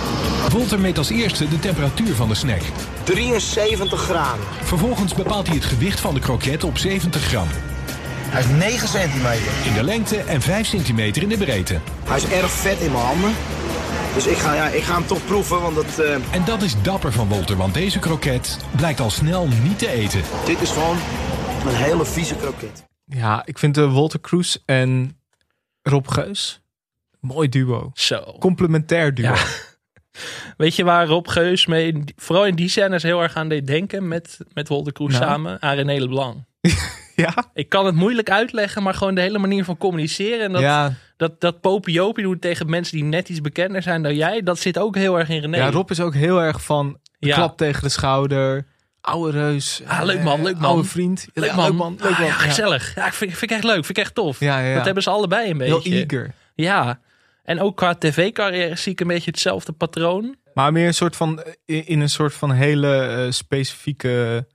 Wolter 0.51 0.81
meet 0.81 0.99
als 0.99 1.11
eerste 1.11 1.49
de 1.49 1.59
temperatuur 1.59 2.14
van 2.14 2.29
de 2.29 2.35
snack. 2.35 2.62
73 3.05 4.01
graden. 4.01 4.45
Vervolgens 4.62 5.14
bepaalt 5.14 5.47
hij 5.47 5.57
het 5.57 5.64
gewicht 5.64 6.01
van 6.01 6.14
de 6.14 6.21
kroket 6.21 6.64
op 6.64 6.79
70 6.79 7.23
gram. 7.23 7.49
Hij 8.37 8.45
is 8.45 8.51
9 8.51 8.89
centimeter. 8.89 9.66
In 9.66 9.74
de 9.74 9.82
lengte 9.82 10.16
en 10.16 10.41
5 10.41 10.66
centimeter 10.66 11.22
in 11.22 11.28
de 11.28 11.37
breedte. 11.37 11.80
Hij 12.05 12.16
is 12.16 12.28
erg 12.28 12.51
vet 12.51 12.80
in 12.80 12.93
mijn 12.93 13.05
handen. 13.05 13.32
Dus 14.14 14.26
ik 14.26 14.37
ga, 14.37 14.55
ja, 14.55 14.68
ik 14.68 14.82
ga 14.82 14.95
hem 14.95 15.07
toch 15.07 15.24
proeven, 15.24 15.61
want 15.62 15.74
dat, 15.74 15.99
eh, 15.99 16.34
En 16.34 16.45
dat 16.45 16.62
is 16.62 16.82
dapper 16.82 17.12
van 17.12 17.28
Wolter, 17.28 17.57
want 17.57 17.74
deze 17.74 17.99
kroket 17.99 18.59
blijkt 18.76 19.01
al 19.01 19.11
snel 19.11 19.49
niet 19.62 19.78
te 19.78 19.89
eten. 19.89 20.22
dit 20.47 20.61
is 20.61 20.70
gewoon 20.70 20.97
een 21.66 21.74
hele 21.74 22.05
vieze 22.05 22.37
kroket. 22.37 22.84
ja, 23.05 23.43
ik 23.47 23.59
vind 23.59 23.74
de 23.74 23.89
Walter 23.89 24.20
Kroes 24.20 24.62
en 24.64 25.18
Rob 25.82 26.09
Geus 26.09 26.61
mooi 27.20 27.49
duo. 27.49 27.91
Zo. 27.95 28.37
Complementair 28.39 29.14
duo. 29.14 29.26
Ja. 29.26 29.37
Weet 30.57 30.76
je 30.76 30.84
waar 30.84 31.07
Rob 31.07 31.28
Geus 31.28 31.66
mee, 31.66 32.05
vooral 32.16 32.47
in 32.47 32.55
die 32.55 32.68
scènes 32.68 33.03
heel 33.03 33.22
erg 33.22 33.34
aan 33.34 33.49
deed 33.49 33.66
denken 33.66 34.09
met, 34.09 34.39
met 34.53 34.68
Wolter 34.68 34.93
Kroes 34.93 35.12
Nou. 35.12 35.24
samen? 35.24 35.62
Aan 35.62 35.74
René 35.74 35.99
Leblanc. 35.99 36.37
Ja? 37.25 37.35
Ik 37.55 37.69
kan 37.69 37.87
het 37.87 37.95
moeilijk 37.95 38.31
uitleggen, 38.31 38.83
maar 38.83 38.95
gewoon 38.95 39.14
de 39.14 39.21
hele 39.21 39.39
manier 39.39 39.64
van 39.64 39.77
communiceren. 39.77 40.41
En 40.45 40.53
dat, 40.53 40.61
Ja, 40.61 40.93
dat, 41.17 41.41
dat 41.41 41.61
popiopie 41.61 42.25
doen 42.25 42.39
tegen 42.39 42.71
mensen 42.71 42.97
die 42.97 43.05
net 43.05 43.29
iets 43.29 43.41
bekender 43.41 43.83
zijn 43.83 44.03
dan 44.03 44.14
jij, 44.17 44.43
dat 44.43 44.59
zit 44.59 44.79
ook 44.79 44.95
heel 44.97 45.19
erg 45.19 45.29
in 45.29 45.41
René. 45.41 45.57
ja, 45.57 45.71
Rob 45.71 45.91
is 45.91 46.01
ook 46.01 46.14
heel 46.14 46.43
erg 46.43 46.62
van 46.64 46.99
Ja. 47.19 47.35
klap 47.35 47.57
tegen 47.57 47.83
de 47.83 47.89
schouder. 47.89 48.67
Oude 49.01 49.31
reus. 49.39 49.83
Ah, 49.87 50.05
leuk 50.05 50.23
man, 50.23 50.39
eh, 50.39 50.45
leuk 50.45 50.55
man. 50.59 50.64
Oude 50.71 50.89
vriend. 50.89 51.27
Leuk 51.35 51.55
man. 51.55 51.64
Leuk 51.64 51.75
man. 51.75 51.97
Leuk 52.01 52.12
Ah, 52.12 52.19
man. 52.21 52.31
gezellig. 52.31 52.95
Ja, 52.95 53.07
ik 53.07 53.12
vind, 53.12 53.31
vind 53.31 53.43
ik 53.51 53.57
echt 53.57 53.64
leuk. 53.64 53.85
Vind 53.85 53.89
ik 53.99 54.05
echt 54.05 54.14
tof. 54.14 54.41
Ja, 54.41 54.59
ja, 54.59 54.69
ja. 54.69 54.75
Dat 54.77 54.85
hebben 54.85 55.03
ze 55.03 55.11
allebei 55.11 55.51
een 55.51 55.61
Heel 55.61 55.75
beetje. 55.83 56.07
eager. 56.09 56.35
Ja. 56.55 57.01
En 57.45 57.61
ook 57.61 57.77
qua 57.77 57.95
tv-carrière 57.95 58.77
zie 58.77 58.93
ik 58.93 59.01
een 59.01 59.07
beetje 59.07 59.31
hetzelfde 59.31 59.73
patroon. 59.73 60.37
Maar 60.55 60.73
meer 60.73 60.87
een 60.87 60.95
soort 60.95 61.17
van, 61.17 61.43
in 61.64 61.87
in 61.87 62.01
een 62.01 62.09
soort 62.11 62.35
van 62.35 62.51
hele 62.53 62.97
eh, 63.01 63.31
specifieke 63.31 64.47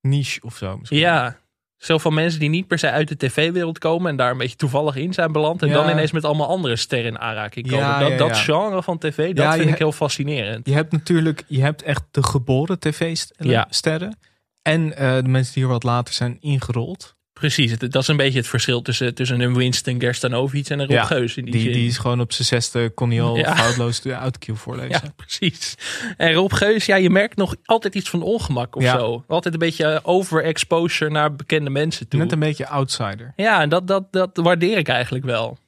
niche 0.00 0.40
of 0.42 0.56
zo. 0.56 0.76
misschien. 0.78 0.98
Ja. 0.98 1.36
Zo 1.78 1.98
van 1.98 2.14
mensen 2.14 2.40
die 2.40 2.48
niet 2.48 2.66
per 2.66 2.78
se 2.78 2.90
uit 2.90 3.08
de 3.08 3.16
tv-wereld 3.16 3.78
komen 3.78 4.10
en 4.10 4.16
daar 4.16 4.30
een 4.30 4.38
beetje 4.38 4.56
toevallig 4.56 4.96
in 4.96 5.12
zijn 5.14 5.32
beland. 5.32 5.62
En 5.62 5.68
Ja. 5.68 5.74
dan 5.74 5.88
ineens 5.90 6.12
met 6.12 6.24
allemaal 6.24 6.48
andere 6.48 6.76
sterren 6.76 7.10
in 7.10 7.18
aanraking 7.18 7.66
komen. 7.70 7.84
Ja, 7.84 7.98
dat 7.98 8.10
ja, 8.10 8.16
dat 8.16 8.36
genre 8.36 8.82
van 8.82 8.98
tv, 8.98 9.34
dat 9.34 9.54
vind 9.54 9.70
ik 9.70 9.78
heel 9.78 9.92
fascinerend. 9.92 10.66
Je 10.66 10.74
hebt 10.74 10.92
natuurlijk, 10.92 11.44
je 11.46 11.60
hebt 11.60 11.82
echt 11.82 12.02
de 12.10 12.22
geboren 12.22 12.78
tv-sterren. 12.78 14.18
En 14.62 14.96
eh, 14.96 15.16
de 15.16 15.28
mensen 15.28 15.54
die 15.54 15.62
er 15.62 15.68
wat 15.68 15.82
later 15.82 16.14
zijn 16.14 16.36
ingerold. 16.40 17.15
Precies, 17.40 17.78
dat 17.78 17.94
is 17.94 18.08
een 18.08 18.16
beetje 18.16 18.38
het 18.38 18.48
verschil 18.48 18.82
tussen, 18.82 19.14
tussen 19.14 19.40
een 19.40 19.54
Winston 19.54 20.00
Gerstanovic 20.00 20.68
en 20.68 20.78
een 20.78 20.86
Rob 20.86 20.94
Ja, 20.96 21.04
Geus. 21.04 21.36
In 21.36 21.44
die, 21.44 21.52
Die, 21.52 21.62
zin. 21.62 21.72
die 21.72 21.86
is 21.88 21.98
gewoon 21.98 22.20
op 22.20 22.32
zijn 22.32 22.46
zesde, 22.48 22.90
kon 22.90 23.10
hij 23.10 23.22
al 23.22 23.36
Ja. 23.36 23.56
foutloos 23.56 24.00
de 24.00 24.12
autocue 24.12 24.54
voorlezen. 24.54 24.90
Ja, 25.04 25.12
precies. 25.16 25.74
En 26.16 26.32
Rob 26.32 26.52
Geus, 26.52 26.86
ja, 26.86 26.96
je 26.96 27.10
merkt 27.10 27.36
nog 27.36 27.54
altijd 27.64 27.94
iets 27.94 28.10
van 28.10 28.22
ongemak 28.22 28.76
of 28.76 28.82
Ja. 28.82 28.98
zo. 28.98 29.24
Altijd 29.28 29.54
een 29.54 29.60
beetje 29.60 30.00
overexposure 30.02 31.10
naar 31.10 31.34
bekende 31.36 31.70
mensen 31.70 32.08
toe. 32.08 32.20
Net 32.20 32.32
een 32.32 32.38
beetje 32.38 32.66
outsider. 32.68 33.32
Ja, 33.36 33.60
en 33.60 33.68
dat, 33.68 33.86
dat, 33.86 34.12
dat 34.12 34.30
waardeer 34.36 34.76
ik 34.78 34.88
eigenlijk 34.88 35.24
wel. 35.24 35.58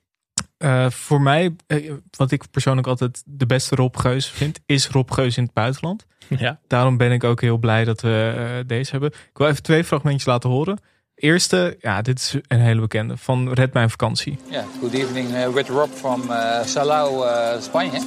Eh, 0.58 0.90
voor 0.90 1.20
mij, 1.20 1.54
eh, 1.66 1.92
wat 2.16 2.30
ik 2.30 2.50
persoonlijk 2.50 2.86
altijd 2.86 3.22
de 3.26 3.46
beste 3.46 3.74
Rob 3.74 3.96
Geus 3.96 4.26
vind, 4.30 4.60
is 4.66 4.88
Rob 4.88 5.10
Geus 5.10 5.36
in 5.36 5.42
het 5.42 5.52
buitenland. 5.52 6.06
Ja. 6.38 6.60
Daarom 6.66 6.96
ben 6.96 7.12
ik 7.12 7.24
ook 7.24 7.40
heel 7.40 7.58
blij 7.58 7.84
dat 7.84 8.00
we 8.00 8.32
eh, 8.36 8.66
deze 8.66 8.90
hebben. 8.90 9.10
Ik 9.10 9.38
wil 9.38 9.48
even 9.48 9.62
twee 9.62 9.84
fragmentjes 9.84 10.24
laten 10.26 10.50
horen. 10.50 10.78
Eerste, 11.18 11.76
ja, 11.80 12.02
dit 12.02 12.18
is 12.18 12.34
een 12.48 12.60
hele 12.60 12.80
bekende. 12.80 13.16
Van 13.16 13.52
Red 13.52 13.72
Mijn 13.72 13.90
Vakantie. 13.90 14.38
Yeah, 14.50 14.64
good 14.80 14.92
evening 14.92 15.30
uh, 15.30 15.48
with 15.48 15.68
Rob 15.68 15.90
from 15.94 16.22
uh, 16.30 16.64
Salau, 16.64 17.24
uh, 17.24 17.60
Spanje. 17.60 18.00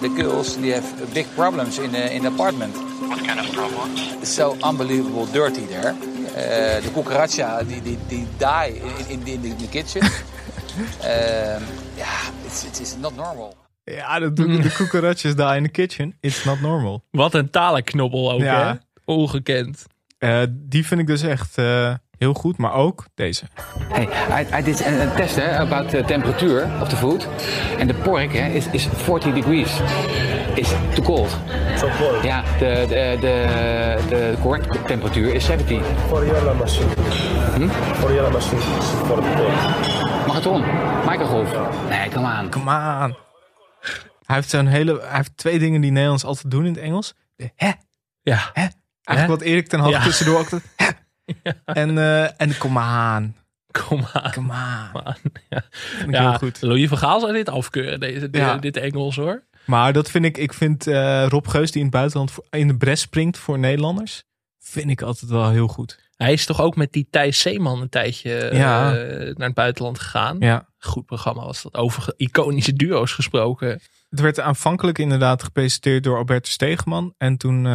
The 0.00 0.08
girls 0.16 0.54
they 0.54 0.72
have 0.72 1.12
big 1.12 1.26
problems 1.34 1.78
in 1.78 1.90
the, 1.90 2.14
in 2.14 2.20
the 2.20 2.28
apartment. 2.28 2.74
What 3.08 3.26
kind 3.26 3.40
of 3.40 3.50
problem? 3.50 3.90
It's 4.20 4.34
so 4.34 4.56
unbelievable 4.60 5.26
dirty 5.32 5.66
there. 5.66 5.92
Uh, 5.92 6.82
the 6.82 6.90
cucaracha 6.94 7.62
die, 7.68 7.80
die, 7.82 7.98
die 8.08 8.26
die 8.38 8.80
in, 9.08 9.26
in, 9.26 9.44
in, 9.44 9.56
the 9.56 9.68
kitchen. 9.70 10.02
um, 10.04 11.62
yeah, 11.96 12.30
it's, 12.44 12.96
not 12.96 13.16
normal. 13.16 13.54
Ja, 13.84 14.18
dat 14.18 14.36
doen 14.36 14.60
de 14.60 14.72
cucarachas 14.72 15.34
daar 15.34 15.56
in 15.56 15.62
the 15.62 15.68
kitchen. 15.68 16.16
It's 16.20 16.44
not 16.44 16.60
normal. 16.60 17.04
Wat 17.10 17.34
een 17.34 17.50
talenknobbel 17.50 18.32
ook, 18.32 18.40
Ja. 18.40 18.72
hè? 18.72 18.74
Ongekend. 19.04 19.86
Eh, 20.18 20.42
die 20.50 20.86
vind 20.86 21.00
ik 21.00 21.06
dus 21.06 21.22
echt 21.22 21.58
eh, 21.58 21.94
heel 22.24 22.34
goed, 22.34 22.56
maar 22.56 22.72
ook 22.72 23.06
deze. 23.14 23.44
Hey, 23.88 24.08
I, 24.42 24.58
I 24.58 24.62
did 24.62 24.82
a, 24.86 25.02
a 25.02 25.14
test 25.14 25.36
eh, 25.36 25.58
about 25.60 25.88
the 25.88 26.02
temperature 26.06 26.80
of 26.80 26.88
the 26.88 26.96
food. 26.96 27.28
And 27.78 27.88
the 27.88 27.94
pork 27.94 28.34
eh, 28.34 28.54
is, 28.54 28.66
is 28.66 28.88
40 28.94 29.32
degrees. 29.34 29.80
Is 30.54 30.68
too 30.94 31.04
cold. 31.04 31.36
So 31.76 31.88
cold. 31.98 32.22
Ja, 32.22 32.42
de, 32.58 32.84
de, 32.88 33.16
de, 33.20 33.98
de 34.08 34.34
correct 34.42 34.86
temperatuur 34.86 35.34
is 35.34 35.44
70. 35.44 35.82
For 36.08 36.26
your 36.26 36.56
machine. 36.56 36.88
Hm? 37.54 37.68
Your 38.12 38.32
machine. 38.32 38.60
For 39.06 39.22
the 39.22 39.32
cold. 39.36 40.26
Marathon. 40.26 40.62
Microgolf. 41.06 41.50
Nee, 41.88 42.08
come 42.08 42.40
on. 42.40 42.50
Come 42.50 42.70
on. 43.04 43.16
Hij 44.26 44.36
heeft, 44.36 44.50
zo'n 44.50 44.66
hele, 44.66 45.00
hij 45.00 45.16
heeft 45.16 45.36
twee 45.36 45.58
dingen 45.58 45.80
die 45.80 45.90
Nederlands 45.90 46.24
altijd 46.24 46.50
doen 46.50 46.64
in 46.66 46.72
het 46.72 46.82
Engels. 46.82 47.14
De 47.36 47.50
hè. 47.56 47.70
Ja. 48.22 48.38
Hè. 48.52 48.66
Eigenlijk 49.04 49.40
wat 49.40 49.48
Erik 49.48 49.68
ten 49.68 49.80
Hag 49.80 49.90
Ja. 49.90 50.02
tussendoor 50.02 50.38
ook. 50.38 50.48
En, 51.64 51.98
eh 51.98 52.40
en 52.40 52.58
kom 52.58 52.78
aan. 52.78 53.36
Kom 53.88 54.04
aan. 54.12 54.32
Kom 54.32 54.50
aan. 54.52 54.90
Ja, 55.48 55.62
ja 56.10 56.20
heel 56.28 56.38
goed. 56.38 56.62
Louis 56.62 56.88
van 56.88 56.98
Gaal 56.98 57.20
zou 57.20 57.32
dit 57.32 57.48
afkeuren, 57.48 58.00
deze, 58.00 58.30
dit, 58.30 58.40
Ja. 58.40 58.56
dit 58.56 58.76
Engels 58.76 59.16
hoor. 59.16 59.42
Maar 59.66 59.92
dat 59.92 60.10
vind 60.10 60.24
ik, 60.24 60.38
ik 60.38 60.52
vind 60.52 60.86
eh, 60.86 61.26
Rob 61.28 61.46
Geus 61.48 61.70
die 61.70 61.78
in 61.80 61.86
het 61.86 61.96
buitenland 61.96 62.30
voor- 62.30 62.46
in 62.50 62.68
de 62.68 62.76
bres 62.76 63.00
springt 63.00 63.38
voor 63.38 63.58
Nederlanders. 63.58 64.24
Vind 64.58 64.90
ik 64.90 65.02
altijd 65.02 65.30
wel 65.30 65.50
heel 65.50 65.68
goed. 65.68 66.02
Hij 66.16 66.32
is 66.32 66.46
toch 66.46 66.60
ook 66.60 66.76
met 66.76 66.92
die 66.92 67.06
Thijs 67.10 67.40
Zeeman 67.40 67.80
een 67.80 67.88
tijdje 67.88 68.38
eh, 68.38 68.58
naar 69.34 69.46
het 69.46 69.54
buitenland 69.54 69.98
gegaan. 69.98 70.36
Ja. 70.40 70.68
Goed 70.78 71.06
programma 71.06 71.44
was 71.44 71.62
dat. 71.62 71.74
Over 71.74 72.14
iconische 72.16 72.72
duo's 72.72 73.12
gesproken. 73.12 73.80
Het 74.08 74.20
werd 74.20 74.40
aanvankelijk 74.40 74.98
inderdaad 74.98 75.42
gepresenteerd 75.42 76.04
door 76.04 76.16
Albertus 76.16 76.52
Stegeman. 76.52 77.14
En 77.18 77.36
toen 77.36 77.66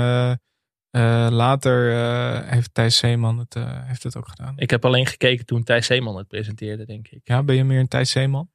eh, 0.91 1.27
later 1.31 1.91
eh, 1.91 2.51
heeft 2.51 2.73
Thijs 2.73 2.97
Zeeman 2.97 3.37
het, 3.39 3.55
eh, 3.55 3.63
heeft 3.67 4.03
het 4.03 4.17
ook 4.17 4.27
gedaan. 4.27 4.53
Ik 4.55 4.69
heb 4.69 4.85
alleen 4.85 5.05
gekeken 5.05 5.45
toen 5.45 5.63
Thijs 5.63 5.85
Zeeman 5.85 6.17
het 6.17 6.27
presenteerde, 6.27 6.85
denk 6.85 7.07
ik. 7.07 7.19
Ja, 7.23 7.43
ben 7.43 7.55
je 7.55 7.63
meer 7.63 7.79
een 7.79 7.87
Thijs 7.87 8.11
Zeeman? 8.11 8.49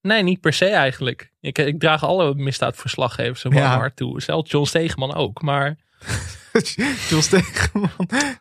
Nee, 0.00 0.22
niet 0.22 0.40
per 0.40 0.52
se 0.52 0.66
eigenlijk. 0.66 1.32
Ik, 1.40 1.58
ik 1.58 1.80
draag 1.80 2.04
alle 2.04 2.34
misdaadverslaggevers 2.34 3.44
een 3.44 3.52
warm 3.52 3.64
Ja. 3.64 3.76
hart 3.78 3.96
toe. 3.96 4.22
Zelfs 4.22 4.50
John 4.50 4.66
Stegeman 4.66 5.14
ook. 5.14 5.42
Maar 5.42 5.76
John 7.08 7.22
Stegeman. 7.22 7.90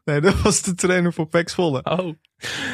Nee, 0.06 0.22
dat 0.22 0.42
was 0.42 0.62
de 0.62 0.76
trainer 0.76 1.14
voor 1.14 1.28
Pax 1.28 1.54
Volle. 1.54 1.84
Oh. 1.84 2.14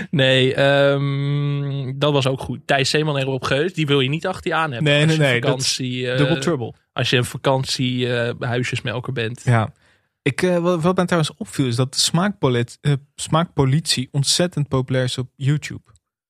Nee, 0.10 0.54
ehm, 0.54 1.94
dat 1.96 2.14
was 2.14 2.28
ook 2.28 2.40
goed. 2.40 2.68
Thijs 2.68 2.90
Zeeman 2.90 3.18
en 3.18 3.24
Rob 3.24 3.44
Geus, 3.44 3.74
die 3.74 3.86
wil 3.86 4.00
je 4.00 4.10
niet 4.10 4.28
achter 4.28 4.52
je 4.52 4.58
aan 4.58 4.72
hebben. 4.72 4.92
Nee, 4.92 5.06
nee, 5.06 5.18
nee, 5.18 5.42
Vakantie, 5.42 6.16
Double 6.16 6.40
trouble. 6.40 6.74
Als 6.94 7.10
je 7.10 7.18
een 7.18 7.26
vakantie 7.26 8.16
eh, 8.16 8.34
huisjesmelker 8.40 9.14
bent. 9.14 9.42
Ja. 9.44 9.74
Ik, 10.24 10.42
eh, 10.42 10.58
wat, 10.58 10.96
mij 10.96 11.06
trouwens 11.06 11.34
opviel 11.38 11.66
is 11.66 11.76
dat 11.76 11.94
de 11.94 12.00
smaakpolit, 12.00 12.78
eh, 12.82 12.94
smaakpolitie 13.16 14.10
ontzettend 14.12 14.68
populair 14.68 15.04
is 15.04 15.18
op 15.18 15.30
YouTube. 15.36 15.82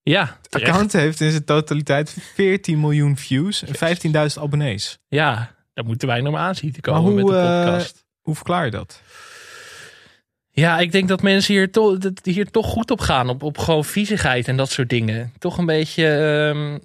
Ja, 0.03 0.37
Het 0.41 0.55
account 0.55 0.93
heeft 0.93 1.21
in 1.21 1.31
zijn 1.31 1.43
totaliteit 1.43 2.17
14 2.33 2.79
miljoen 2.79 3.17
views 3.17 3.63
en 3.63 3.75
15.000 3.75 4.41
abonnees. 4.43 4.99
Ja, 5.07 5.55
daar 5.73 5.85
moeten 5.85 6.07
wij 6.07 6.21
nog 6.21 6.33
maar 6.33 6.41
aan 6.41 6.55
zien 6.55 6.71
te 6.71 6.81
komen 6.81 7.15
met 7.15 7.25
de 7.25 7.35
eh, 7.37 7.65
podcast. 7.65 8.05
hoe 8.21 8.35
verklaar 8.35 8.65
je 8.65 8.71
dat? 8.71 9.01
Ja, 10.49 10.79
ik 10.79 10.91
denk 10.91 11.07
dat 11.07 11.21
mensen 11.21 11.53
hier, 11.53 11.71
toch 11.71 11.97
hier 12.23 12.51
toch 12.51 12.65
goed 12.65 12.91
op 12.91 12.99
gaan. 12.99 13.29
Op, 13.29 13.43
op 13.43 13.57
gewoon 13.57 13.85
viezigheid 13.85 14.47
en 14.47 14.57
dat 14.57 14.71
soort 14.71 14.89
dingen. 14.89 15.33
Toch 15.37 15.57
een 15.57 15.65
beetje... 15.65 16.07
ehm, 16.07 16.77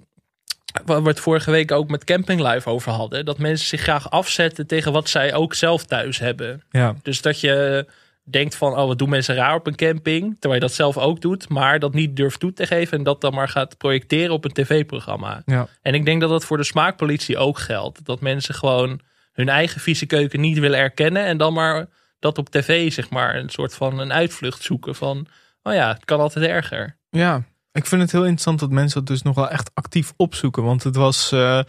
waar 0.85 1.03
we 1.03 1.09
het 1.09 1.19
vorige 1.19 1.51
week 1.51 1.71
ook 1.71 1.89
met 1.89 2.03
Camping 2.03 2.41
Live 2.41 2.69
over 2.69 2.91
hadden. 2.91 3.25
Dat 3.25 3.37
mensen 3.37 3.67
zich 3.67 3.81
graag 3.81 4.09
afzetten 4.11 4.67
tegen 4.67 4.91
wat 4.91 5.09
zij 5.09 5.33
ook 5.33 5.53
zelf 5.53 5.83
thuis 5.83 6.19
hebben. 6.19 6.63
Ja. 6.69 6.95
Dus 7.01 7.21
dat 7.21 7.39
je 7.39 7.85
denkt 8.23 8.55
van, 8.55 8.77
oh, 8.77 8.87
wat 8.87 8.97
doen 8.97 9.09
mensen 9.09 9.35
raar 9.35 9.55
op 9.55 9.67
een 9.67 9.75
camping? 9.75 10.31
Terwijl 10.39 10.61
je 10.61 10.67
dat 10.67 10.75
zelf 10.75 10.97
ook 10.97 11.21
doet, 11.21 11.49
maar 11.49 11.79
dat 11.79 11.93
niet 11.93 12.15
durft 12.15 12.39
toe 12.39 12.53
te 12.53 12.65
geven. 12.65 12.97
En 12.97 13.03
dat 13.03 13.21
dan 13.21 13.33
maar 13.33 13.49
gaat 13.49 13.77
projecteren 13.77 14.33
op 14.33 14.45
een 14.45 14.53
tv-programma. 14.53 15.41
Ja. 15.45 15.67
En 15.81 15.93
ik 15.93 16.05
denk 16.05 16.21
dat 16.21 16.29
dat 16.29 16.45
voor 16.45 16.57
de 16.57 16.63
smaakpolitie 16.63 17.37
ook 17.37 17.59
geldt. 17.59 18.05
Dat 18.05 18.21
mensen 18.21 18.55
gewoon 18.55 18.99
hun 19.33 19.49
eigen 19.49 19.81
vieze 19.81 20.05
keuken 20.05 20.39
niet 20.39 20.59
willen 20.59 20.79
erkennen. 20.79 21.25
En 21.25 21.37
dan 21.37 21.53
maar 21.53 21.87
dat 22.19 22.37
op 22.37 22.49
tv, 22.49 22.91
zeg 22.91 23.09
maar, 23.09 23.35
een 23.35 23.49
soort 23.49 23.75
van 23.75 23.99
een 23.99 24.13
uitvlucht 24.13 24.63
zoeken 24.63 24.95
van, 24.95 25.27
oh 25.63 25.73
ja, 25.73 25.93
het 25.93 26.05
kan 26.05 26.19
altijd 26.19 26.45
erger. 26.45 26.97
Ja, 27.09 27.43
ik 27.71 27.85
vind 27.85 28.01
het 28.01 28.11
heel 28.11 28.21
interessant 28.21 28.59
dat 28.59 28.69
mensen 28.69 28.99
dat 28.99 29.07
dus 29.07 29.21
nog 29.21 29.35
wel 29.35 29.49
echt 29.49 29.71
actief 29.73 30.13
opzoeken. 30.15 30.63
Want 30.63 30.83
het 30.83 30.95
was 30.95 31.31
eh, 31.31 31.61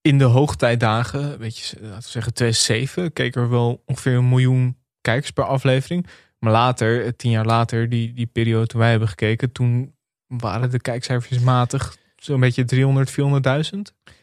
in 0.00 0.18
de 0.18 0.24
hoogtijdagen, 0.24 1.38
weet 1.38 1.58
je, 1.58 1.76
laten 1.80 2.02
we 2.02 2.08
zeggen 2.08 2.34
2007, 2.34 3.12
keek 3.12 3.36
er 3.36 3.50
wel 3.50 3.82
ongeveer 3.86 4.14
een 4.14 4.28
miljoen 4.28 4.76
kijkers 5.00 5.30
per 5.30 5.44
aflevering. 5.44 6.06
Maar 6.38 6.52
later, 6.52 7.04
eh, 7.04 7.10
tien 7.16 7.30
jaar 7.30 7.46
later, 7.46 7.88
die, 7.88 8.12
die 8.12 8.26
periode 8.26 8.66
toen 8.66 8.80
wij 8.80 8.90
hebben 8.90 9.08
gekeken, 9.08 9.52
toen 9.52 9.94
waren 10.26 10.70
de 10.70 10.80
kijkcijfers 10.80 11.38
matig 11.38 11.96
zo'n 12.16 12.40
beetje 12.40 12.64
300, 12.64 13.10
400.000. 13.10 13.78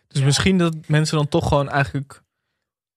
Dus 0.08 0.22
misschien 0.22 0.58
dat 0.58 0.76
mensen 0.88 1.18
dan 1.18 1.28
toch 1.28 1.48
gewoon 1.48 1.70
eigenlijk, 1.70 2.24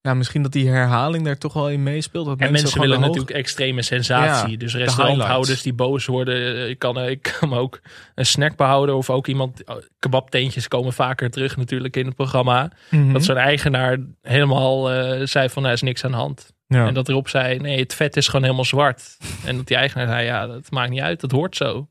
ja, 0.05 0.13
misschien 0.13 0.41
dat 0.41 0.51
die 0.51 0.69
herhaling 0.69 1.25
daar 1.25 1.37
toch 1.37 1.53
wel 1.53 1.69
in 1.69 1.83
meespeelt. 1.83 2.25
Dat 2.25 2.39
En 2.39 2.51
mensen 2.51 2.79
willen 2.79 2.99
de 2.99 3.05
hoog- 3.05 3.13
natuurlijk 3.15 3.37
extreme 3.39 3.81
sensatie. 3.81 4.51
Ja, 4.51 4.57
dus 4.57 4.71
de 4.71 4.77
restauranthouders 4.77 5.61
die 5.61 5.73
boos 5.73 6.05
worden. 6.05 6.55
eh, 6.55 6.69
Ik 6.69 6.79
kan, 6.79 6.99
eh, 6.99 7.09
ik 7.09 7.35
kan 7.39 7.53
ook 7.53 7.81
een 8.15 8.25
snack 8.25 8.55
behouden. 8.55 8.95
Of 8.95 9.09
ook 9.09 9.27
iemand. 9.27 9.65
oh, 9.65 9.75
Kebabteentjes 9.99 10.67
komen 10.67 10.93
vaker 10.93 11.29
terug 11.31 11.57
natuurlijk 11.57 11.95
in 11.95 12.05
het 12.05 12.15
programma. 12.15 12.71
Mhm. 12.89 13.13
Dat 13.13 13.23
zo'n 13.23 13.37
eigenaar 13.37 13.97
helemaal 14.21 14.91
eh, 14.91 15.25
zei 15.27 15.49
van, 15.49 15.61
nou 15.61 15.73
is 15.73 15.81
niks 15.81 16.03
aan 16.05 16.11
de 16.11 16.17
hand. 16.17 16.51
Ja. 16.67 16.87
En 16.87 16.93
dat 16.93 17.09
erop 17.09 17.29
zei, 17.29 17.57
nee, 17.59 17.79
het 17.79 17.93
vet 17.93 18.15
is 18.17 18.25
gewoon 18.27 18.43
helemaal 18.43 18.65
zwart. 18.65 19.17
en 19.45 19.55
dat 19.57 19.67
die 19.67 19.77
eigenaar 19.77 20.07
zei, 20.07 20.25
ja, 20.25 20.47
dat 20.47 20.71
maakt 20.71 20.89
niet 20.89 21.01
uit. 21.01 21.21
Dat 21.21 21.31
hoort 21.31 21.55
zo. 21.55 21.87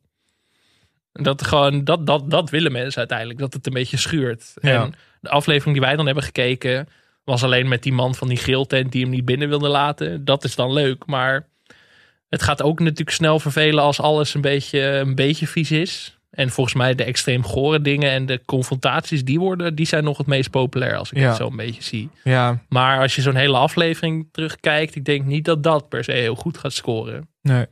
Dat, 1.12 1.46
gewoon, 1.46 1.84
dat, 1.84 2.06
dat, 2.06 2.30
dat 2.30 2.50
willen 2.50 2.72
mensen 2.72 2.98
uiteindelijk. 2.98 3.38
Dat 3.38 3.52
het 3.52 3.66
een 3.66 3.72
beetje 3.72 3.96
schuurt. 3.96 4.52
Ja. 4.60 4.82
En 4.82 4.94
de 5.20 5.28
aflevering 5.30 5.76
die 5.76 5.86
wij 5.86 5.96
dan 5.96 6.06
hebben 6.06 6.24
gekeken... 6.24 6.88
was 7.24 7.42
alleen 7.44 7.68
met 7.68 7.82
die 7.82 7.92
man 7.92 8.14
van 8.14 8.28
die 8.28 8.36
grilltent... 8.36 8.92
die 8.92 9.02
hem 9.02 9.10
niet 9.10 9.24
binnen 9.24 9.48
wilde 9.48 9.68
laten. 9.68 10.24
Dat 10.24 10.44
is 10.44 10.54
dan 10.54 10.72
leuk. 10.72 11.06
Maar 11.06 11.46
het 12.28 12.42
gaat 12.42 12.62
ook 12.62 12.80
natuurlijk 12.80 13.10
snel 13.10 13.38
vervelen... 13.38 13.84
als 13.84 14.00
alles 14.00 14.34
een 14.34 14.40
beetje, 14.40 14.80
een 14.80 15.14
beetje 15.14 15.46
vies 15.46 15.70
is. 15.70 16.16
En 16.30 16.50
volgens 16.50 16.76
mij 16.76 16.94
de 16.94 17.04
extreem 17.04 17.44
gore 17.44 17.80
dingen... 17.80 18.10
en 18.10 18.26
de 18.26 18.40
confrontaties, 18.46 19.24
die, 19.24 19.38
worden, 19.40 19.74
die 19.74 19.86
zijn 19.86 20.04
nog 20.04 20.18
het 20.18 20.26
meest 20.26 20.50
populair... 20.50 20.96
als 20.96 21.12
ik 21.12 21.18
Ja. 21.18 21.28
het 21.28 21.36
zo 21.36 21.46
een 21.46 21.56
beetje 21.56 21.82
zie. 21.82 22.10
Ja, 22.24 22.58
Maar 22.68 23.00
als 23.00 23.14
je 23.14 23.22
zo'n 23.22 23.34
hele 23.34 23.56
aflevering 23.56 24.28
terugkijkt... 24.32 24.94
ik 24.94 25.04
denk 25.04 25.24
niet 25.24 25.44
dat 25.44 25.62
dat 25.62 25.88
per 25.88 26.04
se 26.04 26.12
heel 26.12 26.34
goed 26.34 26.58
gaat 26.58 26.72
scoren. 26.72 27.28
Nee. 27.42 27.66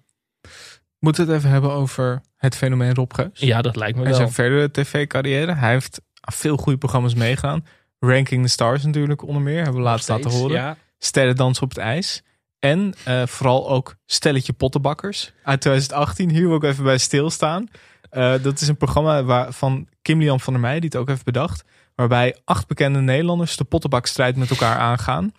Moeten 0.99 1.27
we 1.27 1.31
het 1.33 1.39
even 1.41 1.53
hebben 1.53 1.71
over 1.73 2.21
het 2.37 2.57
fenomeen 2.57 2.95
Rob 2.95 3.13
Geus? 3.15 3.29
Ja, 3.33 3.63
dat 3.63 3.77
lijkt 3.77 3.97
me 3.97 4.03
En 4.03 4.09
wel. 4.09 4.19
zijn 4.19 4.33
verdere 4.33 4.71
tv-carrière. 4.71 5.55
Hij 5.55 5.71
heeft 5.73 6.01
veel 6.21 6.57
goede 6.57 6.79
programma's 6.79 7.15
meegaan. 7.15 7.65
Ranking 8.01 8.43
the 8.43 8.49
Stars 8.51 8.85
natuurlijk 8.85 9.23
onder 9.23 9.43
meer. 9.43 9.57
Hebben 9.57 9.75
we 9.75 9.81
laatst 9.81 10.05
steeds, 10.05 10.25
laten 10.25 10.39
horen. 10.39 10.57
ja. 10.57 10.77
Sterrendans 10.99 11.61
op 11.61 11.69
het 11.69 11.79
ijs. 11.79 12.23
En 12.59 12.95
eh, 13.05 13.27
vooral 13.27 13.71
ook 13.71 13.97
Stelletje 14.07 14.53
Pottenbakkers 14.53 15.33
uit 15.43 15.61
2018. 15.61 16.31
Hier 16.31 16.47
wil 16.47 16.57
ik 16.57 16.63
even 16.63 16.85
bij 16.85 16.99
stilstaan. 16.99 17.69
Eh, 18.11 18.43
dat 18.43 18.61
is 18.61 18.69
een 18.69 18.77
programma 18.77 19.23
waar, 19.23 19.53
van 19.53 19.89
Kim 20.03 20.21
Lian 20.21 20.41
van 20.41 20.53
der 20.53 20.63
Meij, 20.63 20.81
die 20.81 20.89
het 20.89 20.97
ook 20.97 21.09
heeft 21.09 21.25
bedacht. 21.25 21.65
Waarbij 21.95 22.37
acht 22.45 22.67
bekende 22.67 23.01
Nederlanders 23.01 23.57
de 23.57 23.65
pottenbakstrijd 23.65 24.37
met 24.37 24.51
elkaar 24.51 24.77
aangaan. 24.77 25.33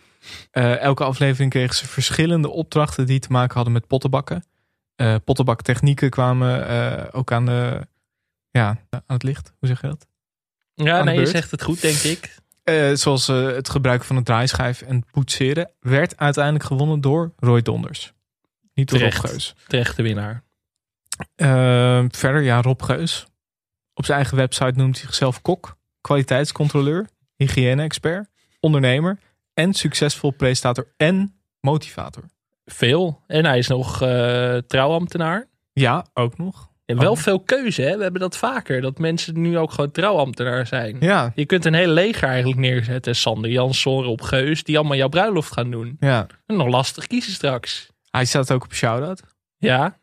Eh, 0.52 0.80
elke 0.80 1.04
aflevering 1.04 1.52
kregen 1.52 1.76
ze 1.76 1.88
verschillende 1.88 2.50
opdrachten 2.50 3.06
die 3.06 3.20
te 3.20 3.32
maken 3.32 3.56
hadden 3.56 3.74
met 3.74 3.88
pottenbakken. 3.88 4.46
Pottenbaktechnieken 5.24 6.10
kwamen 6.10 7.14
ook 7.14 7.32
aan, 7.32 7.46
de, 7.46 7.88
ja, 8.52 8.68
aan 8.90 9.02
het 9.08 9.24
licht. 9.24 9.54
Hoe 9.60 9.68
zeg 9.68 9.82
je 9.82 9.88
dat? 9.88 10.08
Ja, 10.74 11.04
nee, 11.04 11.20
je 11.20 11.26
zegt 11.26 11.52
het 11.52 11.64
goed, 11.64 11.82
denk 11.82 11.98
ik. 11.98 12.36
Eh, 12.64 12.94
zoals 12.94 13.28
eh, 13.28 13.46
het 13.46 13.70
gebruik 13.70 14.04
van 14.04 14.16
een 14.16 14.24
draaischijf 14.24 14.82
en 14.82 15.06
poetseren. 15.12 15.72
Werd 15.80 16.18
uiteindelijk 16.18 16.64
gewonnen 16.64 17.02
door 17.02 17.34
Roy 17.38 17.62
Donders. 17.62 18.14
Niet 18.74 18.90
door 18.90 19.00
Rob 19.00 19.10
Terecht. 19.10 19.30
Geus. 19.32 19.56
Terecht 19.68 19.96
de 19.96 20.04
winnaar. 20.04 20.44
Eh, 21.36 22.06
verder, 22.10 22.42
ja, 22.42 22.62
Rob 22.62 22.82
Geus. 22.82 23.26
Op 23.94 24.06
zijn 24.06 24.18
eigen 24.18 24.38
website 24.38 24.74
noemt 24.76 24.96
hij 24.96 25.06
zichzelf 25.06 25.42
kok, 25.42 25.78
kwaliteitscontroleur, 26.02 27.08
hygiëne-expert, 27.36 28.30
ondernemer 28.60 29.20
en 29.54 29.74
succesvol 29.74 30.32
presentator 30.32 30.94
en 30.98 31.42
motivator. 31.60 32.24
Veel. 32.66 33.24
En 33.28 33.46
hij 33.46 33.58
is 33.58 33.68
nog 33.68 34.02
eh, 34.02 34.58
trouwambtenaar. 34.58 35.48
Ja, 35.74 36.06
ook 36.14 36.38
nog. 36.38 36.71
En 36.92 37.00
wel 37.00 37.16
veel 37.16 37.40
keuze, 37.40 37.82
hè? 37.82 37.98
We 37.98 38.04
hebben 38.04 38.22
dat 38.22 38.38
vaker. 38.38 38.82
Dat 38.82 38.98
mensen 39.00 39.42
nu 39.42 39.58
ook 39.58 39.72
gewoon 39.72 39.92
trouwambtenaar 39.92 40.68
zijn. 40.68 40.98
Ja. 41.00 41.32
Je 41.36 41.46
kunt 41.46 41.66
een 41.66 41.74
hele 41.74 41.94
leger 41.94 42.28
eigenlijk 42.28 42.60
neerzetten. 42.60 43.16
Sander 43.16 43.52
Jansson, 43.52 44.04
Rob 44.04 44.22
Geus. 44.22 44.64
Die 44.64 44.78
allemaal 44.78 44.98
jouw 44.98 45.08
bruiloft 45.10 45.52
gaan 45.54 45.72
doen. 45.72 45.98
Ja. 46.00 46.28
En 46.46 46.56
nog 46.56 46.68
lastig 46.68 47.08
kiezen 47.08 47.34
straks. 47.34 47.90
Hij 48.10 48.26
staat 48.26 48.52
ook 48.52 48.64
op 48.64 48.74
Shoutout. 48.74 49.24
Ja, 49.58 49.98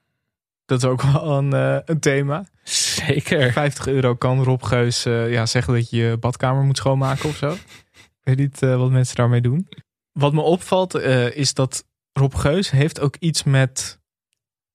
Dat 0.64 0.78
is 0.82 0.88
ook 0.88 1.02
wel 1.02 1.36
een, 1.36 1.52
eh, 1.52 1.78
een 1.84 2.00
thema. 2.00 2.44
zeker. 2.62 3.52
50 3.52 3.86
euro 3.86 4.14
kan 4.14 4.42
Rob 4.44 4.62
Geus 4.62 5.04
eh, 5.04 5.32
ja, 5.32 5.46
zeggen 5.46 5.74
dat 5.74 5.90
je 5.90 5.96
je 5.96 6.16
badkamer 6.16 6.62
moet 6.62 6.76
schoonmaken 6.76 7.28
of 7.28 7.36
zo. 7.36 7.50
Ik 7.52 8.20
weet 8.22 8.38
niet 8.38 8.62
eh, 8.62 8.76
wat 8.76 8.90
mensen 8.90 9.16
daarmee 9.16 9.40
doen. 9.40 9.68
Wat 10.12 10.32
me 10.32 10.40
opvalt 10.40 10.94
is 11.34 11.54
dat 11.54 11.84
Rob 12.12 12.34
Geus 12.34 12.70
heeft 12.70 13.00
ook 13.00 13.16
iets 13.18 13.44
met 13.44 14.00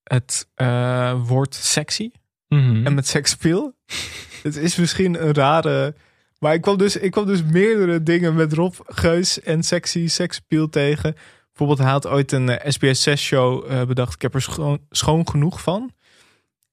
het 0.04 0.47
eh, 0.56 1.28
woord 1.28 1.56
sexy 1.56 2.12
Mhm. 2.47 2.86
en 2.86 2.93
met 2.93 3.08
seksappeal. 3.08 3.74
het 4.43 4.56
is 4.56 4.76
misschien 4.76 5.28
een 5.28 5.34
rare... 5.34 5.95
Maar 6.39 6.54
ik 6.54 6.62
kwam, 6.62 6.78
dus, 6.78 6.95
ik 6.97 7.12
kwam 7.12 7.26
dus 7.26 7.43
meerdere 7.43 8.04
dingen 8.04 8.36
met 8.36 8.54
Rob 8.54 8.74
Geus 8.86 9.41
en 9.41 9.64
sexy 9.64 10.08
seksappeal 10.08 10.70
tegen. 10.70 11.16
Bijvoorbeeld 11.47 11.80
hij 11.80 11.89
had 11.89 12.08
ooit 12.08 12.32
een 12.32 12.49
eh, 12.49 12.72
SBS 12.72 13.01
6 13.01 13.22
show 13.24 13.72
eh, 13.72 13.86
bedacht. 13.86 14.14
Ik 14.14 14.22
heb 14.22 14.34
er 14.34 14.41
schoon, 14.41 14.80
schoon 14.89 15.30
genoeg 15.30 15.62
van. 15.62 15.91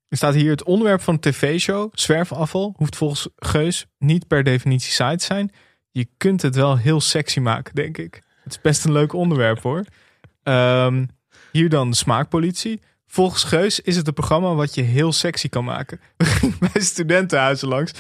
Er 0.09 0.17
staat 0.17 0.35
hier 0.35 0.51
het 0.51 0.63
onderwerp 0.63 1.01
van 1.01 1.15
de 1.15 1.31
tv-show, 1.31 1.91
zwerfafval, 1.93 2.75
hoeft 2.77 2.97
volgens 2.97 3.29
Geus 3.37 3.87
niet 3.99 4.27
per 4.27 4.43
definitie 4.45 4.93
saai 4.93 5.17
te 5.17 5.25
zijn. 5.25 5.53
Je 5.91 6.09
kunt 6.17 6.43
het 6.43 6.55
wel 6.55 6.77
heel 6.77 7.01
sexy 7.01 7.41
maken, 7.41 7.75
denk 7.75 7.99
ik. 7.99 8.23
Het 8.43 8.53
is 8.53 8.61
best 8.61 8.85
een 8.85 8.93
leuk 8.93 9.13
onderwerp 9.13 9.63
hoor. 9.63 9.85
Ehm, 10.43 11.05
hier 11.53 11.69
dan 11.69 11.91
de 11.91 11.97
smaakpolitie. 11.97 12.81
Volgens 13.13 13.45
Geus 13.45 13.81
is 13.81 13.97
het 13.97 14.07
een 14.07 14.13
programma 14.13 14.55
wat 14.55 14.75
je 14.75 14.83
heel 14.83 15.13
sexy 15.13 15.49
kan 15.49 15.65
maken. 15.65 16.01
Bij 16.73 16.83
studentenhuizen 16.83 17.69
langs. 17.69 17.93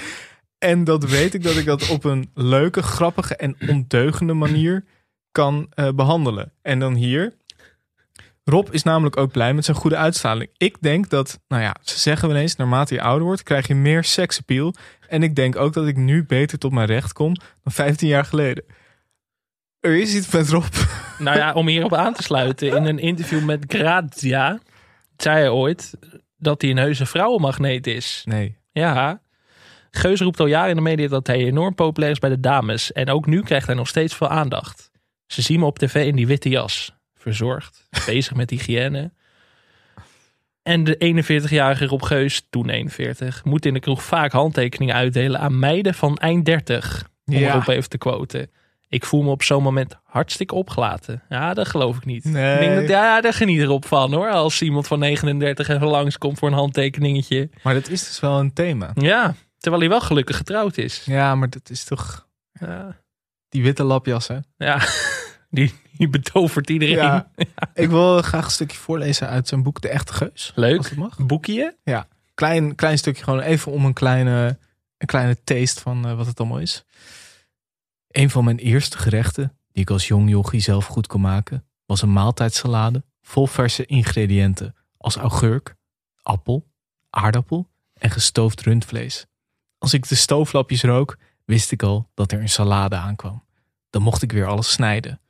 En 0.58 0.84
dat 0.84 1.04
weet 1.04 1.34
ik 1.34 1.42
dat 1.42 1.56
ik 1.56 1.64
dat 1.64 1.88
op 1.88 2.04
een 2.04 2.30
leuke, 2.34 2.82
grappige 2.82 3.36
en 3.36 3.56
ondeugende 3.68 4.32
manier 4.32 4.84
kan 5.32 5.66
eh, 5.70 5.88
behandelen. 5.94 6.52
En 6.62 6.78
dan 6.78 6.94
hier. 6.94 7.32
Rob 8.44 8.68
is 8.70 8.82
namelijk 8.82 9.16
ook 9.16 9.32
blij 9.32 9.54
met 9.54 9.64
zijn 9.64 9.76
goede 9.76 9.96
uitstraling. 9.96 10.50
Ik 10.56 10.76
denk 10.80 11.08
dat, 11.08 11.40
nou 11.48 11.62
ja, 11.62 11.76
ze 11.82 11.98
zeggen 11.98 12.28
wel 12.28 12.36
eens, 12.36 12.56
naarmate 12.56 12.94
je 12.94 13.02
ouder 13.02 13.26
wordt, 13.26 13.42
krijg 13.42 13.66
je 13.66 13.74
meer 13.74 14.04
seksappeal. 14.04 14.74
En 15.08 15.22
ik 15.22 15.36
denk 15.36 15.56
ook 15.56 15.72
dat 15.72 15.86
ik 15.86 15.96
nu 15.96 16.24
beter 16.24 16.58
tot 16.58 16.72
mijn 16.72 16.86
recht 16.86 17.12
kom 17.12 17.34
dan 17.34 17.72
15 17.72 18.08
jaar 18.08 18.24
geleden. 18.24 18.64
Er 19.80 19.96
is 19.96 20.14
iets 20.14 20.30
met 20.30 20.48
Rob. 20.48 20.74
Nou 21.18 21.36
ja, 21.36 21.52
om 21.52 21.68
hierop 21.68 21.94
aan 21.94 22.14
te 22.14 22.22
sluiten. 22.22 22.76
In 22.76 22.84
een 22.84 22.98
interview 22.98 23.44
met 23.44 23.64
Grazia 23.68 24.58
zei 25.22 25.36
hij 25.36 25.48
ooit 25.48 25.94
dat 26.36 26.60
hij 26.60 26.70
een 26.70 26.76
heuse 26.76 27.06
vrouwenmagneet 27.06 27.86
is. 27.86 28.22
Nee. 28.24 28.56
Ja. 28.72 29.20
Geus 29.90 30.20
roept 30.20 30.40
al 30.40 30.46
jaren 30.46 30.70
in 30.70 30.76
de 30.76 30.82
media 30.82 31.08
dat 31.08 31.26
hij 31.26 31.36
enorm 31.36 31.74
populair 31.74 32.12
is 32.12 32.18
bij 32.18 32.30
de 32.30 32.40
dames. 32.40 32.92
En 32.92 33.10
ook 33.10 33.26
nu 33.26 33.42
krijgt 33.42 33.66
hij 33.66 33.74
nog 33.76 33.88
steeds 33.88 34.14
veel 34.14 34.28
aandacht. 34.28 34.90
Ze 35.26 35.42
zien 35.42 35.60
me 35.60 35.66
op 35.66 35.78
tv 35.78 36.06
in 36.06 36.16
die 36.16 36.26
witte 36.26 36.48
jas. 36.48 36.94
Verzorgd, 37.14 37.88
bezig 38.06 38.34
met 38.34 38.50
hygiëne. 38.50 39.12
En 40.62 40.84
de 40.84 41.22
41-jarige 41.48 41.86
Rob 41.86 42.02
Geus, 42.02 42.46
toen 42.50 42.68
41, 42.68 43.44
moet 43.44 43.66
in 43.66 43.74
de 43.74 43.80
kroeg 43.80 44.02
vaak 44.02 44.32
handtekeningen 44.32 44.94
uitdelen 44.94 45.40
aan 45.40 45.58
meiden 45.58 45.94
van 45.94 46.16
eind 46.16 46.44
30. 46.44 47.08
Om 47.24 47.34
Ja. 47.34 47.50
erop 47.50 47.68
even 47.68 47.88
te 47.88 47.98
quoten. 47.98 48.50
Ik 48.92 49.04
voel 49.04 49.22
me 49.22 49.30
op 49.30 49.42
zo'n 49.42 49.62
moment 49.62 49.96
hartstikke 50.04 50.54
opgelaten. 50.54 51.22
Ja, 51.28 51.54
dat 51.54 51.68
geloof 51.68 51.96
ik 51.96 52.04
niet. 52.04 52.24
Nee. 52.24 52.54
Ik 52.54 52.60
denk 52.60 52.74
dat, 52.80 52.88
ja, 52.88 53.20
daar 53.20 53.32
geniet 53.34 53.60
erop 53.60 53.86
van 53.86 54.12
hoor. 54.12 54.30
Als 54.30 54.62
iemand 54.62 54.86
van 54.86 54.98
39 54.98 55.68
even 55.68 55.86
langskomt 55.86 56.38
voor 56.38 56.48
een 56.48 56.54
handtekeningetje. 56.54 57.50
Maar 57.62 57.74
dat 57.74 57.88
is 57.88 58.06
dus 58.06 58.20
wel 58.20 58.38
een 58.38 58.52
thema. 58.52 58.90
Ja, 58.94 59.34
terwijl 59.58 59.82
hij 59.82 59.90
wel 59.90 60.00
gelukkig 60.00 60.36
getrouwd 60.36 60.76
is. 60.76 61.02
Ja, 61.04 61.34
maar 61.34 61.50
dat 61.50 61.70
is 61.70 61.84
toch 61.84 62.26
Ja, 62.52 62.96
die 63.48 63.62
witte 63.62 63.82
lapjassen. 63.84 64.44
ja. 64.56 64.80
Die, 65.52 65.74
die 65.96 66.08
betovert 66.08 66.70
iedereen. 66.70 66.96
Ja. 67.04 67.30
Ik 67.74 67.88
wil 67.88 68.22
graag 68.22 68.44
een 68.44 68.50
stukje 68.50 68.76
voorlezen 68.78 69.28
uit 69.28 69.48
zijn 69.48 69.62
boek 69.62 69.80
De 69.80 69.88
Echte 69.88 70.12
Geus. 70.12 70.30
Als 70.32 70.52
Leuk. 70.54 70.82
het 70.88 70.96
mag. 70.96 71.16
Boekje? 71.18 71.76
Ja, 71.84 72.06
klein, 72.34 72.74
klein 72.74 72.98
stukje 72.98 73.24
gewoon 73.24 73.40
even 73.40 73.72
om 73.72 73.84
een 73.84 73.92
kleine, 73.92 74.58
een 74.98 75.06
kleine 75.06 75.36
taste 75.44 75.80
van 75.80 76.06
eh, 76.06 76.16
wat 76.16 76.26
het 76.26 76.40
allemaal 76.40 76.58
is. 76.58 76.84
Een 78.10 78.30
van 78.30 78.44
mijn 78.44 78.58
eerste 78.58 78.98
gerechten, 78.98 79.56
die 79.72 79.82
ik 79.82 79.90
als 79.90 80.08
jong 80.08 80.30
jochie 80.30 80.60
zelf 80.60 80.86
goed 80.86 81.06
kon 81.06 81.20
maken, 81.20 81.64
was 81.86 82.02
een 82.02 82.12
maaltijdsalade 82.12 83.04
vol 83.22 83.46
verse 83.46 83.86
ingrediënten 83.86 84.74
als 84.96 85.16
augurk, 85.16 85.76
appel, 86.22 86.70
aardappel 87.10 87.68
en 87.94 88.10
gestoofd 88.10 88.60
rundvlees. 88.60 89.26
Als 89.78 89.94
ik 89.94 90.08
de 90.08 90.14
stooflapjes 90.14 90.82
rook, 90.82 91.16
wist 91.44 91.70
ik 91.70 91.82
al 91.82 92.10
dat 92.14 92.32
er 92.32 92.40
een 92.40 92.48
salade 92.48 92.96
aankwam. 92.96 93.44
Dan 93.90 94.02
mocht 94.02 94.22
ik 94.22 94.32
weer 94.32 94.46
alles 94.46 94.72
snijden. 94.72 95.20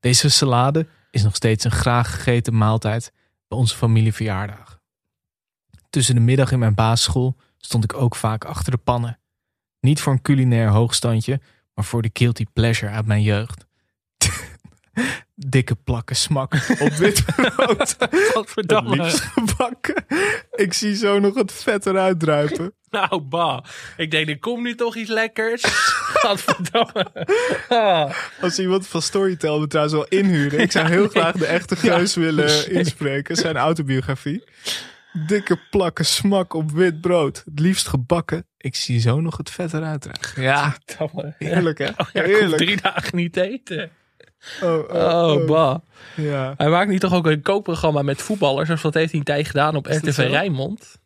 Deze 0.00 0.28
salade 0.28 0.88
is 1.10 1.22
nog 1.22 1.34
steeds 1.34 1.64
een 1.64 1.70
graag 1.70 2.14
gegeten 2.14 2.56
maaltijd 2.56 3.12
bij 3.48 3.58
onze 3.58 3.76
familieverjaardagen. 3.76 4.80
Tussen 5.90 6.14
de 6.14 6.20
middag 6.20 6.52
in 6.52 6.58
mijn 6.58 6.74
basisschool 6.74 7.36
stond 7.58 7.84
ik 7.84 7.94
ook 7.94 8.16
vaak 8.16 8.44
achter 8.44 8.70
de 8.70 8.78
pannen. 8.78 9.18
Niet 9.80 10.00
voor 10.00 10.12
een 10.12 10.22
culinair 10.22 10.68
hoogstandje, 10.68 11.40
maar 11.74 11.84
voor 11.84 12.02
de 12.02 12.10
guilty 12.12 12.44
pleasure 12.52 12.92
uit 12.92 13.06
mijn 13.06 13.22
jeugd. 13.22 13.66
Dikke 15.34 15.74
plakken 15.74 16.16
smak 16.16 16.54
op 16.80 16.92
wit 16.92 17.24
brood. 17.36 17.96
Liefst 18.84 19.20
gebakken. 19.20 20.04
Ik 20.50 20.72
zie 20.72 20.96
zo 20.96 21.18
nog 21.18 21.34
het 21.34 21.52
vet 21.52 21.86
eruit 21.86 22.20
druipen. 22.20 22.72
Nou, 22.94 23.20
bah. 23.20 23.64
Ik 23.96 24.10
denk, 24.10 24.28
er 24.28 24.38
komt 24.38 24.62
nu 24.62 24.74
toch 24.74 24.96
iets 24.96 25.10
lekkers. 25.10 25.62
Godverdamme. 26.22 27.26
Ah. 27.68 28.14
Als 28.40 28.58
iemand 28.58 28.86
van 28.86 29.02
Storytel 29.02 29.60
me 29.60 29.66
trouwens 29.66 29.96
wel 29.96 30.20
inhuren. 30.20 30.60
Ik 30.60 30.72
zou 30.72 30.88
heel 30.88 31.08
graag 31.08 31.34
de 31.34 31.46
echte 31.46 31.76
geus 31.76 32.14
willen 32.14 32.70
inspreken. 32.70 33.36
Zijn 33.36 33.56
autobiografie. 33.56 34.44
Dikke 35.26 35.58
plakken 35.70 36.04
smak 36.04 36.52
op 36.52 36.70
wit 36.70 37.00
brood. 37.00 37.42
Het 37.44 37.60
liefst 37.60 37.88
gebakken. 37.88 38.46
Ik 38.64 38.74
zie 38.74 39.00
zo 39.00 39.20
nog 39.20 39.36
het 39.36 39.50
vet 39.50 39.72
eruit. 39.72 40.08
Ja, 40.36 40.76
heerlijk 41.38 41.78
hè? 41.78 41.86
Oh, 41.86 42.06
ja, 42.12 42.22
Heerlijk. 42.22 42.56
drie 42.62 42.80
dagen 42.80 43.16
niet 43.16 43.32
te 43.32 43.42
eten. 43.50 43.90
Oh, 44.62 44.78
oh, 44.90 45.32
Oh, 45.32 45.46
bah. 45.46 45.78
Ja. 46.16 46.54
Hij 46.56 46.68
maakt 46.68 46.90
nu 46.90 46.98
toch 46.98 47.12
ook 47.14 47.26
een 47.26 47.42
kookprogramma 47.42 48.02
met 48.02 48.22
voetballers. 48.22 48.70
Of 48.70 48.80
dat 48.80 48.94
heeft 48.94 49.10
hij 49.10 49.18
een 49.18 49.26
tijd 49.26 49.46
gedaan 49.46 49.76
op 49.76 49.86
RTV? 49.86 50.16
Rijnmond. 50.18 51.00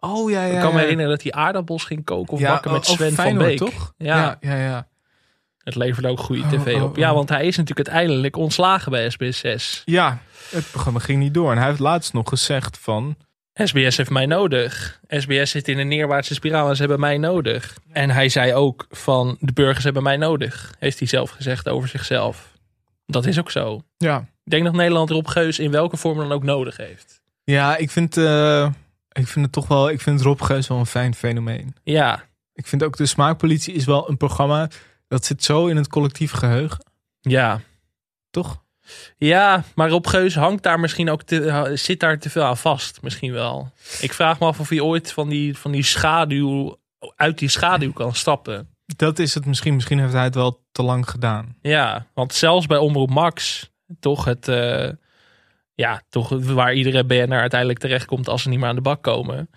Oh 0.00 0.30
ja, 0.30 0.44
ja. 0.44 0.54
Ik 0.54 0.60
kan 0.60 0.74
me 0.74 0.80
herinneren 0.80 1.10
dat 1.10 1.22
hij 1.22 1.32
aardappels 1.32 1.84
ging 1.84 2.04
koken 2.04 2.32
of 2.32 2.40
Ja, 2.40 2.50
bakken 2.52 2.72
met 2.72 2.88
of 2.88 2.94
Sven 2.96 3.12
van 3.12 3.38
Beek. 3.38 3.58
toch? 3.58 3.92
Ja, 3.96 4.36
Ja, 4.40 4.56
ja, 4.56 4.88
het 5.58 5.74
leverde 5.74 6.08
ook 6.08 6.20
goede 6.20 6.42
Oh, 6.42 6.48
tv 6.48 6.74
oh, 6.74 6.82
op. 6.82 6.96
Ja, 6.96 7.08
oh. 7.10 7.14
want 7.16 7.28
hij 7.28 7.46
is 7.46 7.56
natuurlijk 7.56 7.88
uiteindelijk 7.88 8.36
ontslagen 8.36 8.90
bij 8.90 9.10
SBS 9.10 9.38
6. 9.38 9.82
Ja, 9.84 10.18
het 10.50 10.70
programma 10.70 10.98
ging 10.98 11.18
niet 11.18 11.34
door. 11.34 11.50
En 11.50 11.58
hij 11.58 11.66
heeft 11.66 11.78
laatst 11.78 12.12
nog 12.12 12.28
gezegd 12.28 12.78
van... 12.78 13.16
SBS 13.54 13.96
heeft 13.96 14.10
mij 14.10 14.26
nodig. 14.26 15.00
SBS 15.08 15.50
zit 15.50 15.68
in 15.68 15.78
een 15.78 15.88
neerwaartse 15.88 16.34
spiraal 16.34 16.68
en 16.68 16.74
ze 16.74 16.80
hebben 16.80 17.00
mij 17.00 17.18
nodig. 17.18 17.78
En 17.92 18.10
hij 18.10 18.28
zei 18.28 18.54
ook 18.54 18.86
van 18.90 19.36
de 19.40 19.52
burgers 19.52 19.84
hebben 19.84 20.02
mij 20.02 20.16
nodig. 20.16 20.74
Heeft 20.78 20.98
hij 20.98 21.08
zelf 21.08 21.30
gezegd 21.30 21.68
over 21.68 21.88
zichzelf. 21.88 22.52
Dat 23.06 23.26
is 23.26 23.38
ook 23.38 23.50
zo. 23.50 23.82
Ja, 23.96 24.18
Ik 24.44 24.50
denk 24.50 24.64
dat 24.64 24.74
Nederland 24.74 25.10
Rob 25.10 25.26
Geus 25.28 25.58
in 25.58 25.70
welke 25.70 25.96
vorm 25.96 26.18
dan 26.18 26.32
ook 26.32 26.42
nodig 26.42 26.76
heeft. 26.76 27.22
ja 27.44 27.76
ik, 27.76 27.90
vind, 27.90 28.16
eh, 28.16 28.70
ik 29.12 29.26
vind 29.26 29.44
het 29.44 29.52
toch 29.54 29.68
wel... 29.68 29.90
Ik 29.90 30.00
vind 30.00 30.20
Rob 30.22 30.42
Geus 30.42 30.68
wel 30.68 30.78
een 30.78 30.86
fijn 30.86 31.14
fenomeen. 31.14 31.74
Ja, 31.82 32.24
Ik 32.54 32.66
vind 32.66 32.82
ook 32.82 32.96
de 32.96 33.06
Smaakpolitie 33.06 33.74
is 33.74 33.84
wel 33.84 34.08
een 34.08 34.16
programma... 34.16 34.68
Dat 35.08 35.24
zit 35.24 35.44
zo 35.44 35.66
in 35.66 35.76
het 35.76 35.88
collectief 35.88 36.30
geheugen. 36.32 36.84
ja. 37.20 37.60
Toch? 38.30 38.62
Ja, 39.16 39.64
maar 39.74 39.88
Rob 39.88 40.06
Geus 40.06 40.34
hangt 40.34 40.62
daar 40.62 40.80
misschien 40.80 41.10
ook 41.10 41.22
te, 41.22 41.70
zit 41.74 42.00
daar 42.00 42.18
te 42.18 42.30
veel 42.30 42.42
aan 42.42 42.56
vast. 42.56 43.02
Misschien 43.02 43.32
wel. 43.32 43.72
Ik 44.00 44.12
vraag 44.12 44.40
me 44.40 44.46
af 44.46 44.60
of 44.60 44.68
hij 44.68 44.80
ooit 44.80 45.12
van 45.12 45.28
die, 45.28 45.58
van 45.58 45.72
die 45.72 45.82
schaduw, 45.82 46.78
uit 47.16 47.38
die 47.38 47.48
schaduw 47.48 47.92
kan 47.92 48.14
stappen. 48.14 48.68
Dat 48.96 49.18
is 49.18 49.34
het 49.34 49.46
misschien. 49.46 49.74
Misschien 49.74 49.98
heeft 49.98 50.12
hij 50.12 50.24
het 50.24 50.34
wel 50.34 50.64
te 50.72 50.82
lang 50.82 51.10
gedaan. 51.10 51.56
Ja, 51.62 52.06
want 52.14 52.34
zelfs 52.34 52.66
bij 52.66 52.78
Omroep 52.78 53.10
Max, 53.10 53.70
toch 54.00 54.24
het, 54.24 54.48
eh, 54.48 54.88
ja, 55.74 56.02
toch 56.08 56.28
waar 56.28 56.74
iedere 56.74 57.04
BNR 57.04 57.40
uiteindelijk 57.40 57.80
terechtkomt 57.80 58.28
als 58.28 58.42
ze 58.42 58.48
niet 58.48 58.58
meer 58.58 58.68
aan 58.68 58.74
de 58.74 58.80
bak 58.80 59.02
komen, 59.02 59.50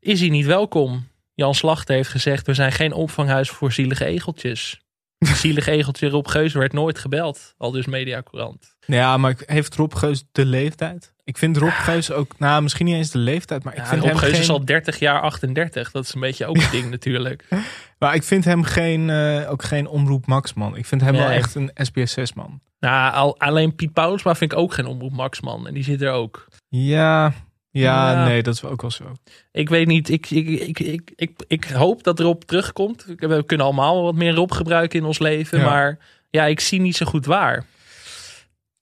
is 0.00 0.20
hij 0.20 0.28
niet 0.28 0.46
welkom. 0.46 1.08
Jan 1.34 1.54
Slachter 1.54 1.94
heeft 1.94 2.08
gezegd, 2.08 2.46
we 2.46 2.54
zijn 2.54 2.72
geen 2.72 2.92
opvanghuis 2.92 3.50
voor 3.50 3.72
zielige 3.72 4.04
egeltjes. 4.04 4.80
Zielig 5.18 5.66
egeltje 5.66 6.08
Rob 6.08 6.28
Geus 6.28 6.52
werd 6.52 6.72
nooit 6.72 6.98
gebeld, 6.98 7.54
al 7.58 7.70
dus 7.70 7.86
Mediacourant. 7.86 8.76
Ja, 8.86 9.16
maar 9.16 9.34
heeft 9.46 9.74
Rob 9.74 9.94
Geus 9.94 10.24
de 10.32 10.44
leeftijd? 10.44 11.12
Ik 11.24 11.38
vind 11.38 11.56
Rob 11.56 11.72
Geus 11.72 12.10
ook... 12.10 12.38
Nou, 12.38 12.62
misschien 12.62 12.86
niet 12.86 12.94
eens 12.94 13.10
de 13.10 13.18
leeftijd, 13.18 13.64
maar 13.64 13.72
ik 13.72 13.78
Ja, 13.78 13.86
vind 13.86 14.00
Rob 14.00 14.10
hem 14.10 14.18
Geus 14.18 14.30
geen... 14.30 14.40
is 14.40 14.48
al 14.48 14.64
30 14.64 14.98
jaar 14.98 15.20
38, 15.20 15.90
dat 15.90 16.04
is 16.04 16.14
een 16.14 16.20
beetje 16.20 16.46
ook 16.46 16.56
een 16.56 16.70
ding 16.70 16.90
natuurlijk. 16.90 17.44
Maar 17.98 18.14
ik 18.14 18.22
vind 18.22 18.44
hem 18.44 18.62
geen, 18.62 19.10
eh, 19.10 19.50
ook 19.50 19.62
geen 19.62 19.86
Omroep 19.86 20.26
Max 20.26 20.54
man. 20.54 20.76
Ik 20.76 20.86
vind 20.86 21.00
hem 21.00 21.14
wel 21.14 21.28
echt 21.28 21.54
een 21.54 21.70
SBS 21.74 22.12
6 22.12 22.32
man. 22.32 22.60
Nou, 22.80 23.12
al, 23.14 23.38
alleen 23.38 23.74
Piet 23.74 23.92
Paulusma 23.92 24.34
vind 24.34 24.52
ik 24.52 24.58
ook 24.58 24.74
geen 24.74 24.86
omroep 24.86 25.12
Max 25.12 25.40
man. 25.40 25.66
En 25.66 25.74
die 25.74 25.84
zit 25.84 26.02
er 26.02 26.10
ook. 26.10 26.48
Ja, 26.68 27.32
Ja, 27.70 28.12
Ja. 28.12 28.24
nee, 28.24 28.42
dat 28.42 28.54
is 28.54 28.64
ook 28.64 28.80
wel 28.80 28.90
zo. 28.90 29.12
Ik 29.52 29.68
weet 29.68 29.86
niet. 29.86 30.08
Ik, 30.08 30.30
ik, 30.30 30.48
ik, 30.48 30.78
ik, 30.78 31.10
ik, 31.16 31.44
ik 31.46 31.64
hoop 31.64 32.02
dat 32.02 32.20
Rob 32.20 32.42
terugkomt. 32.42 33.04
We 33.04 33.42
kunnen 33.46 33.66
allemaal 33.66 34.02
wat 34.02 34.14
meer 34.14 34.34
Rob 34.34 34.52
gebruiken 34.52 34.98
in 34.98 35.04
ons 35.04 35.18
leven. 35.18 35.58
Ja. 35.58 35.64
Maar 35.64 35.98
ja, 36.30 36.44
ik 36.44 36.60
zie 36.60 36.80
niet 36.80 36.96
zo 36.96 37.06
goed 37.06 37.26
waar. 37.26 37.64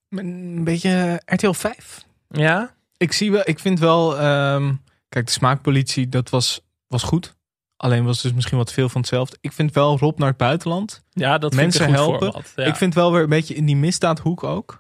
Een 0.09 0.65
beetje 0.65 1.23
RTL 1.25 1.51
5. 1.53 2.05
Ja? 2.29 2.75
Ik 2.97 3.13
zie 3.13 3.33
wel, 3.33 3.43
ik 3.45 3.59
vind 3.59 3.79
wel, 3.79 4.19
ehm, 4.19 4.75
kijk, 5.09 5.27
de 5.27 5.33
smaakpolitie, 5.33 6.09
dat 6.09 6.31
was, 6.31 6.61
was 6.87 7.03
goed. 7.03 7.35
Alleen 7.77 8.05
was 8.05 8.23
dus 8.23 8.33
misschien 8.33 8.59
wat 8.59 8.73
veel 8.73 8.89
van 8.89 9.01
hetzelfde. 9.01 9.37
Ik 9.41 9.53
vind 9.53 9.73
wel 9.75 9.99
Rob 9.99 10.19
naar 10.19 10.29
het 10.29 10.37
buitenland. 10.37 11.03
Ja, 11.11 11.39
dat 11.39 11.55
vind 11.55 11.63
Mensen 11.63 11.89
ik 11.89 11.89
een 11.93 11.97
goed 11.99 12.09
helpen. 12.11 12.27
format, 12.33 12.53
ja. 12.57 12.65
Ik 12.65 12.77
vind 12.77 12.95
wel 12.95 13.13
weer 13.13 13.23
een 13.23 13.29
beetje 13.29 13.55
in 13.55 13.67
die 13.67 13.77
misdaadhoek 13.77 14.43
ook. 14.45 14.79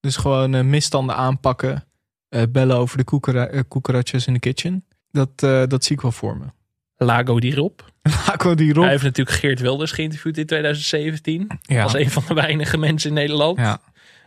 Dus 0.00 0.16
gewoon 0.16 0.54
eh, 0.54 0.62
misstanden 0.64 1.16
aanpakken. 1.16 1.87
Eh, 2.28 2.42
bellen 2.48 2.76
over 2.76 3.04
de 3.04 3.38
eh, 3.38 3.60
koekeratjes 3.68 4.26
in 4.26 4.32
de 4.32 4.38
kitchen. 4.38 4.84
Dat, 5.10 5.30
eh, 5.36 5.62
dat 5.66 5.84
zie 5.84 5.96
ik 5.96 6.02
wel 6.02 6.12
voor 6.12 6.36
me. 6.36 6.44
Lago 6.96 7.40
die 7.40 7.54
Rob. 7.54 7.80
Lago 8.26 8.54
die 8.54 8.72
Rob. 8.72 8.82
Hij 8.82 8.90
heeft 8.90 9.02
natuurlijk 9.02 9.36
Geert 9.36 9.60
Wilders 9.60 9.92
geïnterviewd 9.92 10.38
in 10.38 10.46
2017. 10.46 11.48
Ja. 11.62 11.82
Als 11.82 11.94
een 11.94 12.10
van 12.10 12.22
de 12.28 12.34
weinige 12.34 12.78
mensen 12.78 13.08
in 13.08 13.14
Nederland. 13.14 13.58
Ja. 13.58 13.80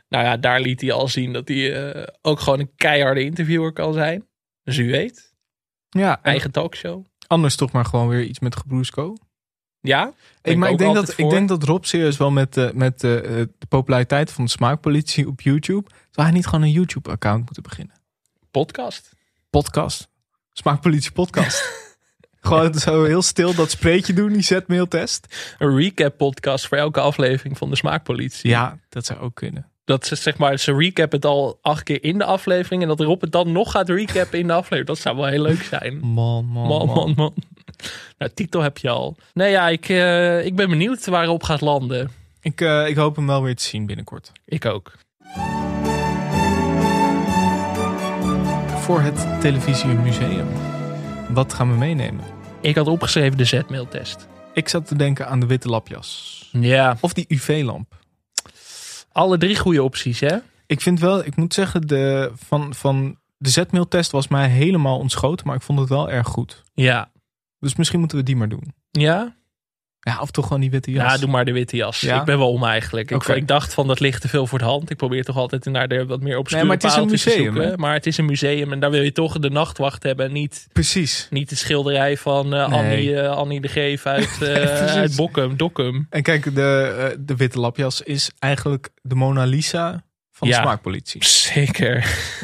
Nou 0.10 0.24
ja, 0.24 0.38
daar 0.38 0.62
liet 0.62 0.82
hij 0.82 0.92
al 0.92 1.08
zien 1.08 1.34
dat 1.34 1.48
hij 1.48 2.08
ook 2.22 2.40
gewoon 2.40 2.60
een 2.60 2.72
keiharde 2.76 3.24
interviewer 3.24 3.74
kan 3.74 3.94
zijn. 3.94 4.26
Dus 4.64 4.78
u 4.78 4.92
weet. 4.92 5.34
Ja, 5.90 6.16
en 6.16 6.32
Eigen 6.32 6.52
talkshow. 6.52 7.06
anders 7.28 7.56
toch 7.56 7.72
maar 7.72 7.86
gewoon 7.86 8.08
weer 8.08 8.24
iets 8.24 8.40
met 8.40 8.56
gebroesko. 8.56 9.16
Ja? 9.82 10.14
Ik, 10.42 10.58
maar 10.58 10.70
ik, 10.70 10.78
denk 10.78 10.96
dat, 10.96 11.18
ik 11.18 11.30
denk 11.30 11.48
dat 11.48 11.64
Rob 11.64 11.84
serieus 11.84 12.18
wel 12.18 12.32
met, 12.32 12.58
eh, 12.58 12.72
met 12.72 13.00
de 13.00 13.50
populariteit 13.68 14.32
van 14.32 14.44
de 14.44 14.50
smaakpolitie 14.50 15.28
op 15.28 15.42
YouTube. 15.42 15.90
Zou 16.12 16.28
hij 16.28 16.36
niet 16.36 16.46
gewoon 16.46 16.62
een 16.62 16.72
YouTube-account 16.72 17.46
moeten 17.46 17.64
beginnen? 17.64 17.96
Podcast. 18.52 19.10
Podcast. 19.50 20.10
Smaakpolitie 20.54 21.12
podcast. 21.12 21.64
gewoon 22.42 22.74
zo 22.74 23.04
heel 23.04 23.22
stil 23.22 23.54
dat 23.54 23.72
spreetje 23.72 24.14
doen, 24.14 24.34
die 24.34 24.42
zetmailtest. 24.42 25.56
Een 25.60 25.78
recap 25.78 26.18
podcast 26.18 26.68
voor 26.68 26.78
elke 26.78 27.00
aflevering 27.00 27.58
van 27.58 27.70
de 27.70 27.76
Smaakpolitie. 27.76 28.50
Ja, 28.50 28.78
dat 28.90 29.06
zou 29.06 29.20
ook 29.20 29.36
kunnen. 29.36 29.66
Dat 29.84 30.06
ze 30.06 30.16
zeg 30.16 30.38
maar, 30.38 30.58
ze 30.58 30.76
recap 30.76 31.12
het 31.12 31.26
al 31.26 31.58
acht 31.62 31.84
keer 31.84 32.04
in 32.04 32.18
de 32.18 32.26
aflevering. 32.26 32.82
En 32.82 32.88
dat 32.88 33.00
Rob 33.00 33.22
het 33.22 33.32
dan 33.32 33.52
nog 33.52 33.72
gaat 33.72 33.90
recappen 33.90 34.40
in 34.40 34.48
de 34.48 34.54
aflevering. 34.54 34.88
Dat 34.88 35.00
zou 35.00 35.16
wel 35.16 35.26
heel 35.26 35.42
leuk 35.42 35.64
zijn. 35.64 36.00
Man, 36.00 36.46
man, 36.46 36.68
Man, 36.86 37.14
man. 37.16 37.34
Nou, 38.18 38.32
titel 38.34 38.62
heb 38.62 38.78
je 38.78 38.90
al. 38.90 39.16
Nee, 39.34 39.52
ja, 39.52 39.70
ik, 39.70 39.90
eh, 39.90 40.46
ik 40.46 40.56
ben 40.56 40.70
benieuwd 40.70 41.06
waar 41.06 41.26
Rob 41.26 41.44
gaat 41.44 41.62
landen. 41.62 42.12
Ik, 42.42 42.62
eh, 42.62 42.88
ik 42.88 42.96
hoop 42.96 43.16
hem 43.16 43.28
wel 43.28 43.44
weer 43.44 43.56
te 43.56 43.64
zien 43.64 43.86
binnenkort. 43.86 44.32
Ik 44.46 44.66
ook. 44.66 44.92
Voor 48.82 49.02
het 49.02 49.42
Televisiemuseum. 49.42 50.48
Wat 51.30 51.54
gaan 51.54 51.72
we 51.72 51.78
meenemen? 51.78 52.26
Ik 52.62 52.76
had 52.76 52.88
opgeschreven 52.88 53.38
de 53.38 53.46
zetmailtest. 53.46 54.28
Ik 54.54 54.70
zat 54.70 54.88
te 54.88 54.96
denken 54.96 55.28
aan 55.28 55.40
de 55.40 55.46
witte 55.46 55.70
lapjas. 55.70 56.50
Ja. 56.52 56.98
Of 57.00 57.14
die 57.14 57.26
UV-lamp. 57.28 57.96
Alle 59.12 59.38
drie 59.38 59.58
goede 59.60 59.84
opties, 59.84 60.20
hè? 60.20 60.38
Ik 60.66 60.82
vind 60.82 61.00
wel, 61.00 61.26
ik 61.26 61.36
moet 61.36 61.54
zeggen, 61.54 61.88
de, 61.88 62.32
van, 62.36 62.74
van 62.74 63.18
de 63.38 63.50
zetmailtest 63.50 64.12
was 64.12 64.28
mij 64.28 64.50
helemaal 64.50 64.98
ontschoten, 64.98 65.48
maar 65.48 65.56
ik 65.56 65.62
vond 65.62 65.80
het 65.80 65.90
wel 65.90 66.10
erg 66.10 66.28
goed. 66.28 66.64
Ja. 66.74 67.12
Dus 67.60 67.76
misschien 67.76 68.00
moeten 68.00 68.18
we 68.18 68.24
die 68.24 68.36
maar 68.36 68.50
doen. 68.50 68.74
Ja? 68.92 69.36
Ja, 70.04 70.20
of 70.22 70.32
toch 70.32 70.46
gewoon 70.46 70.62
die 70.62 70.72
witte 70.72 70.92
jas. 70.92 71.12
Ja, 71.14 71.18
doe 71.20 71.30
maar 71.30 71.46
de 71.46 71.52
witte 71.52 71.76
jas. 71.76 72.00
Ja? 72.02 72.20
Ik 72.20 72.26
ben 72.26 72.38
wel 72.38 72.52
om 72.52 72.64
eigenlijk. 72.64 73.12
Ik, 73.12 73.24
ik 73.24 73.48
dacht 73.48 73.74
van 73.74 73.88
dat 73.88 74.00
ligt 74.00 74.22
te 74.22 74.28
veel 74.28 74.48
voor 74.48 74.60
de 74.60 74.66
hand. 74.66 74.90
Ik 74.90 74.98
probeer 74.98 75.24
toch 75.24 75.38
altijd 75.38 75.66
naar 75.66 75.88
de 75.88 76.06
wat 76.06 76.22
meer 76.22 76.38
obscure 76.38 76.66
Nee, 76.66 76.68
maar 76.78 76.82
het 76.82 76.92
is 76.92 76.96
een 77.02 77.10
museum, 77.10 77.54
zoeken. 77.54 77.80
Maar 77.80 77.94
het 77.94 78.06
is 78.06 78.18
een 78.18 78.26
museum 78.26 78.72
en 78.72 78.80
daar 78.80 78.92
wil 78.92 79.02
je 79.02 79.12
toch 79.12 79.40
de 79.40 79.50
nachtwacht 79.50 80.04
hebben. 80.04 80.26
En 80.26 80.32
niet, 80.32 80.68
Precies. 80.74 81.28
niet 81.30 81.50
de 81.50 81.56
schilderij 81.56 82.18
van 82.18 82.54
eh, 82.54 82.68
Nee. 82.70 82.80
Annie, 82.80 83.20
eh, 83.20 83.30
Annie 83.30 83.62
de 83.62 83.68
Geef 83.68 84.06
uit, 84.06 84.36
precies. 84.40 84.96
uit 84.96 85.16
Bokkum, 85.16 85.58
Dokkum. 85.58 86.08
En 86.10 86.24
kijk, 86.24 86.56
de, 86.56 87.16
de 87.20 87.36
witte 87.36 87.60
lapjas 87.60 88.02
is 88.02 88.32
eigenlijk 88.40 88.90
de 89.02 89.16
Mona 89.16 89.44
Lisa 89.44 90.04
van 90.32 90.48
Ja. 90.48 90.56
de 90.56 90.62
smaakpolitie. 90.62 91.26
Zeker. 91.26 91.98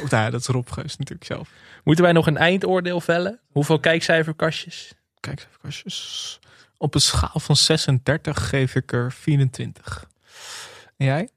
Of, 0.03 0.09
nou 0.11 0.23
ja, 0.23 0.29
dat 0.29 0.39
is 0.39 0.47
Rob 0.47 0.69
Geus 0.69 0.97
natuurlijk 0.97 1.27
zelf. 1.27 1.49
Moeten 1.83 2.03
wij 2.03 2.13
nog 2.13 2.27
een 2.27 2.37
eindoordeel 2.37 3.01
vellen? 3.01 3.39
Hoeveel 3.51 3.79
kijkcijferkastjes? 3.79 4.91
Kijk 5.19 5.35
eens 5.39 5.47
even 5.47 5.59
kastjes. 5.61 6.39
Op 6.77 6.95
een 6.95 7.01
schaal 7.01 7.39
van 7.39 7.55
36 7.55 8.49
geef 8.49 8.75
ik 8.75 8.91
er 8.93 9.11
24. 9.11 10.07
En 10.97 11.05
jij? 11.05 11.29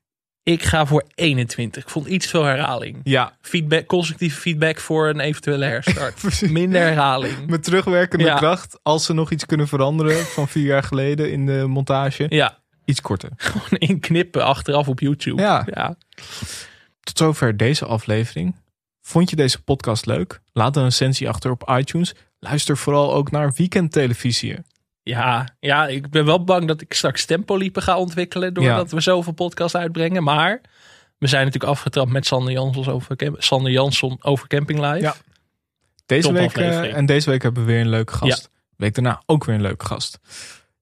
Ik 0.43 0.63
ga 0.63 0.87
voor 0.87 1.05
21. 1.15 1.83
Ik 1.83 1.89
vond 1.89 2.07
iets 2.07 2.27
veel 2.27 2.45
herhaling. 2.45 3.01
Ja. 3.03 3.37
Feedback, 3.41 3.87
constructieve 3.87 4.41
feedback 4.41 4.79
voor 4.81 5.09
een 5.09 5.21
eventuele 5.21 5.65
herstart. 5.65 6.41
Minder 6.51 6.81
herhaling. 6.81 7.47
Met 7.47 7.65
terugwerkende 7.65 8.25
Ja. 8.25 8.37
kracht, 8.37 8.79
als 8.83 9.05
ze 9.05 9.13
nog 9.13 9.31
iets 9.31 9.47
kunnen 9.47 9.69
veranderen 9.69 10.25
van 10.27 10.49
vier 10.49 10.65
jaar 10.65 10.83
geleden 10.83 11.31
in 11.33 11.47
de 11.47 11.65
montage, 11.67 12.27
Ja, 12.29 12.59
iets 12.85 13.01
korter. 13.01 13.31
gewoon 13.37 13.79
inknippen 13.79 14.45
achteraf 14.45 14.89
op 14.89 15.01
YouTube. 15.01 15.43
Ja. 15.43 15.67
ja. 15.71 15.97
Tot 17.01 17.19
zover 17.19 17.57
deze 17.57 17.85
aflevering. 17.85 18.57
Vond 19.01 19.31
je 19.31 19.37
deze 19.37 19.63
podcast 19.63 20.07
leuk? 20.07 20.41
Laat 20.53 20.77
een 20.77 20.83
recensie 20.85 21.29
achter 21.29 21.51
op 21.51 21.69
iTunes. 21.71 22.15
Luister 22.39 22.77
vooral 22.77 23.15
ook 23.15 23.31
naar 23.31 23.53
weekendtelevisie. 23.57 24.59
Ja, 25.03 25.49
ja, 25.61 25.87
ik 25.87 26.11
ben 26.11 26.25
wel 26.25 26.45
bang 26.45 26.67
dat 26.67 26.81
ik 26.81 26.95
straks 26.95 27.25
tempoliepen 27.25 27.83
ga 27.83 27.99
ontwikkelen. 27.99 28.55
Doordat 28.55 28.91
we 28.91 29.01
zoveel 29.01 29.33
podcasts 29.33 29.77
uitbrengen. 29.77 30.23
Maar 30.23 30.61
we 31.19 31.27
zijn 31.27 31.45
natuurlijk 31.45 31.73
afgetrapt 31.73 32.11
met 32.11 32.27
Sander 32.27 32.53
Jansson 32.53 32.87
over, 32.87 33.17
Sander 33.39 33.73
Jansson 33.73 34.19
over 34.21 34.47
Camping 34.47 34.81
Live. 34.81 35.01
Ja. 35.01 35.15
Deze 36.07 36.33
week, 36.33 36.57
eh, 36.57 36.97
en 36.97 37.07
deze 37.07 37.31
week 37.31 37.43
hebben 37.43 37.65
we 37.65 37.73
weer 37.73 37.81
een 37.81 37.89
leuke 37.89 38.13
gast. 38.13 38.43
Ja. 38.43 38.49
Week 38.77 38.95
daarna 38.95 39.23
ook 39.27 39.45
weer 39.45 39.55
een 39.55 39.63
leuke 39.63 39.85
gast. 39.85 40.19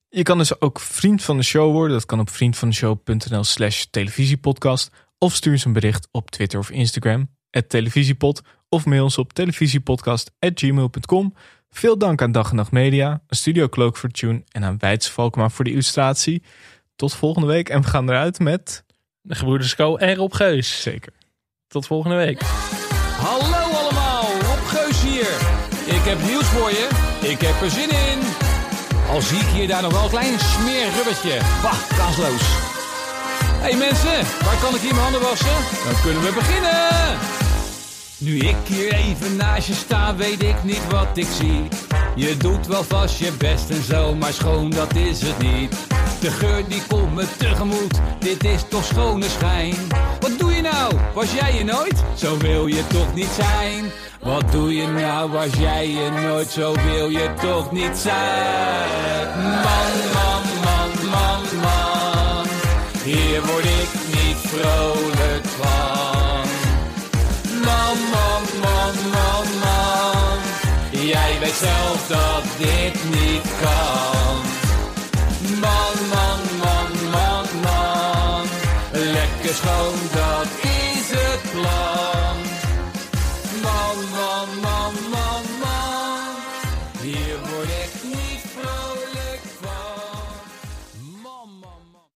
Je 0.08 0.22
kan 0.22 0.38
dus 0.38 0.60
ook 0.60 0.80
vriend 0.80 1.22
van 1.22 1.36
de 1.36 1.42
show 1.42 1.72
worden. 1.72 1.96
Dat 1.96 2.06
kan 2.06 2.20
op 2.20 2.30
vriendvandeshow.nl 2.30 3.44
slash 3.44 3.84
televisiepodcast. 3.90 4.90
Of 5.18 5.34
stuur 5.34 5.52
eens 5.52 5.64
een 5.64 5.72
bericht 5.72 6.08
op 6.10 6.30
Twitter 6.30 6.58
of 6.58 6.70
Instagram. 6.70 7.30
Het 7.50 7.68
televisiepod. 7.68 8.42
Of 8.68 8.86
mail 8.86 9.02
ons 9.02 9.18
op 9.18 9.32
televisiepodcast.gmail.com. 9.32 11.34
Veel 11.70 11.98
dank 11.98 12.22
aan 12.22 12.32
Dag 12.32 12.50
en 12.50 12.56
Nacht 12.56 12.70
Media, 12.70 13.20
Studio 13.28 13.68
Cloak 13.68 13.96
voor 13.96 14.08
de 14.08 14.14
tune 14.14 14.42
en 14.48 14.64
aan 14.64 14.78
Weidse 14.78 15.12
Valkema 15.12 15.48
voor 15.48 15.64
de 15.64 15.70
illustratie. 15.70 16.42
Tot 16.96 17.14
volgende 17.14 17.46
week 17.46 17.68
en 17.68 17.82
we 17.82 17.88
gaan 17.88 18.08
eruit 18.08 18.38
met... 18.38 18.84
De 19.20 19.34
gebroeders 19.34 19.74
Co 19.74 19.96
en 19.96 20.14
Rob 20.14 20.34
Geus. 20.34 20.82
Zeker. 20.82 21.12
Tot 21.66 21.86
volgende 21.86 22.16
week. 22.16 22.40
Hallo 23.16 23.78
allemaal, 23.78 24.22
Rob 24.22 24.66
Geus 24.66 25.02
hier. 25.02 25.32
Ik 25.96 26.04
heb 26.04 26.18
nieuws 26.22 26.46
voor 26.46 26.70
je. 26.70 26.88
Ik 27.22 27.40
heb 27.40 27.62
er 27.62 27.70
zin 27.70 27.90
in. 27.90 28.18
Al 29.08 29.20
zie 29.20 29.38
ik 29.38 29.46
hier 29.46 29.68
daar 29.68 29.82
nog 29.82 29.92
wel 29.92 30.04
een 30.04 30.10
klein 30.10 30.38
smeerrubbertje. 30.38 31.38
Bah, 31.62 31.80
kansloos. 31.96 32.42
Hé 33.62 33.70
hey 33.70 33.76
mensen, 33.76 34.44
waar 34.44 34.58
kan 34.60 34.74
ik 34.74 34.80
hier 34.80 34.94
mijn 34.94 35.02
handen 35.02 35.22
wassen? 35.22 35.56
Dan 35.84 36.00
kunnen 36.02 36.22
we 36.22 36.32
beginnen. 36.32 37.47
Nu 38.20 38.38
ik 38.38 38.56
hier 38.66 38.92
even 38.92 39.36
naast 39.36 39.66
je 39.66 39.74
sta, 39.74 40.16
weet 40.16 40.42
ik 40.42 40.64
niet 40.64 40.86
wat 40.90 41.08
ik 41.14 41.26
zie. 41.36 41.68
Je 42.14 42.36
doet 42.36 42.66
wel 42.66 42.84
vast 42.84 43.18
je 43.18 43.32
best 43.32 43.70
en 43.70 43.82
zo, 43.82 44.14
maar 44.14 44.32
schoon 44.32 44.70
dat 44.70 44.94
is 44.94 45.20
het 45.22 45.38
niet. 45.38 45.76
De 46.20 46.30
geur 46.30 46.68
die 46.68 46.82
komt 46.88 47.14
me 47.14 47.24
tegemoet, 47.36 48.00
dit 48.18 48.44
is 48.44 48.64
toch 48.68 48.84
schone 48.84 49.28
schijn. 49.28 49.74
Wat 50.20 50.38
doe 50.38 50.52
je 50.52 50.62
nou? 50.62 50.94
Was 51.14 51.32
jij 51.32 51.54
je 51.54 51.64
nooit? 51.64 52.04
Zo 52.16 52.36
wil 52.38 52.66
je 52.66 52.86
toch 52.86 53.14
niet 53.14 53.30
zijn? 53.36 53.84
Wat 54.22 54.52
doe 54.52 54.74
je 54.74 54.86
nou? 54.86 55.30
Was 55.30 55.54
jij 55.58 55.88
je 55.88 56.10
nooit? 56.26 56.48
Zo 56.48 56.72
wil 56.72 57.08
je 57.08 57.34
toch 57.40 57.72
niet 57.72 57.96
zijn? 57.96 59.38
Man, 59.38 59.92
man, 60.14 60.42
man, 60.64 61.10
man, 61.10 61.60
man. 61.62 62.46
Hier 63.04 63.46
word 63.46 63.64
ik 63.64 63.88
niet 64.12 64.36
vrolijk 64.36 65.07
dat 72.08 72.44
dit 72.58 73.04
niet 73.10 73.42
kan. 73.60 73.97